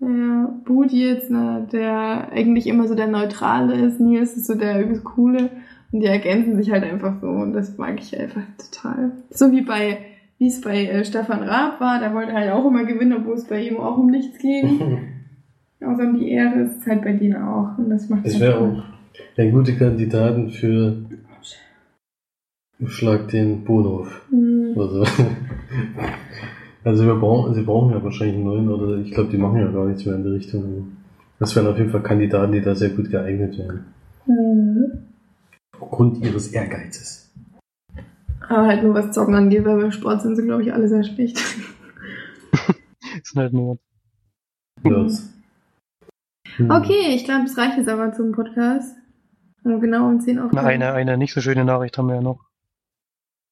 ja, 0.00 0.54
Budi 0.64 1.06
jetzt, 1.08 1.30
ne, 1.30 1.66
der 1.72 2.30
eigentlich 2.32 2.66
immer 2.66 2.86
so 2.88 2.94
der 2.94 3.08
Neutrale 3.08 3.74
ist, 3.74 4.00
Nils 4.00 4.36
ist 4.36 4.46
so 4.46 4.54
der 4.54 4.80
übelst 4.82 5.04
Coole 5.04 5.50
und 5.92 6.00
die 6.00 6.06
ergänzen 6.06 6.56
sich 6.56 6.70
halt 6.70 6.84
einfach 6.84 7.20
so 7.20 7.26
und 7.28 7.52
das 7.52 7.76
mag 7.78 7.98
ich 8.00 8.18
einfach 8.18 8.42
total. 8.58 9.12
So 9.30 9.50
wie 9.52 9.62
bei, 9.62 9.98
wie 10.38 10.46
es 10.48 10.60
bei 10.60 10.86
äh, 10.86 11.04
Stefan 11.04 11.42
Raab 11.42 11.80
war, 11.80 11.98
der 12.00 12.14
wollte 12.14 12.32
halt 12.32 12.50
auch 12.52 12.64
immer 12.66 12.84
gewinnen, 12.84 13.14
obwohl 13.18 13.34
es 13.34 13.46
bei 13.46 13.60
ihm 13.62 13.76
auch 13.78 13.98
um 13.98 14.06
nichts 14.10 14.38
ging. 14.38 14.98
Außer 15.80 16.02
um 16.02 16.18
die 16.18 16.30
Ehre 16.30 16.62
ist 16.62 16.80
es 16.80 16.86
halt 16.86 17.02
bei 17.02 17.12
denen 17.12 17.36
auch 17.36 17.78
und 17.78 17.90
das 17.90 18.08
macht 18.08 18.24
halt 18.24 18.40
wäre 18.40 18.58
auch 18.58 18.82
ein 19.36 19.52
guter 19.52 19.72
Kandidaten 19.72 20.50
für 20.50 20.96
Schlag 22.86 23.28
den 23.28 23.64
Bonhof. 23.64 24.22
Hm. 24.30 24.74
Also, 24.76 25.04
also 26.84 27.06
wir 27.06 27.14
brauchen, 27.16 27.54
sie 27.54 27.62
brauchen 27.62 27.92
ja 27.92 28.02
wahrscheinlich 28.02 28.36
einen 28.36 28.44
neuen, 28.44 28.68
oder 28.68 28.98
ich 28.98 29.12
glaube, 29.12 29.30
die 29.30 29.36
machen 29.36 29.58
ja 29.58 29.70
gar 29.70 29.86
nichts 29.86 30.06
mehr 30.06 30.14
in 30.14 30.22
die 30.22 30.30
Richtung. 30.30 30.92
Das 31.40 31.54
wären 31.56 31.66
auf 31.66 31.78
jeden 31.78 31.90
Fall 31.90 32.02
Kandidaten, 32.02 32.52
die 32.52 32.60
da 32.60 32.74
sehr 32.74 32.90
gut 32.90 33.10
geeignet 33.10 33.58
wären. 33.58 33.84
Hm. 34.26 34.92
Aufgrund 35.80 36.24
ihres 36.24 36.52
Ehrgeizes. 36.52 37.32
Aber 38.48 38.66
halt 38.66 38.82
nur 38.82 38.94
was 38.94 39.12
Zocken 39.12 39.34
angeht, 39.34 39.64
weil 39.64 39.80
beim 39.80 39.92
Sport 39.92 40.22
sind 40.22 40.36
sie, 40.36 40.44
glaube 40.44 40.62
ich, 40.62 40.72
alle 40.72 40.88
sehr 40.88 41.04
schlecht. 41.04 41.38
Ist 43.22 43.36
halt 43.36 43.52
nur. 43.52 43.78
Nerds. 44.82 45.37
Hm. 46.58 46.70
Okay, 46.70 47.14
ich 47.14 47.24
glaube, 47.24 47.44
es 47.44 47.56
reicht 47.56 47.78
jetzt 47.78 47.88
aber 47.88 48.12
zum 48.12 48.32
Podcast. 48.32 48.96
Und 49.64 49.80
genau 49.80 50.06
um 50.06 50.20
10 50.20 50.38
Uhr. 50.38 50.50
Na, 50.52 50.62
eine, 50.62 50.92
eine 50.92 51.16
nicht 51.18 51.34
so 51.34 51.40
schöne 51.40 51.64
Nachricht 51.64 51.98
haben 51.98 52.08
wir 52.08 52.16
ja 52.16 52.20
noch. 52.20 52.44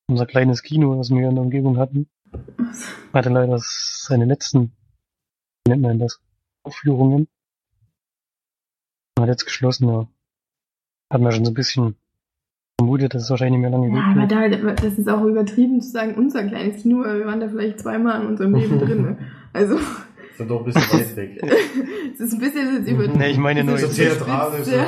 Unser 0.08 0.26
kleines 0.26 0.62
Kino, 0.62 0.94
das 0.96 1.10
wir 1.10 1.28
in 1.28 1.34
der 1.34 1.42
Umgebung 1.44 1.78
hatten, 1.78 2.08
hatte 3.12 3.28
leider 3.30 3.58
seine 3.60 4.24
letzten, 4.24 4.72
wie 5.64 5.70
nennt 5.70 5.82
man 5.82 5.98
das, 5.98 6.20
Aufführungen. 6.62 7.28
Hat 9.18 9.28
jetzt 9.28 9.44
geschlossen, 9.46 9.88
ja. 9.88 10.06
Hat 11.12 11.20
man 11.20 11.32
schon 11.32 11.44
so 11.44 11.50
ein 11.50 11.54
bisschen 11.54 11.96
vermutet, 12.78 13.14
dass 13.14 13.24
es 13.24 13.30
wahrscheinlich 13.30 13.60
nicht 13.60 13.70
mehr 13.70 13.78
lange 13.78 13.96
Ja, 13.96 14.04
aber 14.12 14.26
geht. 14.48 14.64
da, 14.64 14.72
das 14.74 14.98
ist 14.98 15.08
auch 15.08 15.24
übertrieben 15.24 15.80
zu 15.80 15.90
sagen, 15.90 16.14
unser 16.14 16.44
kleines 16.44 16.82
Kino, 16.82 17.00
weil 17.04 17.18
wir 17.20 17.26
waren 17.26 17.40
da 17.40 17.48
vielleicht 17.48 17.80
zweimal 17.80 18.20
in 18.22 18.28
unserem 18.28 18.54
Leben 18.54 18.78
drin. 18.78 19.02
ne? 19.02 19.18
Also, 19.52 19.78
Ist 20.36 20.40
ja 20.40 20.46
doch 20.46 20.58
ein 20.60 20.64
bisschen 20.66 20.82
weit 20.82 21.16
weg. 21.16 21.42
es 22.12 22.20
ist 22.20 22.32
ein 22.34 22.38
bisschen 22.40 22.74
jetzt 22.76 22.90
übertrieben. 22.90 23.18
Nee, 23.18 23.30
ich 23.30 23.38
meine 23.38 23.64
nur, 23.64 23.76
Es 23.76 23.84
ist 23.84 23.96
So 23.96 24.02
theatralisch. 24.02 24.68
Ja, 24.68 24.86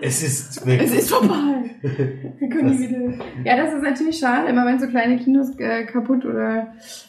Es 0.00 0.22
ist 0.22 0.64
weg. 0.64 0.80
es 0.84 0.94
ist 0.94 1.10
vorbei. 1.10 1.34
Wir 1.82 2.48
können 2.48 2.70
nie 2.70 2.78
wieder. 2.88 3.24
Ja, 3.44 3.56
das 3.56 3.74
ist 3.74 3.82
natürlich 3.82 4.16
schade, 4.18 4.48
immer 4.48 4.64
wenn 4.64 4.78
so 4.78 4.86
kleine 4.86 5.18
Kinos 5.18 5.58
äh, 5.58 5.84
kaputt 5.86 6.24
oder 6.24 6.68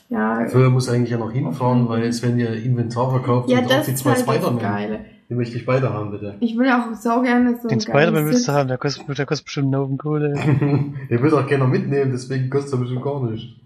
ja. 0.09 0.47
Früher 0.47 0.71
muss 0.71 0.89
eigentlich 0.89 1.11
ja 1.11 1.17
noch 1.19 1.31
hinfahren, 1.31 1.87
weil 1.87 2.03
jetzt 2.05 2.23
werden 2.23 2.39
ja 2.39 2.47
Inventar 2.47 3.11
verkauft 3.11 3.47
Ja, 3.49 3.59
und 3.59 3.65
auch 3.65 3.69
das 3.69 3.87
ist 3.89 3.99
zwei 3.99 4.13
halt 4.13 4.27
das 4.27 4.35
Spider-Man. 4.35 4.59
Geile. 4.59 4.99
Die 5.29 5.35
möchte 5.35 5.57
ich 5.57 5.65
beide 5.65 5.93
haben, 5.93 6.09
bitte. 6.11 6.37
Ich 6.39 6.57
will 6.57 6.67
auch 6.69 6.93
sau 6.95 7.21
gerne 7.21 7.57
so 7.61 7.67
den 7.67 7.77
ein 7.77 7.81
Spider-Man 7.81 8.25
willst 8.25 8.47
du 8.47 8.53
haben, 8.53 8.69
der 8.69 8.77
kostet, 8.79 9.07
der 9.15 9.25
kostet 9.27 9.45
bestimmt 9.45 9.67
einen 9.75 9.83
Haufen 9.83 9.97
Kohle. 9.99 10.33
Der 11.11 11.21
will 11.21 11.31
auch 11.33 11.45
gerne 11.45 11.67
mitnehmen, 11.67 12.11
deswegen 12.11 12.49
kostet 12.49 12.73
er 12.73 12.79
bestimmt 12.79 13.03
gar 13.03 13.23
nicht. 13.29 13.59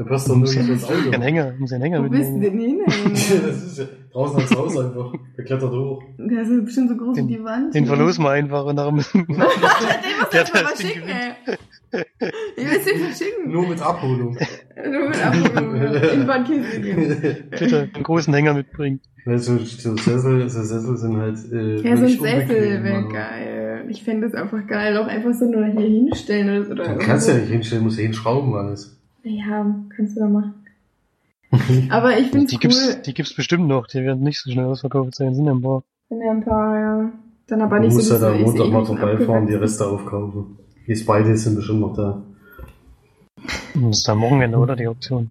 Da 0.00 0.06
passt 0.06 0.30
doch 0.30 0.36
nirgends 0.36 0.56
ins 0.70 0.84
Auto. 0.84 1.10
Ein 1.12 1.20
Hänger, 1.20 1.52
muss 1.58 1.72
einen 1.74 1.82
Hänger 1.82 2.02
Wo 2.02 2.08
bist 2.08 2.30
du 2.30 2.38
mitnehmen. 2.38 2.78
denn 2.86 3.14
hin? 3.14 3.18
das 3.46 3.62
ist 3.64 3.78
ja 3.80 3.84
draußen 4.14 4.36
ans 4.38 4.56
Haus 4.56 4.78
einfach. 4.78 5.12
Der 5.36 5.44
klettert 5.44 5.72
hoch. 5.72 6.02
Der 6.16 6.40
ist 6.40 6.64
bestimmt 6.64 6.88
so 6.88 6.96
groß 6.96 7.16
wie 7.16 7.20
Den- 7.20 7.28
die 7.28 7.44
Wand. 7.44 7.74
Den 7.74 7.84
verlosen 7.84 8.24
wir 8.24 8.30
einfach 8.30 8.64
und 8.64 8.76
nachher 8.76 8.92
müssen 8.92 9.26
den 9.28 9.36
Der 9.36 9.44
musst 9.44 10.32
du 10.32 10.38
hat 10.38 10.54
mal 10.54 10.64
verschicken, 10.74 11.02
ey. 11.06 12.00
Ich 12.56 12.64
will 12.64 12.78
den 12.78 13.04
verschicken. 13.04 13.52
Nur 13.52 13.68
mit 13.68 13.82
Abholung. 13.82 14.38
Nur 14.90 15.08
mit 15.10 15.22
Abholung. 15.22 15.74
In 16.14 16.26
Bad 16.26 16.46
Kissingen. 16.46 17.36
bitte 17.50 17.90
einen 17.94 18.02
großen 18.02 18.32
Hänger 18.32 18.54
mitbringen. 18.54 19.00
Weil 19.26 19.38
so, 19.38 19.58
so 19.58 19.94
Sessel, 19.98 20.48
so 20.48 20.62
Sessel 20.62 20.96
sind 20.96 21.16
halt, 21.18 21.36
äh, 21.52 21.82
Ja, 21.82 21.94
so 21.98 22.04
ein 22.04 22.08
Sessel 22.08 22.82
wäre 22.82 22.96
also. 22.96 23.08
geil. 23.10 23.84
Ich 23.90 24.02
fände 24.02 24.30
das 24.30 24.34
einfach 24.40 24.66
geil. 24.66 24.96
Auch 24.96 25.08
einfach 25.08 25.34
so 25.34 25.44
nur 25.44 25.66
hier 25.66 25.86
hinstellen 25.86 26.48
oder 26.48 26.64
so. 26.64 26.72
Oder 26.72 26.94
Du 26.94 26.98
kannst 27.00 27.28
ja 27.28 27.34
nicht 27.34 27.50
hinstellen, 27.50 27.84
musst 27.84 27.98
ja 27.98 28.04
hinschrauben 28.04 28.54
alles. 28.54 28.96
Ja, 29.22 29.74
kannst 29.94 30.16
du 30.16 30.20
da 30.20 30.28
machen. 30.28 30.54
Aber 31.90 32.16
ich 32.18 32.30
finde 32.30 32.46
Die 32.46 32.54
es 32.54 32.60
gibt's, 32.60 32.88
cool. 32.94 33.02
die 33.04 33.14
gibt's 33.14 33.34
bestimmt 33.34 33.66
noch. 33.66 33.86
Die 33.88 34.02
werden 34.02 34.22
nicht 34.22 34.38
so 34.40 34.50
schnell 34.50 34.66
ausverkauft 34.66 35.14
sein. 35.16 35.34
Sind 35.34 35.46
ja 35.46 35.52
ein 35.52 35.62
paar. 35.62 35.82
Wenn 36.08 36.20
ja 36.20 36.30
ein 36.30 36.44
paar, 36.44 36.78
ja. 36.78 37.12
Dann 37.48 37.62
aber 37.62 37.76
Du 37.80 37.86
nicht 37.86 37.94
musst 37.94 38.08
so 38.08 38.14
ja 38.14 38.20
da 38.20 38.32
Montag 38.32 38.68
mal 38.70 38.86
vorbeifahren, 38.86 39.46
die 39.46 39.54
Reste 39.54 39.86
aufkaufen. 39.86 40.58
Die 40.86 40.94
Spideys 40.96 41.44
sind 41.44 41.56
bestimmt 41.56 41.80
noch 41.80 41.94
da. 41.94 42.22
Das 43.74 43.98
ist 43.98 44.08
am 44.08 44.20
Wochenende, 44.20 44.58
oder? 44.58 44.76
Die 44.76 44.86
Auktion. 44.86 45.30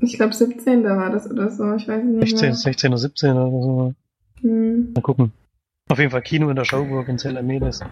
Ich 0.00 0.16
glaube 0.16 0.32
17. 0.32 0.84
war 0.84 1.10
das 1.10 1.28
oder 1.28 1.50
so. 1.50 1.74
Ich 1.74 1.88
weiß 1.88 2.02
es 2.04 2.10
nicht 2.10 2.30
16, 2.38 2.48
mehr. 2.48 2.56
16 2.56 2.90
oder 2.90 2.98
17 2.98 3.32
oder 3.32 3.50
so. 3.62 3.94
Hm. 4.40 4.92
Mal 4.94 5.00
gucken. 5.02 5.32
Auf 5.88 5.98
jeden 5.98 6.10
Fall 6.10 6.22
Kino 6.22 6.48
in 6.50 6.56
der 6.56 6.64
Schauburg 6.64 7.08
in 7.08 7.16
das 7.16 7.80
ist 7.80 7.84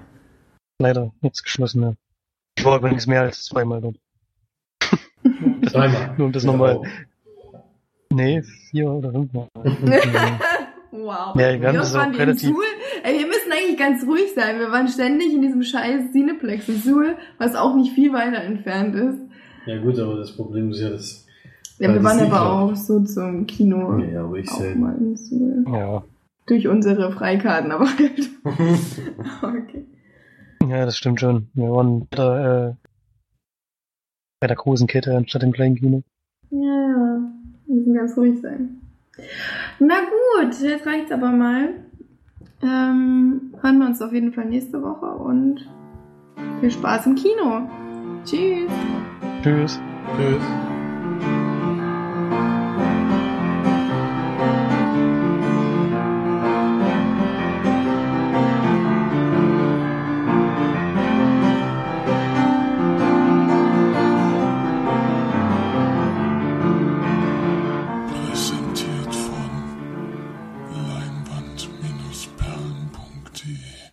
leider 0.78 1.12
jetzt 1.22 1.42
geschlossen. 1.42 1.82
Ja. 1.82 1.94
Ich 2.58 2.64
war 2.64 2.76
übrigens 2.78 3.06
mehr 3.06 3.22
als 3.22 3.44
zweimal 3.44 3.80
dort. 3.80 3.96
Dreimal. 5.72 6.14
Nur 6.18 6.26
um 6.26 6.32
das 6.32 6.44
nochmal. 6.44 6.80
Nee, 8.12 8.42
vier 8.70 8.90
oder 8.90 9.12
fünfmal. 9.12 9.48
Wow. 10.92 11.36
Ja, 11.36 11.60
wir 11.60 11.68
haben 11.68 11.76
das 11.76 11.94
auch 11.94 11.98
waren 11.98 12.12
wir 12.12 12.20
relativ- 12.20 12.48
in 12.48 12.54
Suhl? 12.54 12.64
Ey, 13.02 13.18
wir 13.18 13.26
müssen 13.26 13.52
eigentlich 13.52 13.76
ganz 13.78 14.02
ruhig 14.06 14.32
sein. 14.34 14.58
Wir 14.58 14.72
waren 14.72 14.88
ständig 14.88 15.34
in 15.34 15.42
diesem 15.42 15.62
scheiß 15.62 16.10
Cineplex 16.12 16.68
in 16.70 16.80
Suhl, 16.80 17.16
was 17.38 17.54
auch 17.54 17.74
nicht 17.76 17.92
viel 17.92 18.14
weiter 18.14 18.42
entfernt 18.42 18.94
ist. 18.94 19.18
Ja 19.66 19.78
gut, 19.78 19.98
aber 19.98 20.16
das 20.16 20.34
Problem 20.34 20.70
ist 20.70 20.80
ja, 20.80 20.88
dass... 20.90 21.26
Ja, 21.78 21.88
wir 21.92 21.96
das 22.00 22.04
waren 22.04 22.20
aber 22.32 22.50
auch. 22.50 22.70
auch 22.70 22.76
so 22.76 23.00
zum 23.04 23.46
Kino. 23.46 23.98
Ja, 23.98 24.24
aber 24.24 24.36
ich 24.38 24.50
auch 24.50 24.74
mal 24.76 24.96
in 24.96 25.16
Suhl. 25.16 25.64
Ja, 25.70 26.02
Durch 26.46 26.66
unsere 26.66 27.12
Freikarten, 27.12 27.70
aber 27.72 27.84
halt. 27.86 28.30
okay. 29.42 29.84
ja, 30.66 30.86
das 30.86 30.96
stimmt 30.96 31.20
schon. 31.20 31.48
Wir 31.52 31.68
waren 31.70 32.08
der, 32.16 32.76
äh, 32.78 32.85
bei 34.40 34.46
der 34.46 34.56
großen 34.56 34.86
Kette 34.86 35.16
anstatt 35.16 35.42
im 35.42 35.52
kleinen 35.52 35.76
Kino. 35.76 36.02
Ja, 36.50 36.58
ja. 36.58 37.20
Wir 37.66 37.74
müssen 37.74 37.94
ganz 37.94 38.16
ruhig 38.16 38.40
sein. 38.40 38.80
Na 39.78 39.94
gut, 40.00 40.60
jetzt 40.60 40.86
reicht's 40.86 41.12
aber 41.12 41.30
mal. 41.30 41.70
Ähm, 42.62 43.54
hören 43.60 43.78
wir 43.78 43.86
uns 43.86 44.00
auf 44.00 44.12
jeden 44.12 44.32
Fall 44.32 44.46
nächste 44.46 44.82
Woche 44.82 45.06
und 45.06 45.68
viel 46.60 46.70
Spaß 46.70 47.06
im 47.06 47.14
Kino. 47.14 47.68
Tschüss. 48.24 48.70
Tschüss. 49.42 49.80
Tschüss. 50.16 50.42